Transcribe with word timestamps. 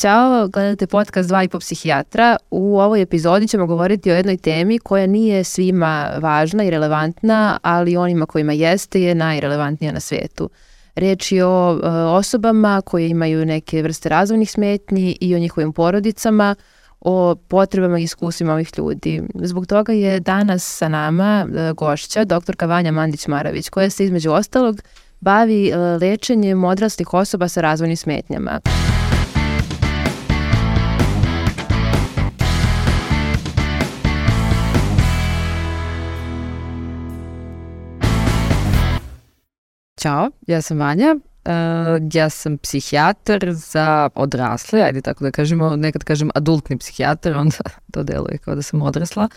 Ćao, 0.00 0.48
gledate 0.48 0.86
podcast 0.86 1.28
Dva 1.28 1.42
i 1.42 1.48
po 1.48 1.58
psihijatra. 1.58 2.36
U 2.50 2.80
ovoj 2.80 3.02
epizodi 3.02 3.48
ćemo 3.48 3.66
govoriti 3.66 4.10
o 4.10 4.14
jednoj 4.14 4.36
temi 4.36 4.78
koja 4.78 5.06
nije 5.06 5.44
svima 5.44 6.12
važna 6.20 6.64
i 6.64 6.70
relevantna, 6.70 7.58
ali 7.62 7.96
onima 7.96 8.26
kojima 8.26 8.52
jeste 8.52 9.02
je 9.02 9.14
najrelevantnija 9.14 9.92
na 9.92 10.00
svetu. 10.00 10.50
Reč 10.94 11.32
je 11.32 11.46
o 11.46 11.80
e, 11.82 11.88
osobama 11.88 12.80
koje 12.80 13.08
imaju 13.08 13.46
neke 13.46 13.82
vrste 13.82 14.08
razvojnih 14.08 14.50
smetnji 14.50 15.16
i 15.20 15.34
o 15.34 15.38
njihovim 15.38 15.72
porodicama, 15.72 16.54
o 17.00 17.34
potrebama 17.48 17.98
i 17.98 18.02
iskustvima 18.02 18.52
ovih 18.52 18.72
ljudi. 18.78 19.22
Zbog 19.34 19.66
toga 19.66 19.92
je 19.92 20.20
danas 20.20 20.76
sa 20.76 20.88
nama 20.88 21.46
e, 21.56 21.72
gošća, 21.72 22.24
doktorka 22.24 22.66
Vanja 22.66 22.92
Mandić-Maravić, 22.92 23.70
koja 23.70 23.90
se 23.90 24.04
između 24.04 24.30
ostalog 24.30 24.82
bavi 25.20 25.68
e, 25.68 25.76
lečenjem 25.76 26.64
odraslih 26.64 27.14
osoba 27.14 27.48
sa 27.48 27.60
razvojnim 27.60 27.96
smetnjama. 27.96 28.60
Ćao, 40.06 40.30
ja 40.46 40.62
sam 40.62 40.78
Vanja, 40.78 41.16
uh, 41.16 41.52
ja 42.12 42.30
sam 42.30 42.58
psihijatar 42.58 43.52
za 43.52 44.08
odrasle, 44.14 44.82
ajde 44.82 45.00
tako 45.00 45.24
da 45.24 45.30
kažemo, 45.30 45.76
nekad 45.76 46.04
kažem 46.04 46.30
adultni 46.34 46.78
psihijatar, 46.78 47.36
onda 47.36 47.56
to 47.92 48.02
deluje 48.02 48.38
kao 48.38 48.54
da 48.54 48.62
sam 48.62 48.82
odrasla. 48.82 49.28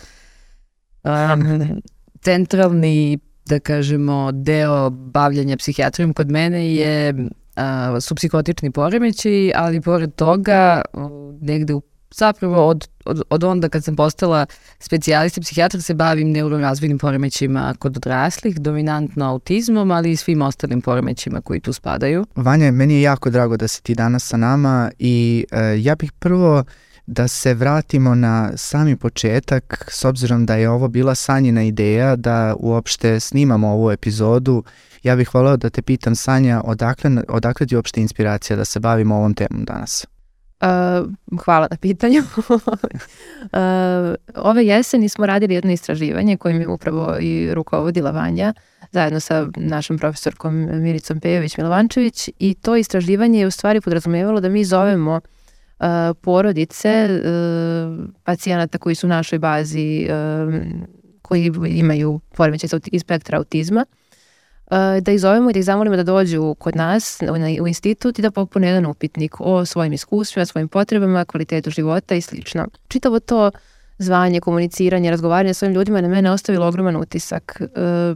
Um, 1.03 1.81
centralni, 2.21 3.19
da 3.45 3.59
kažemo, 3.59 4.31
deo 4.31 4.89
bavljanja 4.89 5.57
psihijatrijom 5.57 6.13
kod 6.13 6.31
mene 6.31 6.75
je 6.75 7.13
uh, 7.13 7.99
su 7.99 8.15
psihotični 8.15 8.71
poremeći, 8.71 9.51
ali 9.55 9.81
pored 9.81 10.15
toga 10.15 10.81
negde 11.41 11.73
u 11.73 11.81
zapravo 12.15 12.67
od, 12.67 12.87
od, 13.05 13.21
od 13.29 13.43
onda 13.43 13.69
kad 13.69 13.83
sam 13.83 13.95
postala 13.95 14.45
specijalista 14.79 15.41
psihijatra 15.41 15.81
se 15.81 15.93
bavim 15.93 16.31
neurorazvojnim 16.31 16.97
poremećima 16.97 17.75
kod 17.79 17.97
odraslih, 17.97 18.59
dominantno 18.59 19.25
autizmom, 19.25 19.91
ali 19.91 20.11
i 20.11 20.15
svim 20.15 20.41
ostalim 20.41 20.81
poremećima 20.81 21.41
koji 21.41 21.59
tu 21.59 21.73
spadaju. 21.73 22.25
Vanja, 22.35 22.71
meni 22.71 22.93
je 22.93 23.01
jako 23.01 23.29
drago 23.29 23.57
da 23.57 23.67
si 23.67 23.83
ti 23.83 23.95
danas 23.95 24.27
sa 24.27 24.37
nama 24.37 24.91
i 24.99 25.45
uh, 25.51 25.85
ja 25.85 25.95
bih 25.95 26.11
prvo 26.11 26.63
da 27.11 27.27
se 27.27 27.53
vratimo 27.53 28.15
na 28.15 28.51
sami 28.55 28.95
početak, 28.95 29.89
s 29.91 30.05
obzirom 30.05 30.45
da 30.45 30.55
je 30.55 30.69
ovo 30.69 30.87
bila 30.87 31.15
sanjina 31.15 31.63
ideja 31.63 32.15
da 32.15 32.55
uopšte 32.59 33.19
snimamo 33.19 33.67
ovu 33.67 33.91
epizodu, 33.91 34.63
ja 35.03 35.15
bih 35.15 35.33
voleo 35.33 35.57
da 35.57 35.69
te 35.69 35.81
pitam 35.81 36.15
Sanja, 36.15 36.61
odakle, 36.65 37.11
odakle 37.29 37.67
ti 37.67 37.75
uopšte 37.75 38.01
inspiracija 38.01 38.57
da 38.57 38.65
se 38.65 38.79
bavimo 38.79 39.15
ovom 39.15 39.33
temom 39.33 39.65
danas? 39.65 40.05
Uh, 40.61 41.37
hvala 41.45 41.67
na 41.71 41.77
pitanju. 41.77 42.19
uh, 42.19 42.55
ove 44.49 44.65
jeseni 44.65 45.09
smo 45.09 45.25
radili 45.25 45.53
jedno 45.53 45.71
istraživanje 45.71 46.37
kojim 46.37 46.61
je 46.61 46.67
upravo 46.67 47.15
i 47.19 47.53
rukovodila 47.53 48.11
Vanja 48.11 48.53
zajedno 48.91 49.19
sa 49.19 49.47
našom 49.55 49.97
profesorkom 49.97 50.53
Miricom 50.81 51.19
Pejović 51.19 51.57
Milovančević 51.57 52.29
i 52.39 52.53
to 52.53 52.75
istraživanje 52.75 53.39
je 53.39 53.47
u 53.47 53.51
stvari 53.51 53.81
podrazumevalo 53.81 54.39
da 54.39 54.49
mi 54.49 54.63
zovemo 54.63 55.15
uh, 55.79 55.85
porodice 56.21 57.07
uh, 57.09 58.05
pacijenata 58.23 58.77
koji 58.77 58.95
su 58.95 59.07
u 59.07 59.09
našoj 59.09 59.39
bazi 59.39 60.07
uh, 60.09 60.53
koji 61.21 61.51
imaju 61.67 62.19
poremećaj 62.35 62.69
iz 62.85 63.01
spektra 63.01 63.37
autizma 63.37 63.85
da 65.01 65.11
ih 65.11 65.19
zovemo 65.19 65.49
i 65.49 65.53
da 65.53 65.59
ih 65.59 65.65
zamolimo 65.65 65.95
da 65.95 66.03
dođu 66.03 66.55
kod 66.59 66.75
nas 66.75 67.21
u 67.61 67.67
institut 67.67 68.19
i 68.19 68.21
da 68.21 68.31
popune 68.31 68.67
jedan 68.67 68.85
upitnik 68.85 69.35
o 69.39 69.65
svojim 69.65 69.93
iskustvima, 69.93 70.45
svojim 70.45 70.67
potrebama, 70.67 71.25
kvalitetu 71.25 71.69
života 71.69 72.15
i 72.15 72.21
slično. 72.21 72.67
Čitavo 72.87 73.19
to 73.19 73.51
zvanje, 73.97 74.39
komuniciranje, 74.39 75.11
razgovaranje 75.11 75.53
sa 75.53 75.57
svojim 75.57 75.75
ljudima 75.75 76.01
na 76.01 76.07
mene 76.07 76.31
ostavilo 76.31 76.67
ogroman 76.67 76.95
utisak. 76.95 77.61
Eh, 77.61 78.15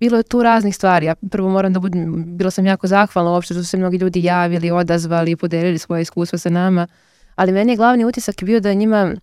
bilo 0.00 0.16
je 0.16 0.22
tu 0.22 0.42
raznih 0.42 0.76
stvari. 0.76 1.06
Ja 1.06 1.14
prvo 1.30 1.48
moram 1.48 1.72
da 1.72 1.80
budem, 1.80 2.36
bila 2.36 2.50
sam 2.50 2.66
jako 2.66 2.86
zahvalna 2.86 3.30
uopšte 3.30 3.54
što 3.54 3.62
su 3.62 3.68
se 3.68 3.76
mnogi 3.76 3.96
ljudi 3.96 4.24
javili, 4.24 4.70
odazvali 4.70 5.36
podelili 5.36 5.78
svoje 5.78 6.02
iskustva 6.02 6.38
sa 6.38 6.50
nama, 6.50 6.86
ali 7.34 7.52
meni 7.52 7.72
je 7.72 7.76
glavni 7.76 8.04
utisak 8.04 8.42
bio 8.42 8.60
da 8.60 8.68
je 8.68 8.74
njima 8.74 9.14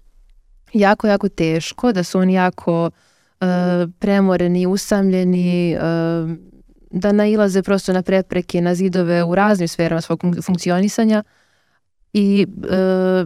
jako, 0.74 1.08
jako 1.08 1.30
teško, 1.30 1.92
da 1.92 2.04
su 2.04 2.20
oni 2.20 2.34
jako 2.34 2.90
E, 2.90 2.90
premoreni, 4.00 4.68
usamljeni, 4.68 5.74
e, 5.74 5.80
da 6.92 7.12
nailaze 7.12 7.64
prosto 7.64 7.94
na 7.94 8.02
prepreke, 8.02 8.62
na 8.62 8.76
zidove 8.76 9.24
u 9.24 9.36
raznim 9.36 9.68
sferama 9.68 10.02
svog 10.02 10.24
funkcionisanja 10.46 11.24
i 12.14 12.48
e, 12.72 13.26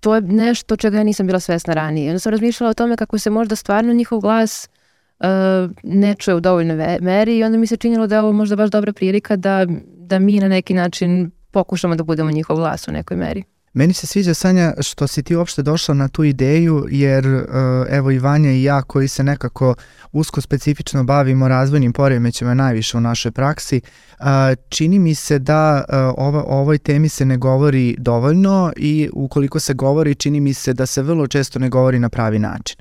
to 0.00 0.14
je 0.14 0.20
nešto 0.20 0.76
čega 0.76 0.96
ja 0.96 1.04
nisam 1.04 1.26
bila 1.26 1.40
svesna 1.40 1.74
ranije. 1.74 2.10
Onda 2.10 2.18
sam 2.18 2.30
razmišljala 2.30 2.70
o 2.70 2.74
tome 2.74 2.96
kako 2.96 3.18
se 3.18 3.30
možda 3.30 3.56
stvarno 3.56 3.92
njihov 3.92 4.20
glas 4.20 4.68
ne 5.82 6.14
čuje 6.14 6.34
u 6.34 6.40
dovoljnoj 6.40 6.98
meri 7.00 7.38
i 7.38 7.44
onda 7.44 7.58
mi 7.58 7.66
se 7.66 7.76
činilo 7.76 8.06
da 8.06 8.14
je 8.14 8.20
ovo 8.20 8.32
možda 8.32 8.56
baš 8.56 8.70
dobra 8.70 8.92
prilika 8.92 9.36
da, 9.36 9.66
da 9.86 10.18
mi 10.18 10.40
na 10.40 10.48
neki 10.48 10.74
način 10.74 11.30
pokušamo 11.50 11.96
da 11.96 12.04
budemo 12.04 12.30
njihov 12.30 12.56
glas 12.56 12.88
u 12.88 12.92
nekoj 12.92 13.16
meri. 13.16 13.44
Meni 13.76 13.92
se 13.92 14.06
sviđa, 14.06 14.34
Sanja, 14.34 14.74
što 14.80 15.06
si 15.06 15.22
ti 15.22 15.36
uopšte 15.36 15.62
došla 15.62 15.94
na 15.94 16.08
tu 16.08 16.24
ideju, 16.24 16.86
jer 16.90 17.26
uh, 17.26 17.42
evo 17.88 18.10
i 18.10 18.18
Vanja 18.18 18.50
i 18.50 18.62
ja 18.62 18.82
koji 18.82 19.08
se 19.08 19.24
nekako 19.24 19.74
usko 20.12 20.40
specifično 20.40 21.04
bavimo 21.04 21.48
razvojnim 21.48 21.92
poremećima 21.92 22.54
najviše 22.54 22.96
u 22.96 23.00
našoj 23.00 23.32
praksi, 23.32 23.80
čini 24.68 24.98
mi 24.98 25.14
se 25.14 25.38
da 25.38 25.84
uh, 25.88 25.94
ova, 26.26 26.42
o 26.42 26.58
ovoj 26.58 26.78
temi 26.78 27.08
se 27.08 27.24
ne 27.24 27.36
govori 27.36 27.96
dovoljno 27.98 28.72
i 28.76 29.10
ukoliko 29.12 29.60
se 29.60 29.74
govori, 29.74 30.14
čini 30.14 30.40
mi 30.40 30.54
se 30.54 30.72
da 30.72 30.86
se 30.86 31.02
vrlo 31.02 31.26
često 31.26 31.58
ne 31.58 31.68
govori 31.68 31.98
na 31.98 32.08
pravi 32.08 32.38
način. 32.38 32.76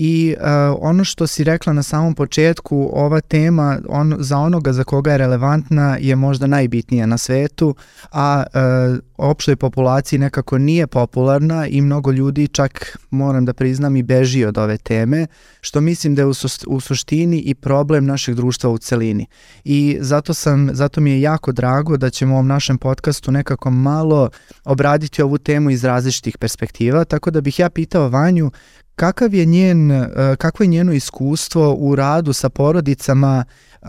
I 0.00 0.34
uh, 0.38 0.44
ono 0.80 1.04
što 1.04 1.26
si 1.26 1.44
rekla 1.44 1.72
na 1.72 1.82
samom 1.82 2.14
početku, 2.14 2.90
ova 2.92 3.20
tema 3.20 3.78
on, 3.88 4.16
za 4.18 4.38
onoga 4.38 4.72
za 4.72 4.84
koga 4.84 5.12
je 5.12 5.18
relevantna 5.18 5.96
je 6.00 6.16
možda 6.16 6.46
najbitnija 6.46 7.06
na 7.06 7.18
svetu, 7.18 7.74
a 8.12 8.44
uh, 8.46 8.98
opštoj 9.18 9.56
populaciji 9.56 10.18
nekako 10.18 10.58
nije 10.58 10.86
popularna 10.86 11.66
i 11.66 11.80
mnogo 11.80 12.12
ljudi 12.12 12.48
čak 12.48 12.98
moram 13.10 13.44
da 13.44 13.52
priznam 13.52 13.96
i 13.96 14.02
beži 14.02 14.44
od 14.44 14.58
ove 14.58 14.78
teme, 14.78 15.26
što 15.60 15.80
mislim 15.80 16.14
da 16.14 16.22
je 16.22 16.26
u, 16.66 16.80
suštini 16.80 17.40
i 17.40 17.54
problem 17.54 18.06
našeg 18.06 18.34
društva 18.34 18.70
u 18.70 18.78
celini. 18.78 19.26
I 19.64 19.98
zato, 20.00 20.34
sam, 20.34 20.70
zato 20.72 21.00
mi 21.00 21.10
je 21.10 21.20
jako 21.20 21.52
drago 21.52 21.96
da 21.96 22.10
ćemo 22.10 22.34
u 22.34 22.36
ovom 22.36 22.46
našem 22.46 22.78
podcastu 22.78 23.32
nekako 23.32 23.70
malo 23.70 24.30
obraditi 24.64 25.22
ovu 25.22 25.38
temu 25.38 25.70
iz 25.70 25.84
različitih 25.84 26.38
perspektiva, 26.38 27.04
tako 27.04 27.30
da 27.30 27.40
bih 27.40 27.58
ja 27.58 27.70
pitao 27.70 28.08
Vanju 28.08 28.50
Kakav 28.98 29.34
je 29.34 29.46
njen, 29.46 29.90
e, 29.90 30.06
kakvo 30.38 30.64
je 30.64 30.68
njeno 30.68 30.92
iskustvo 30.92 31.74
u 31.78 31.94
radu 31.94 32.32
sa 32.32 32.48
porodicama 32.48 33.44
e, 33.44 33.86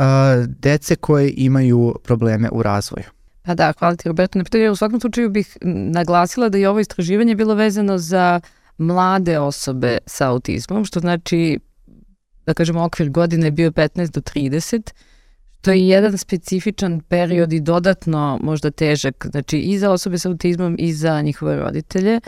dece 0.47 0.95
koje 0.95 1.33
imaju 1.37 1.95
probleme 2.03 2.49
u 2.51 2.63
razvoju? 2.63 3.05
Pa 3.41 3.55
da, 3.55 3.73
hvala 3.79 3.95
ti 3.95 4.07
Roberto 4.07 4.37
na 4.37 4.43
pitanju. 4.43 4.71
U 4.71 4.75
svakom 4.75 4.99
slučaju 4.99 5.29
bih 5.29 5.57
naglasila 5.93 6.49
da 6.49 6.57
je 6.57 6.69
ovo 6.69 6.79
istraživanje 6.79 7.35
bilo 7.35 7.55
vezano 7.55 7.97
za 7.97 8.41
mlade 8.77 9.39
osobe 9.39 9.97
sa 10.05 10.29
autizmom, 10.29 10.85
što 10.85 10.99
znači, 10.99 11.59
da 12.45 12.53
kažemo, 12.53 12.83
okvir 12.83 13.09
godine 13.09 13.47
je 13.47 13.51
bio 13.51 13.71
15 13.71 14.11
do 14.11 14.21
30, 14.21 14.91
To 15.61 15.71
je 15.71 15.87
jedan 15.87 16.17
specifičan 16.17 17.01
period 17.01 17.53
i 17.53 17.59
dodatno 17.59 18.39
možda 18.43 18.71
težak, 18.71 19.27
znači 19.31 19.57
i 19.57 19.79
za 19.79 19.91
osobe 19.91 20.17
sa 20.17 20.29
autizmom 20.29 20.75
i 20.79 20.93
za 20.93 21.21
njihove 21.21 21.55
roditelje. 21.55 22.19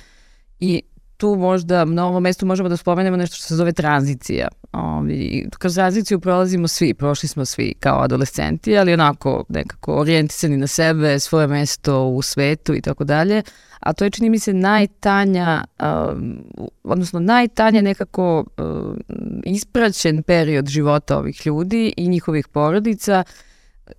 I 0.60 0.82
tu 1.22 1.36
možda 1.36 1.86
na 1.86 2.08
ovom 2.08 2.24
mestu 2.24 2.46
možemo 2.46 2.70
da 2.70 2.78
spomenemo 2.78 3.18
nešto 3.18 3.36
što 3.36 3.46
se 3.46 3.56
zove 3.56 3.72
tranzicija. 3.72 4.48
Ovi, 4.72 5.48
kroz 5.60 5.76
tranziciju 5.76 6.20
prolazimo 6.20 6.68
svi, 6.68 6.94
prošli 6.94 7.30
smo 7.30 7.46
svi 7.46 7.74
kao 7.80 8.02
adolescenti, 8.02 8.78
ali 8.78 8.94
onako 8.94 9.44
nekako 9.50 9.94
orijentisani 9.94 10.58
na 10.58 10.68
sebe, 10.68 11.20
svoje 11.20 11.48
mesto 11.48 12.06
u 12.06 12.22
svetu 12.22 12.76
i 12.76 12.82
tako 12.82 13.04
dalje. 13.04 13.44
A 13.80 13.94
to 13.94 14.04
je 14.04 14.10
čini 14.10 14.30
mi 14.30 14.40
se 14.40 14.54
najtanja, 14.54 15.64
um, 15.80 16.44
odnosno 16.84 17.20
najtanje 17.20 17.82
nekako 17.82 18.46
um, 18.58 19.04
ispraćen 19.46 20.24
period 20.24 20.68
života 20.68 21.18
ovih 21.18 21.46
ljudi 21.46 21.94
i 21.98 22.08
njihovih 22.08 22.48
porodica 22.48 23.24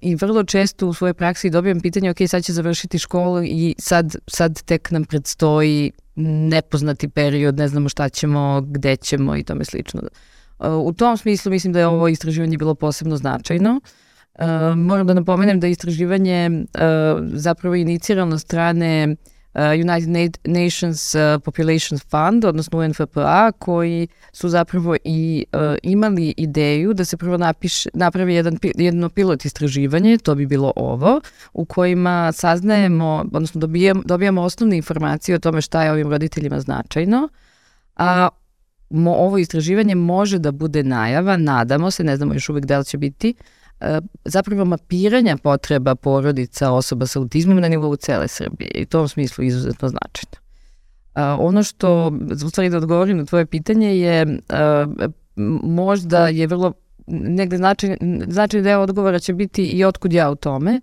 i 0.01 0.15
vrlo 0.15 0.45
često 0.45 0.87
u 0.87 0.95
svojoj 0.95 1.15
praksi 1.15 1.51
dobijem 1.51 1.81
pitanje, 1.81 2.11
ok, 2.11 2.17
sad 2.27 2.45
će 2.45 2.53
završiti 2.53 2.99
školu 2.99 3.43
i 3.45 3.75
sad, 3.79 4.17
sad 4.29 4.63
tek 4.63 4.91
nam 4.91 5.05
predstoji 5.05 5.93
nepoznati 6.51 7.09
period, 7.09 7.59
ne 7.59 7.69
znamo 7.69 7.89
šta 7.89 8.09
ćemo, 8.09 8.61
gde 8.61 8.97
ćemo 8.97 9.37
i 9.37 9.43
tome 9.43 9.65
slično. 9.65 10.03
U 10.85 10.93
tom 10.93 11.17
smislu 11.17 11.53
mislim 11.53 11.73
da 11.73 11.79
je 11.79 11.87
ovo 11.87 12.09
istraživanje 12.09 12.57
bilo 12.57 12.75
posebno 12.75 13.17
značajno. 13.17 13.81
Uh, 14.35 14.77
moram 14.77 15.07
da 15.07 15.15
napomenem 15.15 15.61
da 15.61 15.67
je 15.67 15.71
istraživanje 15.71 16.51
uh, 16.51 16.81
zapravo 17.33 17.75
inicirano 17.75 18.39
strane 18.39 19.17
United 19.55 20.39
Nations 20.45 21.15
uh, 21.15 21.21
Population 21.45 21.99
Fund, 21.99 22.45
odnosno 22.45 22.79
UNFPA, 22.79 23.53
koji 23.59 24.09
su 24.33 24.49
zapravo 24.49 24.97
i 25.05 25.45
uh, 25.53 25.61
imali 25.83 26.35
ideju 26.37 26.95
da 26.95 27.05
se 27.05 27.17
prvo 27.17 27.37
napiše, 27.37 27.91
napravi 27.95 28.35
jedan, 28.35 28.59
jedno 28.75 29.09
pilot 29.09 29.45
istraživanje, 29.45 30.19
to 30.19 30.35
bi 30.35 30.47
bilo 30.47 30.73
ovo, 30.77 31.21
u 31.53 31.65
kojima 31.65 32.33
saznajemo, 32.33 33.25
odnosno 33.33 33.61
dobijamo, 33.61 34.03
dobijamo 34.05 34.43
osnovne 34.43 34.77
informacije 34.77 35.37
o 35.37 35.39
tome 35.39 35.61
šta 35.61 35.83
je 35.83 35.93
ovim 35.93 36.11
roditeljima 36.11 36.61
značajno, 36.61 37.29
a 37.97 38.29
mo, 38.91 39.13
ovo 39.13 39.39
istraživanje 39.39 39.95
može 39.95 40.39
da 40.39 40.53
bude 40.53 40.83
najava, 40.83 41.37
nadamo 41.37 41.91
se, 41.91 42.05
ne 42.05 42.17
znamo 42.17 42.35
još 42.35 42.49
uvek 42.49 42.65
da 42.65 42.79
li 42.79 42.85
će 42.85 42.99
biti, 42.99 43.31
e, 43.31 43.62
zapravo 44.25 44.65
mapiranja 44.65 45.37
potreba 45.37 45.95
porodica 45.95 46.71
osoba 46.73 47.07
sa 47.07 47.19
autizmom 47.19 47.61
na 47.61 47.69
nivou 47.69 47.97
cele 47.97 48.29
Srbije 48.29 48.71
i 48.75 48.83
u 48.83 48.87
tom 48.87 49.09
smislu 49.09 49.45
izuzetno 49.45 49.89
značajno. 49.89 50.37
A, 51.15 51.37
ono 51.41 51.63
što, 51.63 52.13
u 52.45 52.49
stvari 52.49 52.71
da 52.71 52.77
odgovorim 52.77 53.19
na 53.19 53.25
tvoje 53.25 53.47
pitanje 53.47 53.99
je 53.99 54.39
a, 54.49 54.87
možda 55.63 56.29
je 56.29 56.47
vrlo 56.47 56.73
negde 57.07 57.57
značajni, 57.57 57.97
značajni 58.29 58.65
deo 58.65 58.81
odgovora 58.81 59.19
će 59.19 59.33
biti 59.33 59.65
i 59.65 59.85
otkud 59.85 60.13
ja 60.13 60.31
u 60.31 60.35
tome 60.35 60.81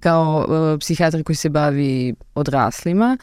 kao 0.00 0.46
uh, 0.48 0.78
psihijatar 0.80 1.22
koji 1.22 1.36
se 1.36 1.48
bavi 1.48 2.14
odraslima. 2.34 3.18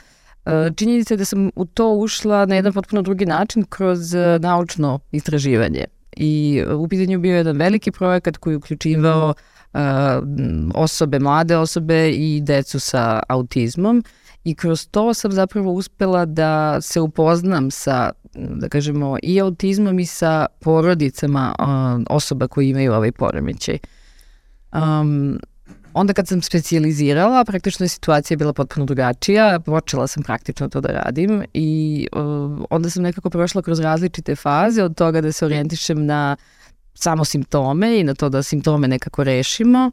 E, 0.46 0.72
činjenica 0.76 1.14
je 1.14 1.18
da 1.18 1.26
sam 1.26 1.52
u 1.56 1.66
to 1.66 1.94
ušla 1.94 2.46
na 2.46 2.56
jedan 2.56 2.74
potpuno 2.74 3.02
drugi 3.02 3.26
način 3.26 3.64
kroz 3.70 4.16
e, 4.16 4.40
naučno 4.40 5.00
istraživanje. 5.12 5.86
I 6.16 6.64
e, 6.68 6.74
u 6.74 6.88
pitanju 6.88 7.20
bio 7.20 7.38
jedan 7.38 7.58
veliki 7.58 7.92
projekat 7.92 8.38
koji 8.38 8.54
je 8.54 8.58
uključivao 8.58 9.34
uh, 9.74 9.80
osobe, 10.74 11.20
mlade 11.20 11.58
osobe 11.58 12.12
i 12.12 12.42
decu 12.42 12.80
sa 12.80 13.24
autizmom 13.30 14.04
i 14.44 14.56
kroz 14.56 14.88
to 14.92 15.14
sam 15.14 15.32
zapravo 15.32 15.72
uspela 15.72 16.26
da 16.26 16.82
se 16.82 17.00
upoznam 17.00 17.72
sa, 17.72 18.12
da 18.34 18.70
kažemo, 18.70 19.18
i 19.24 19.42
autizmom 19.42 20.00
i 20.00 20.06
sa 20.06 20.46
porodicama 20.60 21.56
uh, 21.60 21.66
osoba 22.10 22.48
koji 22.48 22.70
imaju 22.70 22.94
ovaj 22.94 23.12
poremećaj. 23.12 23.78
Um, 24.74 25.40
Onda 25.98 26.14
kad 26.14 26.28
sam 26.28 26.42
specializirala, 26.42 27.46
praktično 27.46 27.84
je 27.84 27.90
situacija 27.90 28.38
bila 28.38 28.54
potpuno 28.54 28.86
drugačija, 28.86 29.60
počela 29.60 30.08
sam 30.08 30.24
praktično 30.24 30.70
to 30.70 30.82
da 30.82 30.88
radim 30.88 31.44
i 31.54 32.08
uh, 32.12 32.66
onda 32.70 32.90
sam 32.90 33.04
nekako 33.04 33.30
prošla 33.30 33.62
kroz 33.62 33.80
različite 33.80 34.36
faze 34.36 34.84
od 34.84 34.96
toga 34.96 35.22
da 35.22 35.32
se 35.32 35.46
orijentišem 35.46 36.06
na 36.06 36.36
samo 36.94 37.26
simptome 37.26 38.00
i 38.00 38.04
na 38.04 38.14
to 38.14 38.30
da 38.30 38.44
simptome 38.44 38.88
nekako 38.88 39.24
rešimo, 39.24 39.92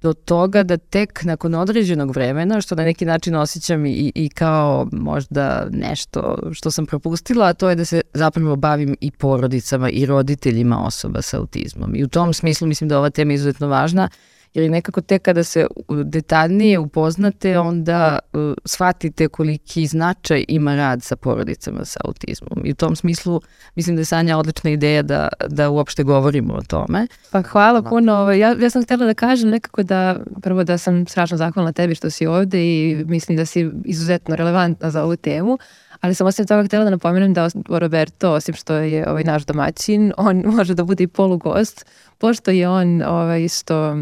do 0.00 0.12
toga 0.12 0.62
da 0.62 0.76
tek 0.76 1.24
nakon 1.24 1.54
određenog 1.54 2.10
vremena, 2.10 2.60
što 2.60 2.74
na 2.74 2.84
neki 2.84 3.04
način 3.04 3.34
osjećam 3.34 3.86
i, 3.86 4.12
i 4.14 4.28
kao 4.28 4.88
možda 4.92 5.66
nešto 5.70 6.38
što 6.52 6.70
sam 6.70 6.86
propustila, 6.86 7.46
a 7.46 7.54
to 7.54 7.68
je 7.68 7.76
da 7.76 7.84
se 7.84 8.00
zapravo 8.14 8.56
bavim 8.56 8.96
i 9.00 9.10
porodicama 9.10 9.90
i 9.90 10.06
roditeljima 10.06 10.86
osoba 10.86 11.22
sa 11.22 11.38
autizmom. 11.38 11.94
I 11.94 12.04
u 12.04 12.08
tom 12.08 12.32
smislu 12.34 12.68
mislim 12.68 12.88
da 12.88 12.98
ova 12.98 13.10
tema 13.10 13.32
je 13.32 13.34
izuzetno 13.34 13.68
važna 13.68 14.08
jer 14.54 14.70
nekako 14.70 15.00
tek 15.00 15.22
kada 15.22 15.44
se 15.44 15.66
detaljnije 16.04 16.78
upoznate, 16.78 17.58
onda 17.58 18.18
uh, 18.32 18.54
shvatite 18.64 19.28
koliki 19.28 19.86
značaj 19.86 20.44
ima 20.48 20.74
rad 20.74 21.02
sa 21.02 21.16
porodicama 21.16 21.84
sa 21.84 22.00
autizmom. 22.04 22.62
I 22.64 22.70
u 22.70 22.74
tom 22.74 22.96
smislu 22.96 23.40
mislim 23.74 23.96
da 23.96 24.00
je 24.00 24.04
Sanja 24.04 24.38
odlična 24.38 24.70
ideja 24.70 25.02
da, 25.02 25.28
da 25.48 25.70
uopšte 25.70 26.02
govorimo 26.02 26.54
o 26.54 26.62
tome. 26.62 27.06
Pa 27.30 27.42
hvala 27.42 27.82
puno. 27.82 28.14
Ovaj, 28.14 28.38
ja, 28.38 28.56
ja 28.60 28.70
sam 28.70 28.84
htjela 28.84 29.06
da 29.06 29.14
kažem 29.14 29.50
nekako 29.50 29.82
da, 29.82 30.16
prvo 30.42 30.64
da 30.64 30.78
sam 30.78 31.06
strašno 31.06 31.36
zahvalna 31.36 31.72
tebi 31.72 31.94
što 31.94 32.10
si 32.10 32.26
ovde 32.26 32.64
i 32.64 33.04
mislim 33.06 33.36
da 33.36 33.46
si 33.46 33.70
izuzetno 33.84 34.36
relevantna 34.36 34.90
za 34.90 35.04
ovu 35.04 35.16
temu, 35.16 35.58
ali 36.00 36.14
sam 36.14 36.26
osim 36.26 36.46
toga 36.46 36.64
htjela 36.64 36.84
da 36.84 36.90
napomenem 36.90 37.34
da 37.34 37.48
Roberto, 37.68 38.32
osim 38.32 38.54
što 38.54 38.74
je 38.74 39.08
ovaj 39.08 39.24
naš 39.24 39.44
domaćin, 39.44 40.12
on 40.16 40.42
može 40.56 40.74
da 40.74 40.84
bude 40.84 41.04
i 41.04 41.06
polugost, 41.06 41.86
pošto 42.18 42.50
je 42.50 42.68
on 42.68 43.02
ovaj, 43.02 43.42
isto 43.42 43.96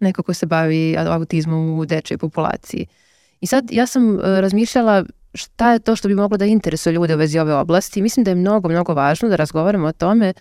neko 0.00 0.22
ko 0.22 0.34
se 0.34 0.46
bavi 0.46 0.96
autizmom 0.98 1.78
u 1.78 1.84
dečoj 1.84 2.18
populaciji. 2.18 2.86
I 3.40 3.46
sad 3.46 3.64
ja 3.70 3.86
sam 3.86 4.14
uh, 4.14 4.20
razmišljala 4.22 5.04
šta 5.34 5.72
je 5.72 5.78
to 5.78 5.96
što 5.96 6.08
bi 6.08 6.14
moglo 6.14 6.36
da 6.36 6.44
interesuje 6.44 6.92
ljude 6.92 7.14
u 7.14 7.18
vezi 7.18 7.38
ove 7.38 7.54
oblasti. 7.54 8.02
Mislim 8.02 8.24
da 8.24 8.30
je 8.30 8.34
mnogo, 8.34 8.68
mnogo 8.68 8.94
važno 8.94 9.28
da 9.28 9.36
razgovaramo 9.36 9.86
o 9.86 9.92
tome 9.92 10.32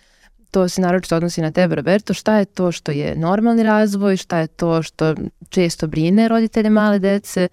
to 0.52 0.70
se 0.70 0.82
naročito 0.82 1.16
odnosi 1.16 1.42
na 1.42 1.52
tebe, 1.52 1.76
Roberto, 1.76 2.14
šta 2.14 2.38
je 2.38 2.46
to 2.46 2.72
što 2.72 2.92
je 2.92 3.16
normalni 3.16 3.64
razvoj, 3.64 4.18
šta 4.18 4.40
je 4.40 4.48
to 4.48 4.84
što 4.84 5.16
često 5.50 5.88
brine 5.88 6.28
roditelje 6.28 6.70
male 6.70 7.00
dece 7.00 7.48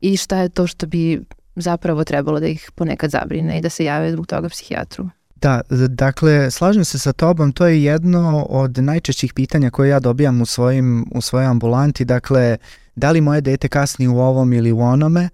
i 0.00 0.16
šta 0.16 0.38
je 0.38 0.48
to 0.48 0.66
što 0.66 0.86
bi 0.86 1.20
zapravo 1.56 2.04
trebalo 2.04 2.40
da 2.40 2.46
ih 2.46 2.70
ponekad 2.74 3.10
zabrine 3.10 3.58
i 3.58 3.60
da 3.60 3.68
se 3.68 3.84
jave 3.84 4.12
zbog 4.12 4.26
toga 4.26 4.48
psihijatru. 4.48 5.08
Da, 5.40 5.60
dakle, 5.88 6.50
slažem 6.50 6.84
se 6.84 6.98
sa 6.98 7.12
tobom, 7.12 7.52
to 7.52 7.66
je 7.66 7.84
jedno 7.84 8.46
od 8.48 8.78
najčešćih 8.78 9.34
pitanja 9.34 9.70
koje 9.70 9.88
ja 9.88 10.00
dobijam 10.00 10.40
u, 10.40 10.46
svojim, 10.46 11.06
u 11.14 11.20
svojoj 11.20 11.46
ambulanti, 11.46 12.04
dakle, 12.04 12.56
da 12.96 13.10
li 13.10 13.20
moje 13.20 13.40
dete 13.40 13.68
kasni 13.68 14.08
u 14.08 14.18
ovom 14.18 14.52
ili 14.52 14.72
u 14.72 14.80
onome, 14.80 15.28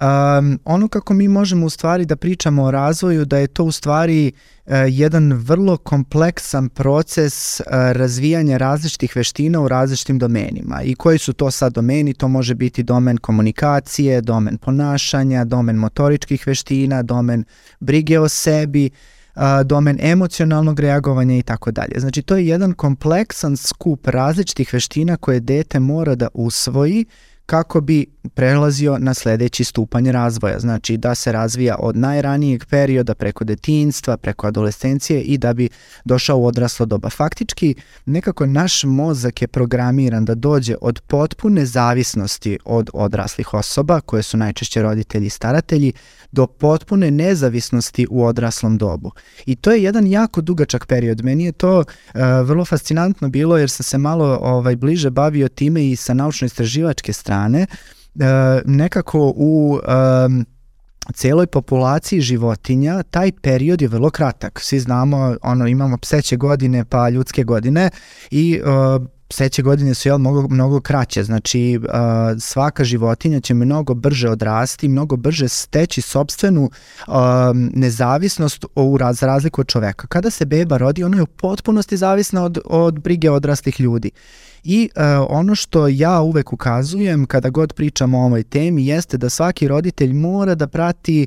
Um, 0.00 0.60
ono 0.64 0.88
kako 0.88 1.14
mi 1.14 1.28
možemo 1.28 1.66
u 1.66 1.70
stvari 1.70 2.04
da 2.04 2.16
pričamo 2.16 2.62
o 2.62 2.70
razvoju, 2.70 3.24
da 3.24 3.38
je 3.38 3.46
to 3.46 3.64
u 3.64 3.72
stvari 3.72 4.32
uh, 4.66 4.72
jedan 4.88 5.32
vrlo 5.32 5.76
kompleksan 5.76 6.68
proces 6.68 7.60
uh, 7.60 7.66
razvijanja 7.70 8.56
različitih 8.56 9.16
veština 9.16 9.60
u 9.60 9.68
različitim 9.68 10.18
domenima. 10.18 10.82
I 10.82 10.94
koji 10.94 11.18
su 11.18 11.32
to 11.32 11.50
sad 11.50 11.72
domeni? 11.72 12.14
To 12.14 12.28
može 12.28 12.54
biti 12.54 12.82
domen 12.82 13.18
komunikacije, 13.18 14.20
domen 14.20 14.58
ponašanja, 14.58 15.44
domen 15.44 15.76
motoričkih 15.76 16.46
veština, 16.46 17.02
domen 17.02 17.44
brige 17.80 18.20
o 18.20 18.28
sebi, 18.28 18.86
uh, 18.86 19.17
domen 19.64 19.98
emocionalnog 20.00 20.80
reagovanja 20.80 21.36
i 21.36 21.42
tako 21.42 21.70
dalje. 21.70 22.00
Znači 22.00 22.22
to 22.22 22.36
je 22.36 22.46
jedan 22.46 22.72
kompleksan 22.72 23.56
skup 23.56 24.06
različitih 24.06 24.72
veština 24.72 25.16
koje 25.16 25.40
dete 25.40 25.80
mora 25.80 26.14
da 26.14 26.28
usvoji 26.34 27.04
kako 27.46 27.80
bi 27.80 28.06
prelazio 28.28 28.98
na 28.98 29.14
sledeći 29.14 29.64
stupanj 29.64 30.10
razvoja, 30.10 30.58
znači 30.58 30.96
da 30.96 31.14
se 31.14 31.32
razvija 31.32 31.76
od 31.78 31.96
najranijeg 31.96 32.64
perioda 32.64 33.14
preko 33.14 33.44
detinjstva, 33.44 34.16
preko 34.16 34.46
adolescencije 34.46 35.20
i 35.20 35.38
da 35.38 35.52
bi 35.52 35.68
došao 36.04 36.38
u 36.38 36.46
odraslo 36.46 36.86
doba. 36.86 37.10
Faktički, 37.10 37.74
nekako 38.06 38.46
naš 38.46 38.84
mozak 38.84 39.42
je 39.42 39.48
programiran 39.48 40.24
da 40.24 40.34
dođe 40.34 40.74
od 40.80 41.00
potpune 41.00 41.66
zavisnosti 41.66 42.58
od 42.64 42.90
odraslih 42.92 43.54
osoba, 43.54 44.00
koje 44.00 44.22
su 44.22 44.36
najčešće 44.36 44.82
roditelji 44.82 45.26
i 45.26 45.30
staratelji, 45.30 45.92
do 46.32 46.46
potpune 46.46 47.10
nezavisnosti 47.10 48.06
u 48.10 48.24
odraslom 48.24 48.78
dobu. 48.78 49.12
I 49.46 49.56
to 49.56 49.70
je 49.72 49.82
jedan 49.82 50.06
jako 50.06 50.40
dugačak 50.40 50.86
period. 50.86 51.24
Meni 51.24 51.44
je 51.44 51.52
to 51.52 51.78
uh, 51.78 51.84
vrlo 52.44 52.64
fascinantno 52.64 53.28
bilo 53.28 53.58
jer 53.58 53.70
sam 53.70 53.84
se 53.84 53.98
malo 53.98 54.38
ovaj 54.42 54.76
bliže 54.76 55.10
bavio 55.10 55.48
time 55.48 55.90
i 55.90 55.96
sa 55.96 56.14
naučno-istraživačke 56.14 57.12
strane. 57.12 57.66
Uh, 57.70 57.97
nekako 58.64 59.32
u 59.36 59.78
um, 60.26 60.46
celoj 61.14 61.46
populaciji 61.46 62.20
životinja 62.20 63.02
taj 63.02 63.32
period 63.32 63.82
je 63.82 63.88
vrlo 63.88 64.10
kratak. 64.10 64.60
Svi 64.60 64.80
znamo, 64.80 65.36
ono 65.42 65.66
imamo 65.66 65.98
pseće 65.98 66.36
godine 66.36 66.84
pa 66.84 67.08
ljudske 67.08 67.44
godine 67.44 67.90
i 68.30 68.60
uh, 68.64 69.06
sledeće 69.30 69.62
godine 69.62 69.94
su 69.94 70.08
jel, 70.08 70.18
mnogo, 70.18 70.48
mnogo 70.48 70.80
kraće, 70.80 71.24
znači 71.24 71.80
uh, 71.82 71.90
svaka 72.40 72.84
životinja 72.84 73.40
će 73.40 73.54
mnogo 73.54 73.94
brže 73.94 74.30
odrasti, 74.30 74.88
mnogo 74.88 75.16
brže 75.16 75.48
steći 75.48 76.00
sobstvenu 76.00 76.70
uh, 77.08 77.14
nezavisnost 77.54 78.64
u 78.74 78.96
raz, 78.98 79.22
razliku 79.22 79.60
od 79.60 79.66
čoveka. 79.66 80.06
Kada 80.06 80.30
se 80.30 80.44
beba 80.44 80.76
rodi, 80.76 81.04
ona 81.04 81.16
je 81.16 81.22
u 81.22 81.26
potpunosti 81.26 81.96
zavisna 81.96 82.44
od, 82.44 82.58
od 82.64 83.00
brige 83.00 83.30
odraslih 83.30 83.80
ljudi. 83.80 84.10
I 84.64 84.90
uh, 84.96 85.02
ono 85.28 85.54
što 85.54 85.88
ja 85.88 86.20
uvek 86.20 86.52
ukazujem 86.52 87.26
kada 87.26 87.50
god 87.50 87.72
pričam 87.72 88.14
o 88.14 88.24
ovoj 88.24 88.42
temi 88.42 88.86
jeste 88.86 89.16
da 89.16 89.30
svaki 89.30 89.68
roditelj 89.68 90.12
mora 90.12 90.54
da 90.54 90.66
prati 90.66 91.26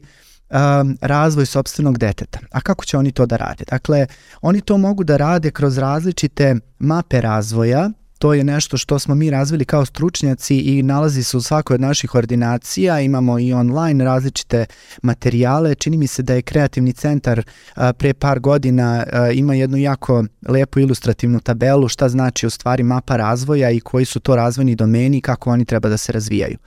um, 0.50 0.98
razvoj 1.02 1.46
sobstvenog 1.46 1.98
deteta. 1.98 2.40
A 2.52 2.62
kako 2.62 2.86
će 2.86 2.98
oni 2.98 3.12
to 3.12 3.26
da 3.26 3.38
rade? 3.38 3.64
Dakle, 3.70 4.08
oni 4.42 4.62
to 4.62 4.78
mogu 4.78 5.04
da 5.04 5.18
rade 5.18 5.52
kroz 5.52 5.78
različite 5.78 6.56
mape 6.80 7.22
razvoja, 7.22 7.90
to 8.22 8.34
je 8.34 8.44
nešto 8.44 8.78
što 8.78 9.00
smo 9.00 9.16
mi 9.16 9.30
razvili 9.30 9.66
kao 9.66 9.86
stručnjaci 9.86 10.58
i 10.58 10.84
nalazi 10.84 11.24
se 11.24 11.38
u 11.38 11.42
svakoj 11.42 11.76
od 11.76 11.82
naših 11.82 12.16
ordinacija, 12.16 13.00
imamo 13.00 13.40
i 13.40 13.54
online 13.54 14.06
različite 14.06 14.66
materijale, 15.02 15.76
čini 15.76 15.98
mi 15.98 16.08
se 16.08 16.24
da 16.24 16.34
je 16.34 16.42
kreativni 16.42 16.94
centar 16.94 17.44
a, 17.76 17.94
pre 17.94 18.14
par 18.14 18.40
godina 18.40 19.06
a, 19.12 19.32
ima 19.32 19.54
jednu 19.54 19.78
jako 19.78 20.24
lepu 20.48 20.80
ilustrativnu 20.80 21.40
tabelu 21.40 21.88
šta 21.88 22.10
znači 22.10 22.48
u 22.48 22.50
stvari 22.50 22.84
mapa 22.84 23.18
razvoja 23.18 23.72
i 23.72 23.80
koji 23.80 24.06
su 24.06 24.20
to 24.20 24.36
razvojni 24.36 24.76
domeni 24.76 25.18
i 25.18 25.22
kako 25.22 25.50
oni 25.50 25.66
treba 25.66 25.90
da 25.90 25.98
se 25.98 26.12
razvijaju. 26.12 26.58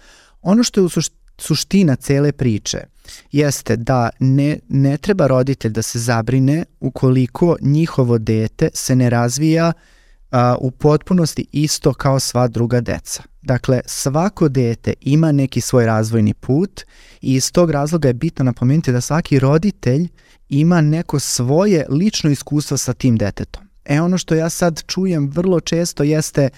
Ono 0.43 0.63
što 0.63 0.81
je 0.81 0.85
u 0.85 0.91
suština 1.39 1.97
cele 1.97 2.33
priče 2.33 2.79
jeste 3.33 3.77
da 3.77 4.11
ne, 4.19 4.59
ne 4.69 4.97
treba 4.97 5.27
roditelj 5.27 5.73
da 5.73 5.83
se 5.83 5.99
zabrine 5.99 6.65
ukoliko 6.81 7.57
njihovo 7.61 8.19
dete 8.19 8.69
se 8.75 8.97
ne 8.97 9.11
razvija 9.11 9.73
uh, 9.77 9.94
u 10.61 10.71
potpunosti 10.71 11.47
isto 11.53 11.95
kao 11.95 12.21
sva 12.21 12.49
druga 12.49 12.81
deca. 12.81 13.23
Dakle, 13.43 13.81
svako 13.87 14.49
dete 14.49 14.93
ima 15.01 15.33
neki 15.33 15.61
svoj 15.61 15.87
razvojni 15.87 16.35
put 16.35 16.81
i 17.21 17.35
iz 17.35 17.53
tog 17.53 17.71
razloga 17.71 18.09
je 18.09 18.15
bitno 18.15 18.45
napomenuti 18.45 18.93
da 18.93 19.01
svaki 19.01 19.39
roditelj 19.39 20.09
ima 20.49 20.81
neko 20.81 21.21
svoje 21.21 21.87
lično 21.89 22.31
iskustvo 22.31 22.77
sa 22.77 22.93
tim 22.93 23.17
detetom. 23.17 23.63
E 23.85 24.01
ono 24.01 24.19
što 24.19 24.35
ja 24.35 24.51
sad 24.51 24.83
čujem 24.87 25.31
vrlo 25.31 25.61
često 25.61 26.03
jeste 26.03 26.49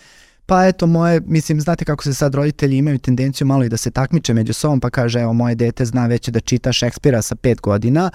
pa 0.47 0.67
eto 0.67 0.87
moje, 0.87 1.21
mislim, 1.27 1.61
znate 1.61 1.85
kako 1.85 2.05
se 2.05 2.15
sad 2.15 2.35
roditelji 2.35 2.77
imaju 2.77 2.99
tendenciju 2.99 3.47
malo 3.47 3.65
i 3.65 3.69
da 3.69 3.77
se 3.77 3.91
takmiče 3.91 4.35
među 4.35 4.53
sobom, 4.53 4.81
pa 4.81 4.91
kaže 4.91 5.21
evo 5.21 5.33
moje 5.33 5.55
dete 5.55 5.85
zna 5.85 6.07
već 6.07 6.29
da 6.29 6.41
čita 6.41 6.73
Šekspira 6.73 7.23
sa 7.23 7.35
pet 7.35 7.61
godina, 7.61 8.11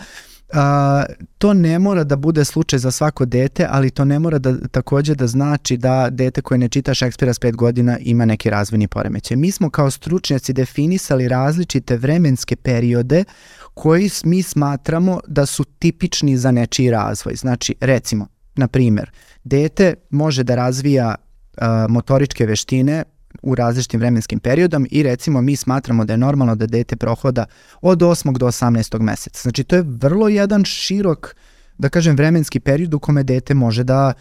A, 0.54 1.04
to 1.38 1.54
ne 1.54 1.80
mora 1.80 2.04
da 2.04 2.16
bude 2.16 2.46
slučaj 2.46 2.80
za 2.80 2.92
svako 2.92 3.26
dete, 3.26 3.68
ali 3.70 3.90
to 3.90 4.06
ne 4.06 4.20
mora 4.20 4.40
da 4.40 4.68
takođe 4.68 5.16
da 5.16 5.28
znači 5.28 5.78
da 5.78 6.10
dete 6.10 6.42
koje 6.42 6.58
ne 6.58 6.70
čita 6.70 6.94
Šekspira 6.94 7.34
s 7.34 7.40
5 7.40 7.56
godina 7.56 7.98
ima 8.00 8.26
neki 8.26 8.50
razvojni 8.50 8.88
poremećaj. 8.88 9.38
Mi 9.38 9.52
smo 9.52 9.70
kao 9.70 9.92
stručnjaci 9.92 10.54
definisali 10.54 11.28
različite 11.28 11.98
vremenske 11.98 12.56
periode 12.56 13.24
koji 13.74 14.10
mi 14.24 14.44
smatramo 14.44 15.20
da 15.28 15.46
su 15.46 15.64
tipični 15.64 16.38
za 16.38 16.52
nečiji 16.52 16.92
razvoj. 16.92 17.36
Znači, 17.36 17.76
recimo, 17.80 18.28
na 18.56 18.68
primer, 18.68 19.12
dete 19.44 19.94
može 20.10 20.44
da 20.44 20.56
razvija 20.56 21.16
a, 21.58 21.86
motoričke 21.90 22.46
veštine 22.46 23.04
u 23.42 23.56
različitim 23.56 24.00
vremenskim 24.00 24.40
periodom 24.40 24.88
i 24.92 25.04
recimo 25.04 25.42
mi 25.42 25.56
smatramo 25.56 26.06
da 26.06 26.14
je 26.14 26.18
normalno 26.18 26.56
da 26.56 26.66
dete 26.66 26.96
prohoda 26.96 27.46
od 27.82 28.00
8. 28.00 28.38
do 28.38 28.46
18. 28.46 29.00
meseca. 29.00 29.42
Znači 29.42 29.64
to 29.64 29.76
je 29.76 29.84
vrlo 29.88 30.28
jedan 30.28 30.64
širok, 30.66 31.36
da 31.78 31.90
kažem, 31.90 32.16
vremenski 32.16 32.60
period 32.60 32.94
u 32.94 33.00
kome 33.00 33.24
dete 33.24 33.54
može 33.54 33.84
da 33.84 34.14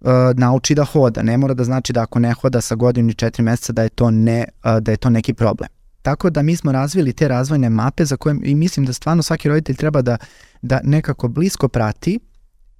uh, 0.00 0.08
nauči 0.34 0.74
da 0.74 0.84
hoda. 0.84 1.22
Ne 1.22 1.38
mora 1.38 1.54
da 1.54 1.64
znači 1.64 1.92
da 1.92 2.02
ako 2.02 2.18
ne 2.18 2.32
hoda 2.32 2.60
sa 2.60 2.74
godinu 2.74 3.10
i 3.10 3.14
četiri 3.14 3.42
meseca 3.42 3.72
da 3.72 3.82
je 3.82 3.88
to, 3.88 4.10
ne, 4.10 4.44
uh, 4.64 4.78
da 4.78 4.90
je 4.90 4.96
to 4.96 5.10
neki 5.10 5.34
problem. 5.34 5.68
Tako 6.02 6.30
da 6.30 6.42
mi 6.42 6.56
smo 6.56 6.72
razvili 6.72 7.12
te 7.12 7.28
razvojne 7.28 7.70
mape 7.70 8.04
za 8.04 8.16
koje 8.16 8.36
i 8.42 8.54
mislim 8.54 8.86
da 8.86 8.92
stvarno 8.92 9.22
svaki 9.22 9.48
roditelj 9.48 9.76
treba 9.76 10.02
da, 10.02 10.16
da 10.62 10.80
nekako 10.84 11.28
blisko 11.28 11.68
prati 11.68 12.20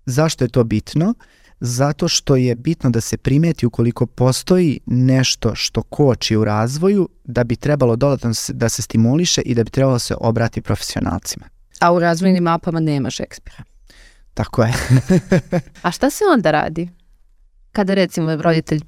zašto 0.07 0.45
je 0.45 0.49
to 0.49 0.65
bitno 0.65 1.15
zato 1.61 2.09
što 2.09 2.37
je 2.37 2.55
bitno 2.55 2.91
da 2.91 3.01
se 3.01 3.17
primeti 3.17 3.67
ukoliko 3.67 4.07
postoji 4.07 4.81
nešto 4.87 5.55
što 5.55 5.83
koči 5.83 6.37
u 6.37 6.45
razvoju 6.45 7.09
da 7.25 7.45
bi 7.45 7.57
trebalo 7.57 7.97
dodatno 7.97 8.33
da 8.49 8.69
se 8.69 8.83
stimuliše 8.83 9.41
i 9.41 9.55
da 9.55 9.65
bi 9.65 9.71
trebalo 9.71 9.95
da 9.95 9.99
se 9.99 10.15
obrati 10.21 10.61
profesionalcima. 10.61 11.47
A 11.81 11.93
u 11.93 11.99
razvojnim 11.99 12.45
mapama 12.45 12.81
nema 12.81 13.11
Šekspira. 13.11 13.65
Tako 14.35 14.63
je. 14.63 14.73
A 15.83 15.91
šta 15.91 16.11
se 16.11 16.25
onda 16.33 16.51
radi? 16.51 16.89
Kada 17.73 17.95
recimo 17.95 18.37
roditelj 18.37 18.81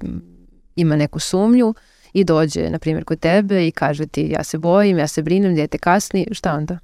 ima 0.75 0.95
neku 0.95 1.19
sumnju 1.19 1.73
i 2.13 2.23
dođe, 2.23 2.69
na 2.69 2.79
primjer, 2.79 3.03
kod 3.03 3.19
tebe 3.19 3.67
i 3.67 3.71
kaže 3.71 4.05
ti 4.05 4.21
ja 4.21 4.43
se 4.43 4.57
bojim, 4.57 4.97
ja 4.97 5.07
se 5.07 5.21
brinem, 5.21 5.55
djete 5.55 5.77
kasni, 5.77 6.27
šta 6.31 6.53
onda? 6.53 6.79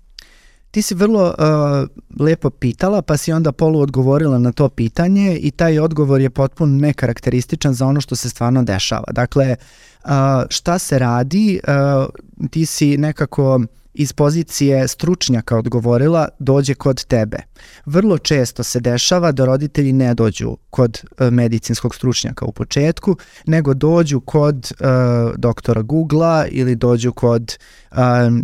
Ti 0.77 0.81
si 0.81 0.95
vrlo 0.95 1.23
uh, 1.25 1.87
lepo 2.19 2.49
pitala, 2.49 3.01
pa 3.01 3.17
si 3.17 3.31
onda 3.31 3.51
polu 3.51 3.79
odgovorila 3.79 4.37
na 4.37 4.51
to 4.51 4.69
pitanje 4.69 5.37
i 5.37 5.51
taj 5.51 5.79
odgovor 5.79 6.21
je 6.21 6.29
potpuno 6.29 6.77
nekarakterističan 6.77 7.73
za 7.73 7.85
ono 7.85 8.01
što 8.01 8.15
se 8.15 8.29
stvarno 8.29 8.63
dešava. 8.63 9.03
Dakle, 9.11 9.55
uh, 10.03 10.11
šta 10.49 10.79
se 10.79 10.99
radi, 10.99 11.59
uh, 11.67 12.49
ti 12.49 12.65
si 12.65 12.97
nekako 12.97 13.61
iz 13.97 14.13
pozicije 14.13 14.87
stručnjaka 14.87 15.57
odgovorila 15.57 16.27
dođe 16.39 16.73
kod 16.73 17.05
tebe. 17.05 17.37
Vrlo 17.85 18.17
često 18.17 18.63
se 18.63 18.79
dešava 18.79 19.31
da 19.31 19.45
roditelji 19.45 19.93
ne 19.93 20.13
dođu 20.13 20.57
kod 20.69 21.01
e, 21.19 21.31
medicinskog 21.31 21.95
stručnjaka 21.95 22.45
u 22.45 22.51
početku, 22.51 23.15
nego 23.45 23.73
dođu 23.73 24.19
kod 24.19 24.71
uh, 24.79 24.87
doktora 25.35 25.81
Googlea 25.81 26.45
ili 26.47 26.75
dođu 26.75 27.13
kod 27.13 27.57
uh, 27.91 27.97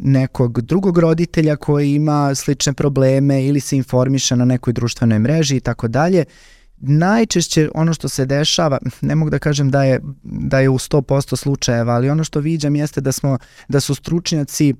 nekog 0.03 0.61
drugog 0.61 0.97
roditelja 0.97 1.55
koji 1.55 1.93
ima 1.93 2.35
slične 2.35 2.73
probleme 2.73 3.45
ili 3.45 3.59
se 3.59 3.77
informiše 3.77 4.35
na 4.35 4.45
nekoj 4.45 4.73
društvenoj 4.73 5.19
mreži 5.19 5.55
i 5.55 5.59
tako 5.59 5.87
dalje 5.87 6.25
najčešće 6.85 7.69
ono 7.75 7.93
što 7.93 8.09
se 8.09 8.25
dešava, 8.25 8.77
ne 9.01 9.15
mogu 9.15 9.29
da 9.29 9.39
kažem 9.39 9.71
da 9.71 9.83
je, 9.83 9.99
da 10.23 10.59
je 10.59 10.69
u 10.69 10.79
100% 10.79 11.35
slučajeva, 11.35 11.93
ali 11.93 12.09
ono 12.09 12.23
što 12.23 12.39
viđam 12.39 12.75
jeste 12.75 13.01
da 13.01 13.11
smo 13.11 13.37
da 13.67 13.79
su 13.79 13.95
stručnjaci 13.95 14.73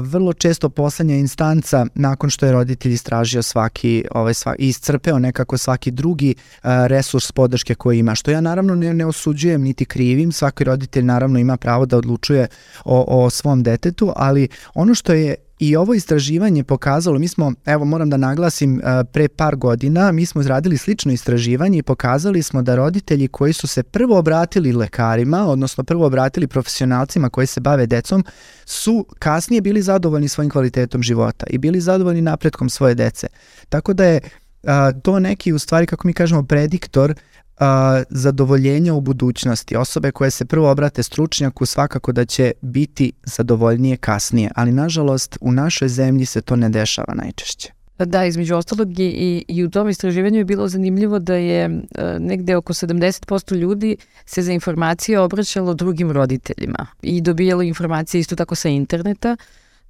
vrlo 0.00 0.32
često 0.32 0.68
poslednja 0.68 1.16
instanca 1.16 1.86
nakon 1.94 2.30
što 2.30 2.46
je 2.46 2.52
roditelj 2.52 2.92
istražio 2.92 3.42
svaki 3.42 4.04
ovaj 4.10 4.34
svaki 4.34 4.68
iscrpeo 4.68 5.18
nekako 5.18 5.58
svaki 5.58 5.90
drugi 5.90 6.34
a, 6.62 6.86
resurs 6.86 7.32
podrške 7.32 7.74
koji 7.74 7.98
ima 7.98 8.14
što 8.14 8.30
ja 8.30 8.40
naravno 8.40 8.74
ne, 8.74 8.94
ne 8.94 9.06
osuđujem 9.06 9.62
niti 9.62 9.84
krivim 9.84 10.32
svaki 10.32 10.64
roditelj 10.64 11.04
naravno 11.04 11.38
ima 11.38 11.56
pravo 11.56 11.86
da 11.86 11.96
odlučuje 11.96 12.46
o, 12.84 13.24
o 13.24 13.30
svom 13.30 13.62
detetu 13.62 14.12
ali 14.16 14.48
ono 14.74 14.94
što 14.94 15.12
je 15.12 15.34
I 15.62 15.76
ovo 15.76 15.94
istraživanje 15.94 16.64
pokazalo, 16.64 17.18
mi 17.18 17.28
smo, 17.28 17.52
evo 17.66 17.84
moram 17.84 18.10
da 18.10 18.16
naglasim, 18.16 18.80
e, 18.80 19.04
pre 19.12 19.28
par 19.28 19.56
godina 19.56 20.12
mi 20.12 20.26
smo 20.26 20.40
izradili 20.40 20.78
slično 20.78 21.12
istraživanje 21.12 21.78
i 21.78 21.82
pokazali 21.82 22.42
smo 22.42 22.62
da 22.62 22.74
roditelji 22.74 23.28
koji 23.28 23.52
su 23.52 23.66
se 23.66 23.82
prvo 23.82 24.18
obratili 24.18 24.72
lekarima, 24.72 25.46
odnosno 25.46 25.84
prvo 25.84 26.06
obratili 26.06 26.46
profesionalcima 26.46 27.30
koji 27.30 27.46
se 27.46 27.60
bave 27.60 27.86
decom, 27.86 28.24
su 28.64 29.06
kasnije 29.18 29.60
bili 29.60 29.82
zadovoljni 29.82 30.28
svojim 30.28 30.50
kvalitetom 30.50 31.02
života 31.02 31.46
i 31.50 31.58
bili 31.58 31.80
zadovoljni 31.80 32.22
napretkom 32.22 32.70
svoje 32.70 32.94
dece. 32.94 33.26
Tako 33.68 33.92
da 33.92 34.04
je 34.04 34.20
a, 34.62 34.92
to 34.92 35.18
neki 35.18 35.52
u 35.52 35.58
stvari, 35.58 35.86
kako 35.86 36.06
mi 36.06 36.12
kažemo, 36.12 36.42
prediktor 36.42 37.14
a, 37.58 38.02
zadovoljenja 38.10 38.94
u 38.94 39.00
budućnosti. 39.00 39.76
Osobe 39.76 40.10
koje 40.10 40.30
se 40.30 40.44
prvo 40.44 40.70
obrate 40.70 41.02
stručnjaku 41.02 41.66
svakako 41.66 42.12
da 42.12 42.24
će 42.24 42.52
biti 42.60 43.12
zadovoljnije 43.24 43.96
kasnije, 43.96 44.50
ali 44.54 44.72
nažalost 44.72 45.38
u 45.40 45.52
našoj 45.52 45.88
zemlji 45.88 46.26
se 46.26 46.40
to 46.40 46.56
ne 46.56 46.68
dešava 46.68 47.14
najčešće. 47.14 47.72
Da, 47.98 48.24
između 48.24 48.56
ostalog 48.56 48.98
i, 48.98 49.04
i, 49.04 49.44
i 49.48 49.64
u 49.64 49.70
tom 49.70 49.88
istraživanju 49.88 50.38
je 50.38 50.44
bilo 50.44 50.68
zanimljivo 50.68 51.18
da 51.18 51.34
je 51.34 51.64
e, 51.64 51.70
negde 52.18 52.56
oko 52.56 52.72
70% 52.72 53.56
ljudi 53.56 53.96
se 54.26 54.42
za 54.42 54.52
informacije 54.52 55.20
obraćalo 55.20 55.74
drugim 55.74 56.10
roditeljima 56.10 56.86
i 57.02 57.20
dobijalo 57.20 57.62
informacije 57.62 58.20
isto 58.20 58.36
tako 58.36 58.54
sa 58.54 58.68
interneta, 58.68 59.36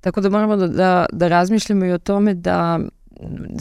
tako 0.01 0.21
da 0.21 0.29
moramo 0.29 0.57
da, 0.57 0.67
da, 0.67 1.07
da 1.13 1.29
razmišljamo 1.29 1.85
i 1.85 1.93
o 1.93 1.99
tome 1.99 2.35
da 2.35 2.81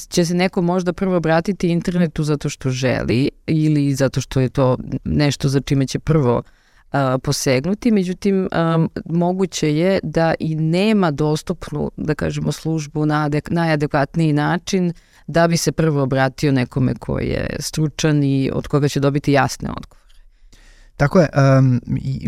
će 0.10 0.26
se 0.26 0.34
neko 0.34 0.62
možda 0.62 0.94
prvo 0.94 1.16
obratiti 1.16 1.70
internetu 1.70 2.24
zato 2.24 2.50
što 2.50 2.70
želi 2.70 3.30
ili 3.48 3.94
zato 3.94 4.22
što 4.22 4.40
je 4.40 4.50
to 4.50 4.78
nešto 5.04 5.50
za 5.50 5.60
čime 5.60 5.88
će 5.88 6.00
prvo 6.00 6.38
uh, 6.38 7.00
posegnuti, 7.24 7.92
međutim 7.92 8.50
um, 8.76 8.90
moguće 9.06 9.76
je 9.78 10.00
da 10.04 10.34
i 10.40 10.56
nema 10.56 11.12
dostupnu, 11.12 11.92
da 11.98 12.16
kažemo, 12.16 12.52
službu 12.52 13.06
na 13.06 13.26
adek, 13.26 13.50
najadekvatniji 13.50 14.34
način 14.34 14.94
da 15.28 15.48
bi 15.48 15.58
se 15.58 15.72
prvo 15.72 16.04
obratio 16.04 16.52
nekome 16.52 16.96
ko 16.96 17.20
je 17.20 17.56
stručan 17.60 18.24
i 18.24 18.52
od 18.54 18.68
koga 18.68 18.88
će 18.88 19.00
dobiti 19.00 19.32
jasne 19.32 19.70
odgovore. 19.70 20.01
Tako 20.98 21.20
je, 21.20 21.30
um, 21.60 21.82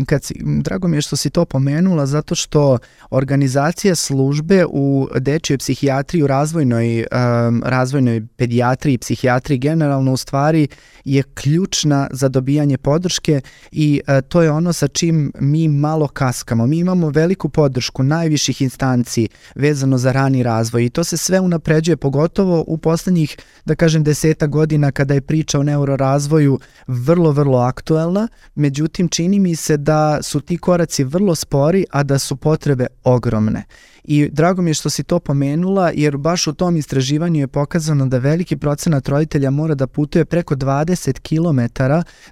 kad 0.06 0.24
si, 0.24 0.34
drago 0.44 0.88
mi 0.88 0.96
je 0.96 1.02
što 1.02 1.16
si 1.16 1.30
to 1.30 1.44
pomenula, 1.44 2.06
zato 2.06 2.34
što 2.34 2.78
organizacija 3.10 3.94
službe 3.94 4.64
u 4.68 5.08
dečjoj 5.18 5.58
psihijatriji, 5.58 6.22
u 6.22 6.26
razvojnoj, 6.26 6.98
um, 6.98 7.62
razvojnoj 7.66 8.26
pedijatriji 8.36 8.98
psihijatriji 8.98 9.58
generalno 9.58 10.12
u 10.12 10.16
stvari 10.16 10.68
je 11.04 11.22
ključna 11.22 12.08
za 12.12 12.28
dobijanje 12.28 12.78
podrške 12.78 13.40
i 13.72 14.00
uh, 14.08 14.14
to 14.28 14.42
je 14.42 14.50
ono 14.50 14.72
sa 14.72 14.88
čim 14.88 15.32
mi 15.40 15.68
malo 15.68 16.08
kaskamo. 16.08 16.66
Mi 16.66 16.78
imamo 16.78 17.08
veliku 17.08 17.48
podršku 17.48 18.02
najviših 18.02 18.62
instanci 18.62 19.28
vezano 19.54 19.98
za 19.98 20.12
rani 20.12 20.42
razvoj 20.42 20.84
i 20.84 20.90
to 20.90 21.04
se 21.04 21.16
sve 21.16 21.40
unapređuje, 21.40 21.96
pogotovo 21.96 22.64
u 22.66 22.78
poslednjih, 22.78 23.36
da 23.64 23.74
kažem, 23.74 24.04
deseta 24.04 24.46
godina 24.46 24.90
kada 24.90 25.14
je 25.14 25.20
priča 25.20 25.58
o 25.58 25.62
neurorazvoju 25.62 26.58
vrlo, 26.86 27.32
vrlo 27.32 27.58
aktuelna 27.58 28.28
međutim 28.64 29.08
čini 29.08 29.38
mi 29.40 29.56
se 29.56 29.76
da 29.76 30.22
su 30.22 30.40
ti 30.40 30.58
koraci 30.58 31.04
vrlo 31.04 31.34
spori, 31.34 31.84
a 31.90 32.02
da 32.02 32.18
su 32.18 32.36
potrebe 32.36 32.86
ogromne. 33.04 33.64
I 34.04 34.28
drago 34.32 34.62
mi 34.62 34.70
je 34.70 34.74
što 34.74 34.90
si 34.90 35.04
to 35.04 35.18
pomenula, 35.20 35.90
jer 35.94 36.16
baš 36.16 36.46
u 36.46 36.52
tom 36.52 36.76
istraživanju 36.76 37.40
je 37.40 37.48
pokazano 37.48 38.06
da 38.06 38.18
veliki 38.18 38.56
procenat 38.56 39.08
roditelja 39.08 39.50
mora 39.50 39.74
da 39.74 39.86
putuje 39.86 40.24
preko 40.24 40.54
20 40.54 41.20
km 41.28 41.60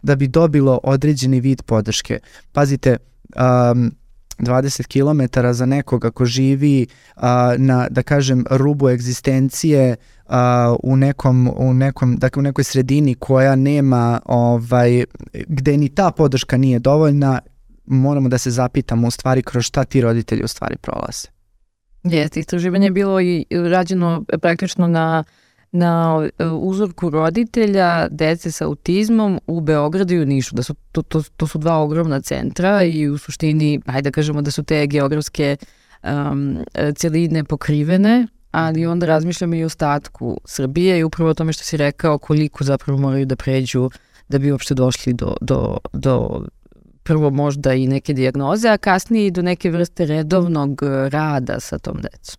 da 0.03 0.17
bi 0.17 0.29
dobilo 0.29 0.81
određeni 0.83 1.41
vid 1.41 1.62
podrške. 1.62 2.19
Pazite, 2.53 2.97
um, 3.37 3.93
20 4.39 4.87
km 4.87 5.41
za 5.53 5.67
nekoga 5.67 6.11
ko 6.11 6.25
živi 6.25 6.87
uh, 7.17 7.23
na, 7.59 7.87
da 7.91 8.03
kažem, 8.03 8.45
rubu 8.51 8.89
egzistencije 8.89 9.97
uh, 10.27 10.35
u 10.83 10.97
nekom, 10.97 11.51
u 11.57 11.75
nekom, 11.75 12.17
dakle 12.17 12.41
u 12.41 12.43
nekoj 12.43 12.65
sredini 12.65 13.15
koja 13.15 13.57
nema, 13.57 14.21
ovaj, 14.25 15.05
gde 15.33 15.77
ni 15.77 15.89
ta 15.89 16.11
podrška 16.11 16.57
nije 16.57 16.79
dovoljna, 16.79 17.41
moramo 17.87 18.29
da 18.29 18.39
se 18.39 18.51
zapitamo 18.51 19.07
u 19.07 19.11
stvari 19.11 19.43
kroz 19.43 19.65
šta 19.65 19.85
ti 19.85 20.01
roditelji 20.01 20.45
u 20.45 20.49
stvari 20.49 20.77
prolaze. 20.77 21.29
Jeste, 22.05 22.41
istraživanje 22.41 22.87
je 22.87 22.91
bilo 22.91 23.21
i 23.21 23.47
rađeno 23.51 24.25
praktično 24.41 24.87
na 24.87 25.25
na 25.73 26.29
e, 26.38 26.45
uzorku 26.47 27.11
roditelja 27.11 28.09
dece 28.11 28.52
sa 28.52 28.64
autizmom 28.64 29.41
u 29.47 29.61
Beogradu 29.61 30.14
i 30.14 30.23
u 30.23 30.26
Nišu, 30.26 30.55
da 30.55 30.62
su, 30.62 30.75
to, 30.93 31.02
to, 31.02 31.23
to 31.37 31.47
su 31.47 31.59
dva 31.59 31.79
ogromna 31.79 32.21
centra 32.21 32.83
i 32.83 33.09
u 33.09 33.19
suštini, 33.19 33.81
hajde 33.87 34.11
da 34.11 34.14
kažemo 34.14 34.43
da 34.43 34.50
su 34.50 34.62
te 34.62 34.87
geografske 34.87 35.57
um, 36.02 36.59
celine 36.97 37.45
pokrivene, 37.45 38.26
ali 38.50 38.87
onda 38.87 39.07
razmišljamo 39.07 39.55
i 39.55 39.62
o 39.62 39.67
ostatku 39.67 40.41
Srbije 40.45 40.99
i 40.99 41.05
upravo 41.05 41.31
o 41.31 41.35
tome 41.35 41.52
što 41.52 41.64
si 41.64 41.76
rekao 41.76 42.19
koliko 42.19 42.64
zapravo 42.64 42.99
moraju 42.99 43.26
da 43.26 43.37
pređu 43.37 43.91
da 44.29 44.38
bi 44.38 44.52
uopšte 44.52 44.75
došli 44.75 45.12
do, 45.12 45.37
do, 45.41 45.79
do 45.93 46.45
prvo 47.02 47.31
možda 47.31 47.75
i 47.75 47.87
neke 47.87 48.12
dijagnoze, 48.12 48.69
a 48.69 48.79
kasnije 48.79 49.26
i 49.26 49.31
do 49.31 49.43
neke 49.43 49.71
vrste 49.71 50.07
redovnog 50.07 50.83
rada 51.11 51.61
sa 51.61 51.79
tom 51.79 51.97
decom. 52.02 52.37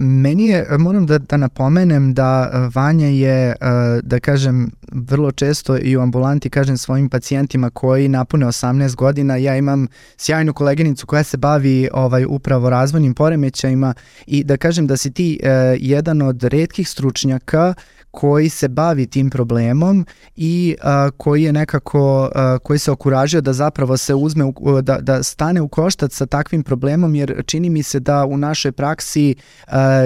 Meni 0.00 0.46
je, 0.46 0.66
moram 0.78 1.06
da, 1.06 1.18
da 1.18 1.36
napomenem 1.36 2.14
da 2.14 2.50
Vanja 2.74 3.06
je, 3.06 3.54
da 4.02 4.20
kažem, 4.20 4.70
vrlo 4.92 5.32
često 5.32 5.78
i 5.78 5.96
u 5.96 6.00
ambulanti 6.00 6.50
kažem 6.50 6.78
svojim 6.78 7.08
pacijentima 7.08 7.70
koji 7.70 8.08
napune 8.08 8.46
18 8.46 8.94
godina, 8.94 9.36
ja 9.36 9.56
imam 9.56 9.86
sjajnu 10.16 10.52
koleginicu 10.52 11.06
koja 11.06 11.22
se 11.22 11.36
bavi 11.36 11.88
ovaj 11.92 12.24
upravo 12.28 12.70
razvojnim 12.70 13.14
poremećajima 13.14 13.94
i 14.26 14.44
da 14.44 14.56
kažem 14.56 14.86
da 14.86 14.96
si 14.96 15.10
ti 15.10 15.40
jedan 15.78 16.22
od 16.22 16.44
redkih 16.44 16.88
stručnjaka 16.88 17.74
koji 18.10 18.48
se 18.48 18.68
bavi 18.68 19.06
tim 19.06 19.30
problemom 19.30 20.06
i 20.36 20.76
a, 20.82 21.10
koji 21.16 21.42
je 21.42 21.52
nekako, 21.52 22.30
a, 22.34 22.58
koji 22.58 22.78
se 22.78 22.90
okuražio 22.90 23.40
da 23.40 23.52
zapravo 23.52 23.96
se 23.96 24.14
uzme, 24.14 24.44
u, 24.44 24.82
da, 24.82 24.98
da 25.00 25.22
stane 25.22 25.60
u 25.60 25.68
koštac 25.68 26.14
sa 26.14 26.26
takvim 26.26 26.62
problemom, 26.62 27.14
jer 27.14 27.42
čini 27.46 27.70
mi 27.70 27.82
se 27.82 28.00
da 28.00 28.24
u 28.24 28.36
našoj 28.36 28.72
praksi 28.72 29.34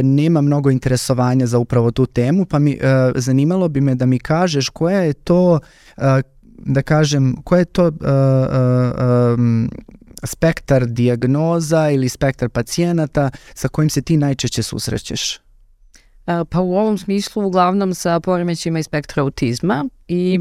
nema 0.03 0.41
mnogo 0.41 0.71
interesovanja 0.71 1.47
za 1.47 1.59
upravo 1.59 1.91
tu 1.91 2.07
temu, 2.07 2.45
pa 2.45 2.59
mi 2.59 2.79
a, 2.83 3.13
zanimalo 3.15 3.69
bi 3.69 3.81
me 3.81 3.95
da 3.95 4.07
mi 4.07 4.19
kažeš 4.19 4.69
koja 4.69 5.01
je 5.01 5.13
to, 5.13 5.61
a, 5.97 6.21
da 6.59 6.83
kažem, 6.83 7.37
koja 7.45 7.59
je 7.59 7.65
to 7.65 7.91
spektar 10.25 10.87
dijagnoza 10.87 11.91
ili 11.91 12.09
spektar 12.09 12.49
pacijenata 12.49 13.31
sa 13.55 13.69
kojim 13.69 13.91
se 13.91 14.03
ti 14.03 14.17
najčešće 14.17 14.63
susrećeš? 14.63 15.41
Pa 16.25 16.61
u 16.61 16.75
ovom 16.75 16.99
smislu 16.99 17.47
uglavnom 17.47 17.95
sa 17.95 18.21
poremećima 18.21 18.79
iz 18.79 18.87
spektra 18.87 19.23
autizma 19.23 19.85
i 20.09 20.41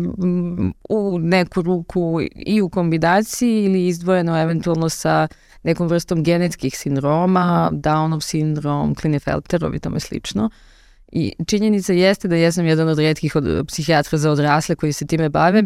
u 0.89 1.19
neku 1.19 1.61
ruku 1.61 2.21
i 2.35 2.61
u 2.61 2.69
kombinaciji 2.69 3.63
ili 3.63 3.87
izdvojeno 3.87 4.41
eventualno 4.41 4.89
sa 4.89 5.27
nekom 5.63 5.87
vrstom 5.87 6.23
genetskih 6.23 6.77
sindroma, 6.77 7.69
Downov 7.71 8.19
sindrom, 8.19 8.95
Klinefelterov 8.95 9.75
i 9.75 9.79
tome 9.79 9.99
slično. 9.99 10.49
I 11.11 11.33
činjenica 11.47 11.93
jeste 11.93 12.27
da 12.27 12.35
jesam 12.35 12.65
jedan 12.65 12.89
od 12.89 12.99
redkih 12.99 13.35
od 13.35 13.67
psihijatra 13.67 14.17
za 14.17 14.31
odrasle 14.31 14.75
koji 14.75 14.93
se 14.93 15.07
time 15.07 15.29
bave. 15.29 15.63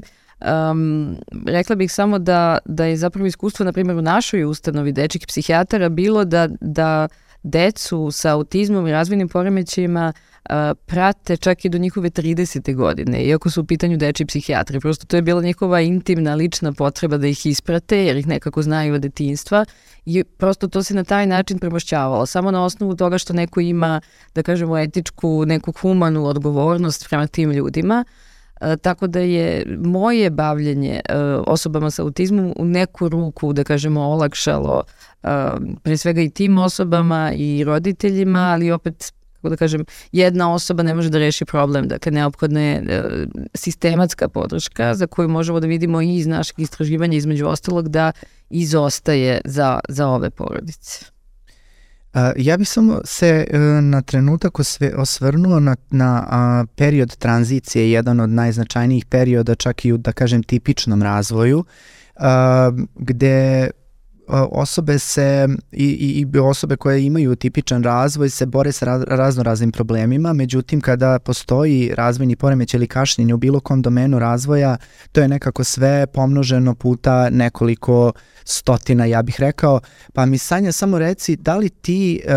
Um, 0.71 1.15
rekla 1.45 1.75
bih 1.75 1.91
samo 1.91 2.19
da, 2.19 2.57
da 2.65 2.85
je 2.85 2.97
zapravo 2.97 3.25
iskustvo, 3.25 3.65
na 3.65 3.73
primjer, 3.73 3.97
u 3.97 4.01
našoj 4.01 4.43
ustanovi 4.43 4.91
dečih 4.91 5.27
psihijatara 5.27 5.89
bilo 5.89 6.25
da, 6.25 6.47
da 6.61 7.07
decu 7.49 8.11
sa 8.11 8.33
autizmom 8.33 8.87
i 8.87 8.91
razvojnim 8.91 9.29
poremećajima 9.29 10.13
prate 10.85 11.37
čak 11.37 11.65
i 11.65 11.69
do 11.69 11.77
njihove 11.77 12.09
30. 12.09 12.75
godine, 12.75 13.23
iako 13.23 13.49
su 13.49 13.61
u 13.61 13.65
pitanju 13.65 13.97
deči 13.97 14.25
psihijatri. 14.25 14.79
Prosto 14.79 15.05
to 15.05 15.15
je 15.15 15.21
bila 15.21 15.41
njihova 15.41 15.81
intimna, 15.81 16.35
lična 16.35 16.73
potreba 16.73 17.17
da 17.17 17.27
ih 17.27 17.45
isprate, 17.45 18.05
jer 18.05 18.17
ih 18.17 18.27
nekako 18.27 18.61
znaju 18.61 18.93
od 18.93 19.01
detinstva 19.01 19.65
i 20.05 20.23
prosto 20.23 20.67
to 20.67 20.83
se 20.83 20.93
na 20.93 21.03
taj 21.03 21.27
način 21.27 21.59
premošćavalo. 21.59 22.25
Samo 22.25 22.51
na 22.51 22.63
osnovu 22.63 22.95
toga 22.95 23.17
što 23.17 23.33
neko 23.33 23.59
ima, 23.59 24.01
da 24.35 24.43
kažemo, 24.43 24.77
etičku, 24.77 25.45
neku 25.45 25.71
humanu 25.71 26.25
odgovornost 26.25 27.09
prema 27.09 27.27
tim 27.27 27.51
ljudima, 27.51 28.05
E, 28.05 28.26
tako 28.81 29.07
da 29.07 29.19
je 29.19 29.77
moje 29.83 30.29
bavljenje 30.29 31.01
e, 31.05 31.15
osobama 31.47 31.91
sa 31.91 32.03
autizmom 32.03 32.53
u 32.57 32.65
neku 32.65 33.09
ruku, 33.09 33.53
da 33.53 33.63
kažemo, 33.63 34.01
olakšalo 34.01 34.83
e, 35.23 35.27
pre 35.83 35.97
svega 35.97 36.21
i 36.21 36.29
tim 36.29 36.57
osobama 36.57 37.31
i 37.35 37.63
roditeljima, 37.63 38.39
ali 38.39 38.71
opet 38.71 39.13
kako 39.37 39.49
da 39.49 39.55
kažem, 39.55 39.85
jedna 40.11 40.53
osoba 40.53 40.83
ne 40.83 40.95
može 40.95 41.09
da 41.09 41.17
reši 41.17 41.45
problem, 41.45 41.87
dakle 41.87 42.11
neophodna 42.11 42.61
je 42.61 42.75
e, 42.75 43.03
sistematska 43.53 44.29
podrška 44.29 44.95
za 44.95 45.07
koju 45.07 45.29
možemo 45.29 45.59
da 45.59 45.67
vidimo 45.67 46.01
i 46.01 46.15
iz 46.15 46.27
našeg 46.27 46.59
istraživanja 46.59 47.17
između 47.17 47.47
ostalog 47.47 47.89
da 47.89 48.11
izostaje 48.49 49.41
za, 49.45 49.79
za 49.89 50.07
ove 50.07 50.29
porodice. 50.29 51.16
Ja 52.35 52.57
bih 52.57 52.69
samo 52.69 53.01
se 53.05 53.45
e, 53.49 53.57
na 53.81 54.01
trenutak 54.01 54.59
osvrnuo 54.97 55.59
na, 55.59 55.75
na 55.89 56.65
period 56.75 57.15
tranzicije, 57.15 57.91
jedan 57.91 58.19
od 58.19 58.29
najznačajnijih 58.29 59.05
perioda 59.05 59.55
čak 59.55 59.85
i 59.85 59.93
u, 59.93 59.97
da 59.97 60.11
kažem, 60.11 60.43
tipičnom 60.43 61.03
razvoju, 61.03 61.63
gde 62.95 63.69
osobe 64.51 64.99
se 64.99 65.47
i, 65.71 65.85
i, 65.85 66.25
i 66.35 66.39
osobe 66.39 66.75
koje 66.75 67.05
imaju 67.05 67.35
tipičan 67.35 67.83
razvoj 67.83 68.29
se 68.29 68.45
bore 68.45 68.71
sa 68.71 68.85
raz, 68.85 69.03
razno 69.07 69.43
raznim 69.43 69.71
problemima, 69.71 70.33
međutim 70.33 70.81
kada 70.81 71.19
postoji 71.19 71.91
razvojni 71.95 72.35
poremeć 72.35 72.73
ili 72.73 72.87
kašnjenje 72.87 73.33
u 73.33 73.37
bilo 73.37 73.59
kom 73.59 73.81
domenu 73.81 74.19
razvoja, 74.19 74.77
to 75.11 75.21
je 75.21 75.27
nekako 75.27 75.63
sve 75.63 76.07
pomnoženo 76.07 76.75
puta 76.75 77.29
nekoliko 77.29 78.11
stotina, 78.43 79.05
ja 79.05 79.21
bih 79.21 79.35
rekao. 79.39 79.79
Pa 80.13 80.25
mi 80.25 80.37
Sanja 80.37 80.71
samo 80.71 80.99
reci, 80.99 81.35
da 81.35 81.57
li 81.57 81.69
ti 81.69 82.21
uh, 82.25 82.31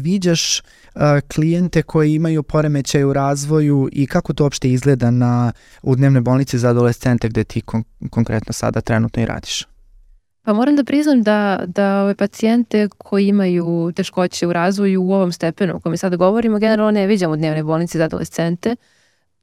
viđaš 0.00 0.60
uh, 0.60 1.02
klijente 1.34 1.82
koji 1.82 2.14
imaju 2.14 2.42
poremećaj 2.42 3.04
u 3.04 3.12
razvoju 3.12 3.88
i 3.92 4.06
kako 4.06 4.32
to 4.32 4.44
uopšte 4.44 4.70
izgleda 4.70 5.10
na, 5.10 5.52
u 5.82 5.96
dnevnoj 5.96 6.22
bolnici 6.22 6.58
za 6.58 6.68
adolescente 6.68 7.28
gde 7.28 7.44
ti 7.44 7.60
kon 7.60 7.84
konkretno 8.10 8.52
sada 8.52 8.80
trenutno 8.80 9.22
i 9.22 9.26
radiš? 9.26 9.71
Pa 10.44 10.52
moram 10.52 10.76
da 10.76 10.84
priznam 10.84 11.22
da, 11.22 11.64
da 11.66 12.02
ove 12.02 12.14
pacijente 12.14 12.88
koji 12.98 13.26
imaju 13.26 13.92
teškoće 13.96 14.46
u 14.46 14.52
razvoju 14.52 15.02
u 15.02 15.12
ovom 15.12 15.32
stepenu 15.32 15.76
o 15.76 15.80
kojem 15.80 15.96
sada 15.96 16.16
govorimo, 16.16 16.58
generalno 16.58 16.90
ne 16.90 17.06
viđamo 17.06 17.36
dnevne 17.36 17.62
bolnice 17.62 17.98
za 17.98 18.04
adolescente. 18.04 18.76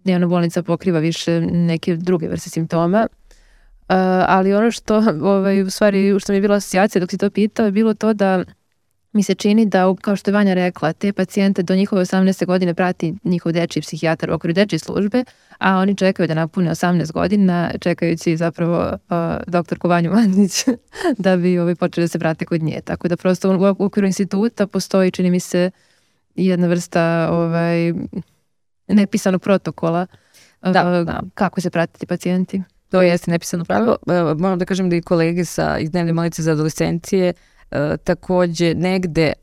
Dnevna 0.03 0.27
bolnica 0.27 0.63
pokriva 0.63 0.99
više 0.99 1.41
neke 1.41 1.95
druge 1.95 2.27
vrste 2.27 2.49
simptoma. 2.49 3.07
Uh, 3.11 3.95
ali 4.27 4.53
ono 4.53 4.71
što, 4.71 4.95
ovaj, 5.21 5.61
u 5.61 5.69
stvari, 5.69 6.19
što 6.19 6.31
mi 6.31 6.37
je 6.37 6.41
bila 6.41 6.55
asocijacija 6.55 6.99
dok 6.99 7.09
si 7.11 7.17
to 7.17 7.29
pitao 7.29 7.65
je 7.65 7.71
bilo 7.71 7.93
to 7.93 8.13
da 8.13 8.43
mi 9.11 9.23
se 9.23 9.35
čini 9.35 9.65
da, 9.65 9.95
kao 10.01 10.15
što 10.15 10.31
je 10.31 10.33
Vanja 10.33 10.53
rekla, 10.53 10.93
te 10.93 11.13
pacijente 11.13 11.63
do 11.63 11.75
njihove 11.75 12.01
18. 12.01 12.45
godine 12.45 12.73
prati 12.73 13.13
njihov 13.23 13.51
dečiji 13.51 13.83
psihijatar 13.83 14.31
u 14.31 14.33
okviru 14.33 14.53
dečije 14.53 14.79
službe, 14.79 15.23
a 15.57 15.77
oni 15.77 15.95
čekaju 15.95 16.27
da 16.27 16.33
napune 16.33 16.71
18 16.71 17.11
godina, 17.11 17.71
čekajući 17.79 18.37
zapravo 18.37 18.89
uh, 18.89 19.17
doktorku 19.47 19.87
Vanju 19.87 20.11
Mandić 20.11 20.65
da 21.17 21.37
bi 21.37 21.59
ovaj, 21.59 21.75
počeli 21.75 22.03
da 22.03 22.07
se 22.07 22.19
prate 22.19 22.45
kod 22.45 22.63
nje. 22.63 22.81
Tako 22.85 23.07
da 23.07 23.17
prosto 23.17 23.49
u, 23.49 23.75
u 23.79 23.85
okviru 23.85 24.07
instituta 24.07 24.67
postoji, 24.67 25.11
čini 25.11 25.31
mi 25.31 25.39
se, 25.39 25.71
jedna 26.35 26.67
vrsta 26.67 27.29
ovaj, 27.31 27.93
nepisanog 28.87 29.41
protokola 29.41 30.05
da, 30.61 30.99
uh, 30.99 31.05
da. 31.05 31.21
kako 31.33 31.61
se 31.61 31.69
pratiti 31.69 32.05
pacijenti. 32.05 32.61
To 32.89 33.01
jeste 33.01 33.31
nepisano 33.31 33.65
pravilo. 33.65 33.97
Moram 34.37 34.59
da 34.59 34.65
kažem 34.65 34.89
da 34.89 34.95
i 34.95 35.01
kolege 35.01 35.45
sa 35.45 35.77
iz 35.77 35.91
dnevne 35.91 36.13
malice 36.13 36.41
za 36.41 36.51
adolescencije 36.51 37.33
takođe 38.03 38.73
negde 38.75 39.21
e, 39.23 39.33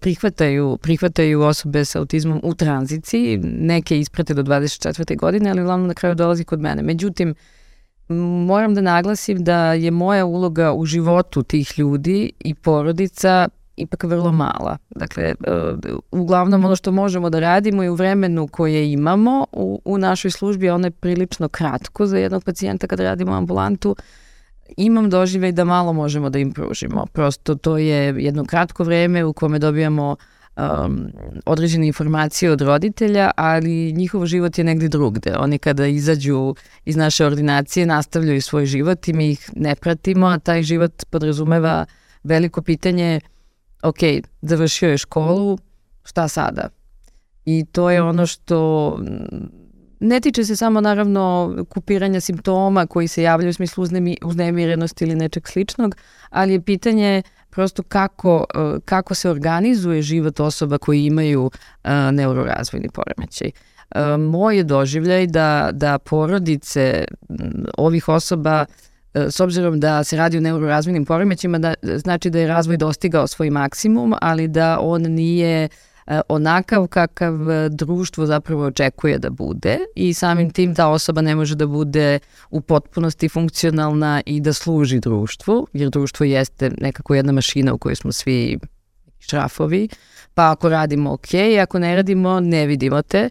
prihvataju, 0.00 0.78
prihvataju 0.82 1.42
osobe 1.42 1.84
sa 1.84 1.98
autizmom 1.98 2.40
u 2.42 2.54
tranziciji, 2.54 3.40
neke 3.44 3.98
isprate 3.98 4.34
do 4.34 4.42
24. 4.42 5.16
godine, 5.16 5.50
ali 5.50 5.62
uglavnom 5.62 5.88
na 5.88 5.94
kraju 5.94 6.14
dolazi 6.14 6.44
kod 6.44 6.60
mene. 6.60 6.82
Međutim, 6.82 7.34
moram 8.46 8.74
da 8.74 8.80
naglasim 8.80 9.44
da 9.44 9.72
je 9.72 9.90
moja 9.90 10.26
uloga 10.26 10.72
u 10.72 10.84
životu 10.84 11.42
tih 11.42 11.78
ljudi 11.78 12.32
i 12.40 12.54
porodica 12.54 13.48
ipak 13.76 14.04
vrlo 14.04 14.32
mala. 14.32 14.78
Dakle, 14.90 15.24
e, 15.24 15.34
uglavnom 16.10 16.64
ono 16.64 16.76
što 16.76 16.92
možemo 16.92 17.30
da 17.30 17.40
radimo 17.40 17.84
i 17.84 17.88
u 17.88 17.94
vremenu 17.94 18.48
koje 18.48 18.92
imamo 18.92 19.46
u, 19.52 19.82
u 19.84 19.98
našoj 19.98 20.30
službi, 20.30 20.70
ono 20.70 20.86
je 20.86 20.90
prilično 20.90 21.48
kratko 21.48 22.06
za 22.06 22.18
jednog 22.18 22.44
pacijenta 22.44 22.86
kada 22.86 23.04
radimo 23.04 23.32
ambulantu, 23.32 23.96
imam 24.76 25.10
doživej 25.10 25.52
da 25.52 25.64
malo 25.64 25.92
možemo 25.92 26.30
da 26.30 26.38
im 26.38 26.52
pružimo. 26.52 27.06
Prosto 27.12 27.54
to 27.54 27.78
je 27.78 28.14
jedno 28.18 28.44
kratko 28.44 28.84
vreme 28.84 29.24
u 29.24 29.32
kome 29.32 29.58
dobijamo 29.58 30.16
um, 30.56 31.12
određene 31.46 31.86
informacije 31.86 32.52
od 32.52 32.60
roditelja, 32.60 33.30
ali 33.36 33.92
njihov 33.92 34.26
život 34.26 34.58
je 34.58 34.64
negde 34.64 34.88
drugde. 34.88 35.36
Oni 35.38 35.58
kada 35.58 35.86
izađu 35.86 36.54
iz 36.84 36.96
naše 36.96 37.26
ordinacije 37.26 37.86
nastavljaju 37.86 38.42
svoj 38.42 38.66
život 38.66 39.08
i 39.08 39.12
mi 39.12 39.30
ih 39.30 39.50
ne 39.56 39.74
pratimo, 39.74 40.26
a 40.26 40.38
taj 40.38 40.62
život 40.62 41.04
podrazumeva 41.10 41.86
veliko 42.22 42.62
pitanje 42.62 43.20
ok, 43.82 43.98
završio 44.42 44.90
je 44.90 44.98
školu, 44.98 45.58
šta 46.04 46.28
sada? 46.28 46.68
I 47.44 47.64
to 47.72 47.90
je 47.90 48.02
ono 48.02 48.26
što 48.26 48.98
ne 50.00 50.20
tiče 50.20 50.44
se 50.44 50.56
samo 50.56 50.80
naravno 50.80 51.56
kupiranja 51.68 52.20
simptoma 52.20 52.86
koji 52.86 53.08
se 53.08 53.22
javljaju 53.22 53.50
u 53.50 53.52
smislu 53.52 53.84
uznemirenosti 54.22 55.04
ili 55.04 55.14
nečeg 55.14 55.48
sličnog, 55.48 55.96
ali 56.30 56.52
je 56.52 56.62
pitanje 56.62 57.22
prosto 57.50 57.82
kako, 57.82 58.44
kako 58.84 59.14
se 59.14 59.30
organizuje 59.30 60.02
život 60.02 60.40
osoba 60.40 60.78
koji 60.78 61.04
imaju 61.04 61.50
neurorazvojni 62.12 62.88
poremećaj. 62.88 63.50
E, 63.90 64.16
moj 64.16 64.56
je 64.56 64.64
doživljaj 64.64 65.26
da, 65.26 65.70
da 65.72 65.98
porodice 65.98 67.04
ovih 67.78 68.08
osoba 68.08 68.64
e, 69.14 69.30
s 69.30 69.40
obzirom 69.40 69.80
da 69.80 70.04
se 70.04 70.16
radi 70.16 70.38
o 70.38 70.40
neurorazvojnim 70.40 71.04
poremećima, 71.04 71.58
da, 71.58 71.74
znači 71.82 72.30
da 72.30 72.38
je 72.38 72.48
razvoj 72.48 72.76
dostigao 72.76 73.26
svoj 73.26 73.50
maksimum, 73.50 74.14
ali 74.20 74.48
da 74.48 74.78
on 74.80 75.02
nije 75.02 75.64
e, 75.64 75.68
onakav 76.28 76.86
kakav 76.86 77.34
društvo 77.70 78.26
zapravo 78.26 78.64
očekuje 78.64 79.18
da 79.18 79.30
bude 79.30 79.78
i 79.96 80.14
samim 80.14 80.50
tim 80.50 80.74
ta 80.74 80.88
osoba 80.88 81.20
ne 81.20 81.34
može 81.34 81.54
da 81.54 81.66
bude 81.66 82.18
u 82.50 82.60
potpunosti 82.60 83.28
funkcionalna 83.28 84.22
i 84.26 84.40
da 84.40 84.52
služi 84.52 85.00
društvu, 85.00 85.66
jer 85.72 85.90
društvo 85.90 86.26
jeste 86.26 86.70
nekako 86.78 87.14
jedna 87.14 87.32
mašina 87.32 87.74
u 87.74 87.78
kojoj 87.78 87.96
smo 87.96 88.12
svi 88.12 88.58
šrafovi, 89.18 89.88
pa 90.34 90.50
ako 90.50 90.68
radimo 90.68 91.12
ok, 91.12 91.28
ako 91.62 91.78
ne 91.78 91.96
radimo 91.96 92.40
ne 92.40 92.66
vidimo 92.66 93.02
te. 93.02 93.28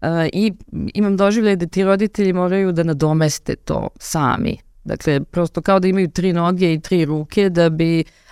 Uh, 0.00 0.08
I 0.32 0.52
imam 0.94 1.16
doživljaj 1.16 1.56
da 1.56 1.66
ti 1.66 1.84
roditelji 1.84 2.32
moraju 2.32 2.72
da 2.72 2.82
nadomeste 2.82 3.56
to 3.56 3.88
sami. 3.98 4.58
Dakle, 4.84 5.20
prosto 5.20 5.62
kao 5.62 5.80
da 5.80 5.88
imaju 5.88 6.10
tri 6.10 6.32
noge 6.32 6.72
i 6.72 6.80
tri 6.80 7.04
ruke 7.04 7.50
da 7.50 7.70
bi 7.70 8.00
uh, 8.00 8.23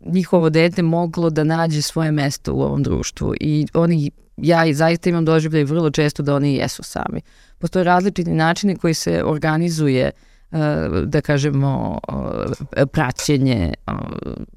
njihovo 0.00 0.50
dete 0.50 0.82
moglo 0.82 1.30
da 1.30 1.44
nađe 1.44 1.82
svoje 1.82 2.12
mesto 2.12 2.54
u 2.54 2.62
ovom 2.62 2.82
društvu. 2.82 3.34
I 3.40 3.66
oni, 3.74 4.10
ja 4.36 4.66
i 4.66 4.74
zaista 4.74 5.10
imam 5.10 5.24
doživljaj 5.24 5.64
vrlo 5.64 5.90
često 5.90 6.22
da 6.22 6.34
oni 6.34 6.54
jesu 6.54 6.82
sami. 6.82 7.20
Postoje 7.58 7.84
različiti 7.84 8.30
načini 8.30 8.76
koji 8.76 8.94
se 8.94 9.24
organizuje 9.24 10.10
uh, 10.14 10.34
E, 10.54 10.88
da 11.06 11.20
kažemo 11.20 12.00
e, 12.76 12.86
praćenje 12.86 13.74
e, 13.86 13.92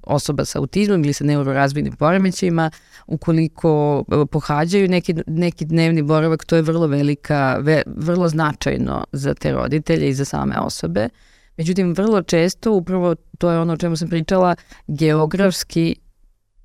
osoba 0.03 0.45
sa 0.45 0.59
autizmom 0.59 1.03
ili 1.03 1.13
sa 1.13 1.23
neurorazvojnim 1.23 1.93
poremećajima 1.93 2.71
ukoliko 3.07 4.03
pohađaju 4.31 4.89
neki, 4.89 5.15
neki 5.27 5.65
dnevni 5.65 6.01
boravak 6.01 6.45
to 6.45 6.55
je 6.55 6.61
vrlo 6.61 6.87
velika 6.87 7.57
ve, 7.61 7.81
vrlo 7.85 8.27
značajno 8.29 9.03
za 9.11 9.33
te 9.33 9.51
roditelje 9.51 10.09
i 10.09 10.13
za 10.13 10.25
same 10.25 10.59
osobe 10.59 11.09
međutim 11.57 11.93
vrlo 11.93 12.21
često 12.21 12.71
upravo 12.71 13.15
to 13.37 13.51
je 13.51 13.59
ono 13.59 13.73
o 13.73 13.77
čemu 13.77 13.95
sam 13.95 14.09
pričala 14.09 14.55
geografski 14.87 15.95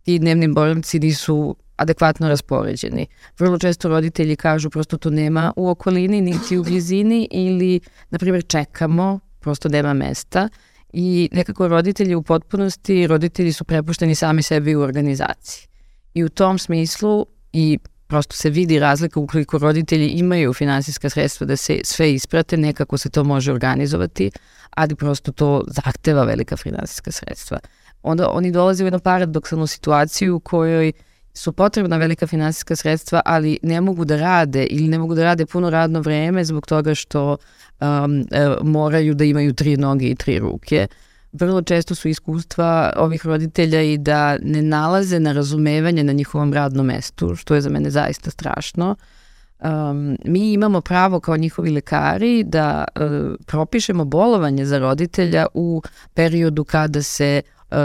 ti 0.03 0.19
dnevni 0.19 0.49
boravci 0.49 0.99
nisu 0.99 1.57
adekvatno 1.77 2.29
raspoređeni. 2.29 3.07
Vrlo 3.39 3.59
često 3.59 3.89
roditelji 3.89 4.37
kažu 4.37 4.71
prosto 4.71 4.97
to 4.97 5.11
nema 5.11 5.53
u 5.57 5.69
okolini, 5.69 6.21
niti 6.21 6.59
u 6.59 6.65
blizini 6.65 7.29
ili, 7.31 7.81
na 8.11 8.19
primjer, 8.19 8.47
čekamo, 8.47 9.21
prosto 9.41 9.69
nema 9.69 9.95
mesta 9.95 10.49
i 10.93 11.29
nekako 11.33 11.69
roditelji 11.69 12.15
u 12.15 12.23
potpunosti, 12.23 13.07
roditelji 13.07 13.53
su 13.53 13.65
prepušteni 13.65 14.15
sami 14.15 14.43
sebi 14.43 14.77
u 14.77 14.81
organizaciji. 14.81 15.69
I 16.15 16.25
u 16.25 16.29
tom 16.29 16.59
smislu 16.59 17.27
i 17.53 17.79
prosto 18.13 18.37
se 18.37 18.51
vidi 18.51 18.79
razlika 18.79 19.21
ukoliko 19.21 19.59
roditelji 19.59 20.09
imaju 20.09 20.53
finansijska 20.53 21.11
sredstva 21.11 21.47
da 21.47 21.57
se 21.57 21.81
sve 21.85 22.13
isprate, 22.13 22.57
nekako 22.57 22.99
se 22.99 23.11
to 23.11 23.25
može 23.25 23.53
organizovati, 23.53 24.31
ali 24.71 24.95
prosto 24.95 25.33
to 25.33 25.65
zahteva 25.67 26.25
velika 26.25 26.57
finansijska 26.57 27.13
sredstva. 27.13 27.59
Onda 28.03 28.29
oni 28.31 28.53
dolaze 28.53 28.85
u 28.85 28.87
jednu 28.87 29.01
paradoksalnu 29.01 29.67
situaciju 29.67 30.37
u 30.37 30.41
kojoj 30.41 30.89
uh, 30.89 30.95
su 31.35 31.53
potrebna 31.53 31.97
velika 31.97 32.27
finansijska 32.27 32.77
sredstva, 32.77 33.23
ali 33.25 33.59
ne 33.63 33.81
mogu 33.81 34.05
da 34.05 34.17
rade 34.17 34.65
ili 34.65 34.89
ne 34.89 34.99
mogu 34.99 35.15
da 35.15 35.25
rade 35.25 35.47
puno 35.47 35.71
radno 35.71 36.01
vreme 36.01 36.45
zbog 36.45 36.67
toga 36.67 36.95
što 36.95 37.37
um, 37.81 38.21
e, 38.31 38.49
moraju 38.63 39.15
da 39.15 39.25
imaju 39.25 39.53
tri 39.53 39.77
noge 39.77 40.07
i 40.07 40.15
tri 40.15 40.39
ruke. 40.39 40.87
Vrlo 41.33 41.63
često 41.63 41.95
su 41.95 42.09
iskustva 42.09 42.93
ovih 42.97 43.27
roditelja 43.27 43.83
i 43.83 43.99
da 43.99 44.39
ne 44.43 44.63
nalaze 44.63 45.21
na 45.21 45.33
razumevanje 45.33 46.05
na 46.05 46.13
njihovom 46.13 46.53
radnom 46.53 46.87
mestu, 46.87 47.37
što 47.37 47.55
je 47.55 47.61
za 47.61 47.71
mene 47.71 47.91
zaista 47.91 48.31
strašno. 48.31 48.97
Um, 49.65 50.19
mi 50.25 50.53
imamo 50.53 50.81
pravo 50.81 51.21
kao 51.21 51.37
njihovi 51.37 51.71
lekari 51.71 52.45
da 52.45 52.85
uh, 52.97 53.35
propišemo 53.47 54.05
bolovanje 54.05 54.65
za 54.65 54.79
roditelja 54.79 55.47
u 55.55 55.83
periodu 56.15 56.65
kada 56.65 57.03
se 57.03 57.43
uh, 57.71 57.77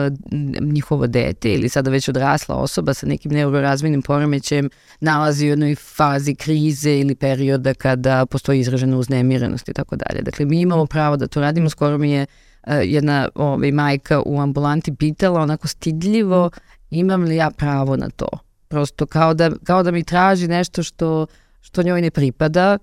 njihovo 0.62 1.08
dete 1.08 1.54
ili 1.54 1.70
sada 1.70 1.92
već 1.92 2.10
odrasla 2.10 2.56
osoba 2.56 2.94
sa 2.94 3.08
nekim 3.08 3.32
neurorazvojnim 3.32 4.02
poremećajem 4.02 4.70
nalazi 5.00 5.46
u 5.46 5.50
jednoj 5.50 5.76
fazi 5.76 6.36
krize 6.36 7.00
ili 7.00 7.16
perioda 7.16 7.74
kada 7.74 8.26
postoji 8.26 8.60
izražena 8.60 8.98
uznemirenost 8.98 9.70
i 9.70 9.74
tako 9.74 9.96
dalje. 9.96 10.22
Dakle, 10.22 10.46
mi 10.46 10.62
imamo 10.62 10.86
pravo 10.86 11.18
da 11.18 11.28
to 11.28 11.42
radimo. 11.42 11.70
Skoro 11.70 11.98
mi 11.98 12.12
je 12.12 12.22
uh, 12.22 12.47
jedna 12.76 13.30
ovaj, 13.36 13.72
majka 13.72 14.22
u 14.26 14.42
ambulanti 14.42 14.96
pitala 14.96 15.42
onako 15.42 15.68
stidljivo 15.68 16.50
imam 16.90 17.24
li 17.24 17.36
ja 17.36 17.52
pravo 17.52 17.98
na 17.98 18.10
to. 18.10 18.28
Prosto 18.68 19.06
kao 19.06 19.34
da, 19.34 19.52
kao 19.64 19.84
da 19.84 19.92
mi 19.92 20.04
traži 20.04 20.48
nešto 20.48 20.84
što, 20.84 21.26
što 21.62 21.84
njoj 21.84 22.02
ne 22.02 22.12
pripada. 22.12 22.78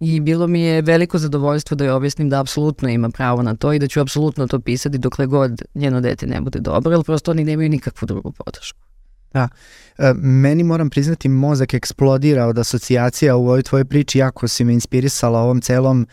I 0.00 0.20
bilo 0.20 0.46
mi 0.46 0.60
je 0.60 0.82
veliko 0.82 1.18
zadovoljstvo 1.18 1.74
da 1.74 1.84
joj 1.84 1.92
objasnim 1.92 2.28
da 2.28 2.40
apsolutno 2.40 2.88
ima 2.88 3.10
pravo 3.10 3.42
na 3.42 3.56
to 3.56 3.72
i 3.72 3.78
da 3.78 3.88
ću 3.88 4.00
apsolutno 4.00 4.46
to 4.46 4.60
pisati 4.60 4.98
dokle 4.98 5.26
god 5.26 5.62
njeno 5.74 6.00
dete 6.00 6.26
ne 6.26 6.40
bude 6.40 6.60
dobro, 6.60 6.92
jer 6.92 7.04
prosto 7.04 7.30
oni 7.30 7.44
nemaju 7.44 7.68
nikakvu 7.68 8.06
drugu 8.06 8.32
podršku. 8.32 8.78
Da, 9.32 9.48
e, 9.98 10.12
meni 10.16 10.64
moram 10.64 10.90
priznati 10.90 11.28
mozak 11.28 11.74
eksplodira 11.74 12.46
od 12.46 12.58
asocijacija 12.58 13.36
u 13.36 13.40
ovoj 13.40 13.62
tvojoj 13.62 13.84
priči, 13.84 14.18
jako 14.18 14.48
si 14.48 14.64
me 14.64 14.72
inspirisala 14.72 15.40
ovom 15.40 15.60
celom 15.60 16.06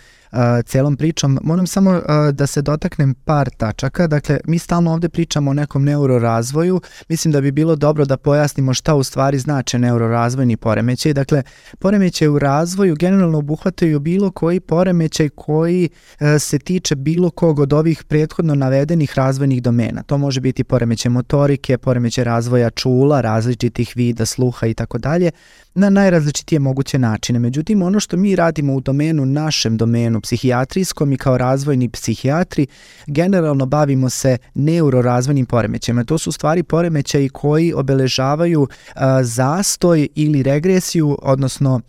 celom 0.66 0.98
pričom. 0.98 1.40
Moram 1.44 1.68
samo 1.68 2.02
da 2.34 2.48
se 2.48 2.62
dotaknem 2.62 3.14
par 3.14 3.50
tačaka. 3.58 4.08
Dakle, 4.08 4.40
mi 4.46 4.60
stalno 4.60 4.94
ovde 4.94 5.10
pričamo 5.10 5.52
o 5.52 5.54
nekom 5.54 5.84
neurorazvoju. 5.84 6.82
Mislim 7.10 7.32
da 7.32 7.42
bi 7.42 7.52
bilo 7.52 7.76
dobro 7.76 8.06
da 8.06 8.18
pojasnimo 8.18 8.74
šta 8.74 8.96
u 8.96 9.04
stvari 9.04 9.40
znače 9.40 9.80
neurorazvojni 9.80 10.58
poremećaj. 10.58 11.14
Dakle, 11.14 11.44
poremećaj 11.80 12.28
u 12.28 12.40
razvoju 12.40 12.96
generalno 12.96 13.38
obuhvataju 13.38 14.00
bilo 14.00 14.32
koji 14.32 14.60
poremećaj 14.60 15.30
koji 15.30 15.90
se 16.40 16.60
tiče 16.60 16.96
bilo 16.96 17.30
kog 17.30 17.60
od 17.60 17.74
ovih 17.74 18.04
prethodno 18.04 18.56
navedenih 18.56 19.14
razvojnih 19.16 19.62
domena. 19.62 20.04
To 20.04 20.18
može 20.18 20.42
biti 20.42 20.64
poremećaj 20.64 21.10
motorike, 21.10 21.78
poremećaj 21.78 22.24
razvoja 22.24 22.70
čula, 22.70 23.22
različitih 23.22 23.94
vida, 23.96 24.26
sluha 24.26 24.68
i 24.68 24.74
tako 24.74 24.98
dalje 24.98 25.32
na 25.78 25.90
najrazličitije 25.90 26.60
moguće 26.60 27.00
načine. 27.00 27.40
Međutim, 27.40 27.82
ono 27.82 28.00
što 28.00 28.18
mi 28.18 28.36
radimo 28.36 28.74
u 28.74 28.80
domenu, 28.80 29.26
našem 29.26 29.78
domenu 29.78 30.22
psihijatrijskom 30.22 31.14
i 31.14 31.18
kao 31.18 31.38
razvojni 31.38 31.90
psihijatri, 31.90 32.68
generalno 33.08 33.66
bavimo 33.66 34.10
se 34.10 34.38
neurorazvojnim 34.54 35.46
poremećajima. 35.46 36.04
To 36.04 36.18
su 36.18 36.32
stvari 36.32 36.64
poremećaji 36.64 37.30
koji 37.30 37.74
obeležavaju 37.74 38.68
a, 38.96 39.24
zastoj 39.24 40.08
ili 40.16 40.44
regresiju, 40.44 41.18
odnosno 41.22 41.82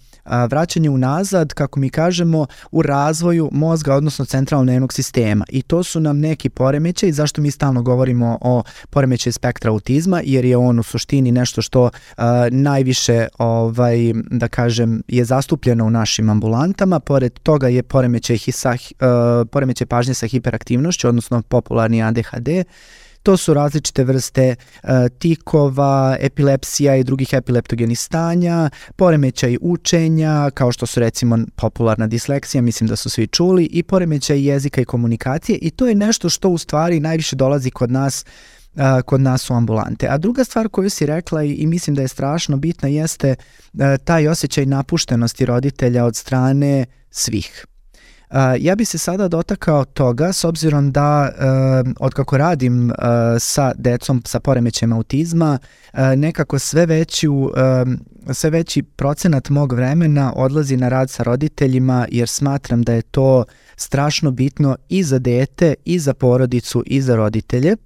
vraćanje 0.50 0.90
unazad, 0.90 1.54
kako 1.54 1.80
mi 1.80 1.90
kažemo, 1.90 2.46
u 2.70 2.82
razvoju 2.82 3.48
mozga, 3.52 3.94
odnosno 3.94 4.24
centralnog 4.24 4.66
nervnog 4.66 4.92
sistema. 4.92 5.44
I 5.48 5.62
to 5.62 5.82
su 5.82 6.00
nam 6.00 6.18
neki 6.18 6.48
poremećaj, 6.48 7.12
zašto 7.12 7.42
mi 7.42 7.50
stalno 7.50 7.82
govorimo 7.82 8.38
o 8.40 8.62
poremećaju 8.90 9.32
spektra 9.32 9.70
autizma, 9.70 10.20
jer 10.24 10.44
je 10.44 10.56
on 10.56 10.78
u 10.78 10.82
suštini 10.82 11.32
nešto 11.32 11.62
što 11.62 11.82
uh, 11.82 12.24
najviše, 12.50 13.26
ovaj, 13.38 13.98
da 14.30 14.48
kažem, 14.48 15.02
je 15.08 15.24
zastupljeno 15.24 15.84
u 15.84 15.90
našim 15.90 16.30
ambulantama. 16.30 17.00
Pored 17.00 17.38
toga 17.42 17.68
je 17.68 17.82
poremećaj, 17.82 18.36
hisa, 18.36 18.72
uh, 18.72 19.48
poremećaj 19.50 19.86
pažnje 19.86 20.14
sa 20.14 20.26
hiperaktivnošću, 20.26 21.08
odnosno 21.08 21.42
popularni 21.42 22.02
ADHD, 22.02 22.48
To 23.28 23.36
su 23.36 23.54
različite 23.54 24.04
vrste 24.04 24.54
uh, 24.82 24.88
tikova, 25.18 26.16
epilepsija 26.20 26.96
i 26.96 27.04
drugih 27.04 27.28
epileptogenih 27.32 28.00
stanja, 28.00 28.70
poremećaj 28.96 29.56
učenja, 29.60 30.50
kao 30.54 30.72
što 30.72 30.86
su 30.86 31.00
recimo 31.00 31.38
popularna 31.56 32.06
disleksija, 32.06 32.62
mislim 32.62 32.88
da 32.88 32.96
su 32.96 33.10
svi 33.10 33.26
čuli, 33.26 33.64
i 33.64 33.82
poremećaj 33.82 34.46
jezika 34.46 34.80
i 34.80 34.84
komunikacije 34.84 35.58
i 35.62 35.70
to 35.70 35.86
je 35.86 35.94
nešto 35.94 36.28
što 36.28 36.48
u 36.48 36.58
stvari 36.58 37.00
najviše 37.00 37.36
dolazi 37.36 37.70
kod 37.70 37.90
nas 37.90 38.24
uh, 38.74 38.82
kod 39.04 39.20
nas 39.20 39.50
u 39.50 39.54
ambulante. 39.54 40.08
A 40.10 40.18
druga 40.18 40.44
stvar 40.44 40.68
koju 40.68 40.90
si 40.90 41.06
rekla 41.06 41.42
i, 41.42 41.66
mislim 41.66 41.96
da 41.96 42.02
je 42.02 42.08
strašno 42.08 42.56
bitna 42.56 42.88
jeste 42.88 43.34
uh, 43.72 43.80
taj 44.04 44.28
osjećaj 44.28 44.66
napuštenosti 44.66 45.44
roditelja 45.44 46.04
od 46.04 46.16
strane 46.16 46.86
svih. 47.10 47.66
Ja 48.58 48.74
bi 48.74 48.84
se 48.84 48.98
sada 48.98 49.28
dotakao 49.28 49.84
toga 49.84 50.32
s 50.32 50.44
obzirom 50.44 50.92
da 50.92 51.30
od 52.00 52.14
kako 52.14 52.36
radim 52.36 52.92
sa 53.38 53.72
decom 53.76 54.22
sa 54.26 54.40
poremećajem 54.40 54.92
autizma 54.92 55.58
nekako 56.16 56.58
sve 56.58 56.86
veću 56.86 57.50
sve 58.32 58.50
veći 58.50 58.82
procenat 58.82 59.48
mog 59.48 59.72
vremena 59.72 60.32
odlazi 60.36 60.76
na 60.76 60.88
rad 60.88 61.10
sa 61.10 61.22
roditeljima 61.22 62.06
jer 62.10 62.28
smatram 62.28 62.82
da 62.82 62.92
je 62.92 63.02
to 63.02 63.44
strašno 63.76 64.30
bitno 64.30 64.76
i 64.88 65.02
za 65.02 65.18
dete 65.18 65.74
i 65.84 65.98
za 65.98 66.14
porodicu 66.14 66.82
i 66.86 67.02
za 67.02 67.16
roditelje. 67.16 67.76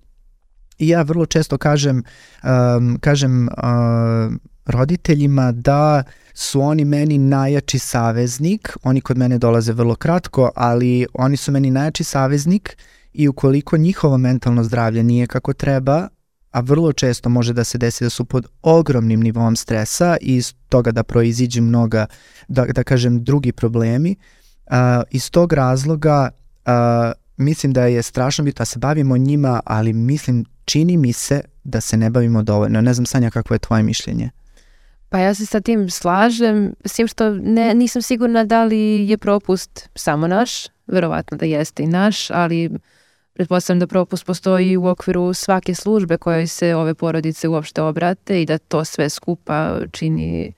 I 0.79 0.89
ja 0.89 1.03
vrlo 1.03 1.27
često 1.27 1.59
kažem, 1.59 2.03
um, 2.43 2.99
kažem 3.01 3.49
uh, 3.49 4.35
roditeljima 4.67 5.53
da 5.53 6.03
su 6.35 6.61
oni 6.61 6.85
meni 6.85 7.19
najjači 7.19 7.79
saveznik, 7.79 8.77
oni 8.83 9.01
kod 9.01 9.19
mene 9.19 9.39
dolaze 9.39 9.73
vrlo 9.73 9.95
kratko, 9.95 10.51
ali 10.55 11.07
oni 11.15 11.37
su 11.37 11.53
meni 11.53 11.71
najjači 11.71 12.05
saveznik 12.05 12.77
i 13.13 13.29
ukoliko 13.29 13.77
njihovo 13.77 14.19
mentalno 14.19 14.65
zdravlje 14.65 15.03
nije 15.03 15.27
kako 15.27 15.53
treba, 15.53 16.09
a 16.51 16.61
vrlo 16.61 16.93
često 16.93 17.29
može 17.29 17.53
da 17.53 17.65
se 17.65 17.79
desi 17.79 18.05
da 18.05 18.11
su 18.11 18.25
pod 18.25 18.47
ogromnim 18.63 19.21
nivom 19.21 19.57
stresa 19.57 20.17
i 20.21 20.37
iz 20.37 20.55
toga 20.69 20.93
da 20.93 21.03
proiziđu 21.03 21.63
mnoga, 21.63 22.07
da, 22.49 22.65
da 22.65 22.85
kažem, 22.85 23.25
drugi 23.25 23.53
problemi. 23.53 24.17
Uh, 24.67 24.75
iz 25.11 25.31
tog 25.31 25.53
razloga 25.53 26.31
uh, 26.67 26.73
mislim 27.37 27.73
da 27.73 27.87
je 27.87 28.03
strašno 28.03 28.45
bitno 28.45 28.59
da 28.59 28.65
se 28.65 28.79
bavimo 28.79 29.17
njima, 29.17 29.61
ali 29.65 29.93
mislim, 29.93 30.45
čini 30.65 30.97
mi 30.97 31.13
se 31.13 31.41
da 31.65 31.81
se 31.81 31.97
ne 31.97 32.11
bavimo 32.11 32.43
dovoljno. 32.43 32.81
Ne 32.81 32.95
znam, 32.95 33.07
Sanja, 33.07 33.31
kako 33.31 33.55
je 33.55 33.59
tvoje 33.59 33.83
mišljenje? 33.83 34.31
Pa 35.13 35.19
ja 35.19 35.35
se 35.35 35.47
sa 35.47 35.61
tim 35.61 35.91
slažem, 35.91 36.75
s 36.85 36.97
tim 36.97 37.07
što 37.07 37.31
ne, 37.31 37.75
nisam 37.75 38.03
sigurna 38.03 38.45
da 38.45 38.65
li 38.65 39.09
je 39.09 39.19
propust 39.19 39.89
samo 39.95 40.27
naš, 40.27 40.67
verovatno 40.87 41.37
da 41.37 41.47
jeste 41.47 41.83
i 41.83 41.87
naš, 41.87 42.31
ali 42.31 42.71
pretpostavljam 43.33 43.81
da 43.81 43.87
propust 43.87 44.27
postoji 44.27 44.77
u 44.77 44.87
okviru 44.87 45.35
svake 45.35 45.75
službe 45.75 46.17
kojoj 46.17 46.47
se 46.47 46.75
ove 46.75 46.95
porodice 46.95 47.49
uopšte 47.49 47.83
obrate 47.83 48.43
i 48.43 48.47
da 48.47 48.59
to 48.59 48.85
sve 48.85 49.09
skupa 49.09 49.79
čini 49.91 50.53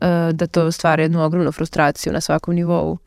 uh, 0.00 0.08
da 0.32 0.46
to 0.46 0.72
stvara 0.72 1.02
jednu 1.02 1.24
ogromnu 1.24 1.52
frustraciju 1.52 2.12
na 2.12 2.20
svakom 2.20 2.54
nivou. 2.54 2.90
Uh, 2.90 2.98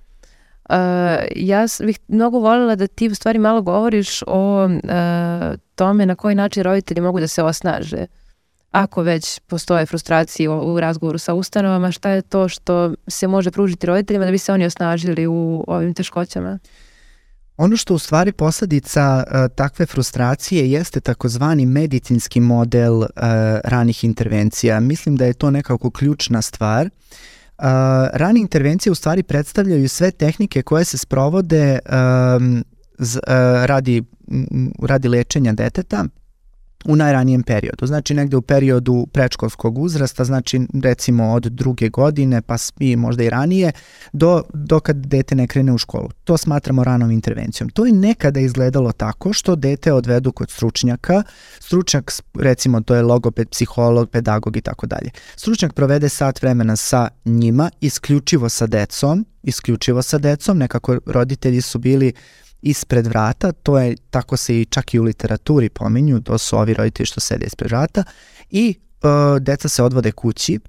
ja 1.36 1.65
bih 1.86 2.00
mnogo 2.08 2.39
voljela 2.39 2.76
da 2.76 2.88
ti 2.88 3.08
u 3.08 3.15
stvari 3.15 3.39
malo 3.39 3.62
govoriš 3.62 4.23
o 4.28 4.65
uh, 4.65 4.71
tome 5.76 6.06
na 6.06 6.15
koji 6.15 6.36
način 6.36 6.63
roditelji 6.63 7.02
mogu 7.02 7.19
da 7.19 7.28
se 7.28 7.43
osnaže. 7.43 8.06
Ako 8.78 9.02
već 9.02 9.40
postoje 9.40 9.86
frustracije 9.86 10.50
u, 10.50 10.80
razgovoru 10.80 11.18
sa 11.18 11.34
ustanovama, 11.34 11.92
šta 11.92 12.10
je 12.10 12.22
to 12.22 12.50
što 12.50 12.94
se 13.08 13.28
može 13.28 13.52
pružiti 13.52 13.88
roditeljima 13.88 14.26
da 14.26 14.32
bi 14.32 14.38
se 14.38 14.54
oni 14.54 14.66
osnažili 14.66 15.28
u 15.28 15.63
ovim 15.68 15.94
teškoćama? 15.94 16.60
Ono 17.58 17.78
što 17.78 17.94
u 17.94 18.00
stvari 18.00 18.32
posledica 18.32 19.24
uh, 19.28 19.56
takve 19.56 19.86
frustracije 19.86 20.72
jeste 20.72 21.00
takozvani 21.00 21.66
medicinski 21.66 22.40
model 22.40 22.94
uh, 22.94 23.08
ranih 23.63 24.04
intervencija. 24.04 24.80
Mislim 24.80 25.16
da 25.16 25.26
je 25.26 25.34
to 25.34 25.52
nekako 25.52 25.92
ključna 25.92 26.42
stvar. 26.42 26.86
Uh, 26.86 27.63
rane 28.13 28.40
intervencije 28.40 28.92
u 28.92 28.96
stvari 28.96 29.24
predstavljaju 29.24 29.90
sve 29.90 30.12
tehnike 30.12 30.62
koje 30.62 30.86
se 30.86 30.98
sprovode 30.98 31.80
um, 31.80 32.63
z, 32.98 33.18
uh, 33.18 33.24
radi, 33.66 34.04
radi 34.82 35.08
lečenja 35.08 35.54
deteta 35.54 36.06
u 36.86 36.96
najranijem 36.96 37.44
periodu. 37.44 37.86
Znači 37.86 38.13
negde 38.13 38.38
u 38.38 38.42
periodu 38.42 39.08
prečkolskog 39.12 39.78
uzrasta, 39.78 40.24
znači 40.24 40.62
recimo 40.84 41.32
od 41.32 41.44
druge 41.44 41.90
godine 41.90 42.42
pa 42.42 42.56
i 42.80 42.96
možda 42.96 43.24
i 43.24 43.30
ranije 43.30 43.72
do, 44.13 44.44
do 44.54 44.80
kad 44.80 44.96
dete 44.96 45.36
ne 45.36 45.48
krene 45.48 45.74
u 45.74 45.78
školu. 45.78 46.10
To 46.24 46.38
smatramo 46.38 46.84
ranom 46.84 47.12
intervencijom. 47.12 47.70
To 47.70 47.86
je 47.86 47.92
nekada 47.92 48.40
izgledalo 48.40 48.92
tako 48.92 49.34
što 49.34 49.56
dete 49.56 49.94
odvedu 49.94 50.32
kod 50.32 50.52
stručnjaka, 50.52 51.24
stručnjak 51.60 52.12
recimo 52.40 52.82
to 52.82 52.96
je 52.96 53.02
logoped, 53.02 53.50
psiholog, 53.50 54.10
pedagog 54.10 54.58
i 54.58 54.62
tako 54.62 54.88
dalje. 54.88 55.10
Stručnjak 55.36 55.74
provede 55.74 56.10
sat 56.10 56.42
vremena 56.42 56.76
sa 56.76 57.08
njima, 57.26 57.70
isključivo 57.82 58.50
sa 58.50 58.68
decom, 58.68 59.26
isključivo 59.44 60.02
sa 60.02 60.18
decom, 60.18 60.58
nekako 60.58 61.00
roditelji 61.06 61.62
su 61.62 61.80
bili 61.80 62.08
uh, 62.08 62.47
ispred 62.62 63.08
vrata, 63.08 63.52
to 63.52 63.80
je, 63.80 63.96
tako 64.10 64.38
se 64.38 64.62
i 64.62 64.65
čak 64.65 64.93
i 64.93 65.00
u 65.00 65.04
literaturi 65.04 65.70
pominju, 65.70 66.22
to 66.22 66.38
su 66.38 66.58
ovi 66.58 66.74
roditelji 66.74 67.06
što 67.06 67.20
sede 67.20 67.46
ispred 67.46 67.72
vrata, 67.72 68.04
i 68.50 68.76
uh, 69.04 69.41
deca 69.41 69.70
se 69.70 69.84
odvode 69.84 70.12
kući. 70.12 70.60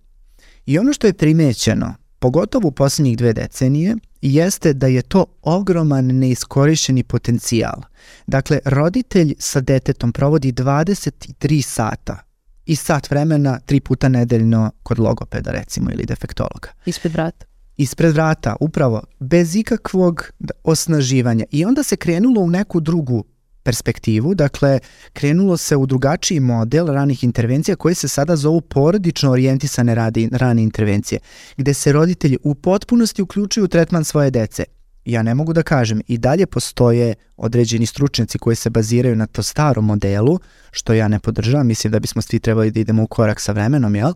I 0.66 0.78
ono 0.78 0.92
što 0.92 1.06
je 1.06 1.12
primećeno, 1.12 1.94
pogotovo 2.18 2.68
u 2.68 2.72
poslednjih 2.72 3.16
dve 3.16 3.32
decenije, 3.32 3.96
jeste 4.22 4.72
da 4.72 4.86
je 4.86 5.02
to 5.02 5.24
ogroman 5.42 6.06
neiskorišćeni 6.06 7.02
potencijal. 7.02 7.82
Dakle, 8.26 8.58
roditelj 8.64 9.34
sa 9.38 9.60
detetom 9.60 10.12
provodi 10.12 10.52
23 10.52 11.62
sata 11.62 12.18
i 12.66 12.76
sat 12.76 13.10
vremena 13.10 13.60
tri 13.66 13.80
puta 13.80 14.08
nedeljno 14.08 14.70
kod 14.82 14.98
logopeda 14.98 15.50
recimo 15.50 15.90
ili 15.90 16.04
defektologa. 16.04 16.68
Ispred 16.86 17.12
vrata 17.12 17.47
ispred 17.78 18.14
vrata, 18.14 18.56
upravo, 18.60 19.02
bez 19.20 19.56
ikakvog 19.56 20.30
osnaživanja. 20.64 21.44
I 21.50 21.64
onda 21.64 21.82
se 21.82 21.96
krenulo 21.96 22.40
u 22.40 22.50
neku 22.50 22.80
drugu 22.80 23.24
perspektivu, 23.62 24.34
dakle, 24.34 24.78
krenulo 25.12 25.56
se 25.56 25.76
u 25.76 25.86
drugačiji 25.86 26.40
model 26.40 26.86
ranih 26.86 27.24
intervencija 27.24 27.76
koji 27.76 27.94
se 27.94 28.08
sada 28.08 28.36
zovu 28.36 28.60
porodično 28.60 29.30
orijentisane 29.30 29.94
radi, 29.94 30.28
rane 30.32 30.62
intervencije, 30.62 31.20
gde 31.56 31.74
se 31.74 31.92
roditelji 31.92 32.38
u 32.42 32.54
potpunosti 32.54 33.22
uključuju 33.22 33.64
u 33.64 33.68
tretman 33.68 34.04
svoje 34.04 34.30
dece. 34.30 34.64
Ja 35.04 35.22
ne 35.22 35.34
mogu 35.34 35.52
da 35.52 35.62
kažem, 35.62 36.00
i 36.06 36.18
dalje 36.18 36.46
postoje 36.46 37.14
određeni 37.36 37.86
stručnjaci 37.86 38.38
koji 38.38 38.56
se 38.56 38.70
baziraju 38.70 39.16
na 39.16 39.26
to 39.26 39.42
starom 39.42 39.84
modelu, 39.84 40.38
što 40.70 40.92
ja 40.92 41.08
ne 41.08 41.18
podržavam, 41.18 41.66
mislim 41.66 41.92
da 41.92 42.00
bismo 42.00 42.22
svi 42.22 42.38
trebali 42.40 42.70
da 42.70 42.80
idemo 42.80 43.02
u 43.02 43.06
korak 43.06 43.40
sa 43.40 43.52
vremenom, 43.52 43.94
jel? 43.94 44.10
Uh, 44.10 44.14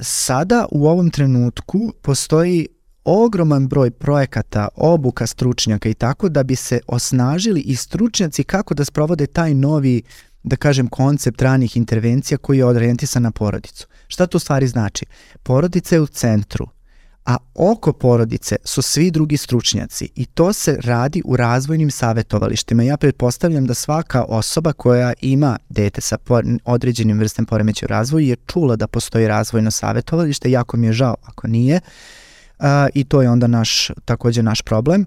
sada 0.00 0.66
u 0.70 0.86
ovom 0.88 1.10
trenutku 1.10 1.92
postoji 2.02 2.68
ogroman 3.04 3.68
broj 3.68 3.90
projekata, 3.90 4.68
obuka 4.76 5.26
stručnjaka 5.26 5.88
i 5.88 5.94
tako 5.94 6.28
da 6.28 6.42
bi 6.42 6.56
se 6.56 6.80
osnažili 6.86 7.60
i 7.60 7.76
stručnjaci 7.76 8.44
kako 8.44 8.74
da 8.74 8.84
sprovode 8.84 9.26
taj 9.26 9.54
novi, 9.54 10.02
da 10.42 10.56
kažem, 10.56 10.88
koncept 10.88 11.42
ranih 11.42 11.76
intervencija 11.76 12.38
koji 12.38 12.58
je 12.58 12.64
orijentisan 12.64 13.22
na 13.22 13.30
porodicu. 13.30 13.86
Šta 14.08 14.26
to 14.26 14.38
stvari 14.38 14.68
znači? 14.68 15.06
Porodica 15.42 15.94
je 15.94 16.00
u 16.00 16.06
centru, 16.06 16.68
a 17.28 17.36
oko 17.54 17.92
porodice 17.92 18.56
su 18.64 18.82
svi 18.82 19.10
drugi 19.10 19.36
stručnjaci 19.36 20.08
i 20.14 20.26
to 20.26 20.52
se 20.52 20.78
radi 20.84 21.22
u 21.24 21.36
razvojnim 21.36 21.90
savetovalištima. 21.90 22.82
Ja 22.82 22.96
pretpostavljam 22.96 23.66
da 23.66 23.74
svaka 23.74 24.24
osoba 24.24 24.72
koja 24.72 25.12
ima 25.20 25.56
dete 25.68 26.00
sa 26.00 26.16
određenim 26.64 27.18
vrstem 27.18 27.46
poremeća 27.46 27.86
u 27.86 27.88
razvoju 27.88 28.26
je 28.26 28.36
čula 28.46 28.76
da 28.76 28.86
postoji 28.86 29.28
razvojno 29.28 29.70
savetovalište, 29.70 30.50
jako 30.50 30.76
mi 30.76 30.86
je 30.86 30.92
žao 30.92 31.16
ako 31.22 31.46
nije 31.46 31.80
uh, 32.58 32.66
i 32.94 33.04
to 33.04 33.22
je 33.22 33.30
onda 33.30 33.46
naš, 33.46 33.90
takođe 34.04 34.42
naš 34.42 34.62
problem. 34.62 35.04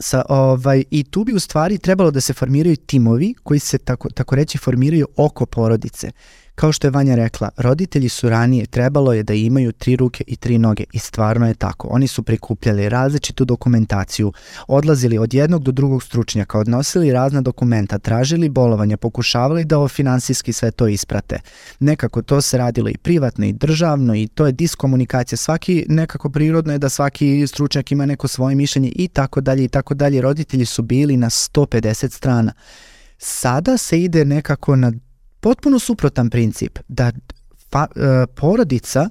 Sa, 0.00 0.22
ovaj, 0.28 0.84
I 0.90 1.04
tu 1.04 1.24
bi 1.24 1.32
u 1.32 1.40
stvari 1.40 1.78
trebalo 1.78 2.10
da 2.10 2.20
se 2.20 2.32
formiraju 2.32 2.76
timovi 2.76 3.34
koji 3.42 3.60
se 3.60 3.78
tako, 3.78 4.10
tako 4.10 4.34
reći 4.34 4.58
formiraju 4.58 5.06
oko 5.16 5.46
porodice 5.46 6.10
Kao 6.58 6.72
što 6.72 6.86
je 6.86 6.90
Vanja 6.90 7.14
rekla, 7.14 7.50
roditelji 7.56 8.08
su 8.08 8.28
ranije 8.28 8.66
trebalo 8.66 9.12
je 9.12 9.22
da 9.22 9.34
imaju 9.34 9.72
tri 9.72 9.96
ruke 9.96 10.24
i 10.26 10.36
tri 10.36 10.58
noge 10.58 10.84
i 10.92 10.98
stvarno 10.98 11.48
je 11.48 11.54
tako. 11.54 11.88
Oni 11.90 12.08
su 12.08 12.22
prikupljali 12.22 12.88
različitu 12.88 13.44
dokumentaciju, 13.44 14.32
odlazili 14.68 15.18
od 15.18 15.34
jednog 15.34 15.62
do 15.62 15.72
drugog 15.72 16.02
stručnjaka, 16.02 16.58
odnosili 16.58 17.12
razna 17.12 17.40
dokumenta, 17.40 17.98
tražili 17.98 18.48
bolovanja, 18.48 18.96
pokušavali 18.96 19.64
da 19.64 19.78
ovo 19.78 19.88
finansijski 19.88 20.52
sve 20.52 20.70
to 20.70 20.88
isprate. 20.88 21.40
Nekako 21.80 22.22
to 22.22 22.40
se 22.40 22.58
radilo 22.58 22.88
i 22.88 22.98
privatno 22.98 23.46
i 23.46 23.52
državno 23.52 24.14
i 24.14 24.28
to 24.34 24.46
je 24.46 24.52
diskomunikacija. 24.52 25.36
Svaki 25.36 25.86
nekako 25.88 26.30
prirodno 26.30 26.72
je 26.72 26.78
da 26.78 26.88
svaki 26.88 27.46
stručnjak 27.46 27.92
ima 27.92 28.06
neko 28.06 28.28
svoje 28.28 28.54
mišljenje 28.54 28.92
i 28.94 29.08
tako 29.08 29.40
dalje 29.40 29.64
i 29.64 29.68
tako 29.68 29.94
dalje. 29.94 30.20
Roditelji 30.20 30.64
su 30.64 30.82
bili 30.82 31.16
na 31.16 31.30
150 31.30 32.10
strana. 32.10 32.52
Sada 33.18 33.76
se 33.76 34.02
ide 34.02 34.24
nekako 34.24 34.76
na 34.76 34.92
potpuno 35.48 35.78
suprotan 35.78 36.30
princip, 36.30 36.78
da 36.88 37.12
fa, 37.70 37.86
e, 37.96 38.26
porodica 38.36 39.08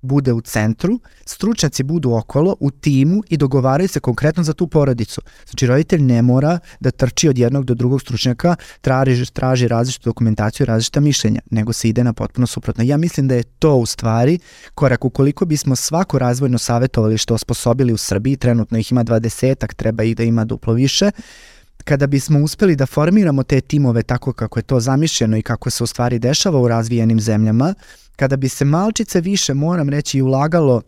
bude 0.00 0.32
u 0.32 0.40
centru, 0.40 1.00
stručnjaci 1.24 1.82
budu 1.82 2.12
okolo, 2.14 2.56
u 2.60 2.70
timu 2.70 3.22
i 3.28 3.36
dogovaraju 3.36 3.88
se 3.88 4.00
konkretno 4.00 4.42
za 4.42 4.52
tu 4.52 4.66
porodicu. 4.66 5.20
Znači, 5.46 5.66
roditelj 5.66 6.02
ne 6.02 6.22
mora 6.22 6.58
da 6.80 6.90
trči 6.90 7.28
od 7.28 7.38
jednog 7.38 7.64
do 7.64 7.74
drugog 7.74 8.00
stručnjaka, 8.00 8.56
traži, 8.80 9.26
traži 9.32 9.68
različitu 9.68 10.10
dokumentaciju 10.10 10.64
i 10.64 10.66
različita 10.66 11.00
mišljenja, 11.00 11.40
nego 11.50 11.72
se 11.72 11.88
ide 11.88 12.04
na 12.04 12.12
potpuno 12.12 12.46
suprotno. 12.46 12.84
Ja 12.84 12.96
mislim 12.96 13.28
da 13.28 13.34
je 13.34 13.42
to 13.42 13.74
u 13.76 13.86
stvari 13.86 14.38
korak 14.74 15.04
ukoliko 15.04 15.44
bismo 15.44 15.76
svako 15.76 16.18
razvojno 16.18 16.58
savjetovali 16.58 17.18
što 17.18 17.34
osposobili 17.34 17.92
u 17.92 17.96
Srbiji, 17.96 18.36
trenutno 18.36 18.78
ih 18.78 18.92
ima 18.92 19.04
20 19.04 19.74
treba 19.76 20.02
ih 20.02 20.16
da 20.16 20.22
ima 20.22 20.44
duplo 20.44 20.72
više, 20.72 21.06
uh, 21.06 21.57
kada 21.88 22.06
bismo 22.06 22.40
uspeli 22.40 22.76
da 22.76 22.86
formiramo 22.86 23.42
te 23.42 23.60
timove 23.60 24.02
tako 24.02 24.32
kako 24.32 24.58
je 24.58 24.62
to 24.62 24.80
zamišljeno 24.80 25.36
i 25.36 25.42
kako 25.42 25.70
se 25.70 25.84
u 25.84 25.86
stvari 25.86 26.18
dešava 26.18 26.60
u 26.60 26.68
razvijenim 26.68 27.20
zemljama, 27.20 27.74
kada 28.16 28.36
bi 28.36 28.48
se 28.48 28.64
malčice 28.64 29.20
više, 29.20 29.54
moram 29.54 29.88
reći, 29.88 30.18
i 30.18 30.22
ulagalo 30.22 30.82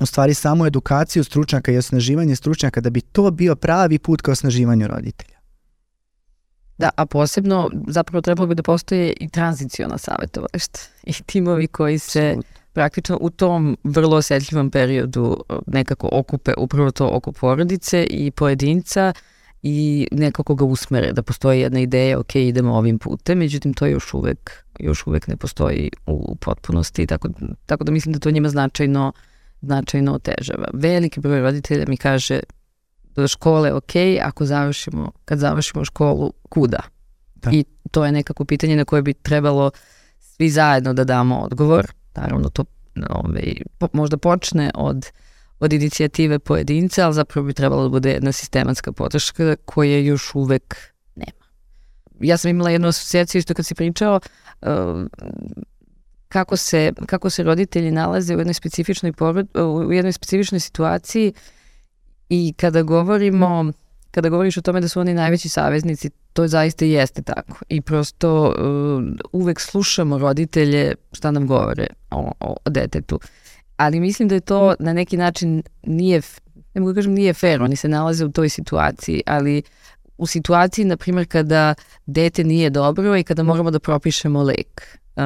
u 0.00 0.06
stvari 0.06 0.34
samo 0.34 0.66
edukaciju 0.66 1.24
stručnjaka 1.24 1.72
i 1.72 1.78
osnaživanje 1.78 2.36
stručnjaka, 2.36 2.80
da 2.80 2.90
bi 2.90 3.00
to 3.00 3.30
bio 3.30 3.56
pravi 3.56 3.98
put 3.98 4.22
ka 4.22 4.32
osnaživanju 4.32 4.86
roditelja. 4.86 5.36
Da, 6.78 6.90
a 6.96 7.06
posebno 7.06 7.70
zapravo 7.88 8.20
trebalo 8.20 8.46
bi 8.46 8.54
da 8.54 8.62
postoje 8.62 9.12
i 9.20 9.28
tranziciona 9.28 9.98
savjetovališta 9.98 10.80
i 11.02 11.12
timovi 11.12 11.66
koji 11.66 11.98
se 11.98 12.36
praktično 12.72 13.18
u 13.20 13.30
tom 13.30 13.76
vrlo 13.84 14.16
osetljivom 14.16 14.70
periodu 14.70 15.44
nekako 15.66 16.08
okupe 16.12 16.52
upravo 16.58 16.90
to 16.90 17.08
oko 17.12 17.32
porodice 17.32 18.06
i 18.10 18.30
pojedinca 18.30 19.12
uh, 19.16 19.35
i 19.62 20.08
nekako 20.12 20.54
ga 20.54 20.64
usmere, 20.64 21.12
da 21.12 21.22
postoji 21.22 21.60
jedna 21.60 21.80
ideja, 21.80 22.18
ok, 22.18 22.34
idemo 22.34 22.74
ovim 22.74 22.98
putem, 22.98 23.38
međutim 23.38 23.74
to 23.74 23.86
još 23.86 24.14
uvek, 24.14 24.64
još 24.78 25.06
uvek 25.06 25.26
ne 25.26 25.36
postoji 25.36 25.90
u 26.06 26.36
potpunosti, 26.36 27.06
tako, 27.06 27.28
tako 27.66 27.84
da 27.84 27.92
mislim 27.92 28.12
da 28.12 28.18
to 28.18 28.30
njima 28.30 28.48
značajno, 28.48 29.12
značajno 29.62 30.14
otežava. 30.14 30.68
Veliki 30.72 31.20
broj 31.20 31.40
roditelja 31.40 31.84
mi 31.88 31.96
kaže 31.96 32.40
do 33.14 33.28
škole, 33.28 33.72
ok, 33.72 33.92
ako 34.22 34.44
završimo, 34.44 35.12
kad 35.24 35.38
završimo 35.38 35.84
školu, 35.84 36.32
kuda? 36.48 36.80
Da. 37.34 37.50
I 37.52 37.64
to 37.90 38.04
je 38.04 38.12
nekako 38.12 38.44
pitanje 38.44 38.76
na 38.76 38.84
koje 38.84 39.02
bi 39.02 39.14
trebalo 39.14 39.70
svi 40.18 40.50
zajedno 40.50 40.92
da 40.92 41.04
damo 41.04 41.38
odgovor. 41.38 41.86
Naravno, 42.14 42.48
to 42.48 42.64
ovaj, 43.08 43.54
po, 43.78 43.88
možda 43.92 44.16
počne 44.16 44.70
od 44.74 45.06
od 45.60 45.72
inicijative 45.72 46.38
pojedinca, 46.38 47.04
ali 47.04 47.14
zapravo 47.14 47.46
bi 47.46 47.52
trebalo 47.52 47.82
da 47.82 47.88
bude 47.88 48.10
jedna 48.10 48.32
sistematska 48.32 48.92
podrška 48.92 49.56
koje 49.64 50.06
još 50.06 50.34
uvek 50.34 50.76
nema. 51.14 51.46
Ja 52.20 52.36
sam 52.36 52.50
imala 52.50 52.70
jednu 52.70 52.88
asocijaciju 52.88 53.38
isto 53.38 53.54
kad 53.54 53.66
si 53.66 53.74
pričao 53.74 54.20
uh, 54.62 54.68
kako 56.28 56.56
se, 56.56 56.92
kako 57.06 57.30
se 57.30 57.42
roditelji 57.42 57.90
nalaze 57.90 58.36
u 58.36 58.38
jednoj 58.38 58.54
specifičnoj 58.54 59.12
porod, 59.12 59.48
u 59.86 59.92
jednoj 59.92 60.12
specifičnoj 60.12 60.60
situaciji 60.60 61.32
i 62.28 62.54
kada 62.56 62.82
govorimo 62.82 63.72
kada 64.16 64.28
govoriš 64.28 64.56
o 64.56 64.62
tome 64.62 64.80
da 64.80 64.88
su 64.88 65.00
oni 65.00 65.14
najveći 65.14 65.48
saveznici, 65.48 66.10
to 66.32 66.48
zaista 66.48 66.84
i 66.84 66.90
jeste 66.90 67.22
tako. 67.22 67.58
I 67.68 67.80
prosto 67.80 68.48
uh, 68.48 69.04
uvek 69.32 69.60
slušamo 69.60 70.18
roditelje 70.18 70.94
šta 71.12 71.30
nam 71.30 71.46
govore 71.46 71.86
o, 72.10 72.32
o, 72.40 72.56
o 72.64 72.70
detetu. 72.70 73.20
Ali 73.76 74.00
mislim 74.00 74.28
da 74.28 74.34
je 74.34 74.40
to 74.40 74.74
na 74.78 74.92
neki 74.92 75.16
način 75.16 75.62
nije, 75.82 76.20
ne 76.74 76.80
mogu 76.80 76.92
da 76.92 76.98
kažem 76.98 77.12
nije 77.12 77.34
fair, 77.34 77.62
oni 77.62 77.76
se 77.76 77.88
nalaze 77.88 78.24
u 78.24 78.32
toj 78.32 78.48
situaciji, 78.48 79.22
ali 79.26 79.62
u 80.18 80.26
situaciji, 80.26 80.84
na 80.84 80.96
primjer, 80.96 81.28
kada 81.28 81.74
dete 82.06 82.44
nije 82.44 82.70
dobro 82.70 83.16
i 83.16 83.24
kada 83.24 83.42
moramo 83.42 83.70
da 83.70 83.78
propišemo 83.78 84.42
lek. 84.42 84.98
Uh, 85.16 85.22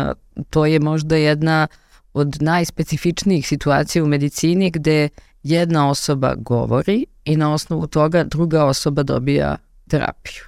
to 0.50 0.66
je 0.66 0.80
možda 0.80 1.16
jedna 1.16 1.66
od 2.12 2.36
najspecifičnijih 2.40 3.48
situacija 3.48 4.04
u 4.04 4.06
medicini 4.06 4.70
gde 4.70 5.08
jedna 5.42 5.90
osoba 5.90 6.34
govori 6.34 7.06
i 7.24 7.36
na 7.36 7.54
osnovu 7.54 7.86
toga 7.86 8.24
druga 8.24 8.64
osoba 8.64 9.02
dobija 9.02 9.56
terapiju. 9.88 10.42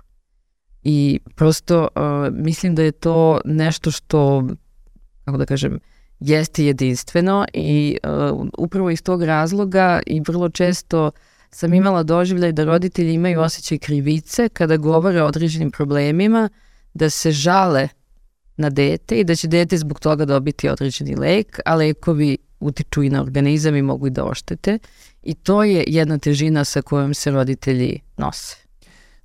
I 0.82 1.20
prosto 1.34 1.88
uh, 1.96 2.34
mislim 2.34 2.74
da 2.74 2.82
je 2.82 2.92
to 2.92 3.40
nešto 3.44 3.90
što, 3.90 4.46
kako 5.24 5.38
da 5.38 5.46
kažem, 5.46 5.78
jeste 6.24 6.64
jedinstveno 6.64 7.46
i 7.52 7.98
uh, 8.02 8.46
upravo 8.58 8.90
iz 8.90 9.02
tog 9.02 9.22
razloga 9.22 10.00
i 10.06 10.22
vrlo 10.26 10.48
često 10.48 11.10
sam 11.50 11.74
imala 11.74 12.02
doživljaj 12.02 12.52
da 12.52 12.64
roditelji 12.64 13.14
imaju 13.14 13.40
osjećaj 13.40 13.78
krivice 13.78 14.48
kada 14.48 14.76
govore 14.76 15.22
o 15.22 15.26
određenim 15.26 15.70
problemima, 15.70 16.48
da 16.94 17.10
se 17.10 17.30
žale 17.30 17.88
na 18.56 18.70
dete 18.70 19.16
i 19.20 19.24
da 19.24 19.34
će 19.34 19.48
dete 19.48 19.76
zbog 19.76 20.00
toga 20.00 20.24
dobiti 20.24 20.68
određeni 20.68 21.16
lek, 21.16 21.60
a 21.64 21.74
lekovi 21.74 22.38
utiču 22.60 23.02
i 23.02 23.10
na 23.10 23.22
organizam 23.22 23.76
i 23.76 23.82
mogu 23.82 24.06
i 24.06 24.10
da 24.10 24.24
oštete. 24.24 24.78
I 25.22 25.34
to 25.34 25.64
je 25.64 25.84
jedna 25.86 26.18
težina 26.18 26.64
sa 26.64 26.82
kojom 26.82 27.14
se 27.14 27.30
roditelji 27.30 28.00
nose. 28.16 28.61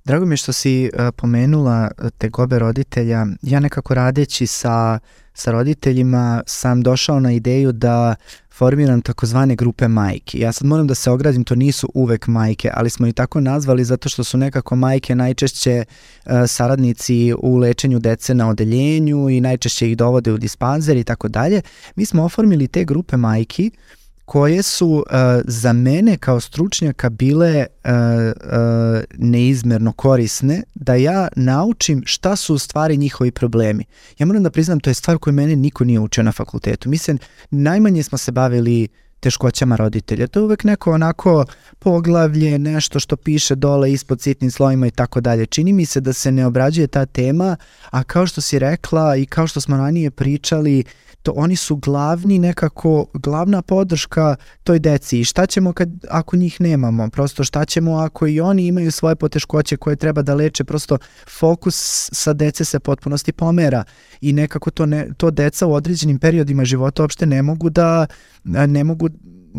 Drago 0.04 0.26
mi 0.26 0.32
je 0.32 0.36
što 0.36 0.52
si 0.52 0.90
uh, 0.92 1.08
pomenula 1.16 1.90
te 2.18 2.28
gobe 2.28 2.58
roditelja. 2.58 3.26
Ja 3.42 3.60
nekako 3.60 3.94
radeći 3.94 4.46
sa, 4.46 4.98
sa 5.34 5.50
roditeljima 5.50 6.42
sam 6.46 6.82
došao 6.82 7.20
na 7.20 7.32
ideju 7.32 7.72
da 7.72 8.14
formiram 8.52 9.02
takozvane 9.02 9.56
grupe 9.56 9.88
majki. 9.88 10.40
Ja 10.40 10.52
sad 10.52 10.66
moram 10.66 10.86
da 10.86 10.94
se 10.94 11.10
ogradim, 11.10 11.44
to 11.44 11.54
nisu 11.54 11.90
uvek 11.94 12.26
majke, 12.26 12.70
ali 12.74 12.90
smo 12.90 13.06
i 13.06 13.12
tako 13.12 13.40
nazvali 13.40 13.84
zato 13.84 14.08
što 14.08 14.24
su 14.24 14.38
nekako 14.38 14.76
majke 14.76 15.14
najčešće 15.14 15.84
uh, 15.84 16.32
saradnici 16.46 17.34
u 17.38 17.56
lečenju 17.56 17.98
dece 17.98 18.34
na 18.34 18.48
odeljenju 18.48 19.28
i 19.28 19.40
najčešće 19.40 19.90
ih 19.90 19.96
dovode 19.96 20.32
u 20.32 20.38
dispanzer 20.38 20.96
i 20.96 21.04
tako 21.04 21.28
dalje. 21.28 21.62
Mi 21.96 22.06
smo 22.06 22.24
oformili 22.24 22.68
te 22.68 22.84
grupe 22.84 23.16
majki 23.16 23.70
uh, 23.74 23.97
koje 24.28 24.62
su 24.62 24.88
uh, 24.88 25.04
za 25.44 25.72
mene 25.72 26.16
kao 26.16 26.40
stručnjaka 26.40 27.10
bile 27.10 27.66
uh, 27.66 27.90
uh, 27.90 29.02
neizmerno 29.18 29.92
korisne 29.92 30.62
da 30.74 30.94
ja 30.94 31.28
naučim 31.36 32.02
šta 32.06 32.36
su 32.36 32.54
u 32.54 32.58
stvari 32.58 32.96
njihovi 32.96 33.30
problemi. 33.30 33.84
Ja 34.18 34.26
moram 34.26 34.42
da 34.42 34.50
priznam, 34.50 34.80
to 34.80 34.90
je 34.90 34.94
stvar 34.94 35.18
koju 35.18 35.34
mene 35.34 35.56
niko 35.56 35.84
nije 35.84 36.00
učio 36.00 36.22
na 36.22 36.32
fakultetu. 36.32 36.88
Mislim, 36.88 37.18
najmanje 37.50 38.02
smo 38.02 38.18
se 38.18 38.32
bavili 38.32 38.88
teškoćama 39.20 39.76
roditelja. 39.76 40.26
To 40.26 40.40
je 40.40 40.44
uvek 40.44 40.64
neko 40.64 40.92
onako 40.92 41.44
poglavlje, 41.78 42.58
nešto 42.58 43.00
što 43.00 43.16
piše 43.16 43.54
dole 43.54 43.92
ispod 43.92 44.20
sitnim 44.20 44.50
slovima 44.50 44.86
i 44.86 44.90
tako 44.90 45.20
dalje. 45.20 45.46
Čini 45.46 45.72
mi 45.72 45.86
se 45.86 46.00
da 46.00 46.12
se 46.12 46.32
ne 46.32 46.46
obrađuje 46.46 46.86
ta 46.86 47.06
tema, 47.06 47.56
a 47.90 48.02
kao 48.04 48.26
što 48.26 48.40
si 48.40 48.58
rekla 48.58 49.16
i 49.16 49.26
kao 49.26 49.46
što 49.46 49.60
smo 49.60 49.76
ranije 49.76 50.10
pričali, 50.10 50.84
to 51.28 51.32
oni 51.36 51.56
su 51.56 51.76
glavni 51.76 52.38
nekako, 52.38 53.06
glavna 53.14 53.62
podrška 53.62 54.36
toj 54.64 54.78
deci. 54.78 55.20
I 55.20 55.24
šta 55.24 55.46
ćemo 55.46 55.72
kad, 55.72 55.88
ako 56.10 56.36
njih 56.36 56.60
nemamo, 56.60 57.10
prosto 57.10 57.44
šta 57.44 57.64
ćemo 57.64 57.96
ako 57.96 58.26
i 58.26 58.40
oni 58.40 58.66
imaju 58.66 58.92
svoje 58.92 59.16
poteškoće 59.16 59.76
koje 59.76 59.96
treba 59.96 60.22
da 60.22 60.34
leče, 60.34 60.64
prosto 60.64 60.98
fokus 61.38 62.08
sa 62.12 62.32
dece 62.32 62.64
se 62.64 62.80
potpunosti 62.80 63.32
pomera. 63.32 63.84
I 64.20 64.32
nekako 64.32 64.70
to, 64.70 64.86
ne, 64.86 65.08
to 65.16 65.30
deca 65.30 65.66
u 65.66 65.72
određenim 65.72 66.18
periodima 66.18 66.64
života 66.64 67.02
uopšte 67.02 67.26
ne 67.26 67.42
mogu 67.42 67.70
da, 67.70 68.06
ne 68.44 68.84
mogu, 68.84 69.08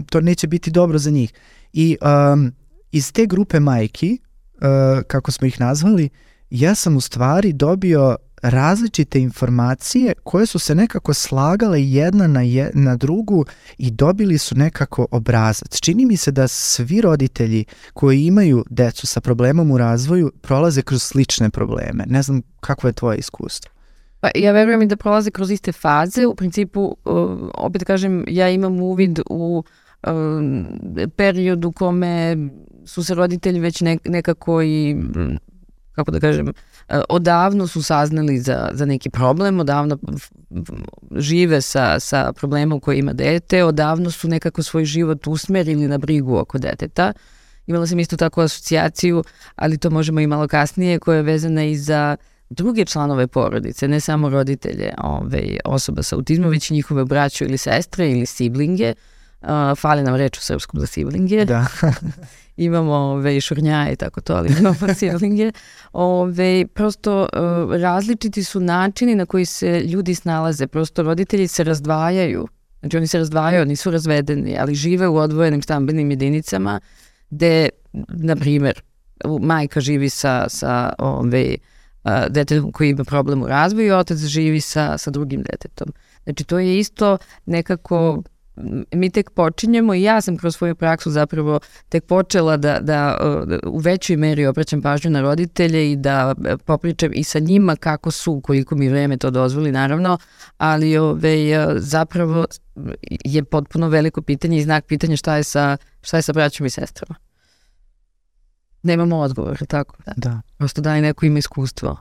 to 0.09 0.21
neće 0.21 0.47
biti 0.47 0.71
dobro 0.71 0.97
za 0.97 1.11
njih. 1.11 1.33
I 1.73 1.97
um, 2.01 2.51
iz 2.91 3.11
te 3.11 3.25
grupe 3.25 3.59
majki, 3.59 4.17
uh, 4.53 5.03
kako 5.07 5.31
smo 5.31 5.47
ih 5.47 5.59
nazvali, 5.59 6.09
ja 6.49 6.75
sam 6.75 6.97
u 6.97 7.01
stvari 7.01 7.53
dobio 7.53 8.15
različite 8.41 9.19
informacije 9.19 10.13
koje 10.23 10.45
su 10.45 10.59
se 10.59 10.75
nekako 10.75 11.13
slagale 11.13 11.83
jedna 11.83 12.27
na, 12.27 12.41
je, 12.41 12.71
na 12.73 12.95
drugu 12.95 13.45
i 13.77 13.91
dobili 13.91 14.37
su 14.37 14.55
nekako 14.55 15.07
obrazac. 15.11 15.79
Čini 15.79 16.05
mi 16.05 16.17
se 16.17 16.31
da 16.31 16.47
svi 16.47 17.01
roditelji 17.01 17.65
koji 17.93 18.25
imaju 18.25 18.65
decu 18.69 19.07
sa 19.07 19.21
problemom 19.21 19.71
u 19.71 19.77
razvoju 19.77 20.31
prolaze 20.41 20.81
kroz 20.81 21.03
slične 21.03 21.49
probleme. 21.49 22.03
Ne 22.07 22.21
znam 22.21 22.41
kako 22.59 22.87
je 22.87 22.93
tvoje 22.93 23.17
iskustvo. 23.17 23.71
Pa 24.19 24.29
ja 24.35 24.51
verujem 24.51 24.81
i 24.81 24.87
da 24.87 24.95
prolaze 24.95 25.31
kroz 25.31 25.51
iste 25.51 25.71
faze. 25.71 26.25
U 26.27 26.35
principu, 26.35 26.81
uh, 26.81 27.49
opet 27.53 27.83
kažem, 27.83 28.25
ja 28.27 28.49
imam 28.49 28.79
uvid 28.79 29.19
u 29.29 29.63
uh, 30.03 30.09
period 31.15 31.65
u 31.65 31.71
kome 31.71 32.37
su 32.85 33.03
se 33.03 33.15
roditelji 33.15 33.59
već 33.59 33.83
nekako 34.05 34.63
i 34.63 34.95
kako 35.91 36.11
da 36.11 36.19
kažem, 36.19 36.53
odavno 37.09 37.67
su 37.67 37.83
saznali 37.83 38.39
za, 38.39 38.69
za 38.73 38.85
neki 38.85 39.09
problem, 39.09 39.59
odavno 39.59 39.97
žive 41.15 41.61
sa, 41.61 41.99
sa 41.99 42.33
problemom 42.33 42.79
koji 42.79 42.99
ima 42.99 43.13
dete, 43.13 43.63
odavno 43.63 44.11
su 44.11 44.27
nekako 44.27 44.63
svoj 44.63 44.85
život 44.85 45.27
usmerili 45.27 45.87
na 45.87 45.97
brigu 45.97 46.37
oko 46.37 46.57
deteta. 46.57 47.13
Imala 47.67 47.87
sam 47.87 47.99
isto 47.99 48.17
tako 48.17 48.41
asocijaciju, 48.41 49.23
ali 49.55 49.77
to 49.77 49.89
možemo 49.89 50.19
i 50.19 50.27
malo 50.27 50.47
kasnije, 50.47 50.99
koja 50.99 51.17
je 51.17 51.23
vezana 51.23 51.63
i 51.63 51.77
za 51.77 52.15
druge 52.49 52.85
članove 52.85 53.27
porodice, 53.27 53.87
ne 53.87 53.99
samo 53.99 54.29
roditelje 54.29 54.93
ove, 55.03 55.57
osoba 55.65 56.03
sa 56.03 56.15
autizmom, 56.15 56.49
već 56.49 56.69
njihove 56.69 57.05
braću 57.05 57.43
ili 57.43 57.57
sestre 57.57 58.11
ili 58.11 58.25
siblinge. 58.25 58.93
Uh, 58.97 59.18
fali 59.75 60.03
nam 60.03 60.15
reč 60.15 60.37
u 60.37 60.41
srpskom 60.41 60.79
za 60.79 60.87
siblinge. 60.87 61.45
Da. 61.45 61.65
imamo 62.57 62.93
ove, 62.93 63.41
šurnjaje 63.41 63.93
i 63.93 63.95
tako 63.95 64.21
to, 64.21 64.35
ali 64.35 64.49
imamo 64.59 64.93
silinge. 64.99 65.51
Ove, 65.93 66.65
prosto 66.73 67.21
uh, 67.21 67.75
različiti 67.75 68.43
su 68.43 68.59
načini 68.59 69.15
na 69.15 69.25
koji 69.25 69.45
se 69.45 69.79
ljudi 69.79 70.15
snalaze. 70.15 70.67
Prosto 70.67 71.03
roditelji 71.03 71.47
se 71.47 71.63
razdvajaju. 71.63 72.47
Znači 72.79 72.97
oni 72.97 73.07
se 73.07 73.17
razdvajaju, 73.17 73.65
nisu 73.65 73.91
razvedeni, 73.91 74.57
ali 74.59 74.75
žive 74.75 75.07
u 75.07 75.17
odvojenim 75.17 75.61
stambenim 75.61 76.11
jedinicama 76.11 76.79
gde, 77.29 77.69
na 78.07 78.35
primjer, 78.35 78.81
majka 79.41 79.81
živi 79.81 80.09
sa, 80.09 80.49
sa 80.49 80.93
ove, 80.97 81.55
detetom 82.29 82.71
koji 82.71 82.89
ima 82.89 83.03
problem 83.03 83.43
u 83.43 83.47
razvoju, 83.47 83.95
otac 83.95 84.17
živi 84.17 84.61
sa, 84.61 84.97
sa 84.97 85.11
drugim 85.11 85.43
detetom. 85.51 85.93
Znači 86.23 86.43
to 86.43 86.59
je 86.59 86.79
isto 86.79 87.17
nekako 87.45 88.23
mi 88.91 89.09
tek 89.09 89.29
počinjemo 89.29 89.93
i 89.93 90.01
ja 90.01 90.21
sam 90.21 90.37
kroz 90.37 90.55
svoju 90.55 90.75
praksu 90.75 91.11
zapravo 91.11 91.59
tek 91.89 92.05
počela 92.05 92.57
da, 92.57 92.79
da 92.79 93.17
u 93.65 93.79
većoj 93.79 94.15
meri 94.15 94.45
obraćam 94.45 94.81
pažnju 94.81 95.11
na 95.11 95.21
roditelje 95.21 95.91
i 95.91 95.95
da 95.95 96.35
e, 96.45 96.57
popričam 96.57 97.11
i 97.13 97.23
sa 97.23 97.39
njima 97.39 97.75
kako 97.75 98.11
su, 98.11 98.41
koliko 98.43 98.75
mi 98.75 98.89
vreme 98.89 99.17
to 99.17 99.29
dozvoli 99.29 99.71
naravno, 99.71 100.17
ali 100.57 100.97
ove, 100.97 101.49
e, 101.49 101.67
zapravo 101.75 102.45
je 103.25 103.43
potpuno 103.43 103.87
veliko 103.87 104.21
pitanje 104.21 104.57
i 104.57 104.63
znak 104.63 104.85
pitanja 104.85 105.17
šta 105.17 105.35
je 105.35 105.43
sa, 105.43 105.77
šta 106.01 106.17
je 106.17 106.21
sa 106.21 106.33
braćom 106.33 106.65
i 106.65 106.69
sestrama. 106.69 107.15
Nemamo 108.83 109.17
odgovor, 109.17 109.65
tako? 109.67 109.95
Da. 110.05 110.13
da. 110.15 110.41
Prosto 110.57 110.81
da 110.81 110.93
li 110.93 111.01
neko 111.01 111.25
ima 111.25 111.39
iskustvo. 111.39 111.97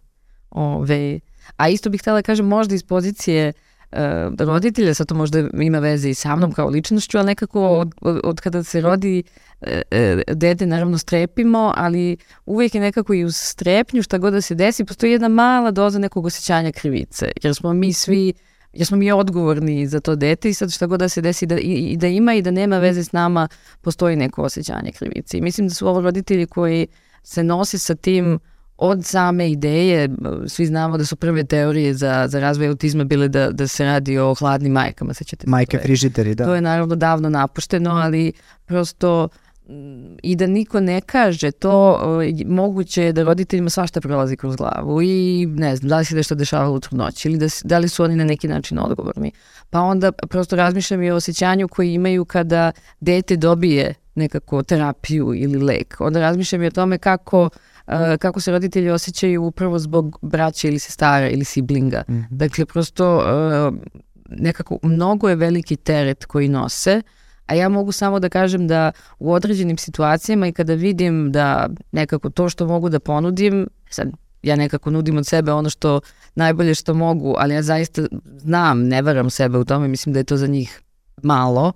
Ove, 0.51 1.21
a 1.57 1.69
isto 1.69 1.91
bih 1.91 2.01
htjela 2.01 2.19
da 2.19 2.23
kažem 2.23 2.47
možda 2.47 2.75
iz 2.75 2.83
pozicije 2.83 3.49
uh, 3.49 3.68
roditelja, 4.39 4.95
sad 4.95 5.07
to 5.07 5.15
možda 5.15 5.49
ima 5.61 5.79
veze 5.79 6.11
i 6.11 6.15
sa 6.15 6.37
mnom 6.37 6.53
kao 6.53 6.69
ličnošću, 6.69 7.19
ali 7.19 7.27
nekako 7.27 7.69
od, 7.69 7.95
od, 8.01 8.21
od 8.25 8.41
kada 8.41 8.63
se 8.63 8.81
rodi 8.81 9.23
uh, 9.61 9.69
dete 10.35 10.67
naravno 10.67 10.99
strepimo, 10.99 11.73
ali 11.77 12.17
uvijek 12.47 12.75
je 12.75 12.81
nekako 12.81 13.15
i 13.15 13.25
uz 13.25 13.37
strepnju 13.37 14.03
šta 14.03 14.19
god 14.19 14.33
da 14.33 14.41
se 14.41 14.55
desi, 14.55 14.85
postoji 14.85 15.13
jedna 15.13 15.29
mala 15.29 15.71
doza 15.71 15.99
nekog 15.99 16.27
osjećanja 16.27 16.73
krivice, 16.73 17.31
jer 17.43 17.55
smo 17.55 17.73
mi 17.73 17.93
svi 17.93 18.33
jer 18.73 18.87
smo 18.87 18.97
mi 18.97 19.13
odgovorni 19.13 19.87
za 19.87 20.01
to 20.01 20.17
dete 20.17 20.49
i 20.51 20.55
sad 20.55 20.73
šta 20.73 20.87
god 20.87 21.01
da 21.01 21.09
se 21.09 21.21
desi 21.21 21.47
da, 21.47 21.59
i, 21.59 21.75
i 21.93 21.97
da 21.97 22.07
ima 22.07 22.35
i 22.35 22.43
da 22.43 22.51
nema 22.51 22.79
veze 22.79 23.05
s 23.05 23.13
nama, 23.13 23.49
postoji 23.81 24.17
neko 24.17 24.43
osjećanje 24.43 24.93
krivice. 24.93 25.39
I 25.39 25.41
mislim 25.41 25.69
da 25.69 25.75
su 25.75 25.89
ovo 25.89 26.01
roditelji 26.01 26.47
koji 26.47 26.87
se 27.23 27.43
nose 27.43 27.79
sa 27.79 27.95
tim 27.95 28.39
od 28.79 29.05
same 29.05 29.51
ideje, 29.51 30.09
svi 30.47 30.67
znamo 30.67 30.99
da 30.99 31.05
su 31.05 31.17
prve 31.17 31.45
teorije 31.45 31.95
za, 31.95 32.27
za 32.29 32.41
razvoj 32.41 32.69
autizma 32.69 33.05
bile 33.05 33.29
da, 33.29 33.51
da 33.51 33.69
se 33.69 33.85
radi 33.85 34.19
o 34.19 34.35
hladnim 34.35 34.73
majkama, 34.73 35.15
sećate 35.15 35.45
se? 35.45 35.51
Majke 35.51 35.79
frižideri, 35.79 36.35
da. 36.35 36.45
To 36.45 36.55
je 36.55 36.61
naravno 36.61 36.97
davno 36.97 37.29
napušteno, 37.29 37.91
ali 37.91 38.33
prosto 38.67 39.29
i 40.23 40.37
da 40.37 40.47
niko 40.47 40.81
ne 40.81 41.01
kaže 41.01 41.51
to, 41.51 42.01
moguće 42.47 43.03
je 43.03 43.13
da 43.13 43.23
roditeljima 43.23 43.71
svašta 43.71 44.01
prolazi 44.01 44.37
kroz 44.37 44.57
glavu 44.57 45.03
i 45.03 45.47
ne 45.47 45.77
znam, 45.77 45.89
da 45.89 45.99
li 45.99 46.05
se 46.05 46.15
nešto 46.15 46.35
dešavalo 46.35 46.75
u 46.75 46.81
trudnoći 46.81 47.29
ili 47.29 47.39
da, 47.39 47.47
da 47.65 47.79
li 47.79 47.89
su 47.89 48.05
oni 48.05 48.17
na 48.17 48.25
neki 48.25 48.49
način 48.49 48.79
odgovorni. 48.79 49.33
Pa 49.71 49.81
onda 49.81 50.13
prosto 50.13 50.57
razmišljam 50.57 51.03
i 51.03 51.11
o 51.11 51.17
osjećanju 51.17 51.69
koji 51.69 51.95
imaju 51.95 52.25
kada 52.25 52.73
dete 53.01 53.37
dobije 53.37 53.95
nekako 54.15 54.63
terapiju 54.63 55.35
ili 55.35 55.59
lek. 55.59 55.97
Onda 56.01 56.21
razmišljam 56.21 56.63
i 56.63 56.67
o 56.67 56.71
tome 56.71 56.99
kako 56.99 57.43
uh, 57.43 57.49
kako 58.19 58.41
se 58.41 58.51
roditelji 58.51 58.91
osjećaju 58.91 59.45
upravo 59.45 59.79
zbog 59.79 60.19
braća 60.23 60.69
ili 60.69 60.79
sestara 60.79 61.29
ili 61.29 61.45
siblinga. 61.45 62.03
Mm 62.09 62.13
-hmm. 62.13 62.27
Dakle, 62.31 62.67
prosto 62.67 63.17
uh, 63.17 63.75
nekako 64.31 64.79
mnogo 64.83 65.29
je 65.29 65.37
veliki 65.37 65.77
teret 65.77 66.25
koji 66.25 66.49
nose, 66.49 67.03
a 67.47 67.55
ja 67.55 67.69
mogu 67.69 67.93
samo 67.93 68.21
da 68.21 68.29
kažem 68.29 68.69
da 68.69 68.93
u 69.19 69.33
određenim 69.33 69.79
situacijama 69.79 70.47
i 70.47 70.53
kada 70.53 70.75
vidim 70.75 71.33
da 71.33 71.69
nekako 71.93 72.31
to 72.31 72.49
što 72.49 72.67
mogu 72.67 72.89
da 72.89 73.01
ponudim, 73.01 73.69
sad 73.91 74.09
ja 74.43 74.57
nekako 74.57 74.91
nudim 74.91 75.17
od 75.17 75.27
sebe 75.27 75.53
ono 75.53 75.71
što 75.71 76.01
najbolje 76.35 76.75
što 76.75 76.95
mogu, 76.95 77.35
ali 77.39 77.55
ja 77.55 77.63
zaista 77.63 78.03
znam, 78.39 78.83
ne 78.85 79.03
varam 79.03 79.31
sebe 79.31 79.59
u 79.59 79.65
tome, 79.65 79.89
mislim 79.89 80.13
da 80.13 80.19
je 80.19 80.25
to 80.25 80.37
za 80.37 80.47
njih 80.47 80.81
malo 81.23 81.73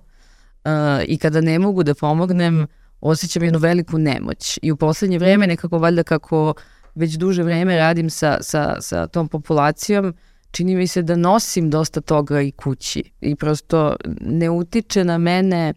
uh, 0.65 0.71
i 1.07 1.17
kada 1.17 1.41
ne 1.41 1.59
mogu 1.59 1.83
da 1.83 1.93
pomognem, 1.93 2.67
osjećam 3.09 3.43
jednu 3.43 3.59
veliku 3.59 3.97
nemoć. 3.97 4.59
I 4.61 4.71
u 4.71 4.77
poslednje 4.77 5.19
vreme 5.19 5.47
nekako 5.47 5.77
valjda 5.77 6.03
kako 6.03 6.53
već 6.95 7.13
duže 7.13 7.43
vreme 7.43 7.77
radim 7.77 8.09
sa, 8.09 8.37
sa, 8.41 8.81
sa 8.81 9.07
tom 9.07 9.27
populacijom, 9.27 10.13
čini 10.51 10.75
mi 10.75 10.87
se 10.87 11.01
da 11.01 11.15
nosim 11.15 11.69
dosta 11.69 12.01
toga 12.01 12.41
i 12.41 12.51
kući. 12.51 13.03
I 13.21 13.35
prosto 13.35 13.95
ne 14.21 14.49
utiče 14.49 15.03
na 15.03 15.17
mene 15.17 15.73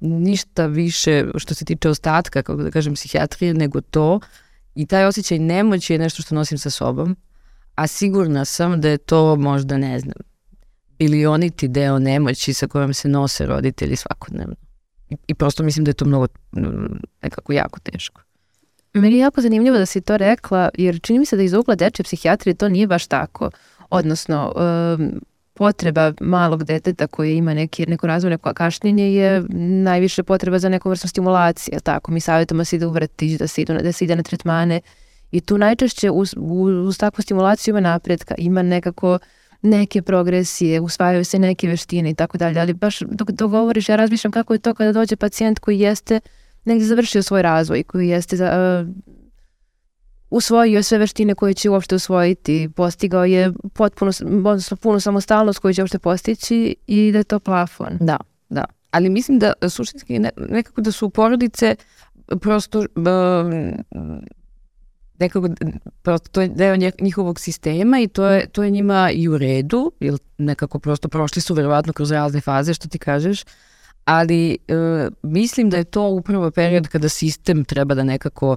ništa 0.00 0.66
više 0.66 1.24
što 1.36 1.54
se 1.54 1.64
tiče 1.64 1.88
ostatka, 1.88 2.42
kako 2.42 2.62
da 2.62 2.70
kažem, 2.70 2.94
psihijatrije, 2.94 3.54
nego 3.54 3.80
to. 3.80 4.20
I 4.74 4.86
taj 4.86 5.06
osjećaj 5.06 5.38
nemoći 5.38 5.92
je 5.92 5.98
nešto 5.98 6.22
što 6.22 6.34
nosim 6.34 6.58
sa 6.58 6.70
sobom, 6.70 7.16
a 7.74 7.86
sigurna 7.86 8.44
sam 8.44 8.80
da 8.80 8.88
je 8.88 8.98
to 8.98 9.36
možda, 9.36 9.76
ne 9.76 10.00
znam, 10.00 10.14
bilioniti 10.98 11.68
deo 11.68 11.98
nemoći 11.98 12.54
sa 12.54 12.66
kojom 12.66 12.94
se 12.94 13.08
nose 13.08 13.46
roditelji 13.46 13.96
svakodnevno. 13.96 14.67
I, 15.28 15.34
prosto 15.34 15.62
mislim 15.62 15.84
da 15.84 15.88
je 15.88 15.94
to 15.94 16.04
mnogo 16.04 16.26
nekako 17.22 17.52
jako 17.52 17.80
teško. 17.80 18.20
Meni 18.94 19.14
je 19.14 19.20
jako 19.20 19.40
zanimljivo 19.40 19.78
da 19.78 19.86
si 19.86 20.00
to 20.00 20.16
rekla, 20.16 20.70
jer 20.78 21.00
čini 21.02 21.18
mi 21.18 21.26
se 21.26 21.36
da 21.36 21.42
iz 21.42 21.52
ugla 21.52 21.74
deče 21.74 22.02
psihijatrije 22.02 22.54
to 22.54 22.68
nije 22.68 22.86
baš 22.86 23.06
tako 23.06 23.50
odnosno 23.90 24.52
um, 24.56 25.20
potreba 25.54 26.12
malog 26.20 26.64
deteta 26.64 27.06
koje 27.06 27.36
ima 27.36 27.54
neki, 27.54 27.86
neko 27.86 28.06
razvojne 28.06 28.38
kašnjenje 28.38 29.14
je 29.14 29.44
najviše 29.82 30.22
potreba 30.22 30.58
za 30.58 30.68
neku 30.68 30.90
vrstu 30.90 31.08
stimulacije. 31.08 31.80
Tako, 31.80 32.12
mi 32.12 32.20
savjetamo 32.20 32.64
se 32.64 32.76
ide 32.76 32.86
u 32.86 32.90
vrtić, 32.90 33.38
da 33.38 33.46
se, 33.46 33.62
idu, 33.62 33.74
da 33.82 33.92
se 33.92 34.04
ide 34.04 34.16
na 34.16 34.22
tretmane 34.22 34.80
i 35.30 35.40
tu 35.40 35.58
najčešće 35.58 36.10
uz, 36.10 36.34
uz 36.86 36.98
takvu 36.98 37.22
stimulaciju 37.22 37.72
ima 37.72 37.80
napretka, 37.80 38.34
ima 38.38 38.62
nekako 38.62 39.18
neke 39.62 40.02
progresije, 40.02 40.80
usvajaju 40.80 41.24
se 41.24 41.38
neke 41.38 41.68
veštine 41.68 42.10
i 42.10 42.14
tako 42.14 42.38
dalje, 42.38 42.60
ali 42.60 42.72
baš 42.72 43.00
dok, 43.00 43.30
dok 43.30 43.50
govoriš, 43.50 43.88
ja 43.88 43.96
razmišljam 43.96 44.32
kako 44.32 44.52
je 44.52 44.58
to 44.58 44.74
kada 44.74 44.92
dođe 44.92 45.16
pacijent 45.16 45.58
koji 45.58 45.80
jeste 45.80 46.20
negdje 46.64 46.86
završio 46.86 47.22
svoj 47.22 47.42
razvoj, 47.42 47.82
koji 47.82 48.08
jeste 48.08 48.36
za, 48.36 48.82
uh, 48.82 48.94
usvojio 50.30 50.82
sve 50.82 50.98
veštine 50.98 51.34
koje 51.34 51.54
će 51.54 51.70
uopšte 51.70 51.94
usvojiti, 51.94 52.68
postigao 52.76 53.24
je 53.24 53.52
potpuno, 53.74 54.12
odnosno 54.24 54.76
punu 54.76 55.00
samostalnost 55.00 55.58
koju 55.58 55.74
će 55.74 55.82
uopšte 55.82 55.98
postići 55.98 56.76
i 56.86 57.12
da 57.12 57.18
je 57.18 57.24
to 57.24 57.38
plafon. 57.38 57.96
Da, 58.00 58.16
da. 58.48 58.64
Ali 58.90 59.08
mislim 59.08 59.38
da 59.38 59.52
suštinski 59.68 60.18
ne, 60.18 60.30
nekako 60.36 60.80
da 60.80 60.92
su 60.92 61.10
porodice 61.10 61.76
prosto 62.40 62.84
nekako 65.18 65.48
prosto 66.02 66.28
to 66.28 66.40
je 66.40 66.48
deo 66.48 66.76
njihovog 67.00 67.40
sistema 67.40 68.00
i 68.00 68.08
to 68.08 68.26
je, 68.26 68.46
to 68.46 68.62
je 68.62 68.70
njima 68.70 69.10
i 69.10 69.28
u 69.28 69.38
redu, 69.38 69.92
jer 70.00 70.18
nekako 70.38 70.78
prosto 70.78 71.08
prošli 71.08 71.42
su 71.42 71.54
verovatno 71.54 71.92
kroz 71.92 72.10
razne 72.10 72.40
faze 72.40 72.74
što 72.74 72.88
ti 72.88 72.98
kažeš, 72.98 73.44
ali 74.04 74.52
e, 74.52 74.74
mislim 75.22 75.70
da 75.70 75.76
je 75.76 75.84
to 75.84 76.08
upravo 76.08 76.50
period 76.50 76.88
kada 76.88 77.08
sistem 77.08 77.64
treba 77.64 77.94
da 77.94 78.02
nekako 78.02 78.56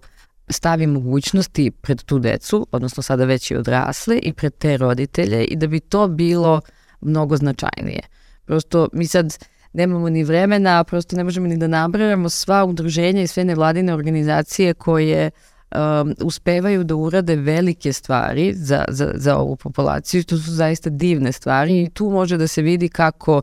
stavi 0.50 0.88
mogućnosti 0.88 1.72
pred 1.72 2.04
tu 2.04 2.20
decu, 2.20 2.68
odnosno 2.72 3.04
sada 3.04 3.26
već 3.26 3.52
i 3.52 3.56
odrasle 3.56 4.20
i 4.24 4.34
pred 4.34 4.54
te 4.58 4.78
roditelje 4.78 5.46
i 5.46 5.56
da 5.56 5.68
bi 5.68 5.80
to 5.80 6.08
bilo 6.08 6.62
mnogo 7.02 7.38
značajnije. 7.38 8.02
Prosto 8.46 8.88
mi 8.94 9.08
sad 9.08 9.38
nemamo 9.74 10.10
ni 10.10 10.24
vremena, 10.24 10.84
prosto 10.84 11.16
ne 11.16 11.24
možemo 11.24 11.48
ni 11.48 11.58
da 11.58 11.68
nabrajamo 11.68 12.30
sva 12.30 12.66
udruženja 12.66 13.22
i 13.22 13.28
sve 13.28 13.44
nevladine 13.44 13.94
organizacije 13.94 14.74
koje 14.74 15.32
um, 15.76 16.16
uspevaju 16.22 16.84
da 16.84 16.96
urade 16.96 17.36
velike 17.36 17.94
stvari 17.94 18.54
za, 18.54 18.86
za, 18.90 19.12
za 19.16 19.38
ovu 19.38 19.56
populaciju. 19.56 20.24
To 20.24 20.38
su 20.38 20.52
zaista 20.52 20.90
divne 20.90 21.32
stvari 21.32 21.84
i 21.84 21.90
tu 21.90 22.10
može 22.10 22.38
da 22.38 22.48
se 22.48 22.62
vidi 22.62 22.90
kako 22.90 23.42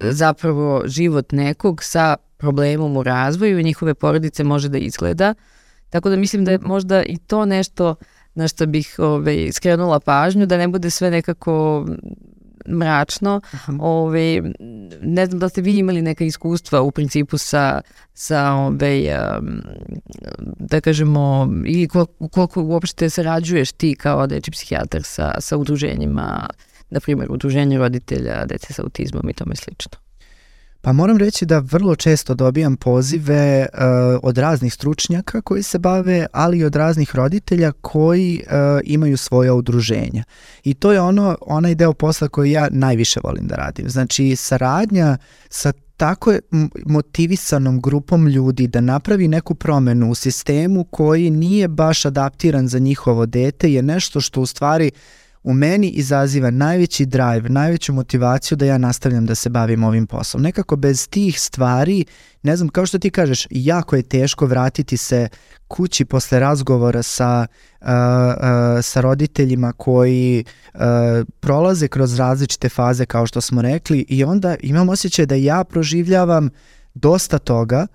zapravo 0.00 0.82
život 0.86 1.32
nekog 1.32 1.82
sa 1.82 2.16
problemom 2.36 2.96
u 2.96 3.02
razvoju 3.02 3.58
i 3.58 3.64
njihove 3.64 3.94
porodice 3.94 4.44
može 4.44 4.68
da 4.68 4.78
izgleda. 4.78 5.34
Uh, 5.38 5.58
Tako 5.90 6.08
da 6.08 6.16
mislim 6.16 6.44
da 6.44 6.50
je 6.50 6.58
možda 6.58 7.02
i 7.02 7.16
to 7.16 7.44
nešto 7.44 7.94
na 8.34 8.48
što 8.48 8.66
bih 8.66 8.94
ovaj, 8.98 9.52
skrenula 9.52 10.00
pažnju, 10.00 10.46
da 10.46 10.56
ne 10.56 10.68
bude 10.68 10.90
sve 10.90 11.10
nekako 11.10 11.86
mračno. 12.68 13.40
Ove, 13.68 13.78
ovaj, 13.80 14.40
ne 15.02 15.26
znam 15.26 15.38
da 15.38 15.48
ste 15.48 15.60
vi 15.60 15.78
imali 15.78 16.02
neka 16.02 16.24
iskustva 16.24 16.80
u 16.80 16.90
principu 16.90 17.38
sa, 17.38 17.80
sa 18.14 18.52
ove, 18.52 18.66
ovaj, 18.66 19.40
da 20.58 20.80
kažemo, 20.80 21.48
ili 21.66 21.88
koliko, 21.88 22.28
koliko 22.28 22.62
uopšte 22.62 23.10
sarađuješ 23.10 23.72
ti 23.72 23.94
kao 23.94 24.26
deči 24.26 24.50
psihijatar 24.50 25.02
sa, 25.02 25.34
sa 25.40 25.56
udruženjima, 25.56 26.46
na 26.90 27.00
primjer 27.00 27.32
udruženje 27.32 27.78
roditelja 27.78 28.44
dece 28.46 28.72
sa 28.72 28.82
autizmom 28.82 29.30
i 29.30 29.34
tome 29.34 29.56
slično. 29.56 30.07
Pa 30.80 30.92
moram 30.92 31.16
reći 31.16 31.46
da 31.46 31.58
vrlo 31.58 31.96
često 31.96 32.34
dobijam 32.34 32.76
pozive 32.76 33.66
uh, 33.72 33.78
od 34.22 34.38
raznih 34.38 34.74
stručnjaka 34.74 35.40
koji 35.40 35.62
se 35.62 35.78
bave, 35.78 36.26
ali 36.32 36.58
i 36.58 36.64
od 36.64 36.76
raznih 36.76 37.16
roditelja 37.16 37.72
koji 37.72 38.42
uh, 38.46 38.80
imaju 38.84 39.16
svoja 39.16 39.54
udruženja. 39.54 40.24
I 40.64 40.74
to 40.74 40.92
je 40.92 41.00
ono 41.00 41.38
onaj 41.40 41.74
deo 41.74 41.92
posla 41.92 42.28
koji 42.28 42.50
ja 42.50 42.68
najviše 42.70 43.20
volim 43.24 43.46
da 43.46 43.54
radim. 43.54 43.88
Znači 43.88 44.36
saradnja 44.36 45.16
sa 45.50 45.72
tako 45.96 46.34
motivisanom 46.86 47.80
grupom 47.80 48.28
ljudi 48.28 48.66
da 48.66 48.80
napravi 48.80 49.28
neku 49.28 49.54
promenu 49.54 50.10
u 50.10 50.14
sistemu 50.14 50.84
koji 50.84 51.30
nije 51.30 51.68
baš 51.68 52.04
adaptiran 52.04 52.68
za 52.68 52.78
njihovo 52.78 53.26
dete 53.26 53.72
je 53.72 53.82
nešto 53.82 54.20
što 54.20 54.40
u 54.40 54.46
stvari 54.46 54.90
uh, 54.94 54.98
u 55.48 55.54
meni 55.54 55.88
izaziva 55.88 56.50
najveći 56.50 57.06
drive, 57.06 57.48
najveću 57.48 57.92
motivaciju 57.92 58.56
da 58.56 58.64
ja 58.64 58.78
nastavljam 58.78 59.26
da 59.26 59.34
se 59.34 59.50
bavim 59.50 59.84
ovim 59.84 60.06
poslom. 60.06 60.42
Nekako 60.42 60.76
bez 60.76 61.08
tih 61.08 61.40
stvari, 61.40 62.04
ne 62.42 62.56
znam, 62.56 62.68
kao 62.68 62.86
što 62.86 62.98
ti 62.98 63.10
kažeš, 63.10 63.46
jako 63.50 63.96
je 63.96 64.02
teško 64.02 64.46
vratiti 64.46 64.96
se 64.96 65.28
kući 65.68 66.04
posle 66.04 66.40
razgovora 66.40 67.02
sa, 67.02 67.46
uh, 67.80 67.86
uh, 67.86 67.92
sa 68.82 69.00
roditeljima 69.00 69.72
koji 69.72 70.44
uh, 70.74 70.80
prolaze 71.40 71.88
kroz 71.88 72.18
različite 72.18 72.68
faze, 72.68 73.06
kao 73.06 73.26
što 73.26 73.40
smo 73.40 73.62
rekli, 73.62 74.06
i 74.08 74.24
onda 74.24 74.56
imam 74.60 74.88
osjećaj 74.88 75.26
da 75.26 75.34
ja 75.34 75.64
proživljavam 75.64 76.50
dosta 76.94 77.38
toga, 77.38 77.86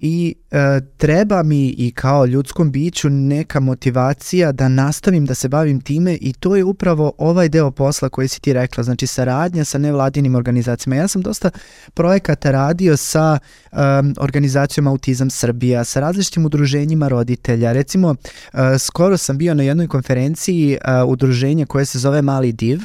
i 0.00 0.34
e, 0.50 0.80
treba 0.96 1.42
mi 1.42 1.68
i 1.68 1.92
kao 1.94 2.26
ljudskom 2.26 2.72
biću 2.72 3.10
neka 3.10 3.60
motivacija 3.60 4.52
da 4.52 4.68
nastavim 4.68 5.26
da 5.26 5.34
se 5.34 5.48
bavim 5.48 5.80
time 5.80 6.14
i 6.20 6.32
to 6.32 6.56
je 6.56 6.64
upravo 6.64 7.12
ovaj 7.18 7.48
deo 7.48 7.70
posla 7.70 8.08
koji 8.08 8.28
si 8.28 8.40
ti 8.40 8.52
rekla, 8.52 8.82
znači 8.82 9.06
saradnja 9.06 9.64
sa 9.64 9.78
nevladinim 9.78 10.34
organizacijama. 10.34 10.96
Ja 10.96 11.08
sam 11.08 11.22
dosta 11.22 11.50
projekata 11.94 12.50
radio 12.50 12.96
sa 12.96 13.38
um, 13.72 13.78
organizacijom 14.18 14.86
Autizam 14.86 15.30
Srbija, 15.30 15.84
sa 15.84 16.00
različitim 16.00 16.46
udruženjima 16.46 17.08
roditelja. 17.08 17.72
Recimo, 17.72 18.08
uh, 18.08 18.60
skoro 18.78 19.16
sam 19.16 19.38
bio 19.38 19.54
na 19.54 19.62
jednoj 19.62 19.88
konferenciji 19.88 20.78
uh, 20.84 21.10
udruženja 21.10 21.66
koje 21.66 21.84
se 21.84 21.98
zove 21.98 22.22
Mali 22.22 22.52
Div, 22.52 22.80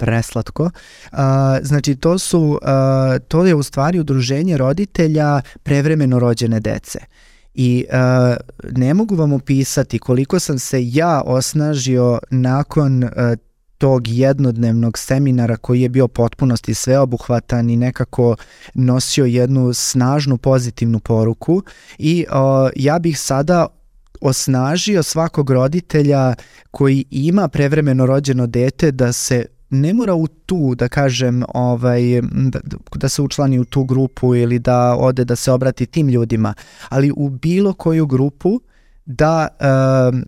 preslatko. 0.00 0.62
Uh, 0.62 1.18
znači 1.62 1.96
to 1.96 2.18
su, 2.18 2.40
uh, 2.40 2.58
to 3.28 3.46
je 3.46 3.54
u 3.54 3.62
stvari 3.62 4.00
udruženje 4.00 4.56
roditelja 4.56 5.40
prevremeno 5.62 6.18
rođene 6.18 6.60
dece. 6.60 6.98
I 7.54 7.84
uh, 7.88 8.36
ne 8.76 8.94
mogu 8.94 9.14
vam 9.14 9.32
opisati 9.32 9.98
koliko 9.98 10.38
sam 10.40 10.58
se 10.58 10.88
ja 10.88 11.22
osnažio 11.26 12.18
nakon 12.30 13.04
uh, 13.04 13.10
tog 13.78 14.08
jednodnevnog 14.08 14.98
seminara 14.98 15.56
koji 15.56 15.80
je 15.82 15.88
bio 15.88 16.08
potpunosti 16.08 16.74
sveobuhvatan 16.74 17.70
i 17.70 17.76
nekako 17.76 18.36
nosio 18.74 19.24
jednu 19.24 19.72
snažnu 19.72 20.36
pozitivnu 20.36 20.98
poruku 21.00 21.62
i 21.98 22.26
uh, 22.30 22.36
ja 22.76 22.98
bih 22.98 23.20
sada 23.20 23.66
osnažio 24.20 25.02
svakog 25.02 25.50
roditelja 25.50 26.34
koji 26.70 27.04
ima 27.10 27.48
prevremeno 27.48 28.06
rođeno 28.06 28.46
dete 28.46 28.90
da 28.90 29.12
se 29.12 29.46
ne 29.70 29.94
mora 29.94 30.14
u 30.14 30.26
tu, 30.26 30.74
da 30.74 30.88
kažem, 30.88 31.44
ovaj, 31.54 32.02
da, 32.32 32.60
da 32.94 33.08
se 33.08 33.22
učlani 33.22 33.58
u 33.58 33.64
tu 33.64 33.84
grupu 33.84 34.34
ili 34.34 34.58
da 34.58 34.96
ode 34.96 35.24
da 35.24 35.36
se 35.36 35.52
obrati 35.52 35.86
tim 35.86 36.08
ljudima, 36.08 36.54
ali 36.88 37.12
u 37.16 37.28
bilo 37.28 37.72
koju 37.72 38.06
grupu 38.06 38.60
da 39.06 39.48
um, 40.12 40.24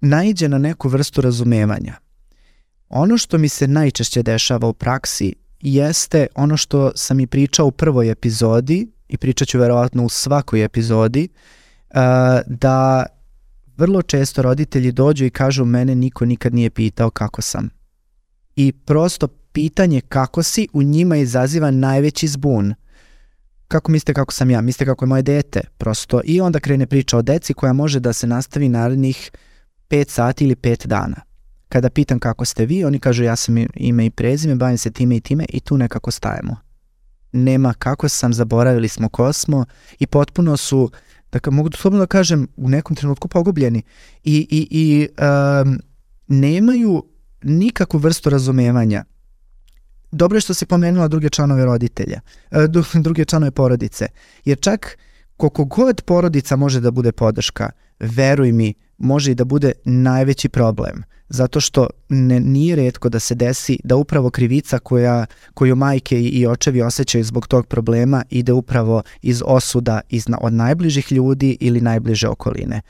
naiđe 0.00 0.48
na 0.48 0.58
neku 0.58 0.88
vrstu 0.88 1.20
razumevanja. 1.20 1.94
Ono 2.88 3.18
što 3.18 3.38
mi 3.38 3.48
se 3.48 3.68
najčešće 3.68 4.22
dešava 4.22 4.68
u 4.68 4.72
praksi 4.72 5.34
jeste 5.60 6.26
ono 6.34 6.56
što 6.56 6.92
sam 6.94 7.20
i 7.20 7.26
pričao 7.26 7.66
u 7.66 7.70
prvoj 7.70 8.10
epizodi 8.10 8.88
i 9.08 9.16
pričat 9.16 9.48
ću 9.48 9.58
verovatno 9.58 10.04
u 10.04 10.08
svakoj 10.08 10.64
epizodi, 10.64 11.28
uh, 11.90 11.96
da 12.46 13.06
vrlo 13.76 14.02
često 14.02 14.42
roditelji 14.42 14.92
dođu 14.92 15.24
i 15.24 15.30
kažu 15.30 15.64
mene 15.64 15.94
niko 15.94 16.24
nikad 16.24 16.54
nije 16.54 16.70
pitao 16.70 17.10
kako 17.10 17.42
sam. 17.42 17.75
I 18.56 18.72
prosto 18.72 19.28
pitanje 19.28 20.00
kako 20.00 20.42
si 20.42 20.68
u 20.72 20.82
njima 20.82 21.16
izaziva 21.16 21.70
najveći 21.70 22.28
zbun. 22.28 22.74
Kako 23.68 23.92
mislite 23.92 24.14
kako 24.14 24.32
sam 24.32 24.50
ja? 24.50 24.60
Mislite 24.60 24.84
kako 24.84 25.04
je 25.04 25.08
moje 25.08 25.22
dete? 25.22 25.60
Prosto. 25.78 26.20
I 26.24 26.40
onda 26.40 26.60
krene 26.60 26.86
priča 26.86 27.18
o 27.18 27.22
deci 27.22 27.54
koja 27.54 27.72
može 27.72 28.00
da 28.00 28.12
se 28.12 28.26
nastavi 28.26 28.68
narednih 28.68 29.30
5 29.90 30.08
sati 30.08 30.44
ili 30.44 30.54
5 30.54 30.86
dana. 30.86 31.16
Kada 31.68 31.90
pitam 31.90 32.18
kako 32.18 32.44
ste 32.44 32.66
vi, 32.66 32.84
oni 32.84 32.98
kažu 32.98 33.24
ja 33.24 33.36
sam 33.36 33.56
ime 33.74 34.06
i 34.06 34.10
prezime, 34.10 34.54
bavim 34.54 34.78
se 34.78 34.90
time 34.90 35.16
i 35.16 35.20
time 35.20 35.44
i 35.48 35.60
tu 35.60 35.78
nekako 35.78 36.10
stajemo. 36.10 36.56
Nema 37.32 37.74
kako 37.74 38.08
sam, 38.08 38.32
zaboravili 38.32 38.88
smo 38.88 39.08
ko 39.08 39.32
smo 39.32 39.64
i 39.98 40.06
potpuno 40.06 40.56
su, 40.56 40.90
dakle 41.32 41.52
mogu 41.52 41.70
slobodno 41.70 42.02
da 42.02 42.06
kažem, 42.06 42.48
u 42.56 42.68
nekom 42.68 42.96
trenutku 42.96 43.28
pogubljeni 43.28 43.82
i, 44.24 44.46
i, 44.50 44.68
i 44.70 45.08
um, 45.64 45.80
nemaju 46.26 47.04
nikakvu 47.42 47.98
vrstu 47.98 48.30
razumevanja. 48.30 49.04
Dobro 50.12 50.36
je 50.36 50.40
što 50.40 50.54
se 50.54 50.66
pomenula 50.66 51.08
druge 51.08 51.30
članove 51.30 51.64
roditelja, 51.64 52.20
e, 52.50 52.66
druge 53.06 53.24
članove 53.24 53.50
porodice, 53.50 54.06
jer 54.44 54.58
čak 54.60 54.98
koliko 55.36 55.64
god 55.64 56.02
porodica 56.02 56.56
može 56.56 56.80
da 56.80 56.90
bude 56.90 57.12
podrška, 57.12 57.70
veruj 58.00 58.52
mi, 58.52 58.74
može 58.98 59.32
i 59.32 59.34
da 59.34 59.44
bude 59.44 59.72
najveći 59.84 60.48
problem. 60.48 61.02
Zato 61.28 61.60
što 61.60 61.88
ne, 62.08 62.40
nije 62.40 62.76
redko 62.76 63.08
da 63.08 63.20
se 63.20 63.34
desi 63.34 63.78
da 63.84 63.96
upravo 63.96 64.30
krivica 64.30 64.78
koja, 64.78 65.26
koju 65.54 65.76
majke 65.76 66.20
i, 66.20 66.46
očevi 66.46 66.82
osjećaju 66.82 67.24
zbog 67.24 67.46
tog 67.46 67.66
problema 67.66 68.22
ide 68.30 68.52
upravo 68.52 69.02
iz 69.22 69.42
osuda 69.46 70.00
iz, 70.08 70.26
od 70.40 70.52
najbližih 70.52 71.12
ljudi 71.12 71.56
ili 71.60 71.80
najbliže 71.80 72.28
okoline. 72.28 72.80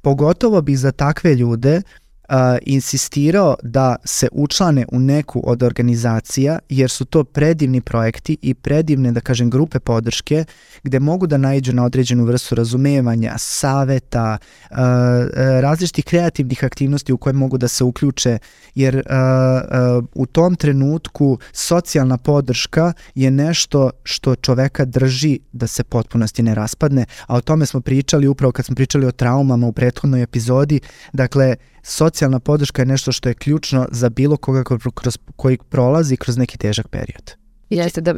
Pogotovo 0.00 0.62
bi 0.62 0.76
za 0.76 0.92
takve 0.92 1.34
ljude 1.34 1.76
uh, 1.76 2.05
uh, 2.28 2.34
insistirao 2.62 3.56
da 3.62 3.96
se 4.04 4.28
učlane 4.32 4.86
u 4.92 4.98
neku 4.98 5.42
od 5.44 5.62
organizacija 5.62 6.58
jer 6.68 6.90
su 6.90 7.04
to 7.04 7.24
predivni 7.24 7.80
projekti 7.80 8.36
i 8.42 8.54
predivne, 8.54 9.12
da 9.12 9.20
kažem, 9.20 9.50
grupe 9.50 9.78
podrške 9.78 10.44
gde 10.82 11.00
mogu 11.00 11.26
da 11.26 11.36
naiđu 11.36 11.72
na 11.72 11.84
određenu 11.84 12.24
vrstu 12.24 12.54
razumevanja, 12.54 13.34
saveta, 13.38 14.38
uh, 14.70 14.76
različitih 15.60 16.04
kreativnih 16.04 16.64
aktivnosti 16.64 17.12
u 17.12 17.18
koje 17.18 17.32
mogu 17.32 17.58
da 17.58 17.68
se 17.68 17.84
uključe 17.84 18.38
jer 18.74 18.96
uh, 18.96 19.02
uh, 19.98 20.04
u 20.14 20.26
tom 20.26 20.56
trenutku 20.56 21.38
socijalna 21.52 22.18
podrška 22.18 22.92
je 23.14 23.30
nešto 23.30 23.90
što 24.04 24.34
čoveka 24.34 24.84
drži 24.84 25.38
da 25.52 25.66
se 25.66 25.84
potpunosti 25.84 26.42
ne 26.42 26.54
raspadne, 26.54 27.04
a 27.26 27.36
o 27.36 27.40
tome 27.40 27.66
smo 27.66 27.80
pričali 27.80 28.28
upravo 28.28 28.52
kad 28.52 28.64
smo 28.64 28.74
pričali 28.74 29.06
o 29.06 29.12
traumama 29.12 29.66
u 29.66 29.72
prethodnoj 29.72 30.22
epizodi, 30.22 30.80
dakle 31.12 31.56
socijalna 31.86 32.40
podrška 32.40 32.82
je 32.82 32.86
nešto 32.86 33.12
što 33.12 33.28
je 33.28 33.34
ključno 33.34 33.88
za 33.90 34.08
bilo 34.08 34.36
koga 34.36 34.64
kroz, 34.94 35.18
koji 35.36 35.58
prolazi 35.58 36.16
kroz 36.16 36.36
neki 36.36 36.58
težak 36.58 36.88
period. 36.88 37.34
Jeste 37.70 38.00
da 38.00 38.14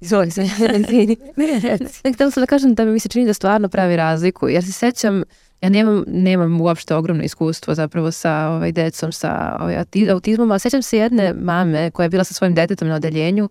Izvoli 0.00 0.30
se. 0.30 0.46
Htela 2.14 2.30
sam 2.30 2.40
da 2.40 2.46
kažem 2.46 2.74
da 2.74 2.84
mi 2.84 3.00
se 3.00 3.08
čini 3.08 3.26
da 3.26 3.34
stvarno 3.34 3.68
pravi 3.68 3.96
razliku, 3.96 4.48
jer 4.48 4.64
se 4.64 4.72
sećam, 4.72 5.22
ja 5.60 5.68
nemam, 5.68 6.04
nemam 6.06 6.60
uopšte 6.60 6.94
ogromno 6.94 7.22
iskustvo 7.22 7.74
zapravo 7.74 8.10
sa 8.10 8.48
ovaj, 8.48 8.72
decom 8.72 9.12
sa 9.12 9.56
ovaj, 9.60 9.84
autizmom, 10.10 10.50
ali 10.50 10.60
sećam 10.60 10.82
se 10.82 10.98
jedne 10.98 11.34
mame 11.34 11.90
koja 11.90 12.04
je 12.04 12.10
bila 12.10 12.24
sa 12.24 12.34
svojim 12.34 12.54
detetom 12.54 12.88
na 12.88 12.94
odeljenju, 12.94 13.48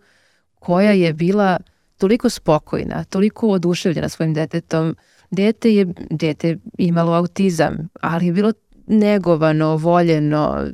koja 0.59 0.91
je 0.91 1.13
bila 1.13 1.57
toliko 1.97 2.29
spokojna, 2.29 3.03
toliko 3.03 3.49
oduševljena 3.49 4.09
svojim 4.09 4.33
detetom. 4.33 4.95
Dete 5.31 5.73
je, 5.75 5.85
dete 6.09 6.57
imalo 6.77 7.13
autizam, 7.13 7.89
ali 8.01 8.25
je 8.25 8.33
bilo 8.33 8.53
negovano, 8.87 9.77
voljeno. 9.77 10.65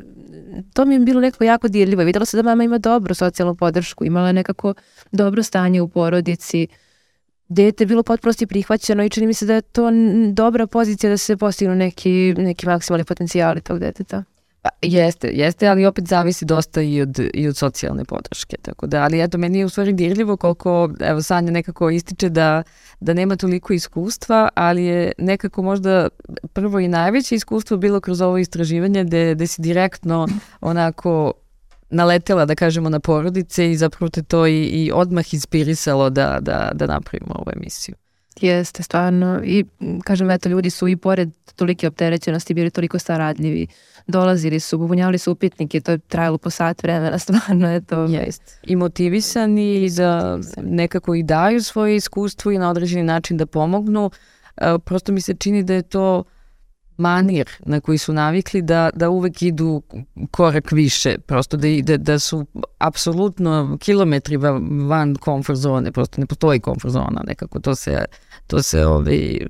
To 0.74 0.86
mi 0.86 0.96
je 0.96 1.00
bilo 1.00 1.22
nekako 1.22 1.44
jako 1.44 1.68
dirljivo. 1.68 2.04
Videla 2.04 2.26
se 2.26 2.38
da 2.38 2.44
mama 2.44 2.64
ima 2.64 2.78
dobru 2.78 3.14
socijalnu 3.14 3.56
podršku, 3.56 4.06
imala 4.06 4.28
je 4.28 4.34
nekako 4.34 4.74
dobro 5.12 5.44
stanje 5.44 5.82
u 5.82 5.88
porodici. 5.88 6.68
Dete 7.48 7.84
je 7.84 7.88
bilo 7.88 8.04
potprosti 8.04 8.48
prihvaćeno 8.48 9.04
i 9.04 9.10
čini 9.10 9.28
mi 9.28 9.34
se 9.34 9.46
da 9.46 9.54
je 9.54 9.62
to 9.62 9.90
dobra 10.34 10.68
pozicija 10.68 11.10
da 11.10 11.18
se 11.18 11.38
postignu 11.38 11.76
neki, 11.76 12.34
neki 12.38 12.66
maksimalni 12.66 13.04
potencijali 13.06 13.62
tog 13.62 13.80
deteta. 13.80 14.24
Pa, 14.62 14.70
jeste, 14.82 15.28
jeste, 15.28 15.68
ali 15.68 15.86
opet 15.86 16.08
zavisi 16.08 16.46
dosta 16.46 16.82
i 16.82 17.02
od, 17.02 17.20
i 17.34 17.48
od 17.48 17.58
socijalne 17.58 18.06
podrške. 18.06 18.58
Tako 18.62 18.88
da, 18.88 19.04
ali 19.04 19.22
eto, 19.22 19.38
meni 19.38 19.60
je 19.60 19.66
u 19.66 19.70
stvari 19.70 19.94
dirljivo 19.94 20.38
koliko, 20.38 20.90
evo, 21.00 21.22
Sanja 21.22 21.52
nekako 21.52 21.90
ističe 21.90 22.30
da, 22.30 22.64
da 23.00 23.14
nema 23.14 23.36
toliko 23.36 23.74
iskustva, 23.74 24.50
ali 24.56 24.84
je 24.84 25.12
nekako 25.18 25.62
možda 25.62 26.08
prvo 26.54 26.80
i 26.80 26.88
najveće 26.88 27.36
iskustvo 27.36 27.78
bilo 27.78 28.00
kroz 28.00 28.22
ovo 28.22 28.38
istraživanje 28.38 29.04
gde, 29.04 29.36
gde 29.36 29.48
si 29.48 29.62
direktno 29.62 30.28
onako 30.62 31.34
naletela, 31.90 32.46
da 32.46 32.56
kažemo, 32.56 32.90
na 32.90 33.00
porodice 33.00 33.72
i 33.72 33.78
zapravo 33.78 34.10
te 34.10 34.24
to 34.24 34.48
i, 34.48 34.64
i 34.64 34.92
odmah 34.94 35.34
inspirisalo 35.34 36.10
da, 36.10 36.38
da, 36.42 36.72
da 36.74 36.86
napravimo 36.86 37.34
ovu 37.36 37.52
emisiju. 37.56 37.96
Jeste, 38.42 38.84
stvarno. 38.84 39.42
I 39.44 39.66
kažem, 40.04 40.32
eto, 40.32 40.50
ljudi 40.50 40.70
su 40.70 40.88
i 40.88 40.96
pored 40.96 41.30
tolike 41.56 41.88
opterećenosti 41.88 42.54
bili 42.54 42.70
toliko 42.70 43.00
saradljivi. 43.00 43.68
Dolazili 44.08 44.60
su, 44.60 44.78
bubunjavali 44.78 45.18
su 45.18 45.32
upitnike, 45.32 45.82
to 45.82 45.92
je 45.92 45.98
trajalo 45.98 46.38
po 46.38 46.50
sat 46.50 46.84
vremena, 46.84 47.20
stvarno, 47.24 47.72
eto. 47.72 48.04
Jest. 48.04 48.60
I 48.64 48.76
motivisani 48.76 49.90
da 49.90 50.40
nekako 50.64 51.16
i 51.16 51.24
daju 51.24 51.64
svoje 51.64 51.96
iskustvo 51.96 52.52
i 52.52 52.58
na 52.58 52.70
određeni 52.70 53.04
način 53.04 53.38
da 53.38 53.46
pomognu. 53.46 54.12
E, 54.58 54.78
prosto 54.86 55.12
mi 55.12 55.22
se 55.22 55.34
čini 55.34 55.64
da 55.64 55.74
je 55.74 55.82
to 55.82 56.24
manir 56.98 57.50
na 57.66 57.80
koji 57.80 57.98
su 57.98 58.14
navikli 58.14 58.62
da, 58.62 58.90
da 58.94 59.10
uvek 59.10 59.42
idu 59.42 59.82
korak 60.32 60.72
više, 60.72 61.18
prosto 61.18 61.58
da, 61.58 61.68
da, 61.84 61.98
da 61.98 62.20
su 62.20 62.46
apsolutno 62.78 63.78
kilometri 63.80 64.38
van 64.88 65.16
komfort 65.16 65.60
zone, 65.60 65.92
prosto 65.92 66.22
ne 66.22 66.28
postoji 66.28 66.60
komfort 66.60 66.92
zona, 66.92 67.22
nekako 67.28 67.60
to 67.60 67.76
se, 67.76 68.06
to 68.48 68.62
se 68.62 68.86
ovaj, 68.86 69.48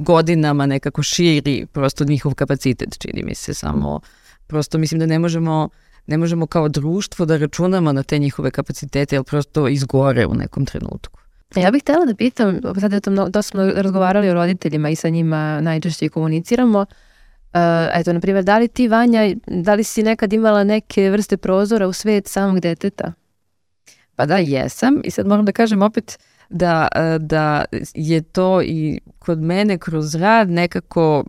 godinama 0.00 0.66
nekako 0.66 1.02
širi 1.02 1.66
prosto 1.72 2.04
njihov 2.04 2.34
kapacitet, 2.34 2.98
čini 2.98 3.22
mi 3.22 3.34
se, 3.34 3.54
samo 3.54 4.00
prosto 4.46 4.78
mislim 4.78 4.98
da 4.98 5.06
ne 5.06 5.18
možemo 5.18 5.68
ne 6.06 6.18
možemo 6.18 6.46
kao 6.46 6.68
društvo 6.68 7.26
da 7.26 7.36
računamo 7.36 7.92
na 7.92 8.02
te 8.02 8.18
njihove 8.18 8.50
kapacitete, 8.50 9.16
jer 9.16 9.24
prosto 9.24 9.68
izgore 9.68 10.26
u 10.26 10.34
nekom 10.34 10.66
trenutku. 10.66 11.20
Ja 11.56 11.70
bih 11.70 11.82
htela 11.82 12.04
da 12.04 12.14
pitam, 12.14 12.60
sad 12.80 12.92
je 12.92 13.00
to 13.00 13.10
dosta 13.10 13.42
smo 13.42 13.62
razgovarali 13.62 14.30
o 14.30 14.34
roditeljima 14.34 14.90
i 14.90 14.96
sa 14.96 15.08
njima 15.08 15.60
najčešće 15.60 16.08
komuniciramo, 16.08 16.86
Uh, 17.54 17.60
eto, 17.94 18.12
na 18.12 18.20
primjer, 18.20 18.44
da 18.44 18.58
li 18.58 18.68
ti, 18.68 18.88
Vanja, 18.88 19.34
da 19.46 19.74
li 19.74 19.84
si 19.84 20.02
nekad 20.02 20.32
imala 20.32 20.64
neke 20.64 21.10
vrste 21.10 21.36
prozora 21.36 21.88
u 21.88 21.92
svet 21.92 22.26
samog 22.26 22.60
deteta? 22.60 23.12
Pa 24.16 24.26
da, 24.26 24.36
jesam 24.36 25.00
i 25.04 25.10
sad 25.10 25.26
moram 25.26 25.44
da 25.44 25.52
kažem 25.52 25.82
opet 25.82 26.18
da, 26.50 26.88
e, 26.94 27.18
da 27.18 27.64
je 27.94 28.20
to 28.20 28.62
i 28.62 29.00
kod 29.18 29.38
mene 29.38 29.78
kroz 29.78 30.14
rad 30.14 30.50
nekako 30.50 31.24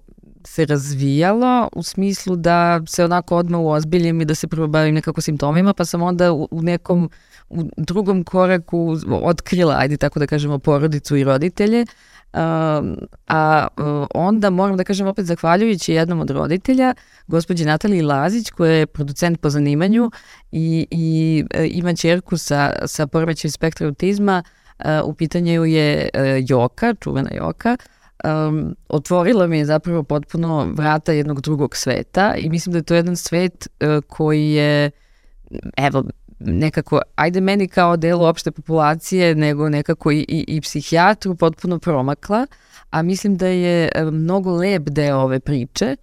se 0.47 0.65
razvijalo 0.65 1.69
u 1.73 1.83
smislu 1.83 2.35
da 2.35 2.81
se 2.87 3.05
onako 3.05 3.37
odmah 3.37 3.61
uozbiljim 3.61 4.21
i 4.21 4.25
da 4.25 4.35
se 4.35 4.47
prvo 4.47 4.67
bavim 4.67 4.95
nekako 4.95 5.21
simptomima, 5.21 5.73
pa 5.73 5.85
sam 5.85 6.01
onda 6.01 6.33
u, 6.33 6.47
nekom 6.51 7.09
u 7.49 7.63
drugom 7.77 8.23
koraku 8.23 8.97
otkrila, 9.23 9.75
ajde 9.77 9.97
tako 9.97 10.19
da 10.19 10.27
kažemo, 10.27 10.59
porodicu 10.59 11.15
i 11.15 11.23
roditelje, 11.23 11.85
Um, 12.33 12.97
a 13.27 13.67
uh, 13.77 14.07
onda 14.13 14.49
moram 14.49 14.77
da 14.77 14.83
kažem 14.83 15.07
opet 15.07 15.25
zahvaljujući 15.25 15.93
jednom 15.93 16.19
od 16.19 16.29
roditelja, 16.29 16.93
gospođi 17.27 17.65
Nataliji 17.65 18.01
Lazić 18.01 18.49
koja 18.49 18.71
je 18.71 18.85
producent 18.85 19.41
po 19.41 19.49
zanimanju 19.49 20.11
i, 20.51 20.87
i 20.91 21.43
uh, 21.55 21.65
ima 21.69 21.95
čerku 21.95 22.37
sa, 22.37 22.73
sa 22.85 23.07
poremećajem 23.07 23.51
spektra 23.51 23.87
autizma, 23.87 24.43
uh, 24.45 24.60
u 25.05 25.13
pitanju 25.13 25.65
je 25.65 26.09
uh, 26.13 26.21
Joka, 26.49 26.93
čuvena 26.93 27.29
Joka, 27.33 27.77
um, 28.23 28.75
otvorila 28.89 29.47
mi 29.47 29.57
je 29.57 29.65
zapravo 29.65 30.03
potpuno 30.03 30.67
vrata 30.73 31.11
jednog 31.11 31.41
drugog 31.41 31.75
sveta 31.75 32.35
i 32.37 32.49
mislim 32.49 32.71
da 32.71 32.77
je 32.77 32.83
to 32.83 32.95
jedan 32.95 33.15
svet 33.15 33.67
uh, 33.67 34.03
koji 34.07 34.51
je 34.51 34.91
evo, 35.77 36.03
nekako, 36.39 37.01
ajde 37.15 37.41
meni 37.41 37.67
kao 37.67 37.97
delu 37.97 38.25
opšte 38.25 38.51
populacije, 38.51 39.35
nego 39.35 39.69
nekako 39.69 40.11
i, 40.11 40.25
i, 40.27 40.45
i 40.47 40.61
psihijatru 40.61 41.35
potpuno 41.35 41.79
promakla, 41.79 42.47
a 42.89 43.01
mislim 43.01 43.37
da 43.37 43.47
je 43.47 43.89
mnogo 44.11 44.51
lep 44.51 44.89
deo 44.89 45.17
ove 45.17 45.39
priče. 45.39 45.95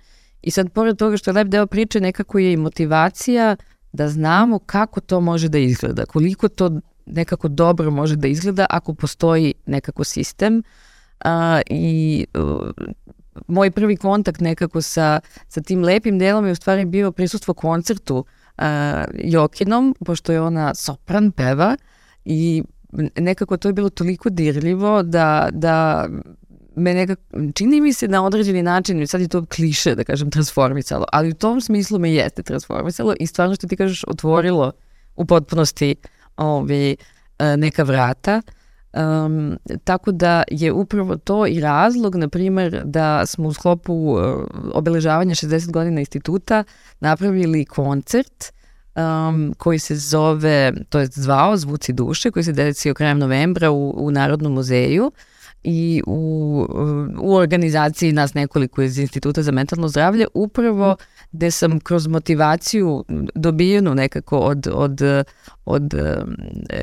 I 0.43 0.51
sad 0.51 0.73
pored 0.73 0.97
toga 0.97 1.17
što 1.17 1.31
je 1.31 1.35
lep 1.35 1.49
deo 1.49 1.67
priče 1.67 2.01
nekako 2.01 2.39
je 2.39 2.53
i 2.53 2.57
motivacija 2.57 3.57
da 3.93 4.09
znamo 4.09 4.59
kako 4.59 5.01
to 5.01 5.21
može 5.21 5.49
da 5.49 5.59
izgleda, 5.59 6.07
koliko 6.07 6.49
to 6.49 6.81
nekako 7.13 7.49
dobro 7.49 7.91
može 7.91 8.17
da 8.17 8.29
izgleda 8.29 8.67
ako 8.71 8.95
postoji 8.95 9.55
nekako 9.67 10.05
sistem 10.05 10.63
a, 11.21 11.61
i 11.71 12.27
uh, 12.35 12.71
moj 13.49 13.71
prvi 13.71 13.97
kontakt 13.97 14.41
nekako 14.41 14.83
sa, 14.83 15.21
sa 15.49 15.61
tim 15.61 15.83
lepim 15.83 16.19
delom 16.19 16.47
je 16.47 16.53
u 16.53 16.57
stvari 16.57 16.85
bio 16.85 17.13
prisustvo 17.13 17.55
koncertu 17.55 18.17
uh, 18.17 18.65
Jokinom, 19.15 19.95
pošto 20.05 20.33
je 20.33 20.41
ona 20.41 20.75
sopran 20.75 21.33
peva 21.33 21.77
i 22.25 22.63
nekako 23.17 23.57
to 23.57 23.69
je 23.69 23.73
bilo 23.73 23.89
toliko 23.91 24.31
dirljivo 24.31 25.03
da, 25.03 25.49
da 25.53 26.09
me 26.77 26.95
nekako, 26.95 27.23
čini 27.55 27.81
mi 27.81 27.93
se 27.93 28.09
na 28.09 28.25
određeni 28.25 28.63
način, 28.63 29.07
sad 29.07 29.21
je 29.21 29.29
to 29.29 29.47
kliše 29.47 29.95
da 29.95 30.05
kažem 30.05 30.31
transformisalo, 30.31 31.05
ali 31.13 31.29
u 31.29 31.35
tom 31.35 31.61
smislu 31.61 31.99
me 31.99 32.13
jeste 32.13 32.43
transformisalo 32.43 33.15
i 33.21 33.27
stvarno 33.27 33.55
što 33.55 33.67
ti 33.67 33.77
kažeš 33.77 34.05
otvorilo 34.07 34.73
u 35.17 35.25
potpunosti 35.25 35.95
ovi, 36.39 36.97
e, 37.39 37.57
neka 37.57 37.83
vrata. 37.83 38.43
Um, 38.93 39.59
tako 39.85 40.13
da 40.13 40.43
je 40.51 40.73
upravo 40.73 41.17
to 41.17 41.47
i 41.47 41.61
razlog, 41.61 42.17
na 42.17 42.29
primer, 42.29 42.83
da 42.85 43.27
smo 43.27 43.49
u 43.49 43.53
sklopu 43.53 43.95
uh, 43.95 44.21
obeležavanja 44.75 45.35
60 45.35 45.71
godina 45.71 46.01
instituta 46.01 46.65
napravili 47.01 47.65
koncert 47.65 48.53
um, 48.95 49.55
koji 49.59 49.79
se 49.79 49.97
zove, 49.97 50.73
to 50.89 50.99
je 50.99 51.07
zvao 51.07 51.57
Zvuci 51.57 51.93
duše, 51.93 52.31
koji 52.31 52.45
se 52.45 52.53
desio 52.53 52.95
krajem 52.95 53.19
novembra 53.19 53.71
u, 53.71 53.95
u 53.97 54.11
Narodnom 54.11 54.53
muzeju 54.53 55.13
i 55.71 56.03
u, 56.07 56.67
u 57.21 57.35
organizaciji 57.35 58.13
nas 58.13 58.35
nekoliko 58.35 58.83
iz 58.83 58.99
Instituta 58.99 59.43
za 59.43 59.53
mentalno 59.53 59.89
zdravlje, 59.89 60.27
upravo 60.35 60.97
gde 61.33 61.51
sam 61.51 61.81
kroz 61.81 62.07
motivaciju 62.07 63.05
dobijenu 63.35 63.95
nekako 63.95 64.39
od, 64.39 64.69
od, 64.73 65.01
od 65.65 65.95
um, 65.95 66.37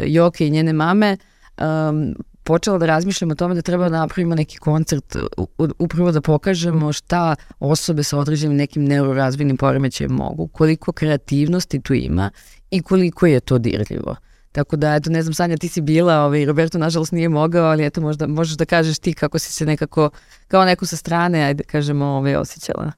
Joke 0.06 0.48
i 0.48 0.50
njene 0.50 0.74
mame 0.74 1.18
um, 1.58 2.16
počela 2.44 2.78
da 2.78 2.86
razmišljam 2.86 3.32
o 3.32 3.36
tome 3.36 3.56
da 3.56 3.62
treba 3.62 3.90
da 3.90 4.00
napravimo 4.00 4.36
neki 4.36 4.58
koncert 4.58 5.16
upravo 5.80 6.12
da 6.12 6.22
pokažemo 6.22 6.94
šta 6.94 7.36
osobe 7.60 8.04
sa 8.04 8.18
određenim 8.18 8.58
nekim 8.58 8.86
neurorazvojnim 8.86 9.58
poremećajem 9.58 10.12
mogu, 10.12 10.48
koliko 10.48 10.92
kreativnosti 10.92 11.82
tu 11.82 11.94
ima 11.94 12.30
i 12.72 12.82
koliko 12.82 13.26
je 13.26 13.40
to 13.40 13.58
dirljivo. 13.58 14.16
Tako 14.56 14.76
da, 14.76 14.96
eto, 14.96 15.10
ne 15.10 15.22
znam, 15.22 15.34
Sanja, 15.34 15.58
ti 15.58 15.68
si 15.68 15.82
bila, 15.82 16.22
ovaj, 16.22 16.46
Roberto 16.46 16.78
nažalost 16.78 17.12
nije 17.12 17.30
mogao, 17.30 17.66
ali 17.66 17.86
eto, 17.86 18.02
možda 18.02 18.28
možeš 18.28 18.58
da 18.58 18.66
kažeš 18.66 19.00
ti 19.00 19.14
kako 19.14 19.40
si 19.40 19.54
se 19.54 19.66
nekako, 19.66 20.10
kao 20.48 20.66
neko 20.66 20.86
sa 20.86 20.96
strane, 20.96 21.44
ajde 21.44 21.64
kažemo, 21.64 22.06
ovaj, 22.06 22.36
osjećala. 22.36 22.92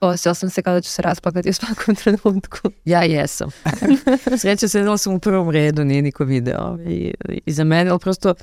Osjećala 0.00 0.34
sam 0.34 0.50
se 0.50 0.62
kao 0.62 0.74
da 0.74 0.80
ću 0.80 0.90
se 0.90 1.02
rasplakati 1.02 1.50
u 1.50 1.52
svakom 1.52 1.94
trenutku. 2.02 2.70
Ja 2.84 3.02
jesam. 3.02 3.50
Sreća 4.40 4.68
sedela 4.68 4.98
sam 4.98 5.14
u 5.14 5.18
prvom 5.18 5.50
redu, 5.50 5.84
nije 5.84 6.02
niko 6.02 6.24
video 6.24 6.60
ovaj, 6.60 7.12
i 7.46 7.52
za 7.52 7.64
mene, 7.64 7.90
ali 7.90 7.98
prosto 7.98 8.34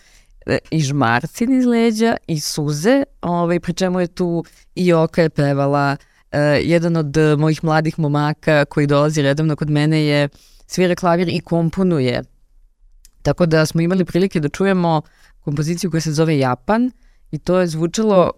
e, 0.45 0.57
i 0.71 0.81
žmarcin 0.81 1.59
iz 1.59 1.65
leđa 1.65 2.17
i 2.27 2.39
suze, 2.39 3.03
ovaj, 3.21 3.59
pri 3.59 3.73
čemu 3.73 3.99
je 3.99 4.07
tu 4.07 4.43
i 4.75 4.93
Oka 4.93 5.21
je 5.21 5.29
pevala. 5.29 5.97
Uh, 6.31 6.39
jedan 6.61 6.95
od 6.95 7.17
mojih 7.37 7.63
mladih 7.63 7.99
momaka 7.99 8.65
koji 8.65 8.87
dolazi 8.87 9.21
redovno 9.21 9.55
kod 9.55 9.69
mene 9.69 10.05
je 10.05 10.29
svira 10.67 10.95
klavir 10.95 11.29
i 11.29 11.39
komponuje 11.39 12.23
Tako 13.25 13.45
da 13.45 13.65
smo 13.65 13.81
imali 13.81 14.05
prilike 14.05 14.39
da 14.39 14.49
čujemo 14.49 15.01
kompoziciju 15.39 15.91
koja 15.91 16.01
se 16.01 16.11
zove 16.13 16.37
Japan 16.37 16.91
i 17.31 17.39
to 17.39 17.59
je 17.59 17.67
zvučalo 17.67 18.31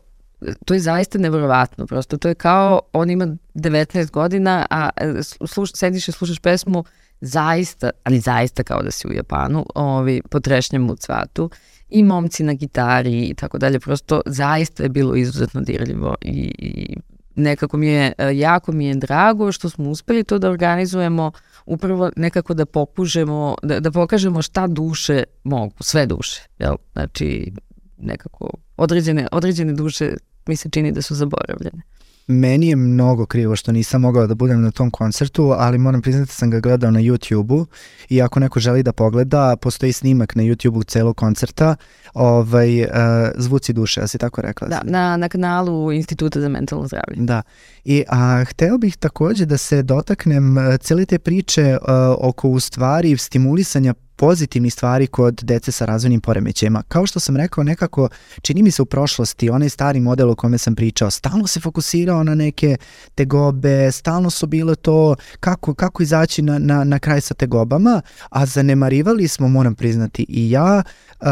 to 0.66 0.74
je 0.74 0.80
zaista 0.80 1.18
nevjerovatno, 1.18 1.86
prosto. 1.88 2.18
To 2.18 2.28
je 2.28 2.36
kao 2.36 2.82
on 2.94 3.10
ima 3.10 3.28
19 3.56 4.12
godina, 4.12 4.66
a 4.70 4.90
e, 4.98 5.24
sluš, 5.48 5.72
sediš 5.74 6.08
i 6.08 6.12
slušaš 6.12 6.40
pesmu 6.40 6.84
zaista, 7.22 7.90
ali 8.04 8.20
zaista 8.20 8.64
kao 8.64 8.84
da 8.84 8.92
si 8.92 9.08
u 9.08 9.14
Japanu, 9.14 9.66
ovi, 9.76 10.22
potrešnjem 10.30 10.90
u 10.90 10.96
cvatu 10.96 11.50
i 11.90 12.04
momci 12.04 12.44
na 12.44 12.54
gitari 12.54 13.26
i 13.26 13.34
tako 13.34 13.58
dalje, 13.58 13.80
prosto 13.80 14.22
zaista 14.26 14.84
je 14.84 14.90
bilo 14.90 15.16
izuzetno 15.16 15.62
dirljivo 15.62 16.16
i, 16.22 16.52
i 16.58 16.98
nekako 17.36 17.78
mi 17.78 17.88
je, 17.88 18.14
e, 18.18 18.38
jako 18.38 18.72
mi 18.72 18.86
je 18.86 18.96
drago 18.96 19.52
što 19.52 19.70
smo 19.70 19.90
uspeli 19.90 20.24
to 20.24 20.40
da 20.40 20.50
organizujemo, 20.50 21.32
upravo 21.68 22.11
nekako 22.15 22.53
da 22.53 22.65
popužemo, 22.65 23.55
da, 23.63 23.80
da 23.80 23.91
pokažemo 23.91 24.41
šta 24.41 24.68
duše 24.68 25.24
mogu, 25.43 25.76
sve 25.80 26.05
duše, 26.05 26.41
jel? 26.59 26.76
Znači, 26.93 27.53
nekako 27.97 28.49
određene, 28.78 29.28
određene 29.32 29.74
duše 29.74 30.13
mi 30.47 30.55
se 30.55 30.70
čini 30.70 30.91
da 30.91 31.01
su 31.01 31.15
zaboravljene. 31.15 31.82
Meni 32.28 32.68
je 32.68 32.76
mnogo 32.76 33.26
krivo 33.26 33.56
što 33.56 33.72
nisam 33.72 34.02
mogao 34.02 34.28
da 34.28 34.36
budem 34.36 34.62
na 34.62 34.72
tom 34.72 34.92
koncertu, 34.92 35.54
ali 35.58 35.78
moram 35.78 36.02
priznati 36.02 36.28
da 36.28 36.34
sam 36.34 36.50
ga 36.50 36.60
gledao 36.60 36.92
na 36.92 37.00
YouTube-u 37.00 37.66
i 38.10 38.22
ako 38.22 38.40
neko 38.40 38.60
želi 38.60 38.84
da 38.84 38.94
pogleda, 38.94 39.56
postoji 39.62 39.94
snimak 39.94 40.36
na 40.36 40.44
YouTube-u 40.44 40.84
celog 40.84 41.18
koncerta, 41.18 41.76
ovaj, 42.14 42.82
uh, 42.82 42.90
Zvuci 43.36 43.74
duše, 43.74 44.02
ja 44.02 44.08
si 44.08 44.18
tako 44.18 44.42
rekla? 44.42 44.68
Da, 44.68 44.82
na, 44.84 45.18
na 45.18 45.30
kanalu 45.30 45.92
Instituta 45.92 46.42
za 46.42 46.50
mentalno 46.50 46.88
zdravlje. 46.88 47.16
Da, 47.16 47.42
i 47.86 48.04
a, 48.10 48.44
hteo 48.44 48.78
bih 48.78 48.98
takođe 48.98 49.46
da 49.46 49.58
se 49.58 49.84
dotaknem 49.84 50.58
uh, 50.58 50.64
cele 50.80 51.06
te 51.06 51.20
priče 51.20 51.78
uh, 51.82 51.88
oko 52.20 52.50
u 52.50 52.60
stvari 52.60 53.18
stimulisanja 53.18 53.94
pozitivnih 54.18 54.74
stvari 54.74 55.07
kod 55.07 55.41
dece 55.43 55.72
sa 55.72 55.86
razvojnim 55.86 56.22
poremećajima. 56.22 56.84
Kao 56.88 57.05
što 57.05 57.20
sam 57.20 57.38
rekao, 57.38 57.63
nekako 57.63 58.09
čini 58.41 58.63
mi 58.63 58.72
se 58.72 58.82
u 58.82 58.86
prošlosti, 58.86 59.49
onaj 59.49 59.70
stari 59.70 59.99
model 59.99 60.30
o 60.30 60.36
kome 60.36 60.57
sam 60.57 60.76
pričao, 60.76 61.11
stalno 61.11 61.47
se 61.47 61.59
fokusirao 61.59 62.24
na 62.24 62.36
neke 62.36 62.78
tegobe, 63.15 63.91
stalno 63.91 64.30
su 64.30 64.47
bile 64.47 64.76
to 64.76 65.15
kako, 65.39 65.74
kako 65.74 66.03
izaći 66.03 66.41
na, 66.41 66.59
na, 66.59 66.84
na 66.84 66.99
kraj 66.99 67.22
sa 67.22 67.34
tegobama, 67.34 68.01
a 68.30 68.45
zanemarivali 68.45 69.28
smo, 69.28 69.47
moram 69.47 69.76
priznati, 69.76 70.26
i 70.30 70.51
ja, 70.51 70.84
uh, 71.22 71.28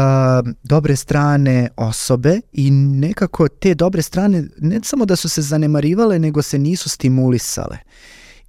dobre 0.62 0.96
strane 0.96 1.68
osobe 1.76 2.40
i 2.52 2.70
nekako 2.70 3.48
te 3.48 3.74
dobre 3.74 4.02
strane 4.02 4.44
ne 4.58 4.80
samo 4.84 5.04
da 5.04 5.16
su 5.16 5.28
se 5.28 5.42
zanemarivale, 5.42 6.18
nego 6.18 6.42
se 6.42 6.58
nisu 6.58 6.88
stimulisale. 6.88 7.78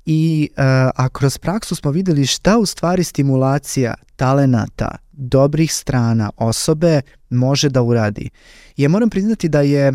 I 0.09 0.49
uh, 0.51 0.63
a 0.95 1.09
kroz 1.09 1.37
praksu 1.37 1.75
smo 1.75 1.91
videli 1.91 2.25
šta 2.25 2.57
u 2.57 2.65
stvari 2.65 3.03
stimulacija 3.03 3.93
talenata, 4.15 4.95
dobrih 5.11 5.73
strana 5.73 6.29
osobe 6.37 7.01
može 7.29 7.69
da 7.69 7.81
uradi. 7.81 8.29
Ja 8.77 8.89
moram 8.89 9.09
priznati 9.09 9.49
da 9.49 9.61
je 9.61 9.93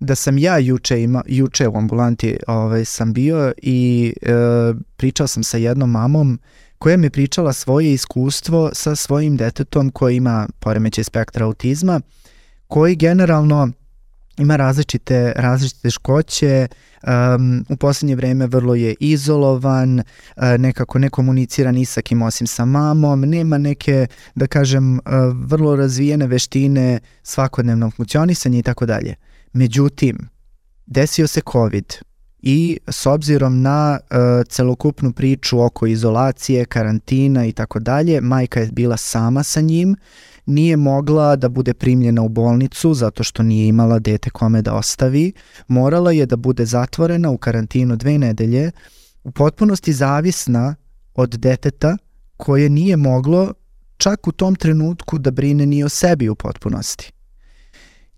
da 0.00 0.14
sam 0.14 0.38
ja 0.38 0.58
juče 0.58 1.02
ima 1.02 1.22
juče 1.26 1.68
u 1.68 1.76
ambulanti 1.76 2.36
ovaj 2.46 2.84
sam 2.84 3.12
bio 3.12 3.52
i 3.62 4.12
e, 4.22 4.32
pričao 4.96 5.26
sam 5.26 5.42
sa 5.42 5.56
jednom 5.56 5.90
mamom 5.90 6.40
koja 6.78 6.96
mi 6.96 7.10
pričala 7.10 7.52
svoje 7.52 7.92
iskustvo 7.92 8.70
sa 8.72 8.96
svojim 8.96 9.36
detetom 9.36 9.90
koji 9.90 10.16
ima 10.16 10.48
poremećaj 10.58 11.04
spektra 11.04 11.46
autizma 11.46 12.00
koji 12.68 12.96
generalno 12.96 13.68
ima 14.38 14.56
različite, 14.56 15.32
različite 15.36 15.90
škoće, 15.90 16.66
um, 17.02 17.64
u 17.68 17.76
poslednje 17.76 18.16
vreme 18.16 18.46
vrlo 18.46 18.74
je 18.74 18.94
izolovan, 19.00 19.98
uh, 19.98 20.42
nekako 20.58 20.98
ne 20.98 21.10
komunicira 21.10 21.72
ni 21.72 21.84
sa 21.84 22.02
kim 22.02 22.22
osim 22.22 22.46
sa 22.46 22.64
mamom, 22.64 23.20
nema 23.20 23.58
neke, 23.58 24.06
da 24.34 24.46
kažem, 24.46 24.94
uh, 24.94 25.00
vrlo 25.34 25.76
razvijene 25.76 26.26
veštine 26.26 27.00
svakodnevnog 27.22 27.94
funkcionisanja 27.94 28.58
i 28.58 28.62
tako 28.62 28.86
dalje. 28.86 29.14
Međutim, 29.52 30.18
desio 30.86 31.26
se 31.26 31.40
COVID 31.52 31.94
i 32.42 32.78
s 32.88 33.06
obzirom 33.06 33.62
na 33.62 33.98
uh, 34.00 34.16
celokupnu 34.48 35.12
priču 35.12 35.60
oko 35.60 35.86
izolacije, 35.86 36.64
karantina 36.64 37.46
i 37.46 37.52
tako 37.52 37.78
dalje, 37.80 38.20
majka 38.20 38.60
je 38.60 38.70
bila 38.72 38.96
sama 38.96 39.42
sa 39.42 39.60
njim, 39.60 39.96
nije 40.46 40.76
mogla 40.76 41.36
da 41.36 41.48
bude 41.48 41.74
primljena 41.74 42.22
u 42.22 42.28
bolnicu 42.28 42.94
zato 42.94 43.24
što 43.24 43.42
nije 43.42 43.68
imala 43.68 43.98
dete 43.98 44.30
kome 44.30 44.62
da 44.62 44.74
ostavi, 44.74 45.32
morala 45.68 46.12
je 46.12 46.26
da 46.26 46.36
bude 46.36 46.66
zatvorena 46.66 47.30
u 47.30 47.38
karantinu 47.38 47.96
dve 47.96 48.18
nedelje, 48.18 48.70
u 49.24 49.30
potpunosti 49.30 49.92
zavisna 49.92 50.74
od 51.14 51.30
deteta 51.30 51.96
koje 52.36 52.70
nije 52.70 52.96
moglo 52.96 53.52
čak 53.96 54.28
u 54.28 54.32
tom 54.32 54.54
trenutku 54.54 55.18
da 55.18 55.30
brine 55.30 55.66
ni 55.66 55.84
o 55.84 55.88
sebi 55.88 56.28
u 56.28 56.34
potpunosti. 56.34 57.12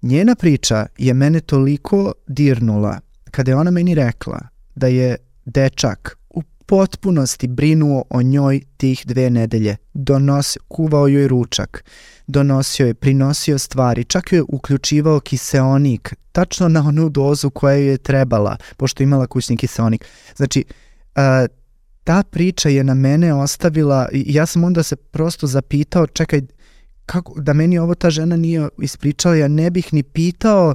Njena 0.02 0.34
priča 0.34 0.86
je 0.98 1.14
mene 1.14 1.40
toliko 1.40 2.12
dirnula 2.26 3.00
kada 3.30 3.50
je 3.50 3.56
ona 3.56 3.70
meni 3.70 3.94
rekla 3.94 4.40
da 4.74 4.86
je 4.86 5.16
dečak 5.44 6.18
potpunosti 6.66 7.48
brinuo 7.48 8.04
o 8.10 8.22
njoj 8.22 8.60
tih 8.76 9.02
dve 9.06 9.30
nedelje, 9.30 9.76
donos, 9.94 10.58
kuvao 10.68 11.08
joj 11.08 11.28
ručak, 11.28 11.84
donosio 12.26 12.86
je, 12.86 12.94
prinosio 12.94 13.58
stvari, 13.58 14.04
čak 14.04 14.32
je 14.32 14.42
uključivao 14.48 15.20
kiseonik, 15.20 16.14
tačno 16.32 16.68
na 16.68 16.80
onu 16.88 17.08
dozu 17.08 17.50
koja 17.50 17.74
je 17.74 17.98
trebala, 17.98 18.56
pošto 18.76 19.02
imala 19.02 19.26
kućni 19.26 19.56
kiseonik. 19.56 20.04
Znači, 20.36 20.64
uh, 21.16 21.22
ta 22.04 22.22
priča 22.22 22.68
je 22.68 22.84
na 22.84 22.94
mene 22.94 23.34
ostavila, 23.34 24.08
ja 24.12 24.46
sam 24.46 24.64
onda 24.64 24.82
se 24.82 24.96
prosto 24.96 25.46
zapitao, 25.46 26.06
čekaj, 26.06 26.40
kako, 27.06 27.40
da 27.40 27.52
meni 27.52 27.78
ovo 27.78 27.94
ta 27.94 28.10
žena 28.10 28.36
nije 28.36 28.68
ispričala, 28.78 29.36
ja 29.36 29.48
ne 29.48 29.70
bih 29.70 29.94
ni 29.94 30.02
pitao 30.02 30.74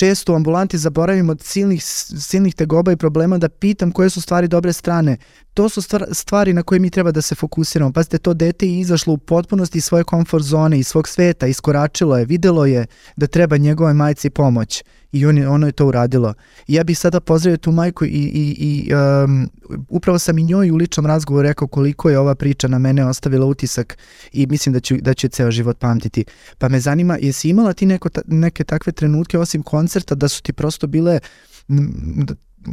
često 0.00 0.32
u 0.32 0.36
ambulanti 0.36 0.78
zaboravim 0.78 1.30
od 1.30 1.42
silnih, 1.42 1.84
silnih 1.84 2.54
tegoba 2.54 2.92
i 2.92 2.96
problema 2.96 3.38
da 3.38 3.48
pitam 3.48 3.92
koje 3.92 4.10
su 4.10 4.20
stvari 4.20 4.48
dobre 4.48 4.72
strane. 4.72 5.16
To 5.54 5.68
su 5.68 5.82
stvari 6.12 6.52
na 6.52 6.62
koje 6.62 6.78
mi 6.78 6.90
treba 6.90 7.10
da 7.10 7.22
se 7.22 7.34
fokusiramo. 7.34 7.92
Pazite, 7.92 8.18
to 8.18 8.34
dete 8.34 8.66
je 8.66 8.80
izašlo 8.80 9.14
u 9.14 9.18
potpunosti 9.18 9.78
iz 9.78 9.84
svoje 9.84 10.04
komfort 10.04 10.44
zone, 10.44 10.78
iz 10.78 10.86
svog 10.86 11.08
sveta, 11.08 11.46
iskoračilo 11.46 12.18
je, 12.18 12.24
videlo 12.24 12.66
je 12.66 12.86
da 13.16 13.26
treba 13.26 13.56
njegove 13.56 13.94
majci 13.94 14.30
pomoć 14.30 14.84
i 15.12 15.26
on 15.26 15.38
je, 15.38 15.48
ono 15.48 15.66
je 15.66 15.72
to 15.72 15.86
uradilo. 15.86 16.34
I 16.66 16.74
ja 16.74 16.84
bih 16.84 16.98
sada 16.98 17.20
pozdravio 17.20 17.56
tu 17.56 17.72
majku 17.72 18.04
i, 18.04 18.08
i, 18.08 18.56
i 18.58 18.94
um, 18.94 19.50
upravo 19.88 20.18
sam 20.18 20.38
i 20.38 20.44
njoj 20.44 20.70
u 20.70 20.76
ličnom 20.76 21.06
razgovoru 21.06 21.48
rekao 21.48 21.68
koliko 21.68 22.10
je 22.10 22.18
ova 22.18 22.34
priča 22.34 22.68
na 22.68 22.78
mene 22.78 23.06
ostavila 23.06 23.46
utisak 23.46 23.98
i 24.32 24.46
mislim 24.46 24.72
da 24.72 24.80
ću, 24.80 24.96
da 25.00 25.14
ću 25.14 25.28
ceo 25.28 25.50
život 25.50 25.78
pamtiti. 25.78 26.24
Pa 26.58 26.68
me 26.68 26.80
zanima, 26.80 27.18
jesi 27.20 27.48
imala 27.48 27.72
ti 27.72 27.86
neko, 27.86 28.08
neke 28.26 28.64
takve 28.64 28.92
trenutke 28.92 29.38
osim 29.38 29.62
koncerta 29.62 30.14
da 30.14 30.28
su 30.28 30.42
ti 30.42 30.52
prosto 30.52 30.86
bile 30.86 31.18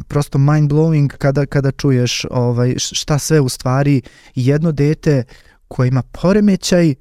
prosto 0.07 0.38
mind 0.38 0.71
blowing 0.71 1.07
kada 1.07 1.45
kada 1.45 1.71
čuješ 1.71 2.25
ovaj 2.31 2.75
šta 2.77 3.19
sve 3.19 3.39
u 3.39 3.49
stvari 3.49 4.01
jedno 4.35 4.71
dete 4.71 5.23
koje 5.67 5.88
ima 5.88 6.01
poremećaj 6.01 6.95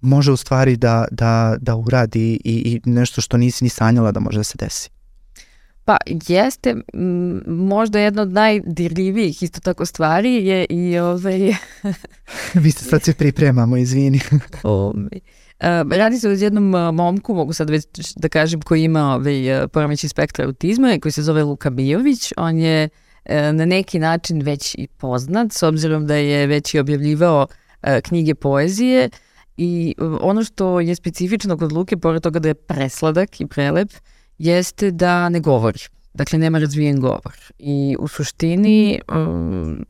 može 0.00 0.32
u 0.32 0.36
stvari 0.36 0.76
da, 0.76 1.04
da, 1.10 1.56
da 1.60 1.76
uradi 1.76 2.40
i, 2.44 2.80
i 2.84 2.90
nešto 2.90 3.20
što 3.20 3.36
nisi 3.36 3.64
ni 3.64 3.70
sanjala 3.70 4.12
da 4.12 4.20
može 4.20 4.38
da 4.38 4.44
se 4.44 4.58
desi. 4.58 4.90
Pa 5.86 5.96
jeste, 6.28 6.74
možda 7.46 7.98
jedna 7.98 8.22
od 8.22 8.32
najdirljivijih 8.32 9.42
isto 9.42 9.60
tako 9.60 9.86
stvari 9.86 10.46
je 10.46 10.66
i 10.70 10.98
ovaj... 10.98 11.38
Vi 12.62 12.70
ste 12.70 12.84
sad 12.84 13.02
se 13.02 13.14
pripremamo, 13.14 13.76
izvini. 13.76 14.20
ovaj. 14.62 15.20
Uh, 15.60 15.92
radi 15.92 16.18
se 16.18 16.28
o 16.28 16.32
jednom 16.32 16.74
uh, 16.74 16.94
momku, 16.94 17.34
mogu 17.34 17.52
sad 17.52 17.70
već 17.70 17.86
da 18.16 18.28
kažem, 18.28 18.62
koji 18.62 18.84
ima 18.84 19.14
ovaj, 19.14 19.62
uh, 19.62 19.70
poremeći 19.72 20.08
spektra 20.08 20.44
autizma 20.46 20.94
i 20.94 21.00
koji 21.00 21.12
se 21.12 21.22
zove 21.22 21.42
Luka 21.42 21.70
Bijović. 21.70 22.32
On 22.36 22.58
je 22.58 22.88
uh, 23.24 23.32
na 23.34 23.64
neki 23.64 23.98
način 23.98 24.42
već 24.42 24.74
i 24.74 24.86
poznat, 24.86 25.52
s 25.52 25.62
obzirom 25.62 26.06
da 26.06 26.14
je 26.14 26.46
već 26.46 26.74
i 26.74 26.78
objavljivao 26.78 27.46
uh, 27.46 27.88
knjige 28.02 28.34
poezije 28.34 29.10
i 29.56 29.94
uh, 29.98 30.18
ono 30.20 30.44
što 30.44 30.80
je 30.80 30.94
specifično 30.94 31.56
kod 31.56 31.72
Luke, 31.72 31.96
pored 31.96 32.22
toga 32.22 32.38
da 32.38 32.48
je 32.48 32.54
presladak 32.54 33.40
i 33.40 33.46
prelep, 33.46 33.88
jeste 34.38 34.90
da 34.90 35.28
ne 35.28 35.40
govori. 35.40 35.78
Dakle, 36.14 36.38
nema 36.38 36.58
razvijen 36.58 37.00
govor. 37.00 37.34
I 37.58 37.96
u 37.98 38.08
suštini 38.08 39.00
um, 39.14 39.84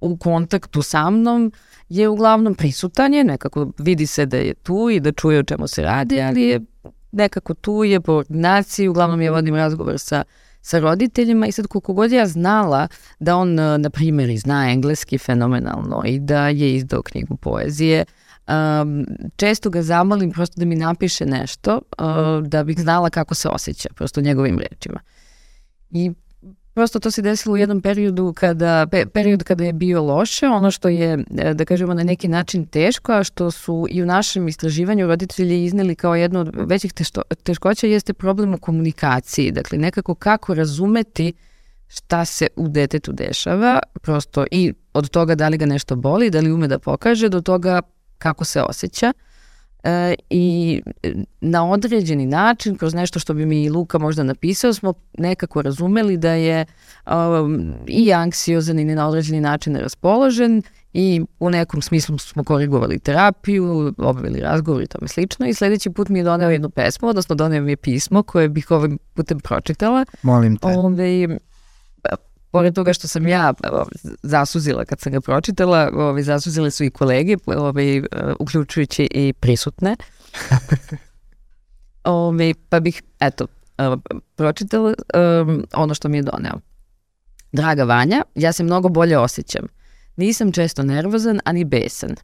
u 0.00 0.16
kontaktu 0.16 0.82
sa 0.82 1.10
mnom 1.10 1.52
je 1.88 2.08
uglavnom 2.08 2.54
prisutan 2.54 3.14
je, 3.14 3.24
nekako 3.24 3.72
vidi 3.78 4.06
se 4.06 4.26
da 4.26 4.36
je 4.36 4.54
tu 4.54 4.90
i 4.90 5.00
da 5.00 5.12
čuje 5.12 5.38
o 5.38 5.42
čemu 5.42 5.66
se 5.66 5.82
radi, 5.82 6.20
ali 6.20 6.42
je 6.42 6.60
nekako 7.12 7.54
tu 7.54 7.84
je 7.84 8.00
po 8.00 8.12
ordinaciji, 8.12 8.88
uglavnom 8.88 9.20
je 9.20 9.30
vodim 9.30 9.54
razgovor 9.54 9.98
sa 9.98 10.24
sa 10.62 10.78
roditeljima 10.78 11.46
i 11.46 11.52
sad 11.52 11.66
koliko 11.66 11.92
god 11.92 12.12
ja 12.12 12.26
znala 12.26 12.88
da 13.18 13.36
on, 13.36 13.54
na 13.54 13.90
primjer, 13.90 14.30
i 14.30 14.38
zna 14.38 14.70
engleski 14.70 15.18
fenomenalno 15.18 16.02
i 16.06 16.18
da 16.18 16.48
je 16.48 16.74
izdao 16.74 17.02
knjigu 17.02 17.36
poezije, 17.36 18.04
um, 18.48 19.06
često 19.36 19.70
ga 19.70 19.82
zamolim 19.82 20.32
prosto 20.32 20.60
da 20.60 20.64
mi 20.64 20.76
napiše 20.76 21.26
nešto 21.26 21.80
uh, 21.98 22.46
da 22.46 22.64
bih 22.64 22.80
znala 22.80 23.10
kako 23.10 23.34
se 23.34 23.48
osjeća, 23.48 23.88
prosto 23.94 24.20
njegovim 24.20 24.58
rečima. 24.58 25.00
I 25.90 26.12
Prosto 26.74 27.00
to 27.00 27.10
se 27.10 27.22
desilo 27.22 27.54
u 27.54 27.56
jednom 27.56 27.80
periodu 27.80 28.32
kada, 28.36 28.86
pe, 28.90 29.06
period 29.06 29.44
kada 29.44 29.64
je 29.64 29.72
bio 29.72 30.02
loše, 30.02 30.46
ono 30.46 30.70
što 30.70 30.88
je, 30.88 31.24
e, 31.38 31.54
da 31.54 31.64
kažemo, 31.64 31.94
na 31.94 32.02
neki 32.02 32.28
način 32.28 32.66
teško, 32.66 33.12
a 33.12 33.24
što 33.24 33.50
su 33.50 33.86
i 33.90 34.02
u 34.02 34.06
našem 34.06 34.48
istraživanju 34.48 35.06
roditelji 35.06 35.64
izneli 35.64 35.94
kao 35.94 36.14
jedno 36.14 36.40
od 36.40 36.50
većih 36.54 36.92
tešto, 36.92 37.22
teškoća 37.42 37.86
jeste 37.86 38.12
problem 38.12 38.54
u 38.54 38.58
komunikaciji. 38.58 39.50
Dakle, 39.50 39.78
nekako 39.78 40.14
kako 40.14 40.54
razumeti 40.54 41.32
šta 41.88 42.24
se 42.24 42.46
u 42.56 42.68
detetu 42.68 43.12
dešava, 43.12 43.78
prosto 44.02 44.44
i 44.50 44.72
od 44.92 45.08
toga 45.08 45.34
da 45.34 45.48
li 45.48 45.58
ga 45.58 45.66
nešto 45.66 45.96
boli, 45.96 46.30
da 46.30 46.40
li 46.40 46.52
ume 46.52 46.68
da 46.68 46.78
pokaže, 46.78 47.28
do 47.28 47.40
toga 47.40 47.80
kako 48.22 48.44
se 48.44 48.62
osjeća. 48.62 49.12
E, 49.84 50.14
i 50.30 50.82
na 51.40 51.70
određeni 51.70 52.26
način, 52.26 52.76
kroz 52.76 52.94
nešto 52.94 53.18
što 53.18 53.34
bi 53.34 53.46
mi 53.46 53.70
Luka 53.70 53.98
možda 53.98 54.22
napisao, 54.22 54.74
smo 54.74 54.94
nekako 55.18 55.62
razumeli 55.62 56.16
da 56.16 56.30
je 56.30 56.64
um, 57.06 57.74
i 57.86 58.12
anksiozan 58.12 58.78
i 58.78 58.84
na 58.84 59.08
određeni 59.08 59.40
način 59.40 59.76
raspoložen 59.76 60.62
i 60.92 61.22
u 61.40 61.50
nekom 61.50 61.82
smislu 61.82 62.18
smo 62.18 62.44
korigovali 62.44 62.98
terapiju, 62.98 63.94
obavili 63.98 64.40
razgovor 64.40 64.82
i 64.82 64.86
tome 64.86 65.08
slično 65.08 65.46
i 65.46 65.54
sledeći 65.54 65.90
put 65.90 66.08
mi 66.08 66.18
je 66.18 66.22
doneo 66.22 66.50
jednu 66.50 66.70
pesmu, 66.70 67.08
odnosno 67.08 67.34
doneo 67.34 67.62
mi 67.62 67.72
je 67.72 67.76
pismo 67.76 68.22
koje 68.22 68.48
bih 68.48 68.70
ovim 68.70 68.98
putem 69.14 69.40
pročitala. 69.40 70.04
Molim 70.22 70.56
te. 70.56 70.66
Ove, 70.66 71.38
pored 72.52 72.74
toga 72.74 72.92
što 72.92 73.08
sam 73.08 73.26
ja 73.26 73.54
zasuzila 74.22 74.84
kad 74.84 75.00
sam 75.00 75.12
ga 75.12 75.20
pročitala, 75.20 75.90
ovaj, 75.94 76.22
zasuzile 76.22 76.70
su 76.70 76.84
i 76.84 76.90
kolege, 76.90 77.36
ovaj, 77.46 78.02
uključujući 78.38 79.08
i 79.10 79.32
prisutne. 79.32 79.96
ovaj, 82.04 82.54
pa 82.68 82.80
bih, 82.80 83.02
eto, 83.20 83.46
pročitala 84.36 84.94
um, 85.42 85.64
ono 85.74 85.94
što 85.94 86.08
mi 86.08 86.18
je 86.18 86.22
doneo. 86.22 86.60
Draga 87.52 87.84
Vanja, 87.84 88.22
ja 88.34 88.52
se 88.52 88.64
mnogo 88.64 88.88
bolje 88.88 89.18
osjećam. 89.18 89.66
Nisam 90.16 90.52
često 90.52 90.82
nervozan, 90.82 91.40
ani 91.44 91.64
besan. 91.64 92.14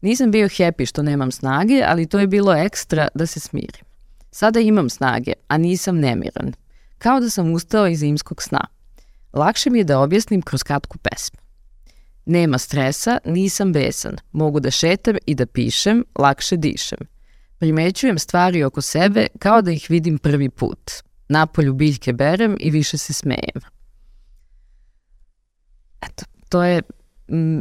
Nisam 0.00 0.30
bio 0.30 0.48
happy 0.48 0.88
što 0.88 1.02
nemam 1.02 1.30
snage, 1.30 1.82
ali 1.86 2.06
to 2.06 2.18
je 2.18 2.26
bilo 2.26 2.54
ekstra 2.54 3.08
da 3.14 3.26
se 3.26 3.40
smirim. 3.40 3.84
Sada 4.30 4.60
imam 4.60 4.90
snage, 4.90 5.32
a 5.48 5.58
nisam 5.58 5.98
nemiran. 5.98 6.52
Kao 6.98 7.20
da 7.20 7.30
sam 7.30 7.52
ustao 7.52 7.86
iz 7.86 7.98
zimskog 7.98 8.42
sna. 8.42 8.73
Lakše 9.34 9.70
mi 9.70 9.78
je 9.78 9.84
da 9.84 10.00
objasnim 10.00 10.42
kroz 10.42 10.62
kratku 10.62 10.98
pesmu. 10.98 11.38
Nema 12.26 12.58
stresa, 12.58 13.18
nisam 13.24 13.72
besan, 13.72 14.16
mogu 14.32 14.60
da 14.60 14.70
šetam 14.70 15.16
i 15.26 15.34
da 15.34 15.46
pišem, 15.46 16.04
lakše 16.18 16.56
dišem. 16.56 16.98
Primećujem 17.58 18.18
stvari 18.18 18.64
oko 18.64 18.80
sebe 18.80 19.26
kao 19.38 19.62
da 19.62 19.70
ih 19.70 19.86
vidim 19.88 20.18
prvi 20.18 20.48
put. 20.48 20.90
Napolju 21.28 21.74
biljke 21.74 22.12
berem 22.12 22.56
i 22.60 22.70
više 22.70 22.98
se 22.98 23.12
smejem. 23.12 23.60
Eto, 26.02 26.24
to 26.48 26.64
je 26.64 26.82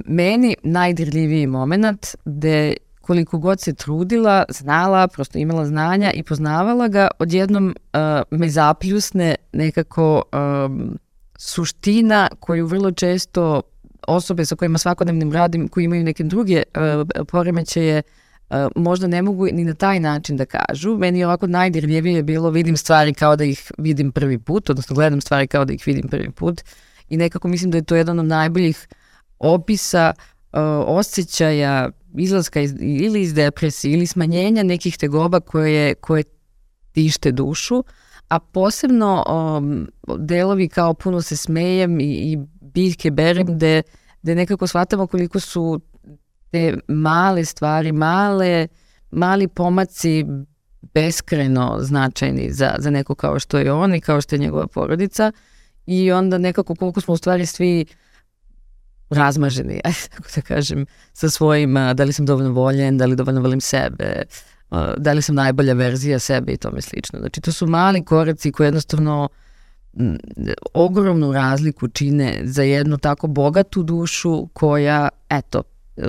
meni 0.07 0.55
najdirljiviji 0.63 1.47
moment 1.47 2.15
gde 2.25 2.73
koliko 3.01 3.37
god 3.37 3.61
se 3.61 3.73
trudila, 3.73 4.45
znala, 4.49 5.07
prosto 5.07 5.37
imala 5.37 5.65
znanja 5.65 6.11
i 6.11 6.23
poznavala 6.23 6.87
ga, 6.87 7.07
odjednom 7.19 7.67
uh, 7.67 8.39
me 8.39 8.49
zapljusne 8.49 9.35
nekako 9.53 10.23
um, 10.33 10.97
suština 11.37 12.29
koju 12.39 12.67
vrlo 12.67 12.91
često 12.91 13.61
osobe 14.07 14.45
sa 14.45 14.55
kojima 14.55 14.77
svakodnevnim 14.77 15.31
radim, 15.31 15.67
koji 15.67 15.83
imaju 15.83 16.03
neke 16.03 16.23
druge 16.23 16.63
uh, 16.75 17.25
poremećaje, 17.27 18.01
uh, 18.49 18.57
možda 18.75 19.07
ne 19.07 19.21
mogu 19.21 19.45
ni 19.45 19.63
na 19.63 19.73
taj 19.73 19.99
način 19.99 20.37
da 20.37 20.45
kažu. 20.45 20.97
Meni 20.97 21.19
je 21.19 21.25
ovako 21.25 21.47
najdirljivije 21.47 22.23
bilo 22.23 22.49
vidim 22.49 22.77
stvari 22.77 23.13
kao 23.13 23.35
da 23.35 23.43
ih 23.43 23.71
vidim 23.77 24.11
prvi 24.11 24.39
put, 24.39 24.69
odnosno 24.69 24.95
gledam 24.95 25.21
stvari 25.21 25.47
kao 25.47 25.65
da 25.65 25.73
ih 25.73 25.83
vidim 25.85 26.07
prvi 26.07 26.31
put 26.31 26.61
i 27.09 27.17
nekako 27.17 27.47
mislim 27.47 27.71
da 27.71 27.77
je 27.77 27.83
to 27.83 27.95
jedan 27.95 28.19
od 28.19 28.25
najboljih 28.25 28.87
opisa 29.39 30.13
uh, 30.17 30.59
osjećaja 30.87 31.89
izlaska 32.17 32.61
iz, 32.61 32.73
ili 32.79 33.21
iz 33.21 33.33
depresije 33.33 33.93
ili 33.93 34.07
smanjenja 34.07 34.63
nekih 34.63 34.97
tegoba 34.97 35.39
koje, 35.39 35.95
koje 35.95 36.23
tište 36.91 37.31
dušu, 37.31 37.75
uh, 37.75 37.85
a 38.33 38.39
posebno 38.39 39.23
um, 39.27 39.87
delovi 40.17 40.69
kao 40.69 40.93
puno 40.93 41.21
se 41.21 41.37
smejem 41.37 41.99
i, 41.99 42.03
i 42.03 42.37
biljke 42.61 43.11
berem 43.11 43.47
gde, 43.47 43.81
gde 44.21 44.35
nekako 44.35 44.67
shvatamo 44.67 45.07
koliko 45.07 45.39
su 45.39 45.81
te 46.51 46.77
male 46.87 47.45
stvari, 47.45 47.91
male, 47.91 48.67
mali 49.11 49.47
pomaci 49.47 50.25
beskreno 50.93 51.77
značajni 51.81 52.51
za, 52.51 52.75
za 52.79 52.89
neko 52.89 53.15
kao 53.15 53.39
što 53.39 53.57
je 53.57 53.71
on 53.71 53.95
i 53.95 54.01
kao 54.01 54.21
što 54.21 54.35
je 54.35 54.39
njegova 54.39 54.67
porodica 54.67 55.31
i 55.85 56.11
onda 56.11 56.37
nekako 56.37 56.75
koliko 56.75 57.01
smo 57.01 57.13
u 57.13 57.17
stvari 57.17 57.45
svi 57.45 57.85
razmaženi, 59.09 59.81
ajde 59.83 59.99
tako 60.09 60.29
da 60.35 60.41
kažem, 60.41 60.85
sa 61.13 61.29
svojim, 61.29 61.73
da 61.95 62.03
li 62.03 62.13
sam 62.13 62.25
dovoljno 62.25 62.51
voljen, 62.51 62.97
da 62.97 63.05
li 63.05 63.15
dovoljno 63.15 63.41
volim 63.41 63.61
sebe, 63.61 64.23
da 64.97 65.13
li 65.13 65.21
sam 65.21 65.35
najbolja 65.35 65.73
verzija 65.73 66.19
sebe 66.19 66.51
i 66.51 66.57
tome 66.57 66.81
slično. 66.81 67.19
Znači, 67.19 67.41
to 67.41 67.51
su 67.51 67.67
mali 67.67 68.05
koraci 68.05 68.51
koji 68.51 68.67
jednostavno 68.67 69.29
ogromnu 70.73 71.33
razliku 71.33 71.87
čine 71.87 72.41
za 72.43 72.63
jednu 72.63 72.97
tako 72.97 73.27
bogatu 73.27 73.83
dušu 73.83 74.47
koja, 74.53 75.09
eto, 75.29 75.63
e, 75.97 76.07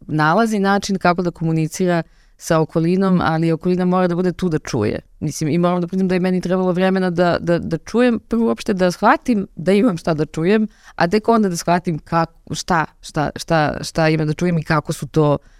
nalazi 0.00 0.58
način 0.58 0.98
kako 0.98 1.22
da 1.22 1.30
komunicira 1.30 2.02
sa 2.36 2.60
okolinom, 2.60 3.20
ali 3.22 3.52
okolina 3.52 3.84
mora 3.84 4.08
da 4.08 4.14
bude 4.14 4.32
tu 4.32 4.48
da 4.48 4.58
čuje. 4.58 5.00
Mislim, 5.20 5.50
i 5.50 5.58
moram 5.58 5.80
da 5.80 5.86
priznam 5.86 6.08
da 6.08 6.14
je 6.14 6.20
meni 6.20 6.40
trebalo 6.40 6.72
vremena 6.72 7.10
da, 7.10 7.38
da, 7.40 7.58
da 7.58 7.78
čujem, 7.78 8.20
prvo 8.28 8.46
uopšte 8.46 8.74
da 8.74 8.90
shvatim 8.90 9.46
da 9.56 9.72
imam 9.72 9.96
šta 9.96 10.14
da 10.14 10.26
čujem, 10.26 10.68
a 10.94 11.08
tek 11.08 11.28
onda 11.28 11.48
da 11.48 11.56
shvatim 11.56 11.98
kako, 11.98 12.54
šta, 12.54 12.84
šta, 13.00 13.30
šta, 13.36 13.78
šta 13.80 14.08
imam 14.08 14.26
da 14.26 14.34
čujem 14.34 14.58
i 14.58 14.64
kako 14.64 14.92
su 14.92 15.08
to 15.08 15.32
uh, 15.32 15.51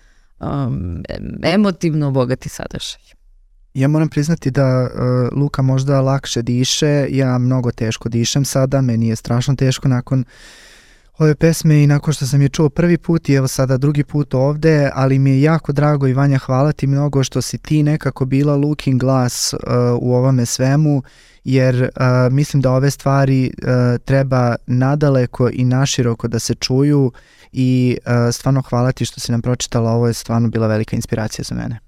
um, 0.42 1.02
emotivno 1.42 2.10
bogati 2.10 2.48
sadržaj. 2.48 3.00
Ja 3.74 3.88
moram 3.88 4.08
priznati 4.08 4.50
da 4.50 4.82
uh, 4.82 5.38
Luka 5.38 5.62
možda 5.62 6.00
lakše 6.00 6.42
diše, 6.42 7.06
ja 7.10 7.38
mnogo 7.38 7.70
teško 7.70 8.08
dišem 8.08 8.44
sada, 8.44 8.80
meni 8.80 9.08
je 9.08 9.16
strašno 9.16 9.54
teško 9.54 9.88
nakon 9.88 10.24
ove 11.18 11.34
pesme 11.34 11.82
i 11.82 11.86
nakon 11.86 12.14
što 12.14 12.26
sam 12.26 12.42
je 12.42 12.48
čuo 12.48 12.68
prvi 12.68 12.98
put 12.98 13.28
i 13.28 13.34
evo 13.34 13.48
sada 13.48 13.76
drugi 13.76 14.04
put 14.04 14.34
ovde, 14.34 14.90
ali 14.94 15.18
mi 15.18 15.30
je 15.30 15.42
jako 15.42 15.72
drago 15.72 16.06
i 16.06 16.12
Vanja 16.12 16.38
hvala 16.38 16.72
ti 16.72 16.86
mnogo 16.86 17.24
što 17.24 17.42
si 17.42 17.58
ti 17.58 17.82
nekako 17.82 18.24
bila 18.24 18.56
looking 18.56 19.00
glass 19.00 19.52
uh, 19.52 19.60
u 20.00 20.14
ovome 20.14 20.46
svemu, 20.46 21.02
jer 21.44 21.82
uh, 21.82 22.32
mislim 22.32 22.62
da 22.62 22.72
ove 22.72 22.90
stvari 22.90 23.50
uh, 23.62 24.04
treba 24.04 24.56
nadaleko 24.66 25.48
i 25.52 25.64
naširoko 25.64 26.28
da 26.28 26.38
se 26.38 26.54
čuju 26.54 27.12
i 27.52 27.96
uh, 28.06 28.12
stvarno 28.34 28.62
hvala 28.62 28.92
ti 28.92 29.04
što 29.04 29.20
si 29.20 29.32
nam 29.32 29.42
pročitala, 29.42 29.90
ovo 29.90 30.06
je 30.06 30.14
stvarno 30.14 30.48
bila 30.48 30.66
velika 30.66 30.96
inspiracija 30.96 31.44
za 31.44 31.54
mene. 31.54 31.78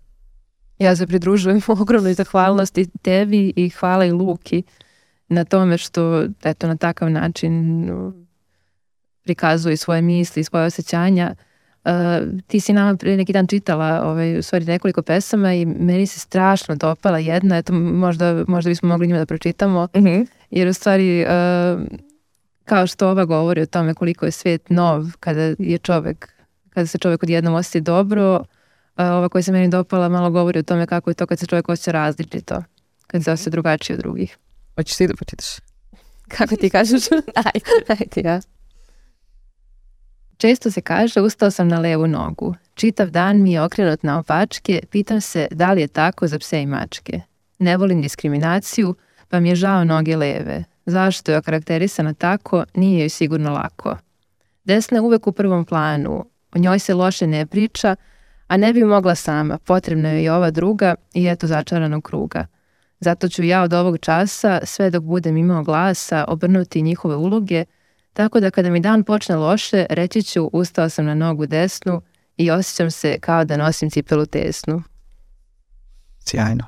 Ja 0.79 0.97
se 0.97 1.07
pridružujem 1.07 1.61
ogromnoj 1.81 2.15
zahvalnosti 2.15 2.89
tebi 3.03 3.53
i 3.57 3.69
hvala 3.69 4.05
i 4.05 4.13
Luki 4.13 4.63
na 5.29 5.45
tome 5.45 5.79
što 5.79 6.27
eto 6.45 6.67
na 6.69 6.77
takav 6.77 7.11
način 7.11 7.85
prikazuje 9.25 9.77
svoje 9.77 10.03
misli 10.03 10.41
i 10.41 10.45
svoje 10.45 10.67
osjećanja. 10.67 11.35
Uh, 11.39 11.54
ti 12.47 12.61
si 12.61 12.73
nama 12.73 12.97
pre 12.97 13.17
neki 13.17 13.33
dan 13.33 13.47
čitala 13.47 14.03
ovaj, 14.05 14.39
u 14.39 14.43
stvari 14.43 14.65
nekoliko 14.65 15.03
pesama 15.03 15.55
i 15.55 15.67
meni 15.67 16.07
se 16.07 16.21
strašno 16.21 16.75
dopala 16.75 17.19
jedna, 17.19 17.57
eto 17.57 17.73
možda, 17.73 18.45
možda 18.49 18.69
bismo 18.69 18.89
mogli 18.89 19.07
njima 19.07 19.19
da 19.19 19.27
pročitamo, 19.27 19.85
mm 19.85 19.99
-hmm. 19.99 20.27
jer 20.51 20.69
u 20.69 20.73
stvari 20.73 21.25
uh, 21.25 21.83
kao 22.65 22.87
što 22.87 23.09
ova 23.09 23.25
govori 23.25 23.61
o 23.61 23.67
tome 23.67 23.95
koliko 23.95 24.25
je 24.25 24.31
svet 24.31 24.71
nov 24.71 25.07
kada 25.21 25.55
je 25.59 25.79
čovek, 25.79 26.35
kada 26.71 26.87
se 26.87 26.99
čovek 26.99 27.23
odjednom 27.23 27.55
osjeti 27.55 27.81
dobro, 27.81 28.35
uh, 28.37 28.45
ova 28.97 29.29
koja 29.29 29.43
se 29.43 29.53
meni 29.53 29.69
dopala 29.69 30.09
malo 30.09 30.31
govori 30.31 30.59
o 30.59 30.63
tome 30.63 30.87
kako 30.87 31.11
je 31.11 31.15
to 31.15 31.27
kad 31.27 31.39
se 31.39 31.47
čovek 31.47 31.69
osjeća 31.69 31.93
različito, 31.93 32.63
kad 33.07 33.25
se 33.25 33.33
osjeća 33.33 33.51
drugačije 33.51 33.97
od 33.97 34.01
drugih. 34.01 34.39
Hoćeš 34.77 34.97
ti 34.97 35.07
da 35.07 35.15
počitaš? 35.15 35.47
Kako 36.29 36.57
ti 36.57 36.71
kažeš? 36.71 37.03
ajde, 37.45 37.87
ajde 37.89 38.29
ja. 38.29 38.41
Često 40.45 40.71
se 40.71 40.81
kaže 40.81 41.21
ustao 41.21 41.51
sam 41.51 41.69
na 41.69 41.81
levu 41.81 42.07
nogu. 42.07 42.55
Čitav 42.75 43.11
dan 43.11 43.43
mi 43.43 43.53
je 43.53 43.63
okrenut 43.63 44.03
na 44.03 44.19
opačke, 44.19 44.81
pitam 44.91 45.21
se 45.21 45.49
da 45.51 45.73
li 45.73 45.81
je 45.81 45.89
tako 45.89 46.27
za 46.27 46.39
pse 46.39 46.63
i 46.63 46.67
mačke. 46.67 47.21
Ne 47.59 47.77
volim 47.77 48.03
diskriminaciju, 48.03 48.95
pa 49.29 49.41
mi 49.41 49.49
je 49.49 49.55
žao 49.55 49.85
noge 49.85 50.17
leve. 50.17 50.65
Zašto 50.87 51.33
je 51.33 51.39
okarakterisana 51.39 52.15
tako, 52.15 52.65
nije 52.75 53.01
joj 53.01 53.09
sigurno 53.09 53.53
lako. 53.53 53.97
Desna 54.65 54.97
je 54.97 55.01
uvek 55.01 55.27
u 55.27 55.33
prvom 55.33 55.65
planu, 55.65 56.25
o 56.55 56.59
njoj 56.59 56.79
se 56.79 56.95
loše 56.95 57.27
ne 57.27 57.47
priča, 57.47 57.97
a 58.47 58.57
ne 58.57 58.73
bi 58.73 58.85
mogla 58.85 59.15
sama, 59.15 59.59
potrebna 59.59 60.09
je 60.09 60.25
i 60.25 60.29
ova 60.29 60.51
druga 60.51 60.95
i 61.15 61.27
eto 61.27 61.47
začaranog 61.47 62.05
kruga. 62.05 62.47
Zato 63.01 63.29
ću 63.29 63.43
ja 63.43 63.63
od 63.63 63.73
ovog 63.73 63.99
časa, 63.99 64.61
sve 64.65 64.91
dok 64.91 65.03
budem 65.03 65.37
imao 65.37 65.63
glasa, 65.63 66.25
obrnuti 66.29 66.83
njihove 66.83 67.17
uloge, 67.17 67.65
tako 68.15 68.41
da 68.41 68.51
kada 68.51 68.71
mi 68.71 68.81
dan 68.81 69.05
počne 69.05 69.37
loše, 69.37 69.87
reći 69.91 70.23
ću 70.23 70.51
ustao 70.53 70.89
sam 70.89 71.05
na 71.05 71.15
nogu 71.15 71.47
desnu 71.47 72.03
i 72.37 72.51
osjećam 72.51 72.91
se 72.91 73.19
kao 73.21 73.45
da 73.45 73.57
nosim 73.57 73.91
cipelu 73.91 74.27
tesnu. 74.27 74.83
Sjajno. 76.19 76.65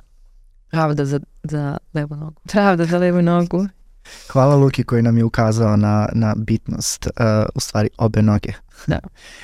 Pravda 0.70 1.04
za, 1.04 1.20
za 1.42 1.76
levu 1.94 2.16
nogu. 2.16 2.40
Pravda 2.52 2.84
za 2.84 2.98
levu 2.98 3.22
nogu. 3.22 3.66
Hvala 4.32 4.56
Luki 4.56 4.84
koji 4.84 5.02
nam 5.02 5.18
je 5.18 5.24
ukazao 5.24 5.76
na, 5.76 6.08
na 6.12 6.34
bitnost, 6.36 7.06
uh, 7.06 7.12
u 7.54 7.60
stvari, 7.60 7.88
obe 7.98 8.22
noge. 8.22 8.52
Da. 8.86 8.98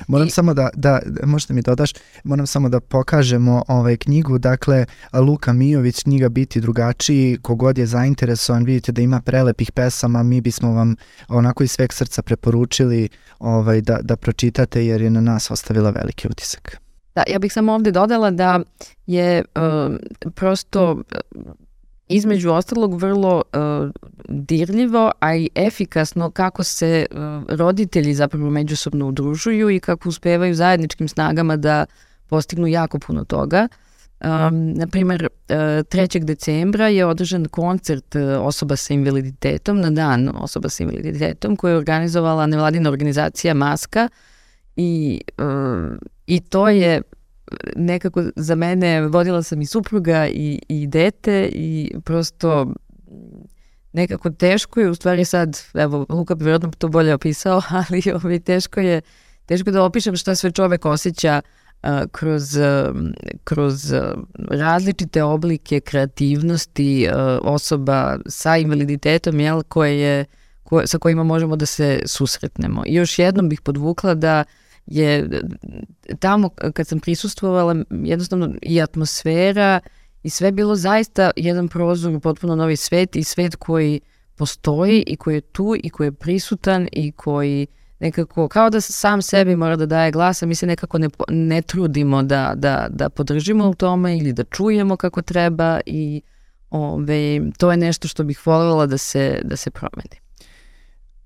Moram 0.08 0.26
I... 0.26 0.30
samo 0.30 0.54
da, 0.54 0.70
da, 0.74 1.00
možete 1.24 1.54
mi 1.54 1.62
dodaš, 1.62 1.90
moram 2.24 2.46
samo 2.46 2.68
da 2.68 2.80
pokažemo 2.80 3.64
ovaj 3.68 3.96
knjigu, 3.96 4.38
dakle 4.38 4.84
Luka 5.12 5.52
Mijović, 5.52 6.02
knjiga 6.02 6.28
Biti 6.28 6.60
drugačiji, 6.60 7.38
kogod 7.42 7.78
je 7.78 7.86
zainteresovan, 7.86 8.64
vidite 8.64 8.92
da 8.92 9.02
ima 9.02 9.20
prelepih 9.20 9.72
pesama, 9.72 10.22
mi 10.22 10.40
bismo 10.40 10.72
vam 10.72 10.96
onako 11.28 11.64
iz 11.64 11.70
sveg 11.70 11.92
srca 11.92 12.22
preporučili 12.22 13.08
ovaj, 13.38 13.80
da, 13.80 13.98
da 14.02 14.16
pročitate 14.16 14.86
jer 14.86 15.02
je 15.02 15.10
na 15.10 15.20
nas 15.20 15.50
ostavila 15.50 15.90
veliki 15.90 16.28
utisak. 16.28 16.76
Da, 17.14 17.22
ja 17.28 17.38
bih 17.38 17.52
samo 17.52 17.72
ovde 17.72 17.90
dodala 17.90 18.30
da 18.30 18.60
je 19.06 19.44
uh, 19.54 19.96
prosto 20.34 21.02
između 22.08 22.50
ostalog 22.50 23.00
vrlo 23.00 23.42
uh, 23.52 23.90
dirljivo, 24.28 25.10
a 25.20 25.34
i 25.36 25.48
efikasno 25.54 26.30
kako 26.30 26.62
se 26.62 27.06
uh, 27.10 27.18
roditelji 27.48 28.14
zapravo 28.14 28.50
međusobno 28.50 29.08
udružuju 29.08 29.70
i 29.70 29.80
kako 29.80 30.08
uspevaju 30.08 30.54
zajedničkim 30.54 31.08
snagama 31.08 31.56
da 31.56 31.86
postignu 32.26 32.66
jako 32.66 32.98
puno 32.98 33.24
toga. 33.24 33.68
Um, 34.24 34.72
naprimer, 34.72 35.22
uh, 35.22 35.56
3. 35.56 36.24
decembra 36.24 36.88
je 36.88 37.06
održan 37.06 37.44
koncert 37.44 38.16
osoba 38.40 38.76
sa 38.76 38.94
invaliditetom 38.94 39.80
na 39.80 39.90
dan 39.90 40.30
osoba 40.34 40.68
sa 40.68 40.82
invaliditetom 40.82 41.56
koju 41.56 41.72
je 41.72 41.78
organizovala 41.78 42.46
nevladina 42.46 42.90
organizacija 42.90 43.54
Maska 43.54 44.08
i, 44.76 45.20
uh, 45.38 45.96
i 46.26 46.40
to 46.40 46.68
je 46.68 47.02
nekako 47.76 48.22
za 48.36 48.54
mene 48.54 49.00
vodila 49.00 49.42
sam 49.42 49.60
i 49.60 49.66
supruga 49.66 50.28
i, 50.28 50.60
i 50.68 50.86
dete 50.86 51.50
i 51.52 51.92
prosto 52.04 52.72
nekako 53.92 54.30
teško 54.30 54.80
je, 54.80 54.90
u 54.90 54.94
stvari 54.94 55.24
sad, 55.24 55.58
evo, 55.74 56.06
Luka 56.08 56.34
bi 56.34 56.44
vjerojatno 56.44 56.70
to 56.78 56.88
bolje 56.88 57.14
opisao, 57.14 57.62
ali 57.88 58.02
ovaj, 58.14 58.40
teško 58.40 58.80
je 58.80 59.00
teško 59.46 59.70
da 59.70 59.84
opišem 59.84 60.16
šta 60.16 60.34
sve 60.34 60.50
čovek 60.50 60.84
osjeća 60.84 61.40
uh, 61.82 61.88
kroz, 62.12 62.56
uh, 62.56 62.96
kroz 63.44 63.92
uh, 63.92 64.00
različite 64.48 65.22
oblike 65.22 65.80
kreativnosti 65.80 67.08
osoba 67.42 68.18
sa 68.26 68.56
invaliditetom, 68.56 69.40
jel, 69.40 69.62
koje 69.62 70.00
je, 70.00 70.24
ko, 70.62 70.86
sa 70.86 70.98
kojima 70.98 71.22
možemo 71.22 71.56
da 71.56 71.66
se 71.66 72.00
susretnemo. 72.06 72.82
I 72.86 72.94
još 72.94 73.18
jednom 73.18 73.48
bih 73.48 73.60
podvukla 73.60 74.14
da 74.14 74.44
uh, 74.46 74.61
je 74.86 75.28
tamo 76.18 76.48
kad 76.48 76.86
sam 76.86 77.00
prisustvovala 77.00 77.84
jednostavno 77.90 78.54
i 78.62 78.80
atmosfera 78.80 79.80
i 80.22 80.30
sve 80.30 80.52
bilo 80.52 80.76
zaista 80.76 81.30
jedan 81.36 81.68
prozor 81.68 82.14
u 82.14 82.20
potpuno 82.20 82.56
novi 82.56 82.76
svet 82.76 83.16
i 83.16 83.24
svet 83.24 83.56
koji 83.56 84.00
postoji 84.36 85.04
i 85.06 85.16
koji 85.16 85.34
je 85.34 85.40
tu 85.40 85.74
i 85.82 85.90
koji 85.90 86.06
je 86.06 86.12
prisutan 86.12 86.88
i 86.92 87.12
koji 87.12 87.66
nekako, 88.02 88.48
kao 88.48 88.70
da 88.70 88.80
sam 88.80 89.22
sebi 89.22 89.56
mora 89.56 89.76
da 89.76 89.86
daje 89.86 90.10
glas, 90.10 90.42
a 90.42 90.46
mi 90.46 90.54
se 90.54 90.66
nekako 90.66 90.98
ne, 90.98 91.08
ne 91.28 91.62
trudimo 91.62 92.22
da, 92.22 92.52
da, 92.56 92.86
da 92.90 93.08
podržimo 93.08 93.68
u 93.68 93.74
tome 93.74 94.18
ili 94.18 94.32
da 94.32 94.44
čujemo 94.44 94.96
kako 94.96 95.22
treba 95.22 95.80
i 95.86 96.22
ove, 96.70 97.40
to 97.58 97.70
je 97.70 97.76
nešto 97.76 98.08
što 98.08 98.24
bih 98.24 98.46
voljela 98.46 98.86
da 98.86 98.98
se, 98.98 99.40
da 99.44 99.56
se 99.56 99.70
promeni. 99.70 100.16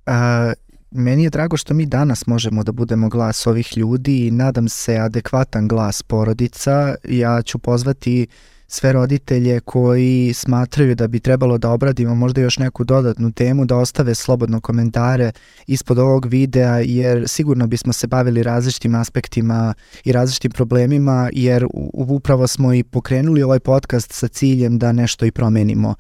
A, 0.06 0.52
meni 0.90 1.24
je 1.24 1.30
drago 1.30 1.56
što 1.56 1.74
mi 1.74 1.86
danas 1.86 2.26
možemo 2.26 2.62
da 2.62 2.72
budemo 2.72 3.08
glas 3.08 3.46
ovih 3.46 3.76
ljudi 3.76 4.26
i 4.26 4.30
nadam 4.30 4.68
se 4.68 4.96
adekvatan 4.96 5.68
glas 5.68 6.02
porodica. 6.02 6.94
Ja 7.04 7.42
ću 7.42 7.58
pozvati 7.58 8.26
sve 8.68 8.92
roditelje 8.92 9.60
koji 9.60 10.32
smatraju 10.34 10.94
da 10.94 11.08
bi 11.08 11.20
trebalo 11.20 11.58
da 11.58 11.70
obradimo 11.70 12.14
možda 12.14 12.40
još 12.40 12.58
neku 12.58 12.84
dodatnu 12.84 13.32
temu, 13.32 13.64
da 13.64 13.76
ostave 13.76 14.14
slobodno 14.14 14.60
komentare 14.60 15.32
ispod 15.66 15.98
ovog 15.98 16.26
videa, 16.26 16.78
jer 16.78 17.24
sigurno 17.28 17.66
bismo 17.66 17.92
se 17.92 18.06
bavili 18.06 18.42
različitim 18.42 18.94
aspektima 18.94 19.74
i 20.04 20.12
različitim 20.12 20.50
problemima, 20.50 21.30
jer 21.32 21.66
upravo 21.92 22.46
smo 22.46 22.74
i 22.74 22.82
pokrenuli 22.82 23.42
ovaj 23.42 23.60
podcast 23.60 24.12
sa 24.12 24.28
ciljem 24.28 24.78
da 24.78 24.92
nešto 24.92 25.26
i 25.26 25.30
promenimo 25.30 25.94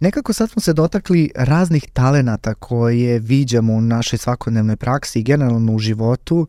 Nekako 0.00 0.32
sad 0.32 0.50
smo 0.50 0.62
se 0.62 0.72
dotakli 0.72 1.30
raznih 1.36 1.84
talenata 1.92 2.54
koje 2.54 3.18
viđamo 3.18 3.72
u 3.72 3.80
našoj 3.80 4.18
svakodnevnoj 4.18 4.76
praksi 4.76 5.20
i 5.20 5.22
generalno 5.22 5.72
u 5.72 5.78
životu, 5.78 6.46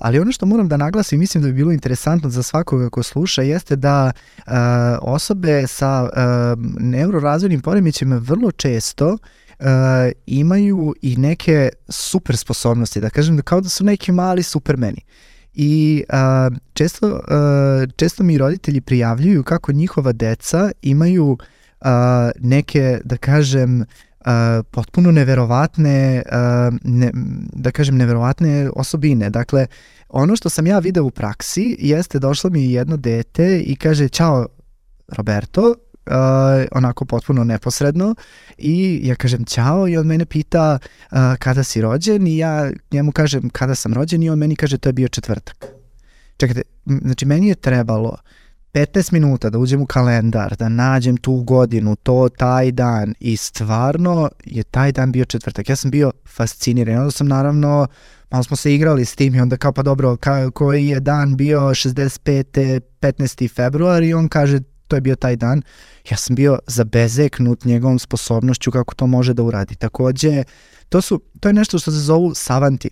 ali 0.00 0.18
ono 0.18 0.32
što 0.32 0.46
moram 0.46 0.68
da 0.68 0.76
naglasim, 0.76 1.20
mislim 1.20 1.42
da 1.42 1.48
bi 1.48 1.54
bilo 1.54 1.72
interesantno 1.72 2.30
za 2.30 2.42
svakoga 2.42 2.90
ko 2.90 3.02
sluša, 3.02 3.42
jeste 3.42 3.76
da 3.76 4.12
osobe 5.00 5.66
sa 5.66 6.08
neurorazvojnim 6.78 7.60
poremećima 7.60 8.16
vrlo 8.16 8.50
često 8.50 9.18
imaju 10.26 10.94
i 11.02 11.16
neke 11.16 11.68
super 11.88 12.36
sposobnosti, 12.36 13.00
da 13.00 13.10
kažem, 13.10 13.42
kao 13.42 13.60
da 13.60 13.68
su 13.68 13.84
neki 13.84 14.12
mali 14.12 14.42
supermeni. 14.42 15.00
I 15.56 16.04
uh, 16.08 16.56
često, 16.72 17.08
uh, 17.08 17.20
često 17.96 18.22
mi 18.22 18.38
roditelji 18.38 18.80
prijavljuju 18.80 19.42
kako 19.42 19.72
njihova 19.72 20.12
deca 20.12 20.70
imaju 20.82 21.30
uh, 21.30 21.38
uh, 21.84 22.30
neke, 22.40 23.00
da 23.04 23.16
kažem, 23.16 23.80
uh, 23.80 23.86
potpuno 24.70 25.10
neverovatne, 25.10 26.22
uh, 26.26 26.74
ne, 26.82 27.10
da 27.52 27.70
kažem, 27.70 27.96
neverovatne 27.96 28.70
osobine. 28.76 29.30
Dakle, 29.30 29.66
ono 30.08 30.36
što 30.36 30.48
sam 30.48 30.66
ja 30.66 30.78
video 30.78 31.04
u 31.04 31.10
praksi 31.10 31.76
jeste 31.78 32.18
došlo 32.18 32.50
mi 32.50 32.72
jedno 32.72 32.96
dete 32.96 33.60
i 33.60 33.76
kaže, 33.76 34.08
čao 34.08 34.46
Roberto, 35.08 35.74
Uh, 36.06 36.12
onako 36.72 37.04
potpuno 37.04 37.44
neposredno 37.44 38.14
i 38.58 39.00
ja 39.02 39.14
kažem 39.14 39.44
ćao 39.44 39.88
i 39.88 39.96
on 39.96 40.06
mene 40.06 40.24
pita 40.24 40.78
uh, 40.78 41.18
kada 41.38 41.64
si 41.64 41.80
rođen 41.80 42.26
i 42.26 42.38
ja 42.38 42.70
njemu 42.92 43.12
kažem 43.12 43.50
kada 43.50 43.74
sam 43.74 43.94
rođen 43.94 44.22
i 44.22 44.30
on 44.30 44.38
meni 44.38 44.56
kaže 44.56 44.78
to 44.78 44.88
je 44.88 44.92
bio 44.92 45.08
četvrtak. 45.08 45.66
Čekajte, 46.36 46.62
znači 46.86 47.26
meni 47.26 47.48
je 47.48 47.54
trebalo 47.54 48.16
15 48.74 49.12
minuta 49.12 49.50
da 49.50 49.58
uđem 49.58 49.82
u 49.82 49.86
kalendar, 49.86 50.56
da 50.56 50.68
nađem 50.68 51.16
tu 51.16 51.42
godinu, 51.42 51.96
to, 51.96 52.28
taj 52.28 52.72
dan 52.72 53.14
i 53.20 53.36
stvarno 53.36 54.30
je 54.44 54.62
taj 54.62 54.92
dan 54.92 55.12
bio 55.12 55.24
četvrtak. 55.24 55.68
Ja 55.68 55.76
sam 55.76 55.90
bio 55.90 56.12
fasciniran. 56.28 56.98
Onda 56.98 57.10
sam 57.10 57.28
naravno, 57.28 57.86
malo 58.30 58.42
smo 58.44 58.56
se 58.56 58.74
igrali 58.74 59.04
s 59.04 59.16
tim 59.16 59.34
i 59.34 59.40
onda 59.40 59.56
kao 59.56 59.72
pa 59.72 59.82
dobro, 59.82 60.16
ka, 60.16 60.50
koji 60.50 60.86
je 60.86 61.00
dan 61.00 61.36
bio 61.36 61.60
65. 61.60 62.80
15. 63.00 63.54
februar 63.54 64.02
i 64.02 64.14
on 64.14 64.28
kaže 64.28 64.60
to 64.88 64.96
je 64.96 65.00
bio 65.00 65.16
taj 65.16 65.36
dan. 65.36 65.62
Ja 66.10 66.16
sam 66.16 66.36
bio 66.36 66.58
zabezeknut 66.66 67.64
njegovom 67.64 67.98
sposobnošću 67.98 68.70
kako 68.70 68.94
to 68.94 69.06
može 69.06 69.34
da 69.34 69.42
uradi. 69.42 69.74
Takođe, 69.74 70.44
to, 70.88 71.00
su, 71.00 71.22
to 71.40 71.48
je 71.48 71.52
nešto 71.52 71.78
što 71.78 71.90
se 71.90 71.98
zovu 71.98 72.34
savanti 72.34 72.90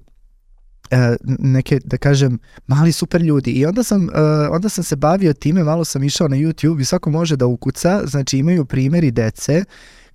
neke, 1.38 1.78
da 1.84 1.96
kažem, 1.96 2.38
mali 2.66 2.92
super 2.92 3.22
ljudi. 3.22 3.50
I 3.50 3.66
onda 3.66 3.82
sam, 3.82 4.08
e, 4.08 4.20
onda 4.50 4.68
sam 4.68 4.84
se 4.84 4.96
bavio 4.96 5.32
time, 5.32 5.64
malo 5.64 5.84
sam 5.84 6.02
išao 6.02 6.28
na 6.28 6.36
YouTube 6.36 6.80
i 6.80 6.84
svako 6.84 7.10
može 7.10 7.36
da 7.36 7.46
ukuca, 7.46 8.02
znači 8.06 8.38
imaju 8.38 8.64
primjeri 8.64 9.10
dece 9.10 9.64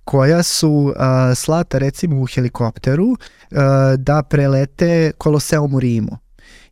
koja 0.04 0.42
su 0.42 0.70
uh, 0.70 0.94
slata 1.36 1.78
recimo 1.78 2.22
u 2.22 2.26
helikopteru 2.26 3.06
uh, 3.06 3.16
da 3.98 4.22
prelete 4.22 5.12
Koloseum 5.18 5.74
u 5.74 5.80
Rimu 5.80 6.18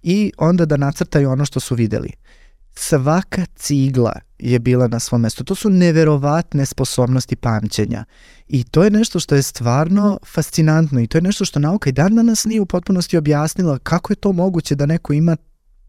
i 0.02 0.32
onda 0.38 0.64
da 0.64 0.76
nacrtaju 0.76 1.30
ono 1.30 1.44
što 1.44 1.60
su 1.60 1.74
videli. 1.74 2.10
Svaka 2.78 3.46
cigla 3.54 4.12
je 4.38 4.58
bila 4.58 4.88
na 4.88 4.98
svom 4.98 5.20
mestu. 5.20 5.44
To 5.44 5.54
su 5.54 5.70
neverovatne 5.70 6.66
sposobnosti 6.66 7.36
pamćenja. 7.36 8.04
I 8.48 8.64
to 8.64 8.84
je 8.84 8.90
nešto 8.90 9.20
što 9.20 9.34
je 9.34 9.42
stvarno 9.42 10.18
fascinantno 10.26 11.00
i 11.00 11.06
to 11.06 11.18
je 11.18 11.22
nešto 11.22 11.44
što 11.44 11.58
nauka 11.58 11.90
i 11.90 11.92
dan 11.92 12.14
danas 12.14 12.44
nije 12.44 12.60
u 12.60 12.66
potpunosti 12.66 13.16
objasnila 13.16 13.78
kako 13.78 14.12
je 14.12 14.16
to 14.16 14.32
moguće 14.32 14.74
da 14.74 14.86
neko 14.86 15.12
ima, 15.12 15.36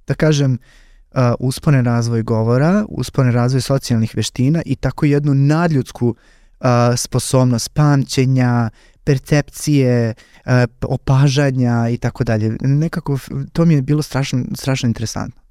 da 0.08 0.14
kažem, 0.14 0.52
uh, 0.54 1.22
uspone 1.40 1.82
razvoj 1.82 2.24
govora, 2.24 2.86
uspone 2.90 3.32
razvoj 3.32 3.62
socijalnih 3.62 4.16
veština 4.16 4.62
i 4.66 4.76
tako 4.76 5.06
jednu 5.06 5.34
nadljudsku 5.34 6.08
uh, 6.08 6.68
sposobnost 6.96 7.74
pamćenja, 7.74 8.70
percepcije, 9.04 10.14
uh, 10.46 10.52
opažanja 10.82 11.90
i 11.90 11.98
tako 11.98 12.24
dalje. 12.24 12.58
Nekako 12.62 13.18
to 13.54 13.66
mi 13.66 13.74
je 13.74 13.82
bilo 13.82 14.02
strašno, 14.02 14.44
strašno 14.56 14.88
interesantno. 14.88 15.47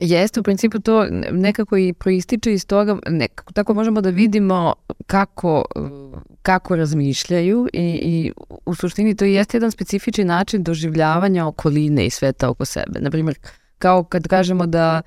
Jeste, 0.00 0.40
u 0.40 0.42
principu 0.42 0.78
to 0.78 1.06
nekako 1.32 1.76
i 1.76 1.92
proističe 1.92 2.52
iz 2.52 2.66
toga, 2.66 2.98
nekako 3.06 3.52
tako 3.52 3.74
možemo 3.74 4.00
da 4.00 4.10
vidimo 4.10 4.74
kako, 5.06 5.64
kako 6.42 6.76
razmišljaju 6.76 7.68
i, 7.72 8.00
i 8.02 8.32
u 8.66 8.74
suštini 8.74 9.16
to 9.16 9.24
jeste 9.24 9.56
jedan 9.56 9.70
specifični 9.70 10.24
način 10.24 10.62
doživljavanja 10.62 11.46
okoline 11.46 12.06
i 12.06 12.10
sveta 12.10 12.50
oko 12.50 12.64
sebe. 12.64 13.00
Naprimjer, 13.00 13.38
kao 13.78 14.04
kad 14.04 14.28
kažemo 14.28 14.66
da 14.66 15.02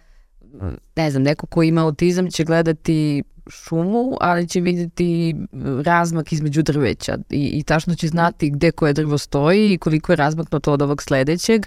ne 0.96 1.12
znam, 1.12 1.24
neko 1.24 1.48
ko 1.48 1.64
ima 1.64 1.82
autizam 1.82 2.32
će 2.32 2.44
gledati 2.44 3.24
šumu, 3.50 4.18
ali 4.22 4.48
će 4.48 4.62
vidjeti 4.62 5.36
razmak 5.84 6.32
između 6.32 6.62
drveća 6.62 7.18
i, 7.30 7.50
i 7.54 7.64
tačno 7.64 7.96
će 7.96 8.08
znati 8.08 8.50
gde 8.50 8.72
koje 8.72 8.94
drvo 8.94 9.18
stoji 9.18 9.74
i 9.74 9.78
koliko 9.78 10.12
je 10.12 10.16
razmaknuto 10.16 10.74
od 10.74 10.82
ovog 10.82 11.04
sledećeg 11.04 11.66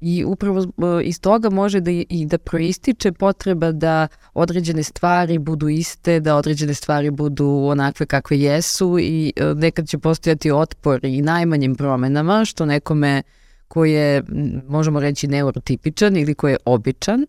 I 0.00 0.24
upravo 0.24 0.66
iz 1.04 1.20
toga 1.20 1.50
može 1.50 1.80
da 1.80 1.90
i 1.90 2.26
da 2.26 2.38
proističe 2.38 3.12
potreba 3.12 3.72
da 3.72 4.08
određene 4.34 4.82
stvari 4.82 5.38
budu 5.38 5.68
iste, 5.68 6.20
da 6.20 6.36
određene 6.36 6.74
stvari 6.74 7.10
budu 7.10 7.46
onakve 7.46 8.06
kakve 8.06 8.40
jesu 8.40 8.98
i 8.98 9.32
e, 9.36 9.44
nekad 9.54 9.88
će 9.88 9.98
postojati 9.98 10.50
otpor 10.50 11.04
i 11.04 11.22
najmanjim 11.22 11.74
promenama, 11.74 12.44
što 12.44 12.66
nekome 12.66 13.22
ko 13.68 13.84
je, 13.84 14.22
možemo 14.68 15.00
reći, 15.00 15.28
neurotipičan 15.28 16.16
ili 16.16 16.34
ko 16.34 16.48
je 16.48 16.56
običan, 16.64 17.26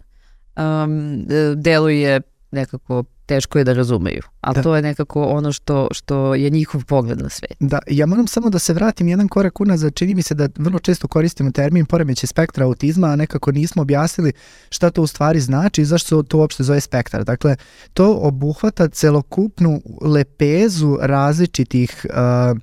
um, 0.57 1.25
deluje 1.55 2.21
nekako 2.51 3.03
teško 3.29 3.57
je 3.57 3.63
da 3.63 3.73
razumeju. 3.73 4.21
Ali 4.41 4.55
da. 4.55 4.61
to 4.61 4.75
je 4.75 4.81
nekako 4.81 5.23
ono 5.23 5.51
što, 5.51 5.87
što 5.91 6.35
je 6.35 6.49
njihov 6.49 6.85
pogled 6.85 7.21
na 7.21 7.29
svet. 7.29 7.53
Da, 7.59 7.79
ja 7.87 8.05
moram 8.05 8.27
samo 8.27 8.49
da 8.49 8.59
se 8.59 8.73
vratim 8.73 9.07
jedan 9.07 9.27
korak 9.27 9.61
unazad. 9.61 9.93
Čini 9.93 10.15
mi 10.15 10.21
se 10.21 10.35
da 10.35 10.49
vrlo 10.57 10.79
često 10.79 11.07
koristimo 11.07 11.51
termin 11.51 11.85
poremeće 11.85 12.27
spektra 12.27 12.65
autizma, 12.65 13.07
a 13.07 13.15
nekako 13.15 13.51
nismo 13.51 13.81
objasnili 13.81 14.31
šta 14.69 14.89
to 14.89 15.01
u 15.01 15.07
stvari 15.07 15.39
znači 15.39 15.81
i 15.81 15.85
zašto 15.85 16.23
to 16.23 16.37
uopšte 16.37 16.63
zove 16.63 16.81
spektar. 16.81 17.23
Dakle, 17.23 17.55
to 17.93 18.19
obuhvata 18.21 18.87
celokupnu 18.87 19.81
lepezu 20.01 20.97
različitih 21.01 22.05
uh, 22.09 22.57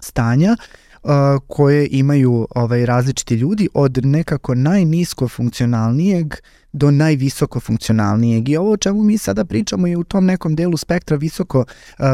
stanja 0.00 0.56
uh, 1.02 1.10
koje 1.46 1.88
imaju 1.90 2.46
ovaj 2.50 2.86
različiti 2.86 3.34
ljudi 3.34 3.68
od 3.74 3.98
nekako 4.02 4.54
najnisko 4.54 5.28
funkcionalnijeg 5.28 6.34
do 6.72 6.90
najvisoko 6.90 7.60
funkcionalnijeg. 7.60 8.48
I 8.48 8.56
ovo 8.56 8.72
o 8.72 8.76
čemu 8.76 9.02
mi 9.02 9.18
sada 9.18 9.44
pričamo 9.44 9.86
je 9.86 9.96
u 9.96 10.04
tom 10.04 10.24
nekom 10.24 10.56
delu 10.56 10.76
spektra 10.76 11.16
visoko, 11.16 11.64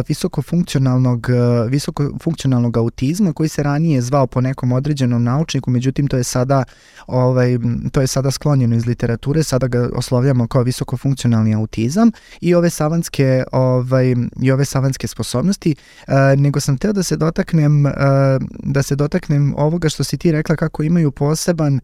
visoko 0.09 0.43
funkcionalnog, 0.43 1.27
visoko 1.69 2.11
funkcionalnog 2.23 2.77
autizma 2.77 3.33
koji 3.33 3.49
se 3.49 3.63
ranije 3.63 4.03
zvao 4.03 4.27
po 4.27 4.41
nekom 4.41 4.73
određenom 4.73 5.25
naučniku, 5.25 5.71
međutim 5.71 6.07
to 6.07 6.17
je 6.17 6.25
sada 6.25 6.65
ovaj 7.07 7.59
to 7.93 8.01
je 8.01 8.07
sada 8.07 8.31
sklonjeno 8.31 8.77
iz 8.77 8.87
literature, 8.87 9.43
sada 9.43 9.67
ga 9.67 9.89
oslovljamo 9.95 10.47
kao 10.47 10.63
visoko 10.63 10.97
funkcionalni 10.97 11.55
autizam 11.55 12.11
i 12.41 12.55
ove 12.55 12.71
savanske 12.71 13.45
ovaj 13.53 14.15
i 14.43 14.51
ove 14.51 14.65
savanske 14.65 15.07
sposobnosti, 15.07 15.75
nego 16.37 16.61
sam 16.61 16.79
teo 16.79 16.93
da 16.93 17.03
se 17.03 17.17
dotaknem 17.17 17.85
da 18.59 18.83
se 18.83 18.97
dotaknem 18.97 19.55
ovoga 19.57 19.89
što 19.89 20.05
si 20.05 20.19
ti 20.19 20.33
rekla 20.33 20.57
kako 20.57 20.83
imaju 20.83 21.11
poseban 21.11 21.81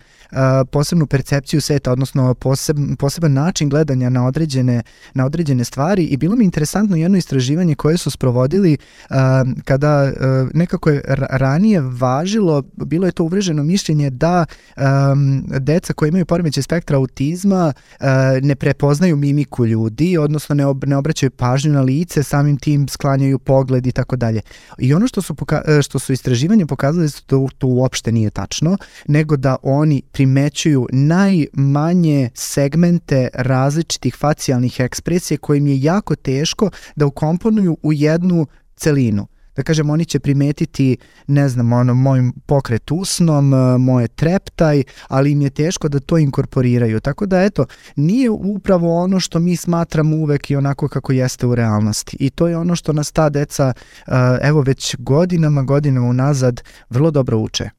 posebnu 0.72 1.06
percepciju 1.06 1.60
sveta, 1.60 1.92
odnosno 1.92 2.34
posebnu 2.34 2.59
poseb, 2.60 2.76
poseban 2.98 3.32
način 3.32 3.68
gledanja 3.68 4.10
na 4.10 4.26
određene, 4.26 4.82
na 5.14 5.26
određene 5.26 5.64
stvari 5.64 6.04
i 6.04 6.16
bilo 6.16 6.36
mi 6.36 6.44
interesantno 6.44 6.96
jedno 6.96 7.18
istraživanje 7.18 7.74
koje 7.74 7.96
su 7.96 8.10
sprovodili 8.10 8.76
uh, 9.10 9.16
kada 9.64 10.04
uh, 10.04 10.48
nekako 10.54 10.90
je 10.90 11.02
ranije 11.30 11.80
važilo, 11.80 12.62
bilo 12.76 13.06
je 13.06 13.12
to 13.12 13.24
uvreženo 13.24 13.62
mišljenje 13.62 14.10
da 14.10 14.44
um, 14.76 15.44
deca 15.48 15.92
koji 15.92 16.08
imaju 16.08 16.26
poremeće 16.26 16.62
spektra 16.62 16.96
autizma 16.96 17.72
uh, 18.00 18.06
ne 18.42 18.54
prepoznaju 18.54 19.16
mimiku 19.16 19.66
ljudi, 19.66 20.18
odnosno 20.18 20.54
ne, 20.54 20.66
ob, 20.66 20.84
ne 20.84 20.96
obraćaju 20.96 21.30
pažnju 21.30 21.72
na 21.72 21.80
lice, 21.80 22.22
samim 22.22 22.56
tim 22.56 22.88
sklanjaju 22.88 23.38
pogled 23.38 23.86
i 23.86 23.92
tako 23.92 24.16
dalje. 24.16 24.40
I 24.78 24.94
ono 24.94 25.06
što 25.06 25.22
su, 25.22 25.34
poka 25.34 25.62
što 25.82 25.98
su 25.98 26.12
istraživanje 26.12 26.66
pokazali 26.66 27.06
da 27.06 27.12
to, 27.26 27.48
to 27.58 27.66
uopšte 27.66 28.12
nije 28.12 28.30
tačno, 28.30 28.76
nego 29.08 29.36
da 29.36 29.56
oni 29.62 30.02
primećuju 30.12 30.86
najmanje 30.92 32.30
segmente 32.50 33.28
različitih 33.34 34.16
facijalnih 34.16 34.80
ekspresija 34.80 35.38
kojim 35.38 35.66
je 35.66 35.82
jako 35.82 36.16
teško 36.16 36.70
da 36.96 37.06
ukomponuju 37.06 37.76
u 37.82 37.92
jednu 37.92 38.46
celinu 38.76 39.26
da 39.60 39.62
kažem, 39.62 39.90
oni 39.90 40.04
će 40.04 40.20
primetiti, 40.20 40.96
ne 41.26 41.48
znam, 41.48 41.72
ono, 41.72 41.94
moj 41.94 42.20
pokret 42.46 42.90
usnom, 42.90 43.48
moje 43.78 44.08
treptaj, 44.08 44.82
ali 45.08 45.32
im 45.32 45.40
je 45.40 45.50
teško 45.50 45.88
da 45.88 46.00
to 46.00 46.18
inkorporiraju. 46.18 47.00
Tako 47.00 47.26
da, 47.26 47.42
eto, 47.42 47.66
nije 47.96 48.30
upravo 48.30 49.02
ono 49.02 49.20
što 49.20 49.38
mi 49.38 49.56
smatramo 49.56 50.16
uvek 50.16 50.50
i 50.50 50.56
onako 50.56 50.88
kako 50.88 51.12
jeste 51.12 51.46
u 51.46 51.54
realnosti. 51.54 52.16
I 52.20 52.30
to 52.30 52.48
je 52.48 52.56
ono 52.56 52.76
što 52.76 52.92
nas 52.92 53.12
ta 53.12 53.28
deca, 53.28 53.72
e, 53.72 54.12
evo, 54.42 54.60
već 54.60 54.96
godinama, 54.98 55.62
godinama 55.62 56.08
unazad 56.08 56.62
vrlo 56.90 57.10
dobro 57.10 57.38
uče. 57.38 57.70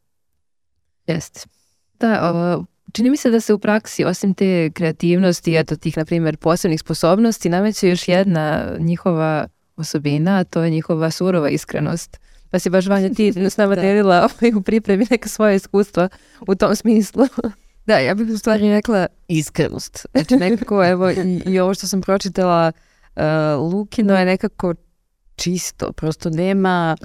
Jeste. 1.07 1.41
Da, 1.99 2.29
ovo, 2.29 2.65
Čini 2.91 3.09
mi 3.09 3.17
se 3.17 3.29
da 3.29 3.39
se 3.39 3.53
u 3.53 3.59
praksi, 3.59 4.05
osim 4.05 4.33
te 4.33 4.71
kreativnosti, 4.73 5.55
eto 5.55 5.75
tih, 5.75 5.97
na 5.97 6.05
primjer, 6.05 6.37
posebnih 6.37 6.79
sposobnosti, 6.79 7.49
nameće 7.49 7.89
još 7.89 8.07
jedna 8.07 8.75
njihova 8.79 9.47
osobina, 9.77 10.37
a 10.37 10.43
to 10.43 10.63
je 10.63 10.69
njihova 10.69 11.11
surova 11.11 11.49
iskrenost. 11.49 12.19
Pa 12.49 12.59
si 12.59 12.69
baš 12.69 12.87
Vanja 12.87 13.09
ti 13.09 13.33
s 13.49 13.57
nama 13.57 13.75
da. 13.75 13.81
delila 13.81 14.17
ovaj, 14.17 14.53
u 14.57 14.61
pripremi 14.61 15.07
neka 15.09 15.29
svoje 15.29 15.55
iskustva 15.55 16.09
u 16.47 16.55
tom 16.55 16.75
smislu. 16.75 17.27
Da, 17.85 17.99
ja 17.99 18.15
bih 18.15 18.27
u 18.33 18.37
stvari 18.37 18.69
rekla 18.69 19.07
iskrenost. 19.27 20.05
Znači 20.11 20.35
nekako, 20.35 20.85
evo, 20.85 21.11
i, 21.11 21.41
i 21.45 21.59
ovo 21.59 21.73
što 21.73 21.87
sam 21.87 22.01
pročitala, 22.01 22.71
uh, 23.15 23.73
Lukino 23.73 24.17
je 24.17 24.25
nekako 24.25 24.73
čisto, 25.35 25.91
prosto 25.91 26.29
nema, 26.29 26.97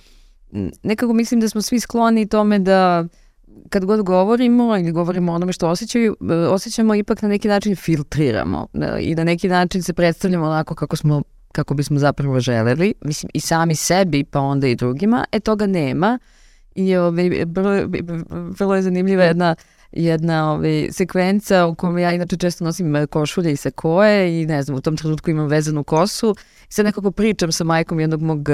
nekako 0.83 1.13
mislim 1.13 1.41
da 1.41 1.49
smo 1.49 1.63
svi 1.63 1.81
skloni 1.81 2.29
tome 2.29 2.59
da 2.59 3.05
uh, 3.05 3.26
kad 3.69 3.85
god 3.85 4.03
govorimo 4.03 4.77
ili 4.77 4.93
govorimo 4.93 5.33
o 5.33 5.35
onome 5.35 5.53
što 5.53 5.69
osjećaju, 5.69 6.17
e, 6.31 6.35
osjećamo 6.35 6.95
ipak 6.95 7.23
na 7.23 7.29
neki 7.29 7.49
način 7.49 7.77
filtriramo 7.77 8.67
e, 8.75 8.99
i 9.01 9.15
na 9.15 9.25
neki 9.25 9.49
način 9.49 9.83
se 9.83 9.93
predstavljamo 9.93 10.47
onako 10.47 10.75
kako 10.75 10.97
smo 10.97 11.23
kako 11.53 11.75
bismo 11.75 11.99
zapravo 11.99 12.41
želeli, 12.41 12.95
mislim 13.01 13.31
i 13.35 13.41
sami 13.41 13.75
sebi 13.75 14.25
pa 14.25 14.41
onda 14.41 14.67
i 14.67 14.75
drugima, 14.75 15.25
e 15.33 15.41
toga 15.41 15.67
nema. 15.67 16.19
I 16.75 16.97
ove, 16.97 17.45
vrlo, 17.47 17.71
vrlo 18.59 18.77
je 18.77 18.83
zanimljiva 18.83 19.25
jedna 19.25 19.55
jedna 19.97 20.53
ove, 20.53 20.93
sekvenca 20.93 21.67
u 21.67 21.75
kojoj 21.75 22.03
ja 22.03 22.13
inače 22.13 22.37
često 22.37 22.65
nosim 22.65 22.97
e, 22.97 23.07
košulje 23.07 23.53
i 23.53 23.57
sakoje 23.57 24.43
i 24.43 24.47
ne 24.47 24.63
znam, 24.63 24.79
u 24.79 24.81
tom 24.81 24.97
trenutku 24.97 25.31
imam 25.31 25.47
vezanu 25.47 25.85
kosu 25.85 26.35
i 26.69 26.73
sad 26.73 26.85
nekako 26.85 27.11
pričam 27.11 27.53
sa 27.53 27.65
majkom 27.65 28.01
jednog 28.01 28.23
mog 28.23 28.49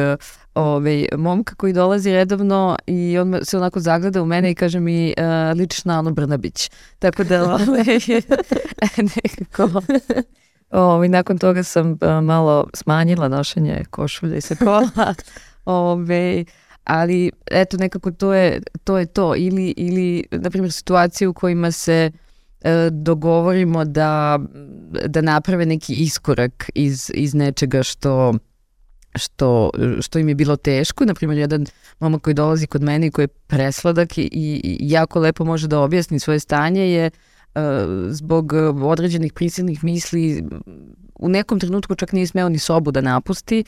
ovaj, 0.55 1.07
momka 1.17 1.55
koji 1.55 1.73
dolazi 1.73 2.13
redovno 2.13 2.77
i 2.87 3.19
on 3.19 3.39
se 3.43 3.57
onako 3.57 3.81
zagleda 3.81 4.23
u 4.23 4.27
mene 4.27 4.51
i 4.51 4.55
kaže 4.55 4.81
mi 4.81 5.15
uh, 5.19 5.59
ličiš 5.59 5.85
na 5.85 5.99
Anu 5.99 6.11
Brnabić. 6.11 6.71
Tako 6.99 7.25
da 7.25 7.43
ovaj, 7.43 7.85
nekako 9.15 9.83
O, 10.73 11.05
I 11.05 11.09
nakon 11.09 11.39
toga 11.39 11.63
sam 11.63 11.99
a, 12.01 12.21
malo 12.21 12.67
smanjila 12.75 13.29
nošenje 13.29 13.85
košulja 13.91 14.37
i 14.37 14.41
sakola. 14.41 14.89
Ove, 15.65 16.45
ali 16.85 17.31
eto 17.51 17.77
nekako 17.77 18.11
to 18.11 18.35
je 18.35 18.61
to, 18.85 18.99
je 18.99 19.07
to. 19.07 19.35
Ili, 19.37 19.75
ili 19.77 20.25
na 20.31 20.51
primjer 20.51 20.73
situacije 20.73 21.29
u 21.29 21.35
kojima 21.35 21.71
se 21.71 22.11
e, 22.61 22.89
dogovorimo 22.91 23.85
da, 23.85 24.39
da 25.07 25.21
naprave 25.21 25.67
neki 25.67 25.95
iskorak 25.95 26.71
iz, 26.75 27.11
iz 27.15 27.35
nečega 27.35 27.83
što 27.83 28.35
što, 29.15 29.71
što 30.01 30.19
im 30.19 30.29
je 30.29 30.35
bilo 30.35 30.57
teško. 30.57 31.05
Naprimjer, 31.05 31.39
jedan 31.39 31.67
momak 32.01 32.23
koji 32.23 32.35
dolazi 32.35 32.67
kod 32.67 32.83
mene 32.83 33.07
i 33.07 33.11
koji 33.11 33.25
je 33.25 33.29
presladak 33.47 34.19
i, 34.19 34.29
i 34.33 34.77
jako 34.81 35.21
lepo 35.21 35.45
može 35.45 35.69
da 35.69 35.81
objasni 35.81 36.21
svoje 36.21 36.41
stanje 36.41 36.93
je 36.93 37.11
uh, 37.55 37.63
zbog 38.09 38.53
određenih 38.83 39.33
prisilnih 39.33 39.85
misli 39.85 40.45
u 41.15 41.29
nekom 41.29 41.61
trenutku 41.61 41.95
čak 41.95 42.13
nije 42.13 42.27
smeo 42.27 42.49
ni 42.49 42.59
sobu 42.59 42.91
da 42.91 43.01
napusti 43.01 43.65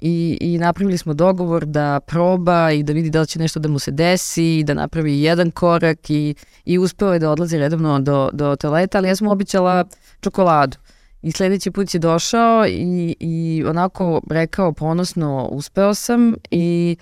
i, 0.00 0.38
i 0.40 0.58
napravili 0.58 0.98
smo 0.98 1.14
dogovor 1.14 1.66
da 1.66 2.00
proba 2.00 2.70
i 2.72 2.82
da 2.82 2.92
vidi 2.92 3.10
da 3.10 3.20
li 3.20 3.26
će 3.26 3.38
nešto 3.38 3.60
da 3.60 3.68
mu 3.68 3.78
se 3.78 3.90
desi 3.90 4.58
i 4.58 4.64
da 4.64 4.74
napravi 4.74 5.22
jedan 5.22 5.50
korak 5.50 6.10
i, 6.10 6.34
i 6.64 6.78
uspeo 6.78 7.12
je 7.12 7.18
da 7.18 7.30
odlazi 7.30 7.58
redovno 7.58 8.00
do, 8.00 8.30
do 8.32 8.56
toaleta, 8.56 8.98
ali 8.98 9.08
ja 9.08 9.16
sam 9.16 9.28
običala 9.28 9.84
čokoladu. 10.20 10.78
I 11.22 11.32
sledeći 11.32 11.70
put 11.70 11.94
je 11.94 12.00
došao 12.00 12.66
i, 12.66 13.16
i 13.20 13.64
onako 13.68 14.20
rekao 14.30 14.72
ponosno 14.72 15.48
uspeo 15.52 15.94
sam 15.94 16.34
i 16.50 16.96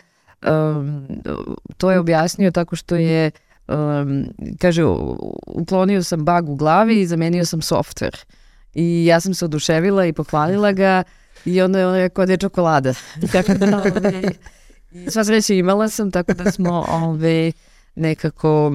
um, 0.46 1.06
to 1.76 1.90
je 1.90 1.98
objasnio 1.98 2.50
tako 2.50 2.76
što 2.76 2.96
je 2.96 3.30
um, 3.68 4.26
kaže 4.58 4.82
uklonio 5.46 6.02
sam 6.02 6.24
bug 6.24 6.48
u 6.48 6.56
glavi 6.56 7.00
i 7.00 7.06
zamenio 7.06 7.44
sam 7.44 7.62
softver. 7.62 8.16
I 8.74 9.06
ja 9.06 9.20
sam 9.20 9.34
se 9.34 9.44
oduševila 9.44 10.06
i 10.06 10.12
pohvalila 10.12 10.72
ga 10.72 11.02
i 11.44 11.62
onda 11.62 11.78
je 11.78 11.86
on 11.86 11.94
rekao 11.94 12.26
da 12.26 12.32
je 12.32 12.38
čokolada. 12.38 12.94
tako 13.32 13.54
da, 13.54 13.78
ove, 13.78 14.22
i 14.92 15.10
sva 15.10 15.24
sreća 15.24 15.54
imala 15.54 15.88
sam, 15.88 16.10
tako 16.10 16.34
da 16.34 16.50
smo 16.50 16.84
ove, 16.88 17.52
nekako, 17.94 18.72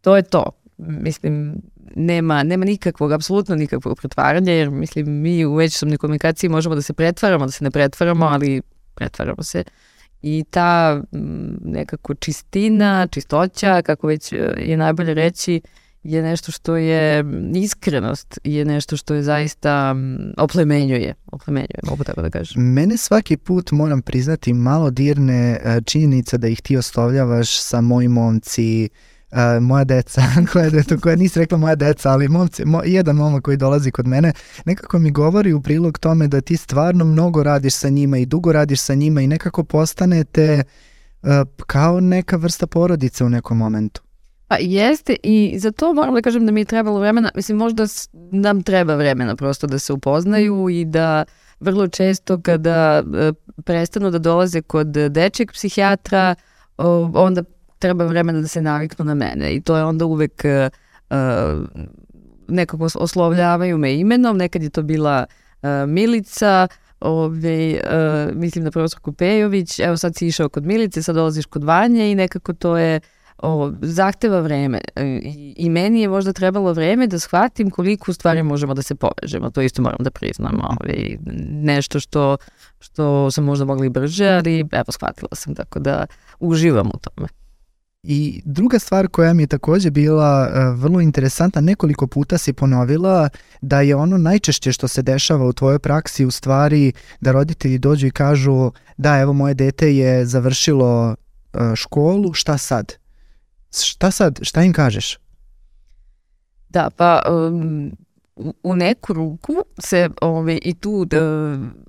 to 0.00 0.16
je 0.16 0.22
to. 0.22 0.44
Mislim, 0.78 1.54
nema, 1.96 2.42
nema 2.42 2.64
nikakvog, 2.64 3.12
apsolutno 3.12 3.54
nikakvog 3.54 3.98
pretvaranja, 3.98 4.52
jer 4.52 4.70
mislim 4.70 5.20
mi 5.20 5.46
u 5.46 5.54
međusobnoj 5.54 5.98
komunikaciji 5.98 6.50
možemo 6.50 6.74
da 6.74 6.82
se 6.82 6.92
pretvaramo, 6.92 7.46
da 7.46 7.52
se 7.52 7.64
ne 7.64 7.70
pretvaramo, 7.70 8.26
ali 8.26 8.62
pretvaramo 8.94 9.42
se. 9.42 9.64
I 10.22 10.44
ta 10.50 11.02
nekako 11.64 12.14
čistina, 12.14 13.06
čistoća, 13.06 13.82
kako 13.82 14.06
već 14.06 14.32
e, 14.32 14.36
je 14.58 14.76
najbolje 14.76 15.14
reći, 15.14 15.60
je 16.04 16.22
nešto 16.22 16.52
što 16.52 16.76
je 16.76 17.24
iskrenost, 17.54 18.38
je 18.44 18.64
nešto 18.64 18.96
što 18.96 19.14
je 19.14 19.22
zaista 19.22 19.94
oplemenjuje, 20.36 21.14
oplemenjuje, 21.32 21.80
mogu 21.82 22.04
tako 22.04 22.22
da 22.22 22.30
kažem. 22.30 22.72
Mene 22.72 22.96
svaki 22.96 23.36
put 23.36 23.70
moram 23.70 24.02
priznati 24.02 24.52
malo 24.52 24.90
dirne 24.90 25.60
e, 25.64 25.80
činjenica 25.86 26.36
da 26.36 26.48
ih 26.48 26.62
ti 26.62 26.76
ostavljavaš 26.76 27.60
sa 27.60 27.80
mojim 27.80 28.12
momci, 28.12 28.88
uh, 29.34 29.62
moja 29.62 29.84
deca, 29.84 30.22
koja, 30.52 30.82
to, 30.82 31.00
koja 31.00 31.16
nisi 31.16 31.38
rekla 31.38 31.58
moja 31.58 31.74
deca, 31.74 32.10
ali 32.10 32.28
momci, 32.28 32.64
mo, 32.64 32.82
jedan 32.84 33.16
momak 33.16 33.42
koji 33.42 33.56
dolazi 33.56 33.90
kod 33.90 34.06
mene, 34.06 34.32
nekako 34.64 34.98
mi 34.98 35.10
govori 35.10 35.52
u 35.52 35.60
prilog 35.60 35.98
tome 35.98 36.28
da 36.28 36.40
ti 36.40 36.56
stvarno 36.56 37.04
mnogo 37.04 37.42
radiš 37.42 37.74
sa 37.74 37.88
njima 37.88 38.18
i 38.18 38.26
dugo 38.26 38.52
radiš 38.52 38.80
sa 38.80 38.94
njima 38.94 39.20
i 39.20 39.26
nekako 39.26 39.64
postanete 39.64 40.62
uh, 41.22 41.28
kao 41.66 42.00
neka 42.00 42.36
vrsta 42.36 42.66
porodice 42.66 43.24
u 43.24 43.28
nekom 43.28 43.58
momentu. 43.58 44.03
Pa 44.54 44.58
jeste 44.60 45.16
i 45.22 45.58
za 45.58 45.72
to 45.72 45.92
moram 45.92 46.14
da 46.14 46.22
kažem 46.22 46.46
da 46.46 46.52
mi 46.52 46.60
je 46.60 46.64
trebalo 46.64 46.98
vremena, 46.98 47.30
mislim 47.34 47.58
možda 47.58 47.86
nam 48.32 48.62
treba 48.62 48.94
vremena 48.94 49.36
prosto 49.36 49.66
da 49.66 49.78
se 49.78 49.92
upoznaju 49.92 50.68
i 50.68 50.84
da 50.84 51.24
vrlo 51.60 51.88
često 51.88 52.40
kada 52.40 53.02
e, 53.14 53.32
prestanu 53.64 54.10
da 54.10 54.18
dolaze 54.18 54.62
kod 54.62 54.86
dečeg 54.86 55.52
psihijatra, 55.52 56.34
onda 57.14 57.42
treba 57.78 58.04
vremena 58.04 58.40
da 58.40 58.48
se 58.48 58.62
naviknu 58.62 59.04
na 59.04 59.14
mene 59.14 59.54
i 59.54 59.60
to 59.60 59.76
je 59.76 59.84
onda 59.84 60.04
uvek 60.04 60.44
uh, 60.44 61.16
nekako 62.48 62.88
oslovljavaju 62.94 63.78
me 63.78 63.94
imenom, 63.94 64.36
nekad 64.36 64.62
je 64.62 64.70
to 64.70 64.82
bila 64.82 65.26
uh, 65.62 65.68
Milica, 65.88 66.68
ove, 67.00 67.74
uh, 67.74 68.36
mislim 68.36 68.64
na 68.64 68.70
profesor 68.70 69.00
Kupejović, 69.00 69.78
evo 69.78 69.96
sad 69.96 70.16
si 70.16 70.26
išao 70.26 70.48
kod 70.48 70.64
Milice, 70.66 71.02
sad 71.02 71.14
dolaziš 71.14 71.46
kod 71.46 71.64
Vanje 71.64 72.10
i 72.10 72.14
nekako 72.14 72.52
to 72.52 72.76
je 72.76 73.00
o, 73.44 73.72
zahteva 73.82 74.40
vreme 74.40 74.80
I, 75.22 75.54
i 75.56 75.70
meni 75.70 76.00
je 76.00 76.08
možda 76.08 76.32
trebalo 76.32 76.72
vreme 76.72 77.06
da 77.06 77.18
shvatim 77.18 77.70
koliko 77.70 78.10
u 78.10 78.14
stvari 78.14 78.42
možemo 78.42 78.74
da 78.74 78.82
se 78.82 78.94
povežemo, 78.94 79.50
to 79.50 79.62
isto 79.62 79.82
moram 79.82 79.98
da 80.00 80.10
priznam, 80.10 80.60
ove, 80.60 81.16
nešto 81.50 82.00
što, 82.00 82.36
što 82.78 83.30
sam 83.30 83.44
možda 83.44 83.64
mogla 83.64 83.86
i 83.86 83.88
brže, 83.88 84.28
ali 84.28 84.60
evo 84.60 84.92
shvatila 84.92 85.28
sam, 85.32 85.54
tako 85.54 85.78
da 85.78 86.06
uživam 86.40 86.86
u 86.86 86.98
tome. 86.98 87.28
I 88.06 88.42
druga 88.44 88.78
stvar 88.78 89.08
koja 89.08 89.32
mi 89.34 89.42
je 89.42 89.46
takođe 89.46 89.90
bila 89.90 90.48
uh, 90.48 90.80
vrlo 90.80 91.00
interesantna, 91.00 91.60
nekoliko 91.60 92.06
puta 92.06 92.38
si 92.38 92.52
ponovila 92.52 93.28
da 93.60 93.80
je 93.80 93.96
ono 93.96 94.18
najčešće 94.18 94.72
što 94.72 94.88
se 94.88 95.02
dešava 95.02 95.46
u 95.46 95.52
tvojoj 95.52 95.78
praksi 95.78 96.24
u 96.24 96.30
stvari 96.30 96.92
da 97.20 97.32
roditelji 97.32 97.78
dođu 97.78 98.06
i 98.06 98.10
kažu 98.10 98.70
da 98.96 99.18
evo 99.18 99.32
moje 99.32 99.54
dete 99.54 99.96
je 99.96 100.26
završilo 100.26 101.08
uh, 101.08 101.74
školu, 101.74 102.32
šta 102.32 102.58
sad? 102.58 103.03
Šta 103.82 104.10
sad? 104.10 104.38
Šta 104.42 104.62
im 104.62 104.72
kažeš? 104.72 105.18
Da, 106.68 106.90
pa 106.96 107.22
um, 107.30 107.92
u 108.62 108.76
neku 108.76 109.12
ruku 109.12 109.52
se 109.78 110.08
ove, 110.20 110.58
i 110.62 110.74
tu 110.74 111.04
da, 111.04 111.18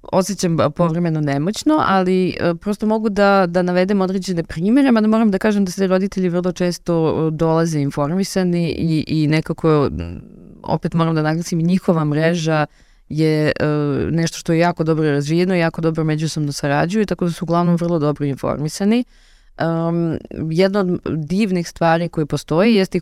osjećam 0.04 0.58
povremeno 0.76 1.22
nemoćno, 1.22 1.84
ali 1.88 2.30
e, 2.30 2.56
prosto 2.56 2.86
mogu 2.86 3.10
da, 3.10 3.46
da 3.48 3.62
navedem 3.62 4.02
određene 4.02 4.44
primere, 4.44 4.92
mada 4.92 5.08
moram 5.08 5.32
da 5.32 5.38
kažem 5.38 5.66
da 5.66 5.72
se 5.72 5.88
roditelji 5.88 6.30
vrlo 6.30 6.52
često 6.52 7.30
dolaze 7.30 7.80
informisani 7.80 8.72
i, 8.72 9.04
i 9.08 9.28
nekako, 9.28 9.90
opet 10.64 10.94
moram 10.94 11.16
da 11.16 11.22
naglasim, 11.22 11.60
njihova 11.60 12.06
mreža 12.06 12.66
je 13.10 13.52
e, 13.60 13.66
nešto 14.12 14.38
što 14.38 14.54
je 14.54 14.60
jako 14.60 14.84
dobro 14.84 15.12
razvijeno, 15.12 15.56
jako 15.56 15.82
dobro 15.82 16.04
međusobno 16.04 16.52
sarađuju, 16.52 17.06
tako 17.06 17.26
da 17.26 17.32
su 17.32 17.46
uglavnom 17.46 17.76
vrlo 17.76 18.00
dobro 18.00 18.26
informisani. 18.26 19.04
Um, 19.62 20.18
jedna 20.51 20.80
od 20.80 20.99
divnih 21.06 21.70
stvari 21.70 22.10
koje 22.10 22.26
postoji 22.26 22.76
jeste 22.76 22.97
i 22.97 23.01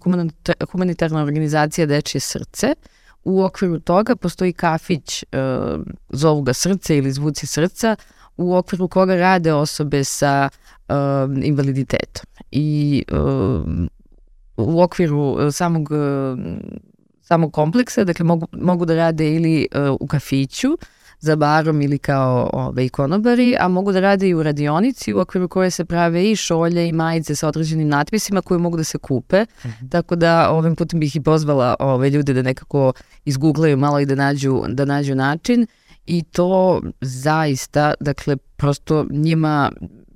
humanitarna 0.72 1.24
organizacija 1.24 1.86
Dečje 1.86 2.20
srce, 2.20 2.76
U 3.24 3.43
okviru 3.43 3.80
toga 3.80 4.16
postoji 4.16 4.54
kafić, 4.54 5.24
uh, 5.24 5.82
zovu 6.10 6.41
ga 6.41 6.54
Srce 6.54 6.97
ili 6.97 7.12
Zvuci 7.12 7.47
srca, 7.47 7.95
u 8.38 8.56
okviru 8.56 8.88
koga 8.88 9.16
rade 9.16 9.54
osobe 9.54 10.04
sa 10.04 10.49
uh, 10.89 10.95
invaliditetom. 11.43 12.26
I 12.51 13.04
uh, 13.12 13.62
u 14.58 14.82
okviru 14.82 15.51
samog, 15.51 15.89
uh, 15.91 16.39
samog 17.22 17.54
kompleksa, 17.54 18.04
dakle 18.04 18.26
mogu, 18.26 18.47
mogu 18.51 18.86
da 18.86 18.95
rade 18.95 19.36
ili 19.36 19.68
uh, 19.76 19.97
u 19.99 20.08
kafiću, 20.08 20.78
za 21.24 21.36
barom 21.36 21.82
ili 21.82 21.97
kao 21.97 22.49
ove, 22.53 22.89
konobari, 22.89 23.55
a 23.59 23.67
mogu 23.67 23.91
da 23.91 23.99
rade 23.99 24.28
i 24.28 24.34
u 24.34 24.43
radionici 24.43 25.13
u 25.13 25.19
okviru 25.19 25.47
koje 25.47 25.71
se 25.71 25.86
prave 25.86 26.32
i 26.32 26.36
šolje 26.36 26.88
i 26.88 26.91
majice 26.91 27.36
sa 27.36 27.47
određenim 27.47 27.88
natpisima 27.88 28.41
koje 28.41 28.57
mogu 28.57 28.78
da 28.78 28.84
se 28.84 28.97
kupe. 28.97 29.43
Mm 29.43 29.67
-hmm. 29.67 29.89
Tako 29.89 30.15
da 30.15 30.49
ovim 30.51 30.76
putem 30.76 30.99
bih 30.99 31.15
i 31.15 31.21
pozvala 31.21 31.76
ove 31.80 32.09
ljude 32.09 32.34
da 32.34 32.41
nekako 32.41 32.93
izgooglaju 33.26 33.78
malo 33.78 33.99
i 33.99 34.05
da 34.05 34.15
nađu, 34.15 34.63
da 34.67 34.86
nađu 34.86 35.15
način 35.15 35.67
i 36.05 36.24
to 36.24 36.82
zaista, 37.01 37.93
dakle, 38.00 38.36
prosto 38.36 39.05
njima 39.12 39.71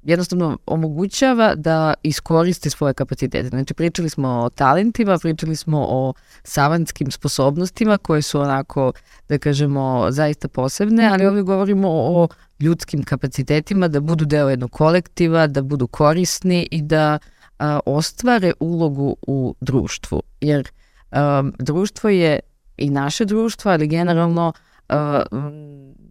jednostavno 0.07 0.57
omogućava 0.65 1.55
da 1.55 1.93
iskoriste 2.03 2.69
svoje 2.69 2.93
kapacitete. 2.93 3.49
Znači, 3.49 3.73
pričali 3.73 4.09
smo 4.09 4.29
o 4.29 4.49
talentima, 4.49 5.17
pričali 5.21 5.55
smo 5.55 5.85
o 5.89 6.13
savantskim 6.43 7.11
sposobnostima 7.11 7.97
koje 7.97 8.21
su 8.21 8.39
onako, 8.39 8.91
da 9.29 9.38
kažemo, 9.38 10.07
zaista 10.09 10.47
posebne, 10.47 11.07
ali 11.07 11.25
ovdje 11.25 11.43
govorimo 11.43 11.88
o 11.91 12.27
ljudskim 12.59 13.03
kapacitetima 13.03 13.88
da 13.88 13.99
budu 13.99 14.25
deo 14.25 14.49
jednog 14.49 14.71
kolektiva, 14.71 15.47
da 15.47 15.61
budu 15.61 15.88
korisni 15.88 16.67
i 16.71 16.81
da 16.81 17.19
a, 17.59 17.79
ostvare 17.85 18.53
ulogu 18.59 19.15
u 19.27 19.55
društvu. 19.61 20.21
Jer 20.41 20.69
a, 21.11 21.43
društvo 21.59 22.09
je 22.09 22.39
i 22.77 22.89
naše 22.89 23.25
društvo, 23.25 23.71
ali 23.71 23.88
generalno 23.88 24.53
a, 24.89 25.23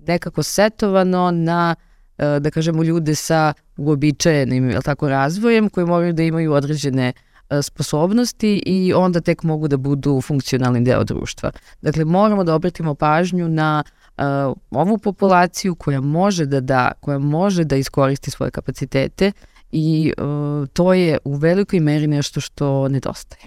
nekako 0.06 0.42
setovano 0.42 1.30
na 1.30 1.74
da 2.18 2.50
kažemo, 2.50 2.82
ljude 2.82 3.14
sa 3.14 3.52
uobičajenim 3.76 4.70
jel 4.70 4.82
tako, 4.82 5.08
razvojem 5.08 5.68
koji 5.68 5.86
moraju 5.86 6.12
da 6.12 6.22
imaju 6.22 6.52
određene 6.52 7.12
e, 7.50 7.62
sposobnosti 7.62 8.62
i 8.66 8.92
onda 8.94 9.20
tek 9.20 9.42
mogu 9.42 9.68
da 9.68 9.76
budu 9.76 10.20
funkcionalni 10.20 10.84
deo 10.84 11.04
društva. 11.04 11.50
Dakle, 11.82 12.04
moramo 12.04 12.44
da 12.44 12.54
obratimo 12.54 12.94
pažnju 12.94 13.48
na 13.48 13.82
uh, 14.18 14.24
ovu 14.70 14.98
populaciju 14.98 15.74
koja 15.74 16.00
može 16.00 16.46
da 16.46 16.60
da, 16.60 16.92
koja 17.00 17.18
može 17.18 17.64
da 17.64 17.76
iskoristi 17.76 18.30
svoje 18.30 18.50
kapacitete 18.50 19.32
i 19.72 20.12
uh, 20.18 20.68
to 20.72 20.92
je 20.94 21.18
u 21.24 21.34
velikoj 21.34 21.80
meri 21.80 22.06
nešto 22.06 22.40
što 22.40 22.88
nedostaje. 22.88 23.42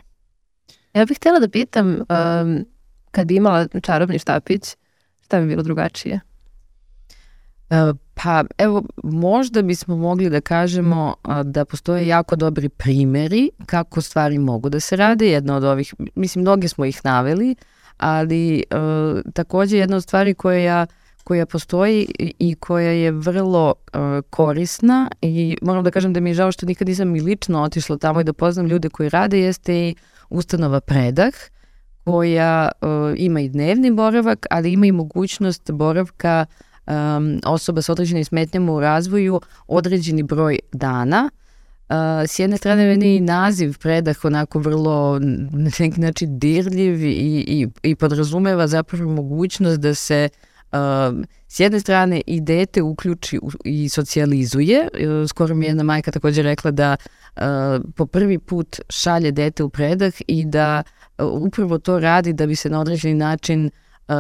Ja 0.94 1.06
bih 1.06 1.18
htjela 1.18 1.40
da 1.40 1.50
pitam, 1.50 1.88
um, 1.90 2.66
kad 3.12 3.28
bi 3.28 3.36
imala 3.36 3.68
čarobni 3.82 4.20
štapić, 4.20 4.76
Šta 5.30 5.40
bi 5.40 5.48
bilo 5.48 5.64
drugačije? 5.64 6.20
E, 7.70 7.76
pa 8.24 8.44
evo, 8.58 8.84
možda 9.04 9.62
bismo 9.62 9.96
mogli 9.96 10.30
da 10.30 10.42
kažemo 10.42 11.16
da 11.44 11.66
postoje 11.66 12.08
jako 12.08 12.36
dobri 12.36 12.70
primeri 12.70 13.50
kako 13.66 14.02
stvari 14.02 14.38
mogu 14.38 14.70
da 14.70 14.80
se 14.80 14.96
rade. 14.96 15.28
Jedna 15.28 15.56
od 15.56 15.64
ovih, 15.64 15.94
mislim, 16.16 16.42
mnoge 16.42 16.68
smo 16.68 16.86
ih 16.86 17.02
naveli, 17.04 17.56
ali 17.98 18.64
uh, 18.72 19.32
takođe 19.34 19.78
jedna 19.78 19.96
od 19.96 20.04
stvari 20.04 20.34
koja 20.34 20.60
ja 20.60 20.86
koja 21.24 21.46
postoji 21.46 22.08
i 22.40 22.56
koja 22.56 22.92
je 22.92 23.12
vrlo 23.12 23.74
uh, 23.94 24.00
korisna 24.30 25.10
i 25.22 25.58
moram 25.62 25.84
da 25.84 25.92
kažem 25.92 26.14
da 26.14 26.20
mi 26.20 26.30
je 26.30 26.34
žao 26.34 26.52
što 26.52 26.66
nikad 26.66 26.88
nisam 26.88 27.16
i 27.16 27.22
lično 27.22 27.62
otišla 27.62 27.98
tamo 27.98 28.22
i 28.22 28.24
da 28.24 28.34
poznam 28.34 28.68
ljude 28.68 28.90
koji 28.90 29.10
rade 29.10 29.40
jeste 29.40 29.76
i 29.76 29.96
ustanova 30.30 30.80
Predah 30.80 31.34
koja 32.04 32.70
uh, 32.82 32.90
ima 33.18 33.42
i 33.42 33.50
dnevni 33.50 33.92
boravak, 33.92 34.46
ali 34.50 34.74
ima 34.74 34.86
i 34.86 34.92
mogućnost 34.92 35.72
boravka 35.72 36.46
um, 36.90 37.40
osoba 37.46 37.82
sa 37.82 37.92
određenim 37.92 38.26
smetnjama 38.26 38.74
u 38.74 38.80
razvoju 38.80 39.42
određeni 39.68 40.24
broj 40.24 40.60
dana. 40.72 41.30
Uh, 41.90 41.96
s 42.28 42.40
jedne 42.40 42.58
strane 42.58 42.86
meni 42.86 43.16
i 43.16 43.20
naziv 43.20 43.78
predah 43.78 44.26
onako 44.26 44.60
vrlo 44.60 45.20
na 45.52 45.72
neki 45.80 46.02
način 46.02 46.40
dirljiv 46.40 47.04
i, 47.04 47.10
i, 47.48 47.68
i 47.84 47.96
podrazumeva 47.96 48.68
zapravo 48.68 49.12
mogućnost 49.12 49.80
da 49.80 49.96
se 49.96 50.30
uh, 50.72 50.78
s 51.48 51.60
jedne 51.60 51.80
strane 51.80 52.22
i 52.28 52.42
dete 52.42 52.82
uključi 52.82 53.40
i 53.64 53.90
socijalizuje. 53.90 54.88
Uh, 54.94 55.30
skoro 55.30 55.56
mi 55.56 55.66
je 55.66 55.70
jedna 55.70 55.84
majka 55.84 56.12
takođe 56.12 56.42
rekla 56.42 56.72
da 56.72 56.96
uh, 57.36 57.44
po 57.96 58.06
prvi 58.06 58.40
put 58.40 58.80
šalje 58.90 59.32
dete 59.32 59.64
u 59.64 59.70
predah 59.70 60.14
i 60.28 60.46
da 60.46 60.84
uh, 61.18 61.26
upravo 61.42 61.78
to 61.78 62.00
radi 62.00 62.34
da 62.34 62.48
bi 62.48 62.56
se 62.56 62.70
na 62.70 62.80
određeni 62.80 63.14
način 63.14 63.66
uh, 63.66 63.72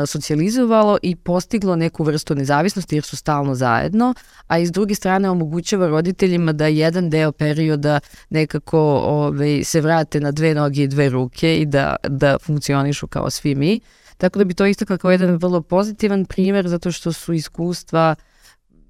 socijalizovalo 0.07 0.97
i 1.01 1.15
postiglo 1.15 1.75
neku 1.75 2.03
vrstu 2.03 2.35
nezavisnosti 2.35 2.95
jer 2.95 3.03
su 3.03 3.17
stalno 3.17 3.55
zajedno, 3.55 4.13
a 4.47 4.59
iz 4.59 4.71
druge 4.71 4.95
strane 4.95 5.29
omogućava 5.29 5.87
roditeljima 5.87 6.53
da 6.53 6.67
jedan 6.67 7.09
deo 7.09 7.31
perioda 7.31 7.99
nekako 8.29 8.79
ove, 8.79 9.05
ovaj, 9.05 9.63
se 9.63 9.81
vrate 9.81 10.19
na 10.19 10.31
dve 10.31 10.53
noge 10.53 10.83
i 10.83 10.87
dve 10.87 11.09
ruke 11.09 11.57
i 11.57 11.65
da, 11.65 11.95
da 12.07 12.37
funkcionišu 12.39 13.07
kao 13.07 13.29
svi 13.29 13.55
mi. 13.55 13.79
Tako 14.17 14.39
da 14.39 14.45
bi 14.45 14.53
to 14.53 14.65
istakla 14.65 14.97
kao 14.97 15.11
jedan 15.11 15.35
vrlo 15.35 15.61
pozitivan 15.61 16.25
primer 16.25 16.67
zato 16.67 16.91
što 16.91 17.13
su 17.13 17.33
iskustva 17.33 18.15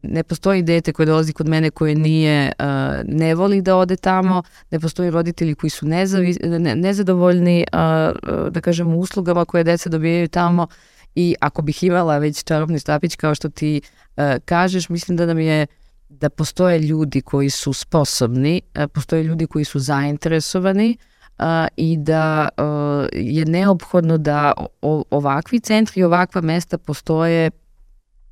ne 0.01 0.23
postoji 0.23 0.63
dete 0.63 0.93
koje 0.93 1.05
dolazi 1.05 1.33
kod 1.33 1.47
mene 1.47 1.71
koje 1.71 1.95
nije, 1.95 2.51
uh, 2.59 2.65
ne 3.03 3.35
voli 3.35 3.61
da 3.61 3.75
ode 3.75 3.95
tamo, 3.95 4.43
ne 4.71 4.79
postoji 4.79 5.11
roditelji 5.11 5.55
koji 5.55 5.69
su 5.69 5.87
nezavi, 5.87 6.37
ne, 6.43 6.75
nezadovoljni, 6.75 7.65
uh, 7.73 8.49
da 8.51 8.61
kažemo, 8.61 8.97
uslugama 8.97 9.45
koje 9.45 9.63
deca 9.63 9.89
dobijaju 9.89 10.27
tamo. 10.27 10.67
I 11.15 11.35
ako 11.41 11.61
bih 11.61 11.83
imala 11.83 12.17
već 12.17 12.43
čarobni 12.43 12.79
štapić 12.79 13.15
kao 13.15 13.35
što 13.35 13.49
ti 13.49 13.81
uh, 14.17 14.23
kažeš, 14.45 14.89
mislim 14.89 15.17
da 15.17 15.25
nam 15.25 15.39
je 15.39 15.67
da 16.09 16.29
postoje 16.29 16.79
ljudi 16.79 17.21
koji 17.21 17.49
su 17.49 17.73
sposobni, 17.73 18.61
uh, 18.75 18.83
postoje 18.93 19.23
ljudi 19.23 19.47
koji 19.47 19.65
su 19.65 19.79
zainteresovani 19.79 20.97
uh, 21.39 21.45
i 21.77 21.97
da 21.97 22.49
uh, 22.57 23.07
je 23.13 23.45
neophodno 23.45 24.17
da 24.17 24.53
o, 24.81 25.03
ovakvi 25.09 25.59
centri 25.59 26.01
i 26.01 26.03
ovakva 26.03 26.41
mesta 26.41 26.77
postoje 26.77 27.51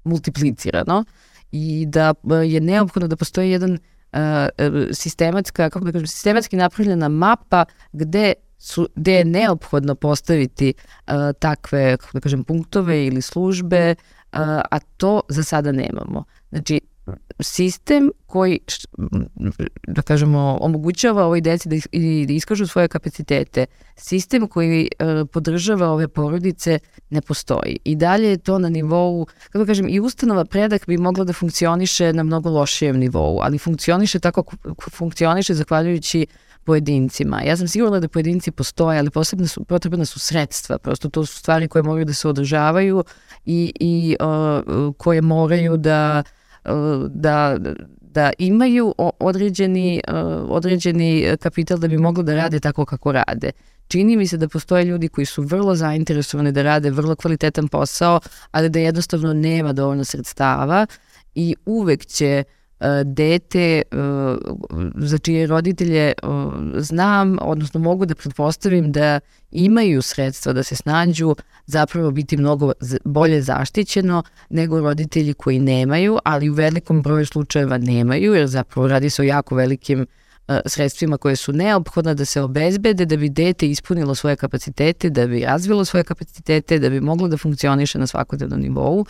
multiplicirano 0.04 1.04
i 1.52 1.86
da 1.86 2.14
je 2.46 2.62
neophodno 2.62 3.08
da 3.08 3.16
postoji 3.16 3.52
jedan 3.52 3.72
uh, 3.72 3.80
sistematska, 4.92 5.70
kako 5.70 5.86
da 5.86 5.92
kažem, 5.92 6.08
sistematski 6.08 6.56
napravljena 6.56 7.10
mapa 7.10 7.66
gde 7.92 8.34
su, 8.58 8.88
gde 8.96 9.14
je 9.14 9.26
neophodno 9.26 9.96
postaviti 9.96 10.74
takve, 11.40 11.98
kako 11.98 12.14
da 12.14 12.20
kažem, 12.20 12.44
punktove 12.44 13.06
ili 13.06 13.22
službe, 13.22 13.96
a 14.32 14.80
to 14.98 15.22
za 15.30 15.44
sada 15.44 15.72
nemamo. 15.72 16.24
Znači, 16.50 16.82
sistem 17.40 18.12
koji, 18.26 18.60
da 19.88 20.02
kažemo, 20.02 20.58
omogućava 20.62 21.26
ovoj 21.26 21.42
deci 21.42 21.70
da, 21.70 21.76
da 22.28 22.34
iskažu 22.34 22.68
svoje 22.68 22.88
kapacitete, 22.88 23.66
sistem 23.96 24.48
koji 24.48 24.90
uh, 25.00 25.30
podržava 25.30 25.90
ove 25.90 26.08
porodice 26.08 26.80
ne 27.10 27.22
postoji. 27.22 27.80
I 27.84 27.96
dalje 27.96 28.30
je 28.30 28.38
to 28.38 28.60
na 28.60 28.70
nivou, 28.70 29.26
kako 29.46 29.58
da 29.58 29.66
kažem, 29.66 29.88
i 29.90 30.00
ustanova 30.00 30.46
predak 30.46 30.88
bi 30.88 30.98
mogla 30.98 31.24
da 31.24 31.34
funkcioniše 31.34 32.14
na 32.14 32.24
mnogo 32.24 32.50
lošijem 32.50 32.98
nivou, 32.98 33.40
ali 33.42 33.58
funkcioniše 33.58 34.20
tako 34.20 34.44
funkcioniše 34.92 35.54
zahvaljujući 35.54 36.26
pojedincima. 36.64 37.42
Ja 37.42 37.58
sam 37.58 37.68
sigurna 37.68 38.00
da 38.00 38.08
pojedinci 38.08 38.52
postoje, 38.52 39.00
ali 39.00 39.10
posebno 39.10 39.48
su, 39.48 39.64
potrebna 39.64 40.06
su 40.06 40.20
sredstva. 40.20 40.78
Prosto 40.78 41.10
to 41.10 41.26
su 41.26 41.38
stvari 41.38 41.68
koje 41.68 41.84
moraju 41.84 42.06
da 42.06 42.14
se 42.14 42.28
održavaju 42.28 43.04
i, 43.46 43.74
i 43.80 44.16
uh, 44.20 44.96
koje 44.98 45.22
moraju 45.22 45.78
da, 45.78 46.24
uh, 46.26 46.37
da, 47.10 47.58
da 48.02 48.32
imaju 48.38 48.94
određeni, 49.20 50.02
uh, 50.08 50.16
određeni 50.50 51.36
kapital 51.40 51.78
da 51.78 51.88
bi 51.88 51.98
mogli 51.98 52.24
da 52.24 52.36
rade 52.36 52.60
tako 52.60 52.86
kako 52.86 53.12
rade. 53.12 53.52
Čini 53.88 54.18
mi 54.18 54.28
se 54.28 54.38
da 54.38 54.48
postoje 54.48 54.86
ljudi 54.86 55.08
koji 55.08 55.26
su 55.26 55.42
vrlo 55.42 55.76
zainteresovani 55.76 56.52
da 56.52 56.62
rade 56.62 56.90
vrlo 56.90 57.16
kvalitetan 57.16 57.68
posao, 57.68 58.20
ali 58.52 58.70
da 58.70 58.80
jednostavno 58.80 59.34
nema 59.34 59.74
dovoljno 59.74 60.04
sredstava 60.04 60.86
i 61.36 61.56
uvek 61.66 62.06
će 62.06 62.44
uh, 62.48 62.57
E, 62.57 62.57
dete 63.06 63.82
e, 63.82 63.82
za 64.96 65.18
čije 65.18 65.48
roditelje 65.48 66.08
e, 66.08 66.14
znam, 66.78 67.38
odnosno 67.42 67.80
mogu 67.80 68.06
da 68.06 68.16
pretpostavim 68.16 68.92
da 68.92 69.20
imaju 69.52 70.02
sredstva 70.02 70.54
da 70.54 70.64
se 70.64 70.76
snađu, 70.76 71.36
zapravo 71.66 72.12
biti 72.12 72.38
mnogo 72.38 72.72
bolje 73.06 73.42
zaštićeno 73.42 74.24
nego 74.50 74.80
roditelji 74.80 75.34
koji 75.34 75.60
nemaju, 75.60 76.18
ali 76.26 76.50
u 76.50 76.54
velikom 76.54 77.02
broju 77.02 77.26
slučajeva 77.26 77.78
nemaju, 77.78 78.34
jer 78.34 78.48
zapravo 78.48 78.88
radi 78.88 79.10
se 79.10 79.22
o 79.22 79.26
jako 79.26 79.56
velikim 79.56 80.08
sredstvima 80.66 81.18
koje 81.18 81.36
su 81.36 81.54
neophodne 81.54 82.14
da 82.16 82.26
se 82.26 82.42
obezbede 82.42 83.06
da 83.06 83.18
bi 83.18 83.30
dete 83.30 83.70
ispunilo 83.70 84.16
svoje 84.16 84.36
kapacitete, 84.36 85.10
da 85.10 85.28
bi 85.28 85.40
razvilo 85.40 85.86
svoje 85.86 86.04
kapacitete, 86.04 86.80
da 86.80 86.90
bi 86.90 87.02
moglo 87.02 87.28
da 87.28 87.38
funkcioniše 87.38 88.00
na 88.00 88.08
svakodnevnom 88.08 88.60
nivou 88.60 89.06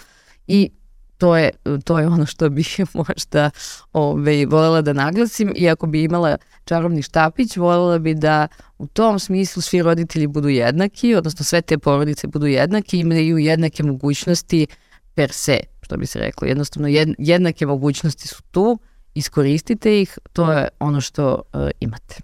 i 0.48 0.70
to 1.18 1.38
je, 1.38 1.50
to 1.84 2.00
je 2.00 2.08
ono 2.08 2.26
što 2.26 2.50
bih 2.50 2.80
možda 2.94 3.50
ove, 3.94 4.22
ovaj, 4.22 4.46
volela 4.46 4.82
da 4.82 4.94
naglasim 4.94 5.54
i 5.56 5.70
ako 5.70 5.88
bi 5.88 6.04
imala 6.04 6.38
čarobni 6.66 7.02
štapić, 7.02 7.58
volela 7.58 8.00
bi 8.00 8.14
da 8.14 8.48
u 8.78 8.88
tom 8.88 9.20
smislu 9.20 9.62
svi 9.62 9.82
roditelji 9.82 10.28
budu 10.28 10.50
jednaki, 10.50 11.16
odnosno 11.16 11.46
sve 11.46 11.62
te 11.62 11.78
porodice 11.78 12.28
budu 12.28 12.46
jednaki, 12.46 13.00
imaju 13.00 13.38
jednake 13.38 13.84
mogućnosti 13.84 14.68
per 15.14 15.32
se, 15.32 15.60
što 15.82 15.98
bi 15.98 16.06
se 16.06 16.20
reklo. 16.20 16.48
Jednostavno 16.48 16.88
jednake 17.18 17.66
mogućnosti 17.66 18.28
su 18.28 18.44
tu, 18.52 18.80
iskoristite 19.14 20.02
ih, 20.02 20.18
to 20.34 20.52
je 20.52 20.68
ono 20.80 21.02
što 21.02 21.42
uh, 21.54 21.70
imate. 21.80 22.16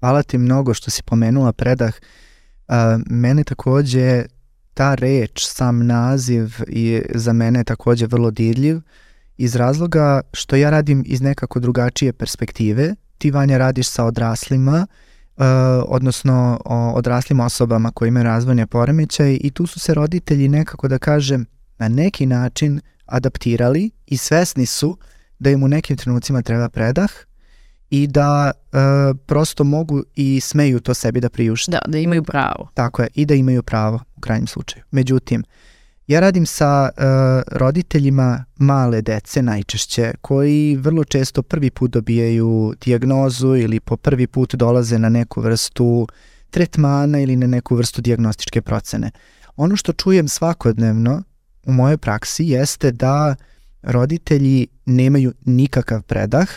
Hvala 0.00 0.22
ti 0.22 0.38
mnogo 0.38 0.74
što 0.74 0.90
si 0.90 1.02
pomenula 1.02 1.52
predah. 1.52 1.94
Uh, 2.68 2.74
mene 3.06 3.44
takođe 3.44 4.24
ta 4.80 4.94
reč, 4.94 5.46
sam 5.46 5.86
naziv 5.86 6.54
i 6.68 7.02
za 7.14 7.32
mene 7.32 7.64
takođe 7.64 8.06
vrlo 8.06 8.30
dirljiv 8.30 8.80
iz 9.36 9.56
razloga 9.56 10.20
što 10.32 10.56
ja 10.56 10.70
radim 10.70 11.02
iz 11.06 11.20
nekako 11.20 11.60
drugačije 11.60 12.12
perspektive. 12.12 12.94
Ti, 13.18 13.30
Vanja, 13.30 13.58
radiš 13.58 13.88
sa 13.88 14.04
odraslima, 14.04 14.86
uh, 15.36 15.44
odnosno 15.86 16.60
o 16.64 16.92
odraslim 16.92 17.40
osobama 17.40 17.90
koji 17.90 18.08
imaju 18.08 18.24
razvojne 18.24 18.66
poremećaje 18.66 19.36
i 19.36 19.50
tu 19.50 19.66
su 19.66 19.80
se 19.80 19.94
roditelji 19.94 20.48
nekako 20.48 20.88
da 20.88 20.98
kažem 20.98 21.46
na 21.78 21.88
neki 21.88 22.26
način 22.26 22.80
adaptirali 23.06 23.90
i 24.06 24.16
svesni 24.16 24.66
su 24.66 24.98
da 25.38 25.50
im 25.50 25.62
u 25.62 25.68
nekim 25.68 25.96
trenucima 25.96 26.42
treba 26.42 26.68
predah 26.68 27.10
i 27.90 28.06
da 28.06 28.50
e, 28.50 28.76
prosto 29.26 29.64
mogu 29.64 30.02
i 30.14 30.40
smeju 30.40 30.80
to 30.80 30.94
sebi 30.94 31.20
da 31.20 31.28
priušte. 31.28 31.70
Da, 31.70 31.80
da 31.86 31.98
imaju 31.98 32.22
pravo. 32.22 32.68
Tako 32.74 33.02
je, 33.02 33.08
i 33.14 33.26
da 33.26 33.34
imaju 33.34 33.62
pravo 33.62 34.00
u 34.16 34.20
krajnjem 34.20 34.46
slučaju. 34.46 34.84
Međutim, 34.90 35.44
ja 36.06 36.20
radim 36.20 36.46
sa 36.46 36.88
e, 36.88 37.02
roditeljima 37.46 38.44
male 38.56 39.02
dece 39.02 39.42
najčešće, 39.42 40.12
koji 40.20 40.76
vrlo 40.76 41.04
često 41.04 41.42
prvi 41.42 41.70
put 41.70 41.90
dobijaju 41.90 42.74
dijagnozu 42.84 43.56
ili 43.56 43.80
po 43.80 43.96
prvi 43.96 44.26
put 44.26 44.54
dolaze 44.54 44.98
na 44.98 45.08
neku 45.08 45.40
vrstu 45.40 46.08
tretmana 46.50 47.20
ili 47.20 47.36
na 47.36 47.46
neku 47.46 47.76
vrstu 47.76 48.02
diagnostičke 48.02 48.62
procene. 48.62 49.10
Ono 49.56 49.76
što 49.76 49.92
čujem 49.92 50.28
svakodnevno 50.28 51.22
u 51.66 51.72
mojoj 51.72 51.96
praksi 51.96 52.44
jeste 52.44 52.92
da 52.92 53.34
roditelji 53.82 54.66
nemaju 54.86 55.32
nikakav 55.44 56.02
predah, 56.02 56.48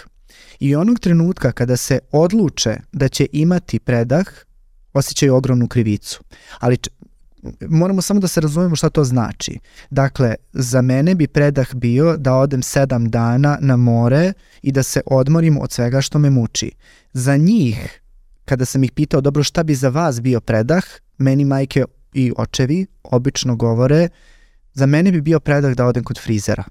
I 0.60 0.76
onog 0.76 1.00
trenutka 1.00 1.52
kada 1.52 1.78
se 1.78 2.00
odluče 2.12 2.76
da 2.92 3.08
će 3.08 3.28
imati 3.32 3.80
predah, 3.80 4.26
osjećaju 4.94 5.36
ogromnu 5.36 5.68
krivicu. 5.68 6.24
Ali 6.60 6.78
moramo 7.70 8.02
samo 8.02 8.20
da 8.20 8.28
se 8.28 8.42
razumemo 8.42 8.76
šta 8.76 8.90
to 8.90 9.04
znači. 9.04 9.60
Dakle, 9.90 10.36
za 10.54 10.82
mene 10.82 11.16
bi 11.16 11.28
predah 11.28 11.74
bio 11.74 12.18
da 12.18 12.34
odem 12.34 12.64
sedam 12.64 13.10
dana 13.10 13.58
na 13.62 13.78
more 13.78 14.34
i 14.62 14.72
da 14.72 14.84
se 14.84 15.02
odmorim 15.06 15.58
od 15.58 15.72
svega 15.72 16.02
što 16.02 16.20
me 16.20 16.30
muči. 16.30 16.72
Za 17.14 17.38
njih, 17.38 18.02
kada 18.46 18.66
sam 18.66 18.84
ih 18.84 18.92
pitao, 18.92 19.22
dobro, 19.22 19.44
šta 19.44 19.64
bi 19.64 19.76
za 19.76 19.90
vas 19.90 20.22
bio 20.22 20.40
predah, 20.40 20.84
meni 21.18 21.46
majke 21.46 21.86
i 22.14 22.34
očevi 22.38 22.86
obično 23.04 23.56
govore 23.56 24.10
Za 24.74 24.86
mene 24.86 25.12
bi 25.12 25.22
bio 25.22 25.40
predah 25.40 25.76
da 25.76 25.86
odem 25.86 26.04
kod 26.04 26.20
frizera. 26.20 26.64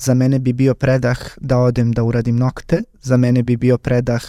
Za 0.00 0.14
mene 0.14 0.38
bi 0.38 0.52
bio 0.52 0.74
predah 0.74 1.18
da 1.40 1.58
odem 1.58 1.92
da 1.92 2.02
uradim 2.02 2.36
nokte. 2.36 2.82
Za 3.02 3.16
mene 3.16 3.42
bi 3.42 3.56
bio 3.56 3.78
predah 3.78 4.22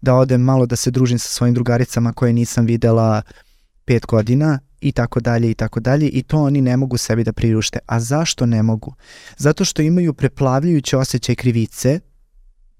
da 0.00 0.14
odem 0.14 0.40
malo 0.40 0.66
da 0.66 0.76
se 0.76 0.90
družim 0.90 1.18
sa 1.18 1.28
svojim 1.28 1.54
drugaricama 1.54 2.12
koje 2.12 2.32
nisam 2.32 2.66
videla 2.66 3.22
pet 3.84 4.06
godina 4.06 4.58
i 4.80 4.92
tako 4.92 5.20
dalje 5.20 5.50
i 5.50 5.54
tako 5.54 5.80
dalje 5.80 6.08
i 6.08 6.22
to 6.22 6.42
oni 6.42 6.60
ne 6.60 6.76
mogu 6.76 6.96
sebi 6.96 7.24
da 7.24 7.32
priušte. 7.32 7.78
A 7.86 8.00
zašto 8.00 8.46
ne 8.46 8.62
mogu? 8.62 8.94
Zato 9.36 9.64
što 9.64 9.82
imaju 9.82 10.14
preplavljujuće 10.14 10.96
osjećaj 10.96 11.34
krivice 11.34 12.00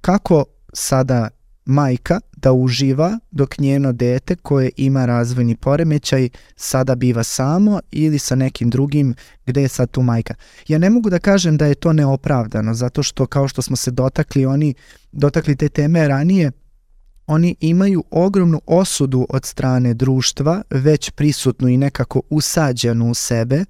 kako 0.01 0.45
sada 0.73 1.29
majka 1.65 2.21
da 2.45 2.53
uživa 2.53 3.19
dok 3.31 3.59
njeno 3.59 3.93
dete 3.93 4.37
koje 4.37 4.71
ima 4.77 5.07
razvojni 5.07 5.57
poremećaj 5.57 6.29
sada 6.57 6.95
biva 6.95 7.23
samo 7.23 7.81
ili 7.91 8.19
sa 8.19 8.35
nekim 8.35 8.71
drugim 8.71 9.15
gde 9.47 9.63
je 9.63 9.69
sad 9.69 9.91
tu 9.91 10.03
majka. 10.03 10.35
Ja 10.69 10.79
ne 10.79 10.91
mogu 10.91 11.11
da 11.11 11.19
kažem 11.19 11.57
da 11.57 11.67
je 11.67 11.75
to 11.75 11.93
neopravdano 11.93 12.75
zato 12.75 13.03
što 13.03 13.27
kao 13.27 13.49
što 13.49 13.63
smo 13.63 13.77
se 13.77 13.91
dotakli 13.91 14.47
oni 14.47 14.75
dotakli 15.13 15.57
te 15.57 15.69
teme 15.69 16.09
ranije 16.09 16.53
oni 17.27 17.57
imaju 17.61 18.05
ogromnu 18.11 18.61
osudu 18.67 19.27
od 19.29 19.45
strane 19.45 19.95
društva, 19.95 20.63
već 20.71 21.11
prisutnu 21.11 21.69
i 21.69 21.77
nekako 21.77 22.23
usađenu 22.31 23.11
u 23.11 23.15
sebe 23.15 23.65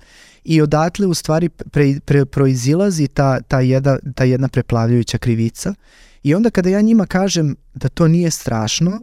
i 0.45 0.63
odatle 0.63 1.07
u 1.07 1.15
stvari 1.15 1.49
pre, 1.49 2.01
pre, 2.05 2.25
proizilazi 2.25 3.09
ta, 3.09 3.41
ta, 3.41 3.61
jedna, 3.61 3.99
ta 4.15 4.25
jedna 4.25 4.49
preplavljujuća 4.49 5.19
krivica 5.19 5.75
I 6.25 6.35
onda 6.35 6.51
kada 6.51 6.71
ja 6.71 6.81
njima 6.81 7.07
kažem 7.07 7.57
da 7.75 7.89
to 7.89 8.09
nije 8.09 8.31
strašno 8.31 9.01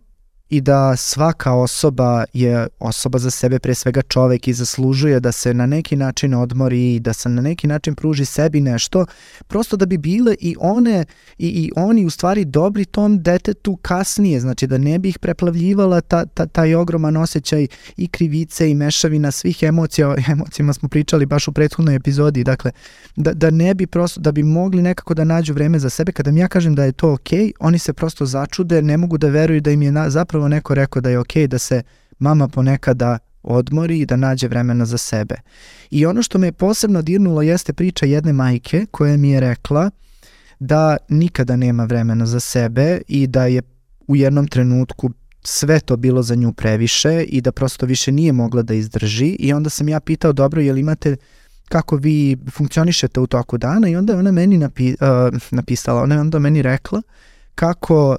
i 0.52 0.62
da 0.62 0.96
svaka 0.96 1.54
osoba 1.54 2.26
je 2.34 2.68
osoba 2.80 3.20
za 3.20 3.32
sebe 3.32 3.60
pre 3.60 3.76
svega 3.76 4.02
čovek 4.02 4.48
i 4.48 4.54
zaslužuje 4.54 5.20
da 5.20 5.32
se 5.32 5.54
na 5.54 5.66
neki 5.66 5.96
način 5.96 6.34
odmori 6.34 6.96
i 6.96 7.00
da 7.00 7.14
se 7.14 7.30
na 7.30 7.42
neki 7.42 7.68
način 7.68 7.96
pruži 7.96 8.26
sebi 8.26 8.62
nešto, 8.62 9.06
prosto 9.48 9.78
da 9.78 9.86
bi 9.86 9.98
bile 9.98 10.36
i 10.40 10.56
one 10.60 11.06
i, 11.38 11.48
i 11.48 11.72
oni 11.76 12.06
u 12.06 12.10
stvari 12.10 12.46
dobri 12.46 12.86
tom 12.86 13.24
detetu 13.24 13.76
kasnije, 13.76 14.40
znači 14.40 14.68
da 14.68 14.78
ne 14.78 15.00
bi 15.00 15.10
ih 15.10 15.20
preplavljivala 15.20 16.02
ta, 16.02 16.26
ta, 16.26 16.46
taj 16.46 16.76
ogroman 16.76 17.18
osjećaj 17.18 17.68
i 17.98 18.08
krivice 18.08 18.72
i 18.72 18.76
mešavina 18.76 19.32
svih 19.32 19.64
emocija, 19.64 20.10
o 20.10 20.16
emocijama 20.32 20.74
smo 20.74 20.90
pričali 20.90 21.26
baš 21.26 21.48
u 21.48 21.52
prethodnoj 21.52 21.96
epizodi, 21.96 22.44
dakle 22.44 22.72
da, 23.16 23.34
da 23.34 23.50
ne 23.50 23.74
bi 23.74 23.88
prosto, 23.88 24.20
da 24.22 24.32
bi 24.32 24.44
mogli 24.44 24.82
nekako 24.82 25.14
da 25.14 25.24
nađu 25.24 25.54
vreme 25.54 25.80
za 25.80 25.90
sebe, 25.90 26.12
kada 26.12 26.32
mi 26.32 26.40
ja 26.40 26.48
kažem 26.48 26.76
da 26.76 26.84
je 26.84 26.92
to 26.92 27.14
okej, 27.14 27.40
okay, 27.40 27.52
oni 27.60 27.80
se 27.80 27.94
prosto 27.94 28.26
začude, 28.26 28.82
ne 28.82 28.98
mogu 28.98 29.18
da 29.18 29.28
veruju 29.28 29.62
da 29.62 29.72
im 29.72 29.82
je 29.82 29.92
na, 29.92 30.10
zapravo 30.10 30.41
upravo 30.42 30.50
neko 30.50 30.76
rekao 30.76 31.02
da 31.02 31.10
je 31.10 31.20
okej 31.20 31.44
okay 31.44 31.48
da 31.48 31.60
se 31.60 31.84
mama 32.20 32.48
ponekada 32.48 33.20
odmori 33.44 34.00
i 34.00 34.06
da 34.06 34.16
nađe 34.16 34.48
vremena 34.48 34.86
za 34.86 34.98
sebe. 34.98 35.36
I 35.92 36.06
ono 36.06 36.24
što 36.24 36.40
me 36.40 36.52
posebno 36.52 37.02
dirnulo 37.02 37.42
jeste 37.42 37.74
priča 37.74 38.06
jedne 38.06 38.34
majke 38.34 38.86
koja 38.92 39.18
mi 39.18 39.32
je 39.32 39.40
rekla 39.40 39.92
da 40.60 40.98
nikada 41.10 41.56
nema 41.56 41.86
vremena 41.86 42.26
za 42.26 42.40
sebe 42.40 43.02
i 43.08 43.28
da 43.28 43.46
je 43.46 43.62
u 44.08 44.16
jednom 44.16 44.48
trenutku 44.48 45.12
sve 45.44 45.80
to 45.80 45.98
bilo 45.98 46.24
za 46.24 46.36
nju 46.36 46.54
previše 46.54 47.24
i 47.24 47.42
da 47.42 47.52
prosto 47.52 47.86
više 47.86 48.12
nije 48.12 48.32
mogla 48.32 48.62
da 48.62 48.74
izdrži 48.74 49.36
i 49.40 49.54
onda 49.54 49.70
sam 49.70 49.90
ja 49.90 50.00
pitao 50.00 50.34
dobro 50.34 50.62
je 50.62 50.74
li 50.74 50.80
imate 50.80 51.18
kako 51.70 51.96
vi 51.96 52.38
funkcionišete 52.52 53.20
u 53.20 53.28
toku 53.28 53.58
dana 53.58 53.90
i 53.90 53.96
onda 53.96 54.14
je 54.14 54.20
ona 54.20 54.32
meni 54.32 54.58
napi, 54.58 54.94
uh, 54.94 54.98
napisala, 55.52 56.02
ona 56.02 56.16
je 56.16 56.22
onda 56.22 56.40
meni 56.40 56.62
rekla 56.62 57.00
uh, 57.00 57.31
kako 57.56 58.10
uh, 58.10 58.18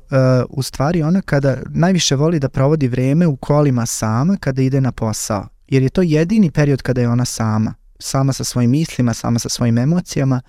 u 0.49 0.63
stvari 0.63 1.03
ona 1.03 1.23
kada 1.23 1.57
najviše 1.71 2.17
voli 2.17 2.39
da 2.39 2.49
provodi 2.49 2.89
vreme 2.89 3.27
u 3.27 3.37
kolima 3.37 3.87
sama 3.87 4.37
kada 4.37 4.63
ide 4.63 4.81
na 4.81 4.93
posao. 4.93 5.47
Jer 5.69 5.83
je 5.83 5.89
to 5.89 6.03
jedini 6.03 6.51
period 6.51 6.83
kada 6.83 7.01
je 7.01 7.09
ona 7.09 7.25
sama. 7.25 7.75
Sama 7.99 8.33
sa 8.33 8.45
svojim 8.45 8.71
mislima, 8.71 9.15
sama 9.15 9.39
sa 9.39 9.49
svojim 9.49 9.79
emocijama. 9.79 10.41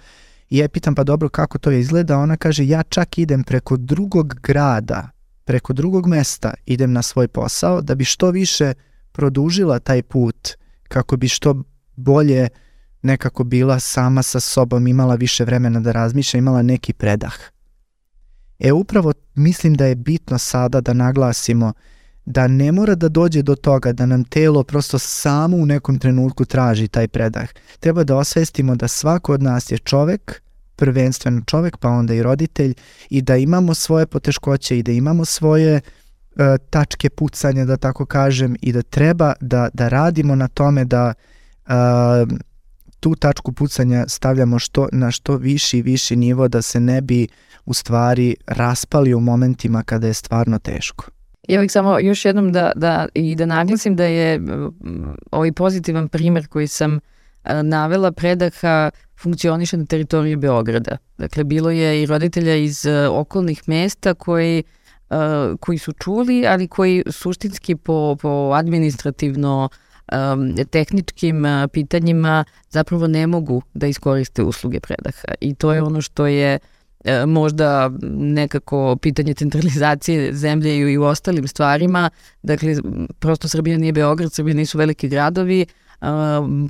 I 0.49 0.57
ja 0.57 0.69
pitam 0.69 0.95
pa 0.95 1.03
dobro 1.03 1.29
kako 1.29 1.57
to 1.57 1.71
izgleda. 1.71 2.17
Ona 2.17 2.37
kaže 2.37 2.67
ja 2.67 2.83
čak 2.83 3.17
idem 3.17 3.43
preko 3.43 3.77
drugog 3.77 4.33
grada, 4.43 5.09
preko 5.45 5.73
drugog 5.73 6.07
mesta 6.07 6.53
idem 6.65 6.93
na 6.93 7.01
svoj 7.01 7.27
posao 7.27 7.81
da 7.81 7.95
bi 7.95 8.05
što 8.05 8.31
više 8.31 8.73
produžila 9.11 9.79
taj 9.79 10.01
put 10.03 10.49
kako 10.87 11.17
bi 11.17 11.27
što 11.27 11.63
bolje 11.95 12.49
nekako 13.01 13.43
bila 13.43 13.79
sama 13.79 14.23
sa 14.23 14.39
sobom, 14.39 14.87
imala 14.87 15.15
više 15.15 15.45
vremena 15.45 15.79
da 15.79 15.91
razmišlja, 15.91 16.37
imala 16.37 16.61
neki 16.61 16.93
predah. 16.93 17.52
E 18.63 18.71
upravo 18.71 19.13
mislim 19.35 19.73
da 19.73 19.85
je 19.85 19.95
bitno 19.95 20.37
sada 20.37 20.81
da 20.81 20.93
naglasimo 20.93 21.73
da 22.25 22.47
ne 22.47 22.71
mora 22.71 22.95
da 22.95 23.09
dođe 23.09 23.41
do 23.41 23.55
toga 23.55 23.91
da 23.91 24.05
nam 24.05 24.23
telo 24.23 24.63
prosto 24.63 24.99
samo 24.99 25.57
u 25.57 25.65
nekom 25.65 25.99
trenutku 25.99 26.45
traži 26.45 26.87
taj 26.87 27.07
predah. 27.07 27.49
Treba 27.79 28.03
da 28.03 28.17
osvestimo 28.17 28.75
da 28.75 28.87
svako 28.87 29.33
od 29.33 29.43
nas 29.43 29.71
je 29.71 29.77
čovek, 29.77 30.41
prvenstveno 30.75 31.41
čovek, 31.47 31.77
pa 31.77 31.89
onda 31.89 32.13
i 32.13 32.23
roditelj 32.23 32.73
i 33.09 33.21
da 33.21 33.37
imamo 33.37 33.73
svoje 33.73 34.05
poteškoće 34.05 34.77
i 34.77 34.83
da 34.83 34.91
imamo 34.91 35.25
svoje 35.25 35.75
uh, 35.75 36.41
tačke 36.69 37.09
pucanja, 37.09 37.65
da 37.65 37.77
tako 37.77 38.05
kažem, 38.05 38.55
i 38.61 38.71
da 38.71 38.81
treba 38.81 39.33
da, 39.41 39.69
da 39.73 39.87
radimo 39.87 40.35
na 40.35 40.47
tome 40.47 40.85
da 40.85 41.13
uh, 41.67 41.73
tu 43.03 43.15
tačku 43.15 43.51
pucanja 43.51 44.05
stavljamo 44.07 44.59
što, 44.59 44.87
na 44.91 45.11
što 45.11 45.37
viši 45.37 45.77
i 45.77 45.81
viši 45.81 46.15
nivo 46.15 46.47
da 46.47 46.61
se 46.61 46.79
ne 46.79 47.01
bi 47.01 47.27
u 47.65 47.73
stvari 47.73 48.35
raspali 48.47 49.13
u 49.13 49.19
momentima 49.19 49.83
kada 49.83 50.07
je 50.07 50.13
stvarno 50.13 50.59
teško. 50.59 51.05
Ja 51.47 51.61
bih 51.61 51.71
samo 51.71 51.99
još 51.99 52.25
jednom 52.25 52.51
da, 52.51 52.71
da, 52.75 53.07
i 53.13 53.35
da 53.35 53.45
naglasim 53.45 53.95
da 53.95 54.03
je 54.03 54.41
ovaj 55.31 55.51
pozitivan 55.51 56.07
primer 56.07 56.47
koji 56.47 56.67
sam 56.67 56.99
navela 57.63 58.11
predaha 58.11 58.89
funkcioniše 59.21 59.77
na 59.77 59.85
teritoriji 59.85 60.35
Beograda. 60.35 60.97
Dakle, 61.17 61.43
bilo 61.43 61.71
je 61.71 62.03
i 62.03 62.05
roditelja 62.05 62.55
iz 62.55 62.85
okolnih 63.11 63.61
mesta 63.67 64.13
koji 64.13 64.63
koji 65.59 65.77
su 65.77 65.91
čuli, 65.91 66.47
ali 66.47 66.67
koji 66.67 67.03
suštinski 67.11 67.75
po, 67.75 68.15
po 68.21 68.51
administrativno 68.55 69.69
um, 69.71 69.92
tehničkim 70.69 71.45
uh, 71.45 71.69
pitanjima 71.73 72.45
zapravo 72.69 73.07
ne 73.07 73.27
mogu 73.27 73.61
da 73.73 73.87
iskoriste 73.87 74.43
usluge 74.43 74.79
predaha. 74.79 75.33
I 75.41 75.55
to 75.55 75.73
je 75.73 75.81
ono 75.81 76.01
što 76.01 76.27
je 76.27 76.59
uh, 76.59 77.11
možda 77.27 77.91
nekako 78.17 78.97
pitanje 79.01 79.33
centralizacije 79.33 80.33
zemlje 80.33 80.77
i 80.77 80.97
u 80.97 81.03
ostalim 81.03 81.47
stvarima. 81.47 82.09
Dakle, 82.43 82.75
prosto 83.19 83.47
Srbija 83.47 83.77
nije 83.77 83.93
Beograd, 83.93 84.33
Srbija 84.33 84.55
nisu 84.55 84.77
veliki 84.77 85.07
gradovi, 85.07 85.65
Uh, 86.01 86.09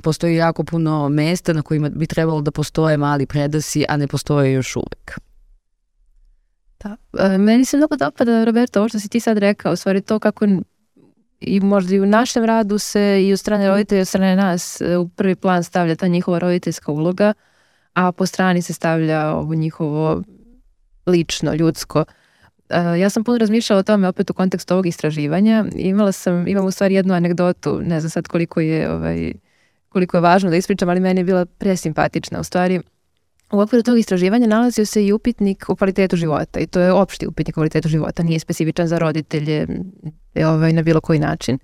postoji 0.02 0.36
jako 0.36 0.64
puno 0.64 1.08
mesta 1.08 1.52
na 1.52 1.62
kojima 1.62 1.88
bi 1.88 2.06
trebalo 2.06 2.40
da 2.40 2.50
postoje 2.50 2.96
mali 2.96 3.26
predasi, 3.26 3.84
a 3.88 3.96
ne 3.96 4.06
postoje 4.06 4.52
još 4.52 4.76
uvek. 4.76 5.18
Da. 6.82 6.96
Meni 7.38 7.64
se 7.64 7.76
mnogo 7.76 7.96
dopada, 7.96 8.44
Roberto, 8.44 8.80
ovo 8.80 8.88
što 8.88 9.00
si 9.00 9.08
ti 9.08 9.20
sad 9.20 9.38
rekao, 9.38 9.72
u 9.72 9.76
stvari 9.76 10.00
to 10.00 10.18
kako 10.18 10.46
i 11.40 11.60
možda 11.60 11.94
i 11.94 12.00
u 12.00 12.06
našem 12.06 12.44
radu 12.44 12.78
se 12.78 13.24
i 13.26 13.32
u 13.32 13.36
strane 13.36 13.68
roditelja 13.68 13.98
i 13.98 14.00
od 14.00 14.08
strane 14.08 14.36
nas 14.36 14.80
e, 14.80 14.96
u 14.96 15.08
prvi 15.08 15.34
plan 15.34 15.64
stavlja 15.64 15.96
ta 15.96 16.06
njihova 16.06 16.38
roditeljska 16.38 16.92
uloga, 16.92 17.32
a 17.92 18.12
po 18.12 18.26
strani 18.26 18.62
se 18.62 18.72
stavlja 18.72 19.30
ovo 19.30 19.54
njihovo 19.54 20.22
lično, 21.06 21.54
ljudsko. 21.54 22.04
Uh, 22.70 23.00
ja 23.00 23.10
sam 23.10 23.24
puno 23.24 23.38
razmišljala 23.38 23.80
o 23.80 23.82
tome 23.82 24.08
opet 24.08 24.30
u 24.30 24.34
kontekstu 24.34 24.74
ovog 24.74 24.86
istraživanja. 24.86 25.64
Imala 25.76 26.12
sam, 26.12 26.48
imam 26.48 26.66
u 26.66 26.70
stvari 26.70 26.94
jednu 26.94 27.14
anegdotu, 27.14 27.80
ne 27.82 28.00
znam 28.00 28.10
sad 28.10 28.28
koliko 28.28 28.60
je, 28.60 28.92
ovaj, 28.92 29.32
koliko 29.88 30.16
je 30.16 30.20
važno 30.20 30.50
da 30.50 30.56
ispričam, 30.56 30.88
ali 30.88 31.00
meni 31.00 31.20
je 31.20 31.24
bila 31.24 31.46
presimpatična. 31.46 32.40
U 32.40 32.44
stvari, 32.44 32.80
U 33.54 33.60
okviru 33.60 33.82
tog 33.82 33.98
istraživanja 33.98 34.46
nalazio 34.46 34.86
se 34.86 35.06
i 35.06 35.12
upitnik 35.12 35.70
o 35.70 35.76
kvalitetu 35.76 36.16
života 36.16 36.60
i 36.60 36.66
to 36.66 36.80
je 36.80 36.92
opšti 36.92 37.26
upitnik 37.26 37.56
o 37.56 37.60
kvalitetu 37.60 37.88
života, 37.88 38.22
nije 38.22 38.38
specifičan 38.38 38.86
za 38.86 38.98
roditelje 38.98 39.66
ovaj, 40.46 40.72
na 40.72 40.82
bilo 40.82 41.00
koji 41.00 41.18
način. 41.18 41.58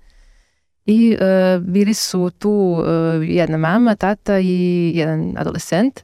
I 0.85 1.17
e, 1.19 1.59
bili 1.59 1.93
su 1.93 2.29
tu 2.39 2.83
e, 2.85 2.91
jedna 3.25 3.57
mama, 3.57 3.95
tata 3.95 4.39
i 4.39 4.91
jedan 4.95 5.33
adolescent 5.37 6.03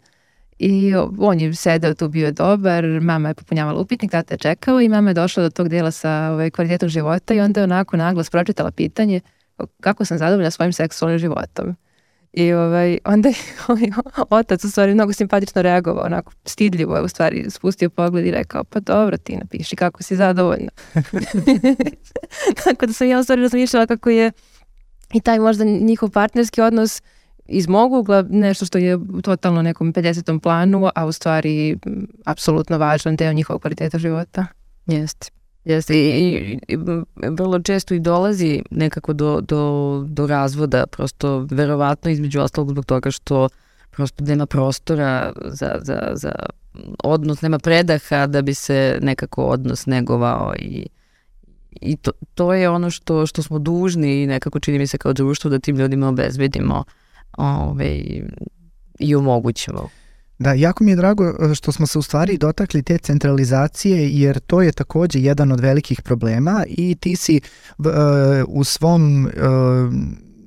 i 0.59 0.93
on 1.19 1.39
je 1.39 1.53
sedeo 1.53 1.93
tu, 1.93 2.09
bio 2.09 2.25
je 2.25 2.31
dobar, 2.31 2.85
mama 3.01 3.27
je 3.27 3.33
popunjavala 3.33 3.79
upitnik, 3.79 4.11
tata 4.11 4.33
je 4.33 4.37
čekao 4.37 4.81
i 4.81 4.89
mama 4.89 5.09
je 5.09 5.13
došla 5.13 5.43
do 5.43 5.49
tog 5.49 5.69
dela 5.69 5.91
sa 5.91 6.29
ovaj, 6.31 6.51
kvalitetom 6.51 6.89
života 6.89 7.33
i 7.33 7.39
onda 7.39 7.59
je 7.59 7.63
onako 7.63 7.97
naglas 7.97 8.29
pročitala 8.29 8.71
pitanje 8.71 9.21
kako 9.81 10.05
sam 10.05 10.17
zadovoljna 10.17 10.51
svojim 10.51 10.73
seksualnim 10.73 11.19
životom. 11.19 11.75
I 12.37 12.53
ovaj, 12.53 12.97
onda 13.05 13.29
je 13.29 13.35
ovaj, 13.67 13.89
otac 14.29 14.63
u 14.63 14.69
stvari 14.71 14.93
mnogo 14.93 15.13
simpatično 15.13 15.61
reagovao, 15.61 16.05
onako 16.05 16.31
stidljivo 16.45 16.95
je 16.95 17.01
u 17.01 17.07
stvari 17.07 17.45
spustio 17.49 17.89
pogled 17.89 18.25
i 18.25 18.31
rekao, 18.31 18.63
pa 18.63 18.79
dobro 18.79 19.17
ti 19.17 19.37
napiši 19.37 19.75
kako 19.75 20.03
si 20.03 20.15
zadovoljna. 20.15 20.69
Tako 22.63 22.85
da 22.85 22.93
sam 22.93 23.07
ja 23.07 23.19
u 23.19 23.23
stvari 23.23 23.41
razmišljala 23.41 23.85
kako 23.85 24.09
je 24.09 24.31
i 25.13 25.21
taj 25.21 25.39
možda 25.39 25.63
njihov 25.63 26.09
partnerski 26.09 26.61
odnos 26.61 27.01
iz 27.45 27.67
mog 27.67 27.93
ugla 27.93 28.25
nešto 28.29 28.65
što 28.65 28.77
je 28.77 28.97
totalno 29.23 29.61
nekom 29.61 29.93
50. 29.93 30.39
planu, 30.39 30.89
a 30.95 31.05
u 31.05 31.11
stvari 31.11 31.77
apsolutno 32.25 32.77
važan 32.77 33.15
deo 33.15 33.33
njihovog 33.33 33.61
kvaliteta 33.61 33.97
života. 33.97 34.45
Jeste. 34.85 35.36
Jeste, 35.67 35.93
I, 35.93 36.09
i, 36.09 36.59
i 36.67 36.77
vrlo 37.29 37.59
često 37.59 37.93
i 37.93 37.99
dolazi 37.99 38.63
nekako 38.71 39.13
do, 39.13 39.41
do, 39.41 40.03
do 40.07 40.27
razvoda, 40.27 40.85
prosto 40.87 41.47
verovatno 41.51 42.11
između 42.11 42.41
ostalog 42.41 42.69
zbog 42.69 42.85
toga 42.85 43.11
što 43.11 43.49
prosto 43.91 44.23
nema 44.23 44.45
prostora 44.45 45.33
za, 45.45 45.75
za, 45.81 45.99
za 46.13 46.31
odnos, 47.03 47.41
nema 47.41 47.59
predaha 47.59 48.27
da 48.27 48.41
bi 48.41 48.53
se 48.53 48.99
nekako 49.01 49.43
odnos 49.43 49.85
negovao 49.85 50.53
i 50.59 50.87
i 51.81 51.97
to, 51.97 52.11
to 52.35 52.53
je 52.53 52.69
ono 52.69 52.89
što, 52.89 53.25
što 53.25 53.43
smo 53.43 53.59
dužni 53.59 54.23
i 54.23 54.27
nekako 54.27 54.59
čini 54.59 54.79
mi 54.79 54.87
se 54.87 54.97
kao 54.97 55.13
društvo 55.13 55.49
da 55.49 55.59
tim 55.59 55.75
ljudima 55.77 56.07
obezbedimo 56.07 56.83
ove, 57.37 57.59
ovaj, 57.61 58.21
i 58.99 59.15
omogućimo. 59.15 59.89
Da, 60.39 60.53
jako 60.53 60.83
mi 60.83 60.91
je 60.91 60.95
drago 60.95 61.23
e, 61.25 61.55
što 61.55 61.71
smo 61.71 61.87
se 61.87 61.99
u 61.99 62.01
stvari 62.01 62.37
dotakli 62.37 62.83
te 62.83 62.97
centralizacije 62.97 64.09
jer 64.09 64.39
to 64.39 64.61
je 64.61 64.71
takođe 64.71 65.19
jedan 65.19 65.51
od 65.51 65.59
velikih 65.59 66.01
problema 66.01 66.63
i 66.67 66.95
ti 66.95 67.15
si 67.15 67.41
uh, 67.77 67.85
u 68.47 68.63
svom 68.63 69.25
uh, 69.25 69.31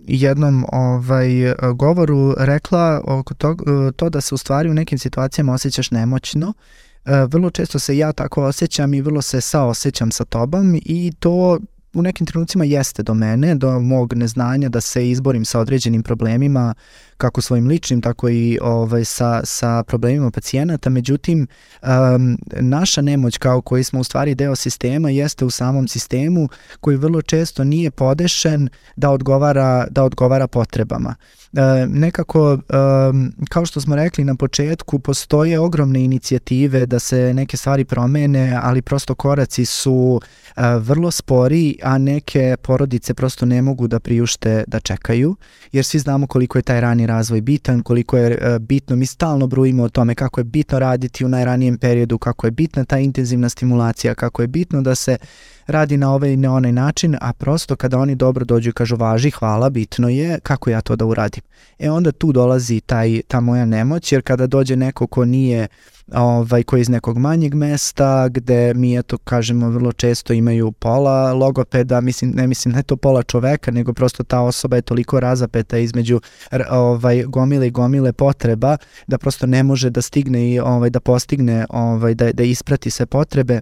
jednom 0.06 0.66
ovaj 0.72 1.54
govoru 1.74 2.34
rekla 2.38 3.02
oko 3.04 3.34
to, 3.34 3.56
to 3.96 4.10
da 4.10 4.20
se 4.20 4.34
u 4.34 4.38
stvari 4.38 4.70
u 4.70 4.74
nekim 4.74 4.98
situacijama 4.98 5.52
osjećaš 5.52 5.90
nemoćno. 5.90 6.52
Vrlo 7.28 7.50
često 7.50 7.78
se 7.78 7.96
ja 7.96 8.12
tako 8.12 8.44
osjećam 8.44 8.94
i 8.94 9.00
vrlo 9.00 9.22
se 9.22 9.40
saosećam 9.40 10.10
sa 10.12 10.24
tobom 10.24 10.80
i 10.84 11.12
to 11.18 11.58
u 11.94 12.02
nekim 12.02 12.26
trenucima 12.26 12.64
jeste 12.64 13.02
do 13.02 13.14
mene, 13.14 13.54
do 13.54 13.80
mog 13.80 14.14
neznanja 14.14 14.68
da 14.68 14.80
se 14.80 15.10
izborim 15.10 15.44
sa 15.44 15.60
određenim 15.60 16.02
problemima, 16.02 16.74
kako 17.16 17.40
svojim 17.40 17.66
ličnim, 17.66 18.00
tako 18.00 18.28
i 18.28 18.58
ovaj, 18.62 19.04
sa, 19.04 19.40
sa 19.44 19.82
problemima 19.82 20.30
pacijenata. 20.30 20.90
Međutim, 20.90 21.46
um, 21.82 22.38
naša 22.60 23.02
nemoć 23.02 23.38
kao 23.38 23.62
koji 23.62 23.84
smo 23.84 24.00
u 24.00 24.04
stvari 24.04 24.34
deo 24.34 24.56
sistema 24.56 25.10
jeste 25.10 25.44
u 25.44 25.50
samom 25.50 25.88
sistemu 25.88 26.48
koji 26.80 26.96
vrlo 26.96 27.22
često 27.22 27.64
nije 27.64 27.90
podešen 27.90 28.68
da 28.96 29.10
odgovara, 29.10 29.86
da 29.90 30.04
odgovara 30.04 30.46
potrebama. 30.46 31.14
E, 31.52 31.86
nekako, 31.86 32.59
kao 33.48 33.66
što 33.66 33.81
smo 33.81 33.97
rekli 33.97 34.24
na 34.24 34.35
početku, 34.35 34.98
postoje 34.98 35.59
ogromne 35.59 36.05
inicijative 36.05 36.86
da 36.86 36.98
se 36.98 37.35
neke 37.35 37.56
stvari 37.56 37.85
promene, 37.85 38.59
ali 38.62 38.82
prosto 38.82 39.14
koraci 39.14 39.64
su 39.64 40.20
uh, 40.56 40.62
vrlo 40.78 41.10
spori, 41.10 41.78
a 41.82 41.98
neke 41.98 42.56
porodice 42.62 43.14
prosto 43.14 43.47
ne 43.47 43.62
mogu 43.62 43.89
da 43.89 44.01
priušte 44.01 44.64
da 44.66 44.81
čekaju, 44.81 45.36
jer 45.72 45.85
svi 45.85 45.98
znamo 45.98 46.27
koliko 46.27 46.59
je 46.59 46.62
taj 46.62 46.81
rani 46.81 47.06
razvoj 47.06 47.40
bitan, 47.40 47.82
koliko 47.82 48.16
je 48.16 48.39
uh, 48.55 48.59
bitno, 48.59 48.97
mi 48.97 49.06
stalno 49.06 49.47
brujimo 49.47 49.82
o 49.82 49.89
tome 49.89 50.14
kako 50.14 50.40
je 50.40 50.44
bitno 50.44 50.78
raditi 50.78 51.24
u 51.24 51.28
najranijem 51.28 51.78
periodu, 51.78 52.18
kako 52.18 52.47
je 52.47 52.51
bitna 52.51 52.85
ta 52.85 52.98
intenzivna 52.98 53.48
stimulacija, 53.48 54.14
kako 54.14 54.43
je 54.43 54.48
bitno 54.48 54.82
da 54.82 54.94
se 54.94 55.16
radi 55.66 55.97
na 55.97 56.15
ovaj 56.15 56.31
i 56.31 56.37
na 56.37 56.55
onaj 56.55 56.73
način, 56.73 57.16
a 57.20 57.32
prosto 57.32 57.77
kada 57.77 57.99
oni 57.99 58.15
dobro 58.15 58.45
dođu 58.45 58.70
i 58.70 58.73
kažu 58.73 58.97
važi, 58.97 59.31
hvala, 59.31 59.70
bitno 59.70 60.09
je 60.09 60.39
kako 60.43 60.70
ja 60.70 60.81
to 60.81 60.97
da 60.97 61.05
uradim. 61.05 61.43
E 61.78 61.91
onda 61.91 62.12
tu 62.12 62.32
dolazi 62.32 62.81
taj, 62.81 63.23
ta 63.28 63.41
moja 63.41 63.65
nemoć, 63.65 64.12
jer 64.12 64.23
kada 64.23 64.47
dođe 64.47 64.77
neko 64.77 65.07
ko 65.07 65.24
nije 65.24 65.69
ovaj, 66.15 66.62
koji 66.62 66.81
je 66.81 66.82
iz 66.82 66.89
nekog 66.89 67.19
manjeg 67.19 67.55
mesta, 67.55 68.28
gde 68.28 68.74
mi, 68.74 68.99
eto, 68.99 69.19
kažemo, 69.19 69.70
vrlo 69.70 69.93
često 69.93 70.32
imaju 70.32 70.73
pola 70.73 71.32
logopeda, 71.32 72.01
mislim, 72.01 72.31
ne 72.31 72.47
mislim 72.47 72.77
je 72.77 72.82
to 72.82 72.97
pola 72.97 73.23
čoveka, 73.23 73.70
nego 73.70 73.93
prosto 73.93 74.23
ta 74.23 74.41
osoba 74.41 74.77
je 74.77 74.82
toliko 74.82 75.20
razapeta 75.20 75.78
između 75.78 76.20
ovaj, 76.70 77.24
gomile 77.24 77.66
i 77.66 77.70
gomile 77.70 78.12
potreba, 78.12 78.77
da 79.07 79.19
prosto 79.19 79.47
ne 79.47 79.62
može 79.62 79.91
da 79.91 80.03
stigne 80.03 80.51
i 80.51 80.61
ovaj, 80.61 80.91
da 80.91 81.01
postigne, 81.01 81.66
ovaj, 81.69 82.15
da, 82.15 82.32
da 82.32 82.43
isprati 82.43 82.91
sve 82.91 83.07
potrebe 83.07 83.61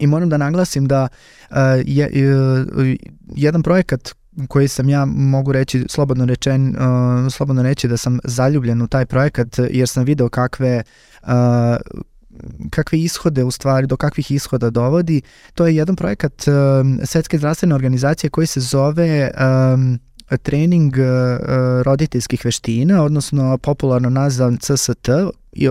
I 0.00 0.06
moram 0.06 0.28
da 0.28 0.36
naglasim 0.36 0.86
da 0.86 1.08
uh, 1.50 1.56
je, 1.84 2.06
uh, 2.06 2.86
jedan 3.36 3.62
projekat 3.62 4.14
koji 4.48 4.68
sam 4.68 4.88
ja 4.88 5.04
mogu 5.04 5.52
reći 5.52 5.84
slobodno 5.88 6.24
rečen 6.24 6.68
uh, 6.68 7.32
slobodno 7.32 7.62
reći 7.62 7.88
da 7.88 7.96
sam 7.96 8.18
zaljubljen 8.24 8.82
u 8.82 8.88
taj 8.88 9.06
projekat 9.06 9.58
jer 9.70 9.88
sam 9.88 10.04
video 10.04 10.28
kakve 10.28 10.82
uh, 11.22 11.28
kakve 12.70 12.98
ishode 12.98 13.44
u 13.44 13.50
stvari, 13.50 13.86
do 13.86 13.96
kakvih 13.96 14.30
ishoda 14.30 14.70
dovodi. 14.70 15.22
To 15.54 15.66
je 15.66 15.76
jedan 15.76 15.96
projekat 15.96 16.32
uh, 16.32 16.54
Svetske 17.04 17.38
zdravstvene 17.38 17.74
organizacije 17.74 18.30
koji 18.30 18.46
se 18.46 18.60
zove 18.60 19.30
um, 19.74 19.98
trening 20.42 20.94
uh, 20.94 21.02
roditeljskih 21.82 22.44
veština, 22.44 23.02
odnosno 23.02 23.58
popularno 23.58 24.10
nazvan 24.10 24.58
CST, 24.58 25.08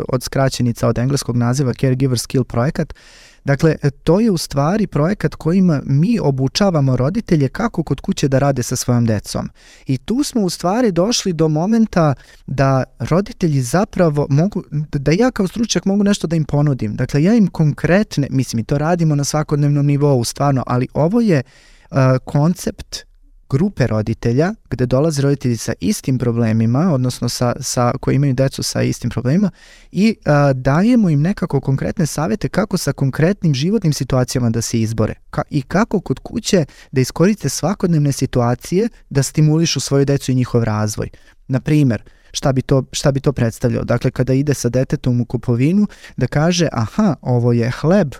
od 0.07 0.23
skraćenica 0.23 0.87
od 0.87 0.97
engleskog 0.97 1.37
naziva 1.37 1.73
Caregiver 1.73 2.19
Skill 2.19 2.43
projekat. 2.43 2.93
Uh, 2.93 3.28
Dakle, 3.45 3.75
to 4.03 4.19
je 4.19 4.31
u 4.31 4.37
stvari 4.37 4.87
projekat 4.87 5.35
kojima 5.35 5.81
mi 5.85 6.19
obučavamo 6.19 6.95
roditelje 6.95 7.49
kako 7.49 7.83
kod 7.83 8.01
kuće 8.01 8.27
da 8.27 8.39
rade 8.39 8.63
sa 8.63 8.75
svojom 8.75 9.05
decom. 9.05 9.49
I 9.85 9.97
tu 9.97 10.23
smo 10.23 10.41
u 10.41 10.49
stvari 10.49 10.91
došli 10.91 11.33
do 11.33 11.47
momenta 11.47 12.13
da 12.47 12.83
roditelji 12.99 13.61
zapravo 13.61 14.27
mogu, 14.29 14.63
da 14.91 15.11
ja 15.11 15.31
kao 15.31 15.47
stručnjak 15.47 15.85
mogu 15.85 16.03
nešto 16.03 16.27
da 16.27 16.35
im 16.35 16.45
ponudim. 16.45 16.95
Dakle, 16.95 17.23
ja 17.23 17.35
im 17.35 17.47
konkretne, 17.47 18.27
mislim 18.31 18.59
i 18.59 18.63
to 18.63 18.77
radimo 18.77 19.15
na 19.15 19.23
svakodnevnom 19.23 19.85
nivou 19.85 20.23
stvarno, 20.23 20.63
ali 20.67 20.87
ovo 20.93 21.21
je 21.21 21.41
uh, 21.91 21.97
koncept 22.25 23.08
grupe 23.49 23.87
roditelja 23.87 24.53
gde 24.69 24.85
dolaze 24.85 25.21
roditelji 25.21 25.57
sa 25.57 25.73
istim 25.79 26.17
problemima, 26.17 26.93
odnosno 26.93 27.29
sa, 27.29 27.55
sa, 27.59 27.91
koji 28.01 28.15
imaju 28.15 28.33
decu 28.33 28.63
sa 28.63 28.81
istim 28.81 29.09
problemima 29.09 29.51
i 29.91 30.15
a, 30.25 30.53
dajemo 30.53 31.09
im 31.09 31.21
nekako 31.21 31.61
konkretne 31.61 32.05
savete 32.05 32.49
kako 32.49 32.77
sa 32.77 32.93
konkretnim 32.93 33.53
životnim 33.53 33.93
situacijama 33.93 34.49
da 34.49 34.61
se 34.61 34.81
izbore 34.81 35.13
Ka, 35.29 35.41
i 35.49 35.61
kako 35.61 35.99
kod 35.99 36.19
kuće 36.19 36.65
da 36.91 37.01
iskoriste 37.01 37.49
svakodnevne 37.49 38.11
situacije 38.11 38.89
da 39.09 39.23
stimulišu 39.23 39.79
svoju 39.79 40.05
decu 40.05 40.31
i 40.31 40.35
njihov 40.35 40.63
razvoj. 40.63 41.09
Na 41.47 41.59
primer, 41.59 42.03
šta 42.31 42.51
bi 42.51 42.61
to, 42.61 42.83
šta 42.91 43.11
bi 43.11 43.19
to 43.19 43.33
predstavljalo? 43.33 43.85
Dakle, 43.85 44.11
kada 44.11 44.33
ide 44.33 44.53
sa 44.53 44.69
detetom 44.69 45.21
u 45.21 45.25
kupovinu, 45.25 45.87
da 46.17 46.27
kaže, 46.27 46.67
aha, 46.71 47.15
ovo 47.21 47.53
je 47.53 47.71
hleb, 47.71 48.13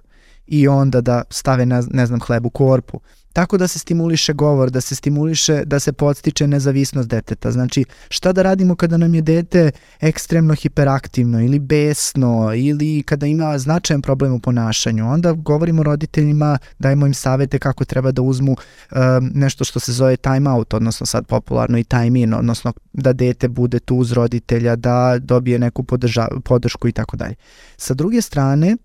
i 0.50 0.68
onda 0.68 1.02
da 1.02 1.24
stave, 1.30 1.66
ne, 1.66 1.82
ne 1.92 2.06
znam, 2.06 2.20
hleb 2.20 2.46
u 2.46 2.50
korpu 2.50 3.00
tako 3.34 3.58
da 3.58 3.68
se 3.68 3.80
stimuliše 3.80 4.34
govor, 4.34 4.70
da 4.70 4.82
se 4.82 4.96
stimuliše, 4.96 5.62
da 5.66 5.80
se 5.80 5.94
podstiče 5.94 6.48
nezavisnost 6.48 7.10
deteta. 7.10 7.52
Znači, 7.52 7.86
šta 8.10 8.34
da 8.34 8.42
radimo 8.42 8.76
kada 8.76 8.98
nam 8.98 9.16
je 9.16 9.22
dete 9.22 9.72
ekstremno 10.00 10.54
hiperaktivno 10.56 11.42
ili 11.42 11.60
besno 11.60 12.54
ili 12.56 13.04
kada 13.04 13.26
ima 13.26 13.58
značajan 13.58 14.02
problem 14.02 14.34
u 14.34 14.40
ponašanju? 14.40 15.12
Onda 15.12 15.32
govorimo 15.32 15.84
roditeljima, 15.84 16.58
dajemo 16.80 17.06
im 17.06 17.14
savete 17.14 17.60
kako 17.60 17.86
treba 17.86 18.12
da 18.12 18.22
uzmu 18.22 18.52
um, 18.52 19.32
nešto 19.34 19.64
što 19.64 19.80
se 19.80 19.94
zove 19.94 20.18
time 20.18 20.50
out, 20.50 20.74
odnosno 20.74 21.06
sad 21.06 21.26
popularno 21.26 21.78
i 21.78 21.84
time 21.84 22.22
in, 22.22 22.34
odnosno 22.34 22.74
da 22.94 23.14
dete 23.14 23.48
bude 23.48 23.80
tu 23.80 23.96
uz 23.96 24.12
roditelja, 24.12 24.76
da 24.76 25.20
dobije 25.20 25.60
neku 25.60 25.84
podrža, 25.84 26.28
podršku 26.44 26.88
i 26.88 26.92
tako 26.92 27.18
dalje. 27.18 27.36
Sa 27.78 27.94
druge 27.94 28.22
strane, 28.22 28.78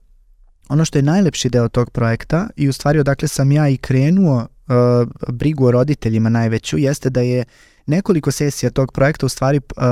ono 0.69 0.85
što 0.85 0.99
je 0.99 1.03
najlepši 1.03 1.49
deo 1.49 1.69
tog 1.69 1.91
projekta 1.91 2.49
i 2.57 2.69
u 2.69 2.73
stvari 2.73 2.99
odakle 2.99 3.29
sam 3.29 3.53
ja 3.53 3.69
i 3.69 3.77
krenuo 3.77 4.37
uh, 4.37 5.35
brigu 5.35 5.67
o 5.67 5.71
roditeljima 5.71 6.29
najveću 6.29 6.79
jeste 6.79 7.11
da 7.11 7.21
je 7.21 7.45
nekoliko 7.87 8.31
sesija 8.31 8.71
tog 8.71 8.93
projekta 8.93 9.27
u 9.27 9.29
stvari 9.29 9.61
uh, 9.77 9.83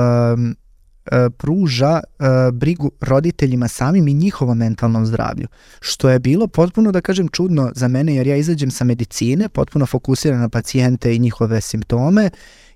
uh, 1.11 1.33
pruža 1.37 1.99
uh, 2.19 2.25
brigu 2.53 2.91
roditeljima 3.01 3.67
samim 3.67 4.07
i 4.07 4.13
njihovom 4.13 4.57
mentalnom 4.57 5.05
zdravlju. 5.05 5.47
Što 5.79 6.09
je 6.09 6.19
bilo 6.19 6.47
potpuno, 6.47 6.91
da 6.91 7.01
kažem, 7.01 7.27
čudno 7.27 7.71
za 7.75 7.87
mene 7.87 8.15
jer 8.15 8.27
ja 8.27 8.35
izađem 8.35 8.71
sa 8.71 8.83
medicine, 8.83 9.49
potpuno 9.49 9.85
fokusiran 9.85 10.39
na 10.39 10.49
pacijente 10.49 11.15
i 11.15 11.19
njihove 11.19 11.61
simptome 11.61 12.29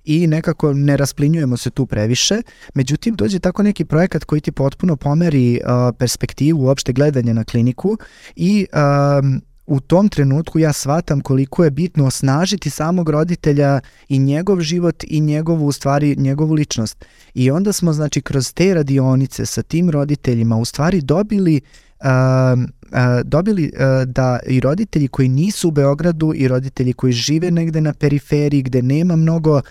i 0.08 0.28
nekako 0.28 0.74
ne 0.74 0.98
rasplinjujemo 0.98 1.58
se 1.58 1.70
tu 1.70 1.86
previše. 1.86 2.42
Međutim, 2.74 3.16
dođe 3.16 3.40
tako 3.40 3.64
neki 3.64 3.86
projekat 3.86 4.24
koji 4.24 4.42
ti 4.42 4.52
potpuno 4.52 4.96
pomeri 4.96 5.60
uh, 5.64 5.96
perspektivu 6.00 6.64
uopšte 6.64 6.94
gledanja 6.94 7.34
na 7.34 7.44
kliniku 7.44 7.98
i 8.36 8.66
um, 9.22 9.42
u 9.66 9.80
tom 9.80 10.10
trenutku 10.10 10.60
ja 10.60 10.74
shvatam 10.74 11.22
koliko 11.22 11.64
je 11.64 11.72
bitno 11.72 12.06
osnažiti 12.06 12.70
samog 12.70 13.10
roditelja 13.10 13.80
i 14.10 14.20
njegov 14.20 14.62
život 14.62 15.04
i 15.08 15.20
njegovu, 15.20 15.66
u 15.66 15.72
stvari, 15.72 16.16
njegovu 16.16 16.54
ličnost. 16.54 17.06
I 17.34 17.52
onda 17.52 17.74
smo, 17.74 17.94
znači, 17.94 18.22
kroz 18.22 18.54
te 18.54 18.74
radionice 18.74 19.46
sa 19.46 19.62
tim 19.62 19.90
roditeljima 19.90 20.58
u 20.58 20.66
stvari 20.66 21.02
dobili 21.02 21.62
uh, 21.64 21.87
dobili 23.24 23.72
da 24.06 24.40
i 24.48 24.60
roditelji 24.60 25.08
koji 25.08 25.30
nisu 25.30 25.68
u 25.68 25.72
Beogradu 25.72 26.34
i 26.36 26.48
roditelji 26.48 26.94
koji 26.94 27.14
žive 27.14 27.52
negde 27.52 27.82
na 27.82 27.94
periferiji 27.94 28.62
gde 28.62 28.82
nema 28.82 29.16
mnogo 29.16 29.62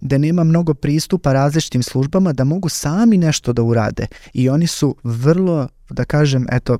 gde 0.00 0.18
nema 0.18 0.44
mnogo 0.44 0.74
pristupa 0.74 1.32
različitim 1.32 1.82
službama 1.82 2.32
da 2.32 2.44
mogu 2.44 2.68
sami 2.68 3.18
nešto 3.18 3.52
da 3.52 3.62
urade. 3.62 4.06
I 4.32 4.48
oni 4.48 4.66
su 4.66 4.96
vrlo 5.02 5.68
da 5.90 6.04
kažem 6.04 6.46
eto 6.52 6.78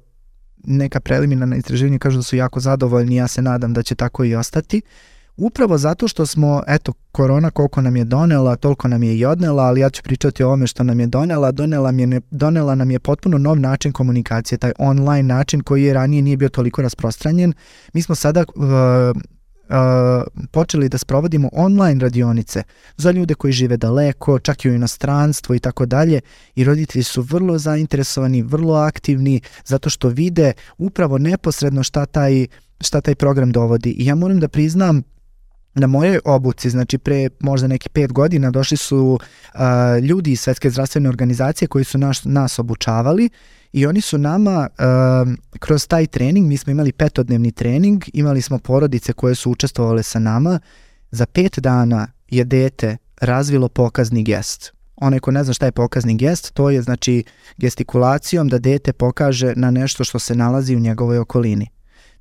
neka 0.64 1.00
preliminarna 1.00 1.56
istraživanja 1.56 1.98
kažu 1.98 2.16
da 2.16 2.22
su 2.22 2.36
jako 2.36 2.60
zadovoljni 2.60 3.16
ja 3.16 3.28
se 3.28 3.42
nadam 3.42 3.72
da 3.72 3.82
će 3.82 3.94
tako 3.94 4.24
i 4.24 4.34
ostati 4.34 4.82
Upravo 5.36 5.78
zato 5.78 6.08
što 6.08 6.26
smo, 6.26 6.62
eto, 6.66 6.92
korona 7.12 7.50
koliko 7.50 7.80
nam 7.80 7.96
je 7.96 8.04
donela, 8.04 8.56
toliko 8.56 8.88
nam 8.88 9.02
je 9.02 9.18
i 9.18 9.24
odnela, 9.24 9.62
ali 9.62 9.80
ja 9.80 9.90
ću 9.90 10.02
pričati 10.02 10.42
o 10.42 10.46
ovome 10.46 10.66
što 10.66 10.84
nam 10.84 11.00
je 11.00 11.06
donela. 11.06 11.52
Donela, 11.52 11.90
nam 11.90 12.12
je, 12.12 12.20
donela 12.30 12.74
nam 12.74 12.90
je 12.90 12.98
potpuno 12.98 13.38
nov 13.38 13.60
način 13.60 13.92
komunikacije, 13.92 14.58
taj 14.58 14.72
online 14.78 15.22
način 15.22 15.60
koji 15.60 15.84
je 15.84 15.94
ranije 15.94 16.22
nije 16.22 16.36
bio 16.36 16.48
toliko 16.48 16.82
rasprostranjen. 16.82 17.52
Mi 17.92 18.02
smo 18.02 18.14
sada 18.14 18.44
uh, 18.54 18.64
počeli 20.50 20.88
da 20.88 20.98
sprovodimo 20.98 21.48
online 21.52 22.00
radionice 22.00 22.62
za 22.96 23.10
ljude 23.10 23.34
koji 23.34 23.52
žive 23.52 23.76
daleko, 23.76 24.38
čak 24.38 24.64
i 24.64 24.70
u 24.70 24.74
inostranstvu 24.74 25.54
i 25.54 25.60
tako 25.60 25.86
dalje 25.86 26.20
i 26.54 26.64
roditelji 26.64 27.02
su 27.02 27.22
vrlo 27.22 27.58
zainteresovani, 27.58 28.42
vrlo 28.42 28.74
aktivni 28.74 29.40
zato 29.64 29.90
što 29.90 30.08
vide 30.08 30.52
upravo 30.78 31.18
neposredno 31.18 31.82
šta 31.82 32.06
taj, 32.06 32.46
šta 32.80 33.00
taj 33.00 33.14
program 33.14 33.52
dovodi. 33.52 33.90
I 33.90 34.06
ja 34.06 34.14
moram 34.14 34.40
da 34.40 34.48
priznam 34.48 35.02
na 35.74 35.86
mojoj 35.86 36.20
obuci, 36.24 36.70
znači 36.70 36.98
pre 36.98 37.28
možda 37.40 37.68
neki 37.68 37.88
pet 37.88 38.12
godina 38.12 38.50
došli 38.50 38.76
su 38.76 39.18
uh, 39.18 39.60
ljudi 40.02 40.32
iz 40.32 40.40
Svetske 40.40 40.70
zdravstvene 40.70 41.08
organizacije 41.08 41.68
koji 41.68 41.84
su 41.84 41.98
naš, 41.98 42.24
nas 42.24 42.58
obučavali 42.58 43.30
i 43.72 43.86
oni 43.86 44.00
su 44.00 44.18
nama 44.18 44.68
uh, 44.70 45.32
kroz 45.58 45.86
taj 45.86 46.06
trening, 46.06 46.48
mi 46.48 46.56
smo 46.56 46.70
imali 46.70 46.92
petodnevni 46.92 47.52
trening, 47.52 48.04
imali 48.12 48.42
smo 48.42 48.58
porodice 48.58 49.12
koje 49.12 49.34
su 49.34 49.50
učestvovale 49.50 50.02
sa 50.02 50.18
nama, 50.18 50.60
za 51.10 51.26
pet 51.26 51.58
dana 51.58 52.08
je 52.28 52.44
dete 52.44 52.96
razvilo 53.20 53.68
pokazni 53.68 54.24
gest. 54.24 54.72
Onaj 54.96 55.20
ko 55.20 55.30
ne 55.30 55.44
zna 55.44 55.52
šta 55.52 55.66
je 55.66 55.72
pokazni 55.72 56.16
gest, 56.16 56.54
to 56.54 56.70
je 56.70 56.82
znači 56.82 57.24
gestikulacijom 57.56 58.48
da 58.48 58.58
dete 58.58 58.92
pokaže 58.92 59.52
na 59.56 59.70
nešto 59.70 60.04
što 60.04 60.18
se 60.18 60.34
nalazi 60.34 60.76
u 60.76 60.80
njegovoj 60.80 61.18
okolini. 61.18 61.68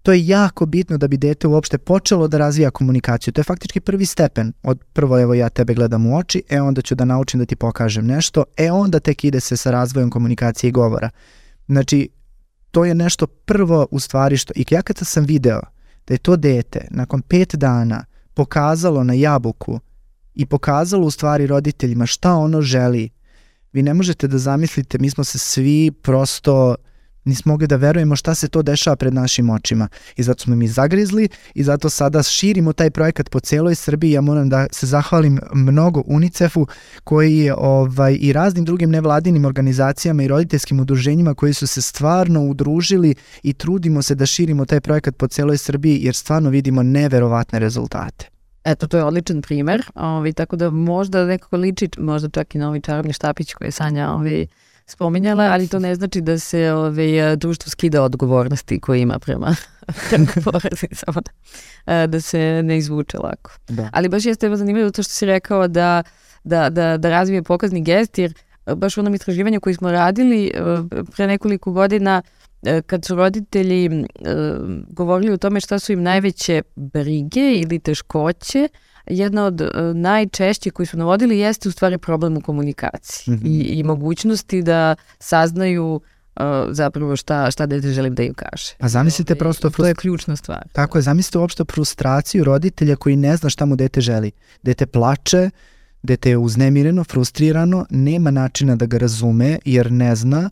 To 0.03 0.11
je 0.11 0.27
jako 0.27 0.65
bitno 0.65 0.97
da 0.97 1.07
bi 1.07 1.17
dete 1.17 1.47
uopšte 1.47 1.77
počelo 1.77 2.27
da 2.27 2.37
razvija 2.37 2.71
komunikaciju. 2.71 3.33
To 3.33 3.41
je 3.41 3.43
faktički 3.43 3.79
prvi 3.79 4.05
stepen. 4.05 4.53
Od 4.63 4.83
prvo 4.93 5.19
evo 5.19 5.33
ja 5.33 5.49
tebe 5.49 5.73
gledam 5.73 6.05
u 6.05 6.17
oči, 6.17 6.43
e 6.49 6.61
onda 6.61 6.81
ću 6.81 6.95
da 6.95 7.05
naučim 7.05 7.39
da 7.39 7.45
ti 7.45 7.55
pokažem 7.55 8.05
nešto, 8.05 8.43
e 8.57 8.71
onda 8.71 8.99
tek 8.99 9.23
ide 9.23 9.39
se 9.39 9.57
sa 9.57 9.71
razvojom 9.71 10.09
komunikacije 10.09 10.69
i 10.69 10.71
govora. 10.71 11.09
Znači, 11.67 12.09
to 12.71 12.85
je 12.85 12.95
nešto 12.95 13.27
prvo 13.27 13.87
u 13.91 13.99
stvari 13.99 14.37
što, 14.37 14.53
i 14.55 14.65
ja 14.69 14.81
kada 14.81 15.05
sam 15.05 15.25
video 15.25 15.61
da 16.07 16.13
je 16.13 16.17
to 16.17 16.35
dete 16.35 16.87
nakon 16.89 17.21
pet 17.21 17.55
dana 17.55 18.05
pokazalo 18.33 19.03
na 19.03 19.13
jabuku 19.13 19.79
i 20.35 20.45
pokazalo 20.45 21.07
u 21.07 21.11
stvari 21.11 21.47
roditeljima 21.47 22.05
šta 22.05 22.33
ono 22.33 22.61
želi, 22.61 23.09
vi 23.73 23.83
ne 23.83 23.93
možete 23.93 24.27
da 24.27 24.37
zamislite, 24.37 24.97
mi 24.97 25.09
smo 25.09 25.23
se 25.23 25.39
svi 25.39 25.91
prosto 25.91 26.75
nismo 27.25 27.51
mogli 27.51 27.67
da 27.67 27.75
verujemo 27.75 28.15
šta 28.15 28.35
se 28.35 28.47
to 28.47 28.61
dešava 28.61 28.95
pred 28.95 29.13
našim 29.13 29.49
očima. 29.49 29.87
I 30.15 30.23
zato 30.23 30.43
smo 30.43 30.55
mi 30.55 30.67
zagrizli 30.67 31.29
i 31.53 31.63
zato 31.63 31.89
sada 31.89 32.23
širimo 32.23 32.73
taj 32.73 32.89
projekat 32.89 33.29
po 33.29 33.39
celoj 33.39 33.75
Srbiji. 33.75 34.11
Ja 34.11 34.21
moram 34.21 34.49
da 34.49 34.67
se 34.71 34.87
zahvalim 34.87 35.39
mnogo 35.53 36.03
UNICEF-u 36.05 36.67
koji 37.03 37.37
je 37.37 37.55
ovaj, 37.57 38.17
i 38.21 38.33
raznim 38.33 38.65
drugim 38.65 38.89
nevladinim 38.89 39.45
organizacijama 39.45 40.23
i 40.23 40.27
roditeljskim 40.27 40.79
udruženjima 40.79 41.33
koji 41.33 41.53
su 41.53 41.67
se 41.67 41.81
stvarno 41.81 42.41
udružili 42.41 43.15
i 43.43 43.53
trudimo 43.53 44.01
se 44.01 44.15
da 44.15 44.25
širimo 44.25 44.65
taj 44.65 44.81
projekat 44.81 45.15
po 45.15 45.27
celoj 45.27 45.57
Srbiji 45.57 45.99
jer 46.01 46.15
stvarno 46.15 46.49
vidimo 46.49 46.83
neverovatne 46.83 47.59
rezultate. 47.59 48.29
Eto, 48.63 48.87
to 48.87 48.97
je 48.97 49.03
odličan 49.03 49.41
primer, 49.41 49.83
ovaj, 49.95 50.33
tako 50.33 50.55
da 50.55 50.69
možda 50.69 51.25
nekako 51.25 51.57
liči, 51.57 51.89
možda 51.97 52.29
čak 52.29 52.55
i 52.55 52.57
novi 52.57 52.81
čarobni 52.81 53.13
štapić 53.13 53.53
koji 53.53 53.67
je 53.67 53.71
Sanja 53.71 54.09
ovaj, 54.09 54.47
spominjala, 54.91 55.43
ali 55.43 55.67
to 55.67 55.79
ne 55.79 55.95
znači 55.95 56.21
da 56.21 56.39
se 56.39 56.71
ove, 56.71 57.35
društvo 57.35 57.69
skida 57.69 58.03
odgovornosti 58.03 58.79
koje 58.79 59.01
ima 59.01 59.19
prema, 59.19 59.55
porodicama. 60.43 61.21
Da 62.07 62.21
se 62.21 62.61
ne 62.63 62.77
izvuče 62.77 63.17
lako. 63.17 63.51
Da. 63.67 63.89
Ali 63.93 64.09
baš 64.09 64.25
jeste 64.25 64.55
zanimljivo 64.55 64.91
to 64.91 65.03
što 65.03 65.13
si 65.13 65.25
rekao 65.25 65.67
da, 65.67 66.03
da, 66.43 66.69
da, 66.69 66.97
da 66.97 67.09
razvije 67.09 67.43
pokazni 67.43 67.83
gest, 67.83 68.17
jer 68.17 68.33
baš 68.75 68.97
u 68.97 68.99
onom 68.99 69.15
istraživanju 69.15 69.61
koji 69.61 69.75
smo 69.75 69.91
radili 69.91 70.51
pre 71.15 71.27
nekoliko 71.27 71.71
godina 71.71 72.21
kad 72.85 73.05
su 73.05 73.15
roditelji 73.15 74.05
govorili 74.87 75.33
o 75.33 75.37
tome 75.37 75.59
šta 75.59 75.79
su 75.79 75.91
im 75.91 76.03
najveće 76.03 76.61
brige 76.75 77.53
ili 77.53 77.79
teškoće, 77.79 78.67
jedna 79.07 79.45
od 79.45 79.61
uh, 79.61 79.67
najčešćih 79.95 80.73
koji 80.73 80.85
su 80.85 80.97
navodili 80.97 81.39
jeste 81.39 81.69
u 81.69 81.71
stvari 81.71 81.97
problem 81.97 82.37
u 82.37 82.41
komunikaciji 82.41 83.33
mm 83.33 83.37
-hmm. 83.37 83.47
i, 83.47 83.79
i 83.79 83.83
mogućnosti 83.83 84.61
da 84.61 84.95
saznaju 85.19 85.95
uh, 85.95 86.43
zapravo 86.69 87.15
šta, 87.15 87.51
šta 87.51 87.65
dete 87.65 87.87
želim 87.87 88.15
da 88.15 88.23
im 88.23 88.33
kaže. 88.33 88.73
Pa 88.77 88.87
zamislite 88.87 89.33
Ove, 89.33 89.39
prosto... 89.39 89.69
To 89.69 89.85
je 89.85 89.95
ključna 89.95 90.35
stvar. 90.35 90.67
Tako 90.71 90.97
je, 90.97 91.01
zamislite 91.01 91.37
uopšte 91.37 91.63
frustraciju 91.71 92.43
roditelja 92.43 92.95
koji 92.95 93.15
ne 93.15 93.37
zna 93.37 93.49
šta 93.49 93.65
mu 93.65 93.75
dete 93.75 94.01
želi. 94.01 94.31
Dete 94.63 94.85
plače, 94.85 95.49
dete 96.03 96.29
je 96.29 96.37
uznemireno, 96.37 97.03
frustrirano, 97.03 97.85
nema 97.89 98.31
načina 98.31 98.75
da 98.75 98.85
ga 98.85 98.97
razume 98.97 99.59
jer 99.65 99.91
ne 99.91 100.15
zna 100.15 100.49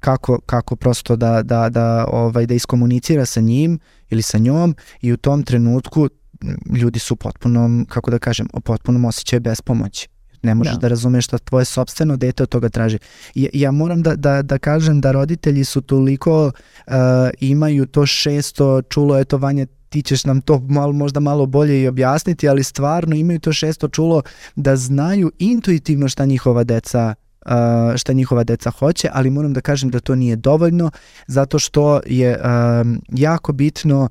kako, 0.00 0.40
kako 0.46 0.76
prosto 0.76 1.16
da, 1.16 1.42
da, 1.42 1.68
da, 1.68 2.06
ovaj, 2.08 2.46
da 2.46 2.54
iskomunicira 2.54 3.26
sa 3.26 3.40
njim 3.40 3.78
ili 4.10 4.22
sa 4.22 4.38
njom 4.38 4.76
i 5.00 5.12
u 5.12 5.16
tom 5.16 5.42
trenutku 5.42 6.08
ljudi 6.76 6.98
su 6.98 7.16
potpuno, 7.16 7.84
kako 7.88 8.10
da 8.10 8.18
kažem, 8.18 8.48
o 8.52 8.60
potpunom 8.60 9.04
osjećaju 9.04 9.40
bespomoći. 9.40 10.08
Ne 10.42 10.54
možeš 10.54 10.72
da, 10.72 10.78
da 10.78 10.88
razumeš 10.88 11.24
šta 11.24 11.38
tvoje 11.38 11.64
sobstveno 11.64 12.16
dete 12.16 12.42
od 12.42 12.48
toga 12.48 12.68
traži. 12.68 12.98
Ja, 13.34 13.48
ja 13.52 13.70
moram 13.70 14.02
da, 14.02 14.16
da, 14.16 14.42
da 14.42 14.58
kažem 14.58 15.00
da 15.00 15.12
roditelji 15.12 15.64
su 15.64 15.80
toliko, 15.80 16.46
uh, 16.46 16.92
imaju 17.40 17.86
to 17.86 18.06
šesto 18.06 18.82
čulo, 18.82 19.18
eto 19.18 19.38
Vanja, 19.38 19.66
ti 19.88 20.02
ćeš 20.02 20.24
nam 20.24 20.40
to 20.40 20.58
malo, 20.68 20.92
možda 20.92 21.20
malo 21.20 21.46
bolje 21.46 21.82
i 21.82 21.88
objasniti, 21.88 22.48
ali 22.48 22.64
stvarno 22.64 23.16
imaju 23.16 23.40
to 23.40 23.52
šesto 23.52 23.88
čulo 23.88 24.22
da 24.56 24.76
znaju 24.76 25.32
intuitivno 25.38 26.08
šta 26.08 26.24
njihova 26.24 26.64
deca 26.64 27.14
šta 27.96 28.12
njihova 28.12 28.44
deca 28.44 28.70
hoće, 28.70 29.08
ali 29.12 29.30
moram 29.30 29.52
da 29.52 29.60
kažem 29.60 29.90
da 29.90 30.00
to 30.00 30.14
nije 30.14 30.36
dovoljno 30.36 30.90
zato 31.26 31.58
što 31.58 32.00
je 32.06 32.40
jako 33.08 33.52
bitno 33.52 34.08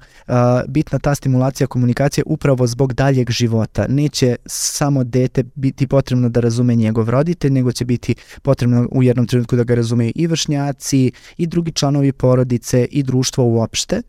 bitna 0.67 0.99
ta 0.99 1.15
stimulacija 1.15 1.67
komunikacije 1.67 2.23
upravo 2.27 2.67
zbog 2.67 2.93
daljeg 2.93 3.29
života. 3.31 3.85
Neće 3.89 4.35
samo 4.45 5.03
dete 5.03 5.43
biti 5.55 5.87
potrebno 5.87 6.29
da 6.29 6.39
razume 6.39 6.75
njegov 6.75 7.09
roditelj, 7.09 7.51
nego 7.51 7.71
će 7.71 7.85
biti 7.85 8.15
potrebno 8.41 8.87
u 8.91 9.03
jednom 9.03 9.27
trenutku 9.27 9.55
da 9.55 9.63
ga 9.63 9.75
razumeju 9.75 10.11
i 10.15 10.27
vršnjaci 10.27 11.11
i 11.37 11.47
drugi 11.47 11.71
članovi 11.71 12.11
porodice 12.11 12.87
i 12.91 13.03
društvo 13.03 13.45
uopšte. 13.45 14.01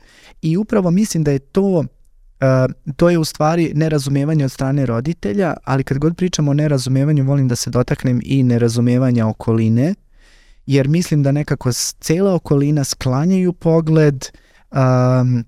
I 0.42 0.56
upravo 0.56 0.90
mislim 0.90 1.24
da 1.24 1.30
je 1.30 1.38
to 1.38 1.84
To 2.96 3.10
je 3.10 3.18
u 3.18 3.24
stvari 3.24 3.72
nerazumevanje 3.74 4.44
od 4.44 4.52
strane 4.52 4.86
roditelja, 4.86 5.54
ali 5.64 5.84
kad 5.84 5.98
god 5.98 6.16
pričamo 6.16 6.50
o 6.50 6.54
nerazumevanju, 6.54 7.24
volim 7.24 7.48
da 7.48 7.56
se 7.56 7.70
dotaknem 7.70 8.20
i 8.24 8.42
nerazumevanja 8.42 9.26
okoline, 9.26 9.94
jer 10.66 10.88
mislim 10.88 11.22
da 11.22 11.32
nekako 11.32 11.72
cela 12.00 12.34
okolina 12.34 12.84
sklanjaju 12.84 13.52
pogled, 13.52 14.24
um, 14.70 15.44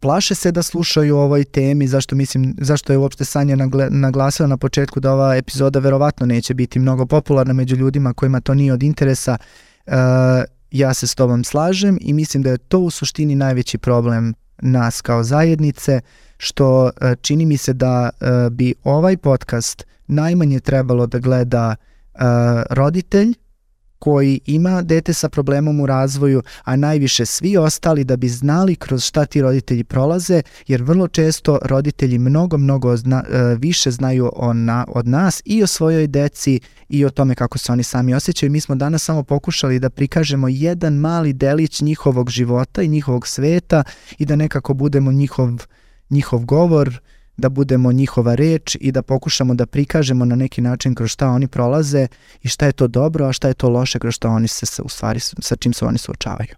plaše 0.00 0.34
se 0.34 0.52
da 0.52 0.62
slušaju 0.62 1.16
o 1.16 1.22
ovoj 1.22 1.44
temi, 1.44 1.86
zašto 1.86 2.16
mislim, 2.16 2.56
zašto 2.60 2.92
je 2.92 2.98
uopšte 2.98 3.24
Sanja 3.24 3.56
naglasila 3.90 4.48
na 4.48 4.56
početku 4.56 5.00
da 5.00 5.12
ova 5.12 5.36
epizoda 5.36 5.78
verovatno 5.78 6.26
neće 6.26 6.54
biti 6.54 6.78
mnogo 6.78 7.06
popularna 7.06 7.52
među 7.52 7.76
ljudima 7.76 8.14
kojima 8.14 8.40
to 8.40 8.54
nije 8.54 8.72
od 8.72 8.82
interesa. 8.82 9.36
Uh, 9.86 9.94
ja 10.70 10.94
se 10.94 11.06
s 11.06 11.14
tobom 11.14 11.44
slažem 11.44 11.98
i 12.00 12.12
mislim 12.12 12.42
da 12.42 12.50
je 12.50 12.58
to 12.58 12.78
u 12.78 12.90
suštini 12.90 13.34
najveći 13.34 13.78
problem 13.78 14.34
nas 14.62 15.00
kao 15.00 15.22
zajednice, 15.22 16.00
što 16.36 16.90
e, 17.00 17.14
čini 17.22 17.46
mi 17.46 17.56
se 17.56 17.72
da 17.72 18.10
e, 18.20 18.50
bi 18.50 18.74
ovaj 18.84 19.16
podcast 19.16 19.86
najmanje 20.06 20.60
trebalo 20.60 21.06
da 21.06 21.18
gleda 21.18 21.76
e, 21.76 22.18
roditelj 22.70 23.34
koji 24.00 24.40
ima 24.46 24.82
dete 24.82 25.14
sa 25.14 25.28
problemom 25.28 25.80
u 25.80 25.86
razvoju, 25.86 26.42
a 26.64 26.76
najviše 26.76 27.26
svi 27.26 27.56
ostali 27.56 28.04
da 28.04 28.16
bi 28.16 28.28
znali 28.28 28.76
kroz 28.76 29.04
šta 29.04 29.24
ti 29.26 29.40
roditelji 29.40 29.84
prolaze, 29.84 30.42
jer 30.66 30.82
vrlo 30.82 31.08
često 31.08 31.58
roditelji 31.62 32.18
mnogo, 32.18 32.58
mnogo 32.58 32.96
zna, 32.96 33.24
više 33.58 33.90
znaju 33.90 34.32
o 34.36 34.52
na, 34.52 34.84
od 34.88 35.08
nas 35.08 35.42
i 35.44 35.62
o 35.62 35.66
svojoj 35.66 36.06
deci 36.06 36.60
i 36.88 37.04
o 37.04 37.10
tome 37.10 37.34
kako 37.34 37.58
se 37.58 37.72
oni 37.72 37.82
sami 37.82 38.14
osjećaju. 38.14 38.52
Mi 38.52 38.60
smo 38.60 38.74
danas 38.74 39.02
samo 39.02 39.22
pokušali 39.22 39.78
da 39.78 39.90
prikažemo 39.90 40.48
jedan 40.48 40.94
mali 40.94 41.32
delić 41.32 41.80
njihovog 41.80 42.30
života 42.30 42.82
i 42.82 42.88
njihovog 42.88 43.26
sveta 43.26 43.82
i 44.18 44.26
da 44.26 44.36
nekako 44.36 44.74
budemo 44.74 45.12
njihov, 45.12 45.50
njihov 46.10 46.44
govor, 46.44 47.00
da 47.40 47.48
budemo 47.48 47.92
njihova 47.92 48.34
reč 48.34 48.76
i 48.80 48.92
da 48.92 49.02
pokušamo 49.02 49.54
da 49.54 49.66
prikažemo 49.66 50.24
na 50.24 50.36
neki 50.36 50.60
način 50.60 50.94
kroz 50.94 51.10
šta 51.10 51.28
oni 51.28 51.48
prolaze 51.48 52.06
i 52.42 52.48
šta 52.48 52.66
je 52.66 52.72
to 52.72 52.88
dobro, 52.88 53.26
a 53.26 53.32
šta 53.32 53.48
je 53.48 53.54
to 53.54 53.68
loše 53.68 53.98
kroz 53.98 54.14
šta 54.14 54.28
oni 54.28 54.48
se 54.48 54.82
u 54.82 54.88
stvari 54.88 55.20
sa 55.20 55.56
čim 55.56 55.72
se 55.72 55.84
oni 55.84 55.98
suočavaju. 55.98 56.54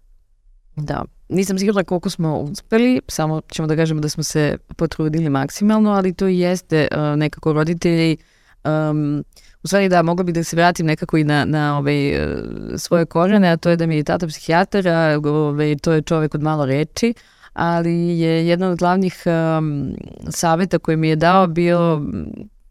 Da, 0.76 1.04
nisam 1.28 1.58
sigurna 1.58 1.84
koliko 1.84 2.10
smo 2.10 2.38
uspeli, 2.38 3.00
samo 3.08 3.40
ćemo 3.52 3.68
da 3.68 3.76
kažemo 3.76 4.00
da 4.00 4.08
smo 4.08 4.22
se 4.22 4.56
potrudili 4.76 5.30
maksimalno, 5.30 5.90
ali 5.90 6.14
to 6.14 6.26
jeste 6.26 6.88
uh, 6.92 7.18
nekako 7.18 7.52
roditelji 7.52 8.16
um, 8.64 9.24
u 9.62 9.66
stvari 9.66 9.88
da, 9.88 10.02
mogla 10.02 10.24
bih 10.24 10.34
da 10.34 10.44
se 10.44 10.56
vratim 10.56 10.86
nekako 10.86 11.16
i 11.16 11.24
na, 11.24 11.44
na 11.44 11.78
ovaj, 11.78 12.24
uh, 12.24 12.38
svoje 12.76 13.06
korene, 13.06 13.48
a 13.48 13.56
to 13.56 13.70
je 13.70 13.76
da 13.76 13.86
mi 13.86 13.96
je 13.96 14.04
tata 14.04 14.26
psihijatar, 14.26 14.88
a 14.88 15.20
ovaj, 15.24 15.76
to 15.76 15.92
je 15.92 16.02
čovek 16.02 16.34
od 16.34 16.42
malo 16.42 16.66
reči, 16.66 17.14
ali 17.52 18.18
je 18.18 18.46
jedan 18.46 18.70
od 18.70 18.78
glavnih 18.78 19.22
um, 19.26 19.94
saveta 20.28 20.78
koji 20.78 20.96
mi 20.96 21.08
je 21.08 21.16
dao 21.16 21.46
bio 21.46 22.02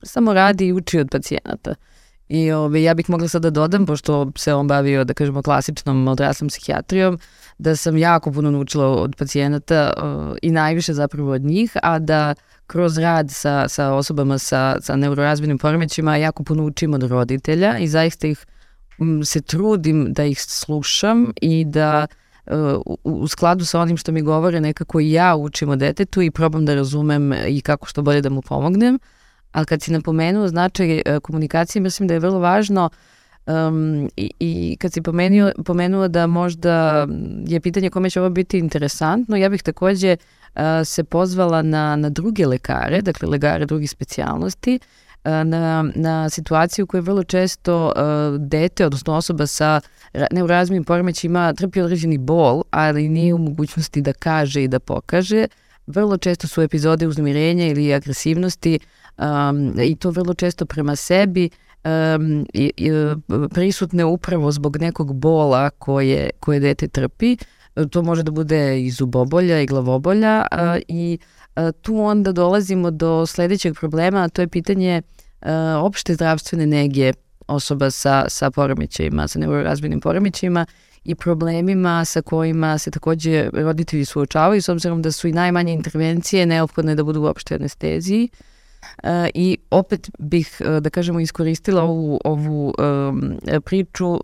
samo 0.04 0.34
radi 0.34 0.68
i 0.68 0.74
uči 0.74 1.00
od 1.00 1.10
pacijenata. 1.12 1.76
I 2.30 2.52
ove, 2.52 2.84
ja 2.84 2.94
bih 2.94 3.10
mogla 3.10 3.28
sad 3.28 3.42
da 3.42 3.50
dodam, 3.50 3.86
pošto 3.86 4.32
se 4.36 4.54
on 4.54 4.68
bavio, 4.68 5.04
da 5.04 5.14
kažemo, 5.14 5.42
klasičnom 5.42 6.08
odraslom 6.08 6.48
psihijatrijom, 6.48 7.20
da 7.58 7.76
sam 7.76 7.98
jako 7.98 8.32
puno 8.32 8.52
naučila 8.52 8.88
od 8.88 9.16
pacijenata 9.16 9.94
uh, 9.98 10.38
i 10.42 10.52
najviše 10.52 10.94
zapravo 10.94 11.32
od 11.32 11.42
njih, 11.42 11.72
a 11.84 12.00
da 12.00 12.34
kroz 12.68 12.98
rad 12.98 13.32
sa, 13.32 13.68
sa 13.68 13.94
osobama 13.94 14.38
sa, 14.38 14.78
sa 14.82 14.96
neurorazvojnim 14.96 15.58
poremećima 15.58 16.18
jako 16.18 16.44
puno 16.44 16.64
učim 16.64 16.94
od 16.94 17.04
roditelja 17.04 17.78
i 17.78 17.88
zaista 17.88 18.28
ih 18.28 18.46
m, 19.00 19.24
se 19.24 19.42
trudim 19.42 20.14
da 20.14 20.24
ih 20.24 20.42
slušam 20.42 21.34
i 21.42 21.66
da 21.66 22.08
uh, 22.10 22.21
u, 22.86 22.98
u 23.04 23.28
skladu 23.28 23.66
sa 23.66 23.80
onim 23.80 23.98
što 23.98 24.12
mi 24.12 24.22
govore 24.22 24.62
nekako 24.62 25.00
i 25.00 25.12
ja 25.12 25.36
učim 25.36 25.70
o 25.70 25.76
detetu 25.76 26.22
i 26.22 26.32
probam 26.32 26.66
da 26.66 26.76
razumem 26.76 27.34
i 27.48 27.62
kako 27.62 27.88
što 27.88 28.02
bolje 28.02 28.22
da 28.22 28.30
mu 28.30 28.42
pomognem. 28.42 29.00
Ali 29.52 29.66
kad 29.66 29.82
si 29.82 29.92
napomenuo 29.92 30.48
značaj 30.48 30.96
uh, 30.96 31.20
komunikacije, 31.22 31.82
mislim 31.82 32.08
da 32.08 32.14
je 32.14 32.20
vrlo 32.20 32.40
važno 32.40 32.90
Um, 33.48 34.10
i, 34.18 34.32
I 34.40 34.78
kad 34.80 34.94
si 34.94 35.02
pomenuo, 35.02 35.52
pomenuo 35.66 36.08
da 36.08 36.28
možda 36.28 37.08
je 37.48 37.60
pitanje 37.60 37.90
kome 37.90 38.10
će 38.10 38.20
ovo 38.20 38.30
biti 38.30 38.60
interesantno, 38.60 39.36
ja 39.38 39.50
bih 39.50 39.64
takođe 39.64 40.16
uh, 40.18 40.62
se 40.86 41.04
pozvala 41.04 41.62
na, 41.62 41.96
na 41.96 42.10
druge 42.10 42.48
lekare, 42.48 43.02
dakle 43.02 43.30
lekare 43.30 43.66
drugih 43.66 43.90
specijalnosti, 43.90 44.80
na, 45.24 45.86
na 45.96 46.30
situaciju 46.30 46.88
koju 46.88 47.02
vrlo 47.02 47.24
često 47.24 47.86
uh, 47.86 48.42
dete, 48.42 48.86
odnosno 48.86 49.14
osoba 49.14 49.48
sa 49.48 49.82
neurazmijim 50.32 50.84
poremećima 50.84 51.54
trpi 51.54 51.82
određeni 51.82 52.18
bol, 52.18 52.64
ali 52.72 53.10
nije 53.10 53.34
u 53.34 53.38
mogućnosti 53.38 54.02
da 54.02 54.14
kaže 54.14 54.64
i 54.64 54.68
da 54.68 54.80
pokaže. 54.80 55.48
Vrlo 55.88 56.18
često 56.18 56.48
su 56.48 56.62
epizode 56.62 57.08
uznemirenja 57.08 57.68
ili 57.68 57.94
agresivnosti 57.94 58.80
um, 59.18 59.74
i 59.84 59.96
to 59.96 60.10
vrlo 60.10 60.34
često 60.34 60.66
prema 60.66 60.96
sebi, 60.96 61.50
um, 61.84 62.46
i, 62.54 62.72
i, 62.78 62.92
prisutne 63.50 64.06
upravo 64.06 64.52
zbog 64.52 64.78
nekog 64.78 65.16
bola 65.16 65.70
koje, 65.70 66.30
koje 66.40 66.60
dete 66.60 66.88
trpi. 66.88 67.38
To 67.92 68.02
može 68.02 68.24
da 68.24 68.32
bude 68.32 68.82
i 68.82 68.92
zubobolja 68.92 69.62
i 69.62 69.66
glavobolja 69.66 70.48
a, 70.52 70.78
i 70.88 71.18
tu 71.82 72.00
onda 72.00 72.32
dolazimo 72.32 72.92
do 72.92 73.26
sledećeg 73.26 73.76
problema, 73.80 74.24
a 74.24 74.30
to 74.30 74.42
je 74.42 74.48
pitanje 74.48 75.02
a, 75.42 75.82
opšte 75.84 76.14
zdravstvene 76.14 76.66
negije 76.66 77.14
osoba 77.48 77.92
sa, 77.92 78.26
sa 78.30 78.52
poremećajima, 78.52 79.28
sa 79.28 79.40
neurorazvojnim 79.40 80.00
poremećajima 80.00 80.66
i 81.04 81.16
problemima 81.16 82.06
sa 82.06 82.22
kojima 82.22 82.78
se 82.78 82.92
takođe 82.92 83.50
roditelji 83.54 84.06
suočavaju 84.06 84.62
s 84.62 84.70
obzirom 84.70 85.02
da 85.02 85.12
su 85.12 85.28
i 85.28 85.34
najmanje 85.34 85.74
intervencije 85.74 86.46
neophodne 86.46 86.96
da 86.96 87.04
budu 87.04 87.22
u 87.22 87.26
opšte 87.26 87.56
anesteziji. 87.56 88.30
E, 89.04 89.30
I 89.34 89.58
opet 89.72 90.10
bih, 90.20 90.62
e, 90.66 90.80
da 90.80 90.90
kažemo, 90.90 91.20
iskoristila 91.20 91.84
ovu, 91.84 92.20
ovu 92.26 92.74
priču 93.66 94.20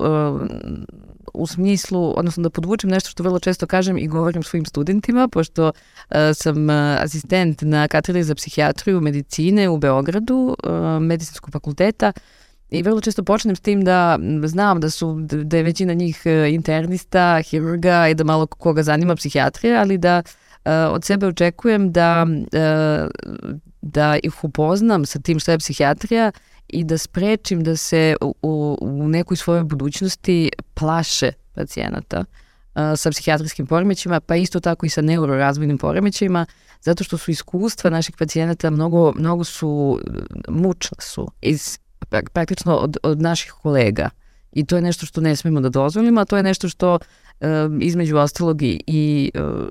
u 1.37 1.47
smislu, 1.47 2.13
odnosno 2.19 2.43
da 2.43 2.49
podvučem 2.49 2.89
nešto 2.89 3.09
što 3.09 3.23
vrlo 3.23 3.39
često 3.39 3.67
kažem 3.67 3.97
i 3.97 4.07
govorim 4.07 4.43
svojim 4.43 4.65
studentima, 4.65 5.27
pošto 5.27 5.67
uh, 5.67 6.15
sam 6.33 6.69
asistent 6.69 7.61
na 7.61 7.87
katedri 7.87 8.23
za 8.23 8.35
psihijatriju 8.35 9.01
medicine 9.01 9.69
u 9.69 9.77
Beogradu, 9.77 10.55
uh, 10.63 11.01
medicinskog 11.01 11.51
fakulteta, 11.51 12.11
I 12.69 12.81
vrlo 12.83 13.01
često 13.01 13.23
počnem 13.23 13.55
s 13.55 13.59
tim 13.59 13.83
da 13.83 14.19
znam 14.43 14.79
da 14.79 14.89
su 14.89 15.19
da 15.23 15.57
je 15.57 15.63
većina 15.63 15.93
njih 15.93 16.23
internista, 16.49 17.41
hirurga 17.41 18.07
i 18.07 18.13
da 18.13 18.23
malo 18.23 18.47
koga 18.47 18.83
zanima 18.83 19.15
psihijatrija, 19.15 19.79
ali 19.79 19.97
da 19.97 20.21
uh, 20.25 20.71
od 20.91 21.05
sebe 21.05 21.27
očekujem 21.27 21.91
da 21.91 22.25
uh, 22.27 23.09
da 23.81 24.17
ih 24.23 24.43
upoznam 24.43 25.05
sa 25.05 25.19
tim 25.19 25.39
što 25.39 25.51
je 25.51 25.57
psihijatrija 25.57 26.31
i 26.69 26.83
da 26.83 26.97
sprečim 26.97 27.63
da 27.63 27.75
se 27.75 28.15
u, 28.21 28.77
u, 28.81 29.07
nekoj 29.07 29.37
svojoj 29.37 29.63
budućnosti 29.63 30.51
plaše 30.73 31.31
pacijenata 31.53 32.25
sa 32.95 33.11
psihijatrijskim 33.11 33.67
poremećima, 33.67 34.19
pa 34.19 34.35
isto 34.35 34.59
tako 34.59 34.85
i 34.85 34.89
sa 34.89 35.01
neurorazvojnim 35.01 35.77
poremećima, 35.77 36.45
zato 36.81 37.03
što 37.03 37.17
su 37.17 37.31
iskustva 37.31 37.89
naših 37.89 38.15
pacijenata 38.19 38.69
mnogo, 38.69 39.13
mnogo 39.15 39.43
su, 39.43 39.99
mučna 40.49 40.97
su 40.99 41.31
iz, 41.41 41.79
praktično 42.33 42.75
od, 42.75 42.97
od 43.03 43.21
naših 43.21 43.51
kolega. 43.51 44.09
I 44.51 44.65
to 44.65 44.75
je 44.75 44.81
nešto 44.81 45.05
što 45.05 45.21
ne 45.21 45.35
smemo 45.35 45.61
da 45.61 45.69
dozvolimo, 45.69 46.21
a 46.21 46.25
to 46.25 46.37
je 46.37 46.43
nešto 46.43 46.69
što 46.69 46.93
uh, 46.93 47.47
između 47.81 48.17
ostalog 48.17 48.61
i, 48.61 49.31
uh, 49.35 49.67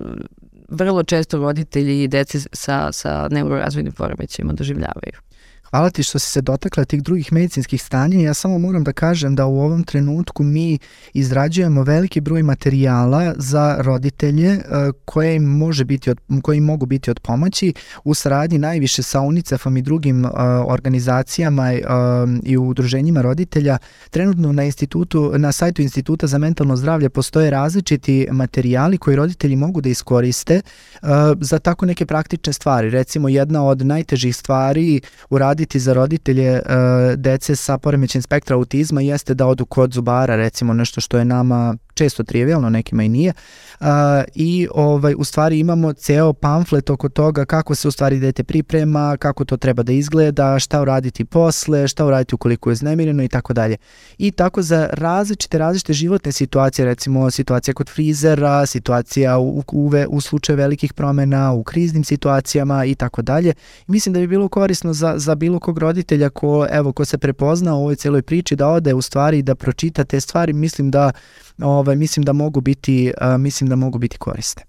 vrlo 0.68 1.02
često 1.02 1.38
roditelji 1.38 2.02
i 2.02 2.08
dece 2.08 2.38
sa, 2.52 2.92
sa 2.92 3.28
neurorazvojnim 3.30 3.92
poremećajima 3.92 4.52
doživljavaju. 4.52 5.25
Hvala 5.70 5.90
ti 5.90 6.02
što 6.02 6.18
si 6.18 6.30
se 6.30 6.40
dotakla 6.40 6.84
tih 6.84 7.02
drugih 7.02 7.32
medicinskih 7.32 7.82
stanja. 7.82 8.20
Ja 8.20 8.34
samo 8.34 8.58
moram 8.58 8.84
da 8.84 8.92
kažem 8.92 9.34
da 9.34 9.46
u 9.46 9.60
ovom 9.60 9.84
trenutku 9.84 10.42
mi 10.42 10.78
izrađujemo 11.12 11.82
veliki 11.82 12.20
broj 12.20 12.42
materijala 12.42 13.34
za 13.36 13.76
roditelje 13.80 14.48
e, 14.50 14.60
koje 15.04 15.40
može 15.40 15.84
biti 15.84 16.10
od, 16.10 16.20
koji 16.42 16.56
im 16.56 16.64
mogu 16.64 16.86
biti 16.86 17.10
od 17.10 17.20
pomoći 17.20 17.72
u 18.04 18.14
saradnji 18.14 18.58
najviše 18.58 19.02
sa 19.02 19.20
UNICEF-om 19.20 19.76
i 19.76 19.82
drugim 19.82 20.24
uh, 20.24 20.30
organizacijama 20.66 21.72
uh, 21.72 21.78
i 22.44 22.56
udruženjima 22.56 23.22
roditelja. 23.22 23.78
Trenutno 24.10 24.52
na 24.52 24.64
institutu, 24.64 25.32
na 25.36 25.52
sajtu 25.52 25.82
Instituta 25.82 26.26
za 26.26 26.38
mentalno 26.38 26.76
zdravlje 26.76 27.08
postoje 27.08 27.50
različiti 27.50 28.28
materijali 28.30 28.98
koji 28.98 29.16
roditelji 29.16 29.56
mogu 29.56 29.80
da 29.80 29.88
iskoriste 29.88 30.60
za 31.40 31.58
tako 31.58 31.86
neke 31.86 32.06
praktične 32.06 32.52
stvari. 32.52 32.90
Recimo 32.90 33.28
jedna 33.28 33.64
od 33.64 33.86
najtežih 33.86 34.36
stvari 34.36 35.00
u 35.30 35.38
radi 35.38 35.55
uraditi 35.56 35.80
za 35.80 35.92
roditelje 35.92 36.52
uh, 36.52 37.14
dece 37.16 37.56
sa 37.56 37.78
poremećen 37.78 38.22
spektra 38.22 38.56
autizma 38.56 39.00
jeste 39.00 39.34
da 39.34 39.46
odu 39.46 39.66
kod 39.66 39.92
zubara, 39.92 40.36
recimo 40.36 40.72
nešto 40.72 41.00
što 41.00 41.18
je 41.18 41.24
nama 41.24 41.76
često 41.96 42.22
trivialno, 42.22 42.70
nekima 42.70 43.02
i 43.02 43.08
nije. 43.08 43.32
Uh, 43.80 43.86
I 44.34 44.68
ovaj, 44.74 45.14
u 45.18 45.24
stvari 45.24 45.58
imamo 45.58 45.92
ceo 45.92 46.32
pamflet 46.32 46.90
oko 46.90 47.08
toga 47.08 47.44
kako 47.44 47.74
se 47.74 47.88
u 47.88 47.90
stvari 47.90 48.20
dete 48.20 48.44
priprema, 48.44 49.16
kako 49.16 49.44
to 49.44 49.56
treba 49.56 49.82
da 49.82 49.92
izgleda, 49.92 50.58
šta 50.58 50.80
uraditi 50.80 51.24
posle, 51.24 51.88
šta 51.88 52.06
uraditi 52.06 52.34
ukoliko 52.34 52.70
je 52.70 52.72
uznemireno 52.72 53.22
i 53.22 53.28
tako 53.28 53.52
dalje. 53.52 53.76
I 54.18 54.30
tako 54.30 54.62
za 54.62 54.88
različite, 54.92 55.58
različite 55.58 55.92
životne 55.92 56.32
situacije, 56.32 56.84
recimo 56.86 57.30
situacija 57.30 57.74
kod 57.74 57.88
frizera, 57.88 58.66
situacija 58.66 59.38
u, 59.38 59.62
u, 59.72 59.90
u 60.08 60.20
slučaju 60.20 60.56
velikih 60.56 60.92
promena, 60.92 61.52
u 61.52 61.64
kriznim 61.64 62.04
situacijama 62.04 62.84
i 62.84 62.94
tako 62.94 63.22
dalje. 63.22 63.54
Mislim 63.86 64.12
da 64.12 64.20
bi 64.20 64.26
bilo 64.26 64.48
korisno 64.48 64.92
za, 64.92 65.14
za 65.16 65.34
bilo 65.34 65.60
kog 65.60 65.78
roditelja 65.78 66.30
ko, 66.30 66.66
evo, 66.70 66.92
ko 66.92 67.04
se 67.04 67.18
prepozna 67.18 67.74
u 67.74 67.80
ovoj 67.80 67.96
celoj 67.96 68.22
priči 68.22 68.56
da 68.56 68.68
ode 68.68 68.94
u 68.94 69.02
stvari 69.02 69.42
da 69.42 69.54
pročita 69.54 70.04
te 70.04 70.20
stvari, 70.20 70.52
mislim 70.52 70.90
da 70.90 71.12
ovaj, 71.62 71.96
mislim 71.96 72.24
da 72.24 72.32
mogu 72.32 72.60
biti, 72.60 73.12
uh, 73.20 73.40
mislim 73.40 73.70
da 73.70 73.76
mogu 73.76 73.98
biti 73.98 74.18
koriste. 74.18 74.62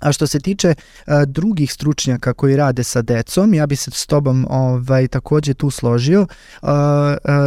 A 0.00 0.12
što 0.12 0.26
se 0.26 0.40
tiče 0.40 0.74
uh, 0.74 1.22
drugih 1.26 1.72
stručnjaka 1.72 2.32
koji 2.32 2.56
rade 2.56 2.84
sa 2.84 3.02
decom, 3.02 3.54
ja 3.54 3.66
bi 3.66 3.76
se 3.76 3.90
s 3.90 4.06
tobom 4.06 4.46
ovaj, 4.50 5.08
takođe 5.08 5.54
tu 5.54 5.70
složio, 5.70 6.20
uh, 6.20 6.68
uh, 6.68 6.70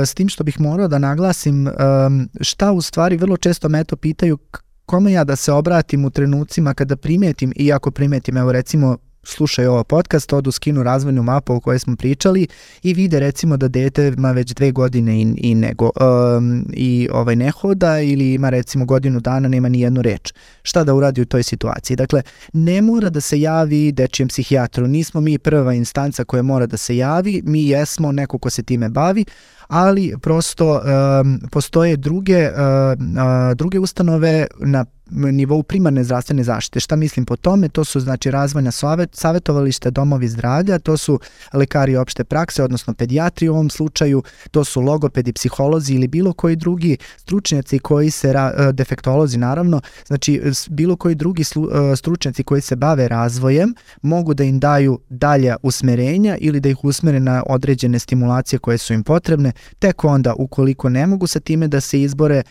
s 0.06 0.14
tim 0.14 0.30
što 0.30 0.44
bih 0.44 0.60
morao 0.60 0.88
da 0.88 0.98
naglasim 0.98 1.68
um, 1.68 2.30
šta 2.42 2.72
u 2.72 2.82
stvari 2.82 3.18
vrlo 3.18 3.38
često 3.38 3.70
me 3.70 3.84
to 3.84 3.96
pitaju 3.96 4.38
kome 4.86 5.12
ja 5.12 5.24
da 5.24 5.36
se 5.36 5.52
obratim 5.52 6.06
u 6.06 6.10
trenucima 6.10 6.74
kada 6.74 6.96
primetim, 6.96 7.54
i 7.56 7.74
ako 7.74 7.92
primetim, 7.92 8.38
evo 8.38 8.52
recimo 8.52 8.98
slušaju 9.28 9.72
ovo 9.72 9.84
podcast, 9.84 10.34
odu 10.34 10.52
skinu 10.52 10.84
razvojnu 10.84 11.24
mapu 11.24 11.54
o 11.54 11.60
kojoj 11.60 11.80
smo 11.80 11.96
pričali 11.96 12.48
i 12.84 12.94
vide 12.94 13.20
recimo 13.20 13.58
da 13.58 13.68
dete 13.68 14.14
ima 14.18 14.32
već 14.32 14.54
dve 14.54 14.72
godine 14.72 15.22
i, 15.22 15.34
i, 15.38 15.56
nego, 15.56 15.90
um, 16.38 16.66
i 16.74 17.10
ovaj 17.12 17.36
ne 17.36 17.52
hoda 17.52 18.00
ili 18.00 18.34
ima 18.34 18.50
recimo 18.50 18.86
godinu 18.86 19.20
dana, 19.20 19.48
nema 19.48 19.70
ni 19.70 19.82
jednu 19.82 20.02
reč. 20.02 20.34
Šta 20.64 20.84
da 20.84 20.94
uradi 20.94 21.22
u 21.22 21.26
toj 21.26 21.44
situaciji? 21.44 21.98
Dakle, 21.98 22.22
ne 22.54 22.82
mora 22.82 23.10
da 23.10 23.22
se 23.22 23.42
javi 23.42 23.92
dečijem 23.92 24.28
psihijatru, 24.28 24.88
nismo 24.88 25.22
mi 25.22 25.38
prva 25.38 25.74
instanca 25.74 26.24
koja 26.24 26.44
mora 26.44 26.66
da 26.66 26.78
se 26.78 26.98
javi, 26.98 27.42
mi 27.46 27.68
jesmo 27.68 28.12
neko 28.12 28.38
ko 28.38 28.50
se 28.50 28.64
time 28.64 28.90
bavi, 28.90 29.26
ali 29.68 30.14
prosto 30.22 30.82
um, 30.82 31.40
postoje 31.52 31.98
druge, 31.98 32.50
uh, 32.50 32.56
uh, 32.58 33.56
druge 33.56 33.80
ustanove 33.80 34.48
na 34.60 34.86
nivou 35.12 35.64
primarne 35.64 36.04
zdravstvene 36.04 36.44
zaštite. 36.44 36.80
Šta 36.80 36.96
mislim 36.96 37.26
po 37.26 37.36
tome? 37.36 37.70
To 37.70 37.86
su 37.86 38.00
znači 38.00 38.32
razvojna 38.32 38.72
savet, 38.72 39.16
savjetovalište, 39.16 39.92
domovi 39.92 40.28
zdravlja, 40.28 40.80
to 40.80 40.98
su 40.98 41.20
lekari 41.54 41.96
opšte 41.96 42.24
prakse, 42.24 42.64
odnosno 42.64 42.94
pedijatri 42.94 43.50
u 43.50 43.54
ovom 43.54 43.70
slučaju, 43.70 44.24
to 44.52 44.64
su 44.64 44.82
logopedi, 44.82 45.34
psiholozi 45.34 45.94
ili 45.94 46.08
bilo 46.08 46.34
koji 46.34 46.56
drugi 46.56 46.98
stručnjaci 47.18 47.80
koji 47.80 48.12
se, 48.12 48.34
ra, 48.34 48.72
defektolozi 48.72 49.38
naravno, 49.38 49.82
znači 50.08 50.42
bilo 50.70 50.96
koji 50.96 51.16
drugi 51.16 51.44
slu, 51.44 51.68
stručnjaci 51.96 52.44
koji 52.44 52.62
se 52.62 52.76
bave 52.76 53.08
razvojem 53.08 53.76
mogu 54.02 54.34
da 54.34 54.44
im 54.44 54.60
daju 54.60 55.00
dalja 55.10 55.56
usmerenja 55.64 56.38
ili 56.40 56.60
da 56.60 56.70
ih 56.70 56.84
usmere 56.84 57.20
na 57.20 57.44
određene 57.48 58.00
stimulacije 58.00 58.60
koje 58.60 58.78
su 58.78 58.94
im 58.94 59.04
potrebne, 59.04 59.52
tek 59.80 60.04
onda 60.04 60.34
ukoliko 60.34 60.90
ne 60.90 61.08
mogu 61.08 61.28
sa 61.28 61.40
time 61.40 61.68
da 61.68 61.82
se 61.82 62.02
izbore, 62.02 62.44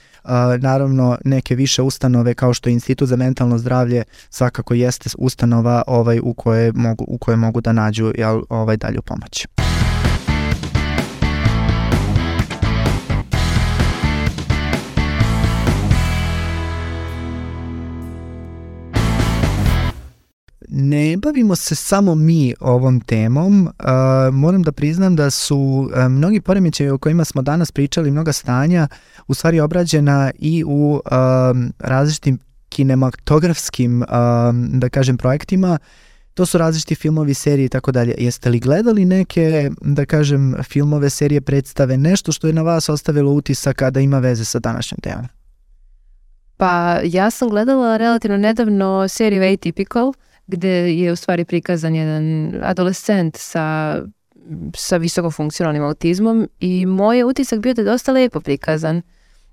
naravno 0.59 1.19
neke 1.25 1.55
više 1.55 1.83
ustanove 1.83 2.35
kao 2.35 2.46
kao 2.47 2.55
što 2.55 2.69
je 2.69 2.73
Institut 2.73 3.09
za 3.09 3.17
mentalno 3.17 3.59
zdravlje 3.59 4.05
svakako 4.31 4.75
jeste 4.75 5.11
ustanova 5.19 5.83
ovaj 5.87 6.21
u 6.23 6.35
koje 6.35 6.73
mogu 6.73 7.05
u 7.09 7.19
koje 7.19 7.37
mogu 7.37 7.61
da 7.61 7.73
nađu 7.73 8.13
jel, 8.19 8.43
ovaj 8.49 8.77
dalju 8.77 9.03
pomoć. 9.03 9.47
Ne 20.69 21.17
bavimo 21.17 21.57
se 21.57 21.75
samo 21.75 22.15
mi 22.15 22.55
ovom 22.61 23.01
temom. 23.01 23.67
Uh, 23.67 24.35
moram 24.35 24.63
da 24.63 24.73
priznam 24.73 25.17
da 25.17 25.31
su 25.31 25.59
uh, 25.59 26.09
mnogi 26.09 26.41
poremećaji 26.41 26.91
o 26.91 26.99
kojima 26.99 27.25
smo 27.25 27.43
danas 27.43 27.73
pričali, 27.73 28.11
mnoga 28.11 28.33
stanja, 28.33 28.89
u 29.29 29.35
stvari 29.35 29.61
obrađena 29.61 30.31
i 30.39 30.65
u 30.67 30.93
uh, 31.05 31.11
različitim 31.79 32.39
kinematografskim, 32.69 34.03
uh, 34.03 34.09
da 34.79 34.89
kažem, 34.89 35.17
projektima. 35.17 35.79
To 36.35 36.47
su 36.47 36.59
različiti 36.59 36.95
filmovi, 36.95 37.35
serije 37.35 37.67
i 37.67 37.69
tako 37.69 37.93
dalje. 37.93 38.15
Jeste 38.19 38.51
li 38.51 38.61
gledali 38.61 39.05
neke, 39.05 39.71
da 39.81 40.07
kažem, 40.07 40.55
filmove, 40.63 41.11
serije, 41.11 41.41
predstave, 41.41 41.97
nešto 41.97 42.33
što 42.33 42.47
je 42.47 42.53
na 42.53 42.63
vas 42.63 42.89
ostavilo 42.89 43.33
utisak 43.33 43.77
kada 43.77 44.01
ima 44.01 44.19
veze 44.19 44.45
sa 44.45 44.59
današnjom 44.59 44.99
temom? 45.03 45.27
Pa 46.57 47.01
ja 47.05 47.31
sam 47.31 47.49
gledala 47.49 47.97
relativno 47.97 48.37
nedavno 48.37 49.09
seriju 49.09 49.43
Atypical, 49.43 50.13
gde 50.47 50.95
je 50.95 51.13
u 51.13 51.17
stvari 51.17 51.45
prikazan 51.45 51.95
jedan 51.95 52.55
adolescent 52.63 53.37
sa 53.37 53.97
sa 54.75 54.97
visoko 54.97 55.31
funkcionalnim 55.31 55.83
autizmom 55.83 56.49
i 56.61 56.87
moj 56.87 57.23
utisak 57.23 57.61
bio 57.61 57.75
da 57.75 57.83
je 57.83 57.87
dosta 57.87 58.13
lepo 58.13 58.41
prikazan. 58.41 59.03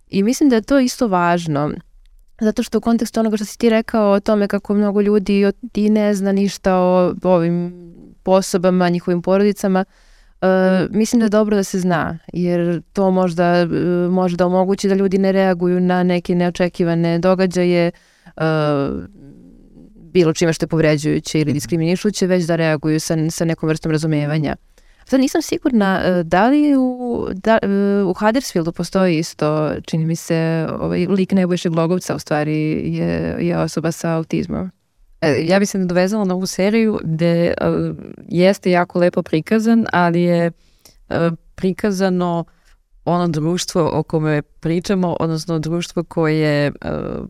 I 0.07 0.24
mislim 0.24 0.49
da 0.49 0.56
je 0.56 0.61
to 0.61 0.80
isto 0.80 1.07
važno, 1.07 1.72
zato 2.41 2.64
što 2.64 2.78
u 2.78 2.82
kontekstu 2.82 3.20
onoga 3.20 3.38
što 3.38 3.45
si 3.45 3.57
ti 3.57 3.70
rekao 3.70 4.11
o 4.11 4.20
tome 4.20 4.48
kako 4.48 4.74
mnogo 4.74 5.02
ljudi 5.02 5.52
i 5.74 5.90
ne 5.90 6.14
zna 6.14 6.32
ništa 6.32 6.76
o 6.76 7.14
ovim 7.24 7.74
osobama, 8.26 8.90
njihovim 8.90 9.22
porodicama, 9.22 9.86
uh, 10.41 10.48
mislim 10.90 11.20
da 11.20 11.26
je 11.26 11.30
dobro 11.30 11.56
da 11.56 11.64
se 11.64 11.80
zna, 11.80 12.20
jer 12.34 12.82
to 12.94 13.11
možda 13.11 13.64
uh, 13.64 14.11
može 14.11 14.38
da 14.38 14.45
omogući 14.45 14.88
da 14.88 14.95
ljudi 14.95 15.18
ne 15.18 15.32
reaguju 15.32 15.80
na 15.80 16.03
neke 16.03 16.36
neočekivane 16.36 17.20
događaje, 17.20 17.91
uh, 18.26 18.44
bilo 20.14 20.34
čime 20.34 20.53
što 20.53 20.64
je 20.64 20.68
povređujuće 20.68 21.40
ili 21.40 21.52
mhm. 21.52 21.53
diskriminišuće, 21.53 22.27
već 22.27 22.45
da 22.45 22.56
reaguju 22.56 22.99
sa, 22.99 23.18
sa 23.30 23.45
nekom 23.45 23.69
vrstom 23.69 23.91
razumevanja. 23.91 24.56
Sad 25.06 25.19
nisam 25.19 25.41
sigurna 25.41 26.02
e, 26.03 26.23
da 26.23 26.48
li 26.48 26.76
u, 26.77 27.27
da, 27.34 27.60
e, 27.61 27.68
u 28.03 28.14
Huddersfieldu 28.14 28.72
postoji 28.72 29.18
isto, 29.18 29.72
čini 29.85 30.06
mi 30.06 30.15
se, 30.15 30.68
ovaj 30.80 31.06
lik 31.06 31.31
Nebojše 31.31 31.69
Glogovca 31.69 32.15
u 32.15 32.19
stvari 32.19 32.57
je, 32.98 33.38
je 33.40 33.57
osoba 33.57 33.91
sa 33.91 34.15
autizmom. 34.15 34.72
E, 35.22 35.45
ja 35.45 35.60
bih 35.60 35.69
se 35.69 35.77
nadovezala 35.77 36.26
na 36.26 36.34
ovu 36.34 36.45
seriju 36.45 36.99
gde 37.03 37.53
uh, 37.61 37.95
jeste 38.27 38.72
jako 38.72 38.99
lepo 38.99 39.22
prikazan, 39.22 39.85
ali 39.91 40.22
je 40.22 40.52
uh, 41.10 41.15
prikazano 41.56 42.45
ono 43.06 43.27
društvo 43.27 43.90
o 43.94 44.03
kome 44.03 44.41
pričamo, 44.41 45.18
odnosno 45.19 45.60
društvo 45.60 46.03
koje 46.03 46.72
uh, 46.72 47.27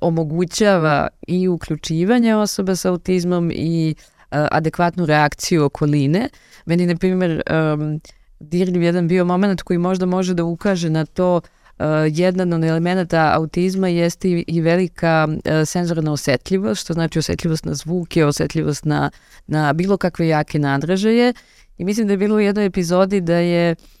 omogućava 0.00 1.08
i 1.26 1.48
uključivanje 1.48 2.34
osoba 2.34 2.76
sa 2.76 2.90
autizmom 2.90 3.50
i 3.54 3.94
uh, 3.98 4.38
adekvatnu 4.50 5.06
reakciju 5.06 5.64
okoline. 5.64 6.28
Meni, 6.66 6.86
na 6.86 6.96
primjer, 6.96 7.42
um, 7.50 8.00
dirljiv 8.40 8.82
jedan 8.82 9.08
bio 9.08 9.24
moment 9.24 9.62
koji 9.62 9.78
možda 9.78 10.06
može 10.06 10.34
da 10.34 10.44
ukaže 10.44 10.90
na 10.90 11.06
to 11.06 11.40
Uh, 11.78 11.84
jedan 12.08 12.52
od 12.52 12.64
elemenata 12.64 13.32
autizma 13.34 13.88
jeste 13.88 14.28
i, 14.28 14.44
i 14.46 14.60
velika 14.60 15.28
uh, 15.28 15.34
senzorna 15.64 16.12
osetljivost, 16.12 16.80
što 16.80 16.92
znači 16.92 17.18
osetljivost 17.18 17.64
na 17.64 17.74
zvuke, 17.74 18.24
osetljivost 18.24 18.84
na, 18.84 19.10
na 19.46 19.72
bilo 19.72 19.96
kakve 19.96 20.28
jake 20.28 20.58
nadražaje. 20.58 21.32
I 21.78 21.84
mislim 21.84 22.06
da 22.06 22.12
je 22.12 22.16
bilo 22.16 22.36
u 22.36 22.40
jednoj 22.40 22.66
epizodi 22.66 23.20
da 23.20 23.34
je 23.34 23.72
uh, 23.72 23.93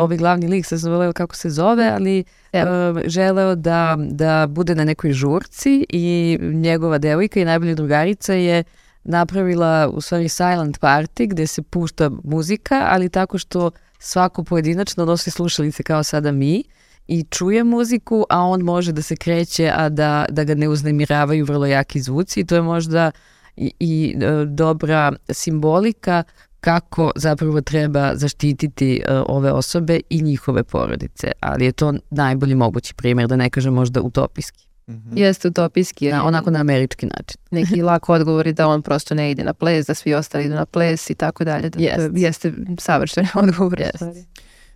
ovaj 0.00 0.16
glavni 0.16 0.48
lik, 0.48 0.66
se 0.66 0.76
zove 0.76 1.12
kako 1.12 1.36
se 1.36 1.50
zove, 1.50 1.90
ali 1.94 2.24
uh, 2.52 2.60
želeo 3.04 3.54
da, 3.54 3.96
da 3.98 4.46
bude 4.46 4.74
na 4.74 4.84
nekoj 4.84 5.12
žurci 5.12 5.86
i 5.88 6.38
njegova 6.40 6.98
devojka 6.98 7.40
i 7.40 7.44
najbolja 7.44 7.74
drugarica 7.74 8.32
je 8.34 8.58
uh, 8.58 8.82
napravila 9.04 9.88
u 9.88 10.00
stvari 10.00 10.28
silent 10.28 10.78
party 10.80 11.28
gde 11.28 11.46
se 11.46 11.62
pušta 11.62 12.10
muzika, 12.24 12.86
ali 12.90 13.08
tako 13.08 13.38
što 13.38 13.70
svako 13.98 14.44
pojedinačno 14.44 15.04
nosi 15.04 15.30
slušalice 15.30 15.82
kao 15.82 16.02
sada 16.02 16.32
mi 16.32 16.64
i 17.08 17.24
čuje 17.30 17.64
muziku, 17.64 18.24
a 18.28 18.40
on 18.40 18.60
može 18.60 18.92
da 18.92 19.02
se 19.02 19.16
kreće, 19.16 19.72
a 19.74 19.88
da, 19.88 20.26
da 20.30 20.44
ga 20.44 20.54
ne 20.54 20.68
uznemiravaju 20.68 21.44
vrlo 21.44 21.66
jaki 21.66 22.00
zvuci. 22.00 22.40
I 22.40 22.44
to 22.44 22.54
je 22.54 22.62
možda 22.62 23.10
i, 23.56 23.72
i 23.80 24.16
e, 24.20 24.44
dobra 24.44 25.12
simbolika 25.30 26.22
kako 26.62 27.10
zapravo 27.16 27.60
treba 27.60 28.16
zaštititi 28.16 29.02
uh, 29.08 29.22
ove 29.28 29.52
osobe 29.52 30.00
i 30.10 30.22
njihove 30.22 30.64
porodice, 30.64 31.32
ali 31.40 31.64
je 31.64 31.72
to 31.72 31.94
najbolji 32.10 32.54
mogući 32.54 32.94
primjer, 32.94 33.28
da 33.28 33.36
ne 33.36 33.50
kažem 33.50 33.74
možda 33.74 34.00
utopijski. 34.00 34.66
Mm 34.88 34.92
-hmm. 34.92 35.18
Jeste 35.18 35.48
utopijski. 35.48 36.10
Da, 36.10 36.22
onako 36.22 36.50
na 36.50 36.60
američki 36.60 37.06
način. 37.06 37.40
Neki 37.58 37.82
lak 37.82 38.08
odgovor 38.08 38.46
je 38.46 38.52
da 38.52 38.68
on 38.68 38.82
prosto 38.82 39.14
ne 39.14 39.30
ide 39.30 39.44
na 39.44 39.54
ples, 39.54 39.86
da 39.86 39.94
svi 39.94 40.14
ostali 40.14 40.44
idu 40.44 40.54
na 40.54 40.66
ples 40.66 41.10
i 41.10 41.14
tako 41.14 41.44
dalje. 41.44 41.70
Da, 41.70 41.82
jest. 41.82 42.10
jeste 42.16 42.52
savršen 42.78 43.26
odgovor. 43.34 43.80
Jest. 43.80 44.02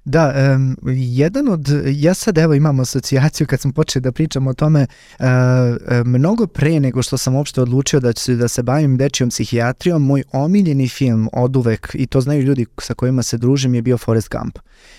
Da, 0.09 0.55
um, 0.57 0.77
jedan 0.95 1.49
od, 1.49 1.69
ja 1.87 2.15
sad 2.15 2.39
evo 2.39 2.55
imam 2.55 2.81
asocijaciju 2.81 3.47
kad 3.47 3.61
smo 3.61 3.73
počeli 3.73 4.03
da 4.03 4.12
pričamo 4.12 4.51
o 4.51 4.55
tome, 4.55 4.87
uh, 5.19 5.27
mnogo 6.05 6.47
pre 6.47 6.81
nego 6.81 7.03
što 7.03 7.19
sam 7.19 7.35
uopšte 7.35 7.61
odlučio 7.61 8.01
da 8.01 8.12
ću 8.12 8.35
da 8.35 8.49
se 8.49 8.62
bavim 8.62 8.97
dečijom 8.97 9.31
psihijatrijom, 9.31 10.03
moj 10.03 10.23
omiljeni 10.33 10.89
film 10.89 11.28
od 11.33 11.57
uvek, 11.57 11.91
i 11.95 12.07
to 12.07 12.20
znaju 12.20 12.43
ljudi 12.43 12.66
sa 12.78 12.95
kojima 12.95 13.23
se 13.23 13.39
družim, 13.39 13.74
je 13.74 13.83
bio 13.83 13.99
Forrest 13.99 14.28
Gump. 14.31 14.59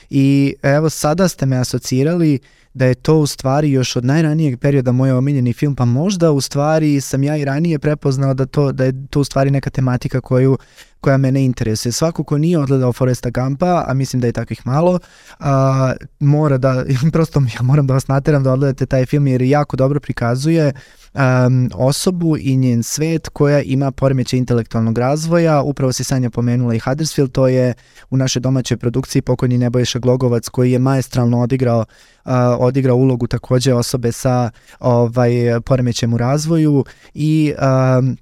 I 0.09 0.55
evo 0.61 0.89
sada 0.89 1.27
ste 1.27 1.45
me 1.45 1.57
asocirali 1.57 2.39
da 2.73 2.85
je 2.85 2.95
to 2.95 3.17
u 3.17 3.27
stvari 3.27 3.71
još 3.71 3.95
od 3.95 4.05
najranijeg 4.05 4.59
perioda 4.59 4.91
moj 4.91 5.11
omiljeni 5.11 5.53
film, 5.53 5.75
pa 5.75 5.85
možda 5.85 6.31
u 6.31 6.41
stvari 6.41 7.01
sam 7.01 7.23
ja 7.23 7.37
i 7.37 7.45
ranije 7.45 7.79
prepoznao 7.79 8.33
da, 8.33 8.45
to, 8.45 8.71
da 8.71 8.85
je 8.85 9.07
to 9.09 9.19
u 9.19 9.23
stvari 9.23 9.51
neka 9.51 9.69
tematika 9.69 10.21
koju 10.21 10.57
koja 11.01 11.17
mene 11.17 11.45
interesuje. 11.45 11.91
Svako 11.91 12.23
ko 12.23 12.37
nije 12.37 12.59
odgledao 12.59 12.93
Foresta 12.93 13.29
Gampa, 13.29 13.85
a 13.87 13.93
mislim 13.93 14.19
da 14.19 14.27
je 14.27 14.33
takvih 14.33 14.61
malo, 14.65 14.99
a, 15.39 15.93
mora 16.19 16.57
da, 16.57 16.85
prosto 17.13 17.39
ja 17.39 17.61
moram 17.61 17.87
da 17.87 17.93
vas 17.93 18.07
nateram 18.07 18.43
da 18.43 18.51
odgledate 18.53 18.85
taj 18.85 19.05
film 19.05 19.27
jer 19.27 19.41
jako 19.41 19.77
dobro 19.77 19.99
prikazuje 19.99 20.73
um, 21.17 21.69
osobu 21.73 22.37
i 22.39 22.57
njen 22.57 22.83
svet 22.83 23.29
koja 23.29 23.61
ima 23.61 23.91
poremeće 23.91 24.37
intelektualnog 24.37 24.97
razvoja. 24.97 25.61
Upravo 25.61 25.93
se 25.93 26.03
Sanja 26.03 26.29
pomenula 26.29 26.75
i 26.75 26.79
Huddersfield, 26.79 27.31
to 27.31 27.47
je 27.47 27.73
u 28.09 28.17
našoj 28.17 28.39
domaćoj 28.39 28.77
produkciji 28.77 29.21
pokojni 29.21 29.57
Nebojša 29.57 29.99
Glogovac 29.99 30.49
koji 30.49 30.71
je 30.71 30.79
maestralno 30.79 31.41
odigrao 31.41 31.85
uh, 32.25 32.31
odigrao 32.59 32.95
ulogu 32.95 33.27
takođe 33.27 33.73
osobe 33.73 34.11
sa 34.11 34.49
ovaj 34.79 35.31
poremećem 35.65 36.13
u 36.13 36.17
razvoju 36.17 36.85
i 37.13 37.53
um, 37.99 38.17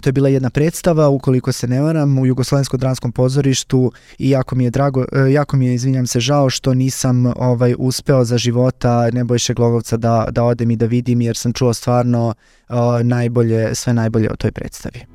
To 0.00 0.08
je 0.08 0.12
bila 0.12 0.28
jedna 0.28 0.50
predstava, 0.50 1.08
ukoliko 1.08 1.52
se 1.52 1.68
ne 1.68 1.80
varam, 1.80 2.18
u 2.18 2.26
Jugoslovenskom 2.26 2.80
dramskom 2.80 3.12
pozorištu 3.12 3.92
i 4.18 4.30
jako 4.30 4.54
mi 4.54 4.64
je 4.64 4.70
drago, 4.70 5.04
e, 5.12 5.32
jako 5.32 5.56
mi 5.56 5.66
je, 5.66 5.74
izvinjam 5.74 6.06
se, 6.06 6.20
žao 6.20 6.50
što 6.50 6.74
nisam 6.74 7.26
ovaj 7.26 7.74
uspeo 7.78 8.24
za 8.24 8.38
života 8.38 9.10
Nebojše 9.12 9.54
Glogovca 9.54 9.96
da, 9.96 10.26
da 10.30 10.44
odem 10.44 10.70
i 10.70 10.76
da 10.76 10.86
vidim, 10.86 11.20
jer 11.20 11.36
sam 11.36 11.52
čuo 11.52 11.74
stvarno 11.74 12.34
uh, 12.68 12.76
najbolje, 13.02 13.74
sve 13.74 13.94
najbolje 13.94 14.32
o 14.32 14.36
toj 14.36 14.52
predstavi. 14.52 15.11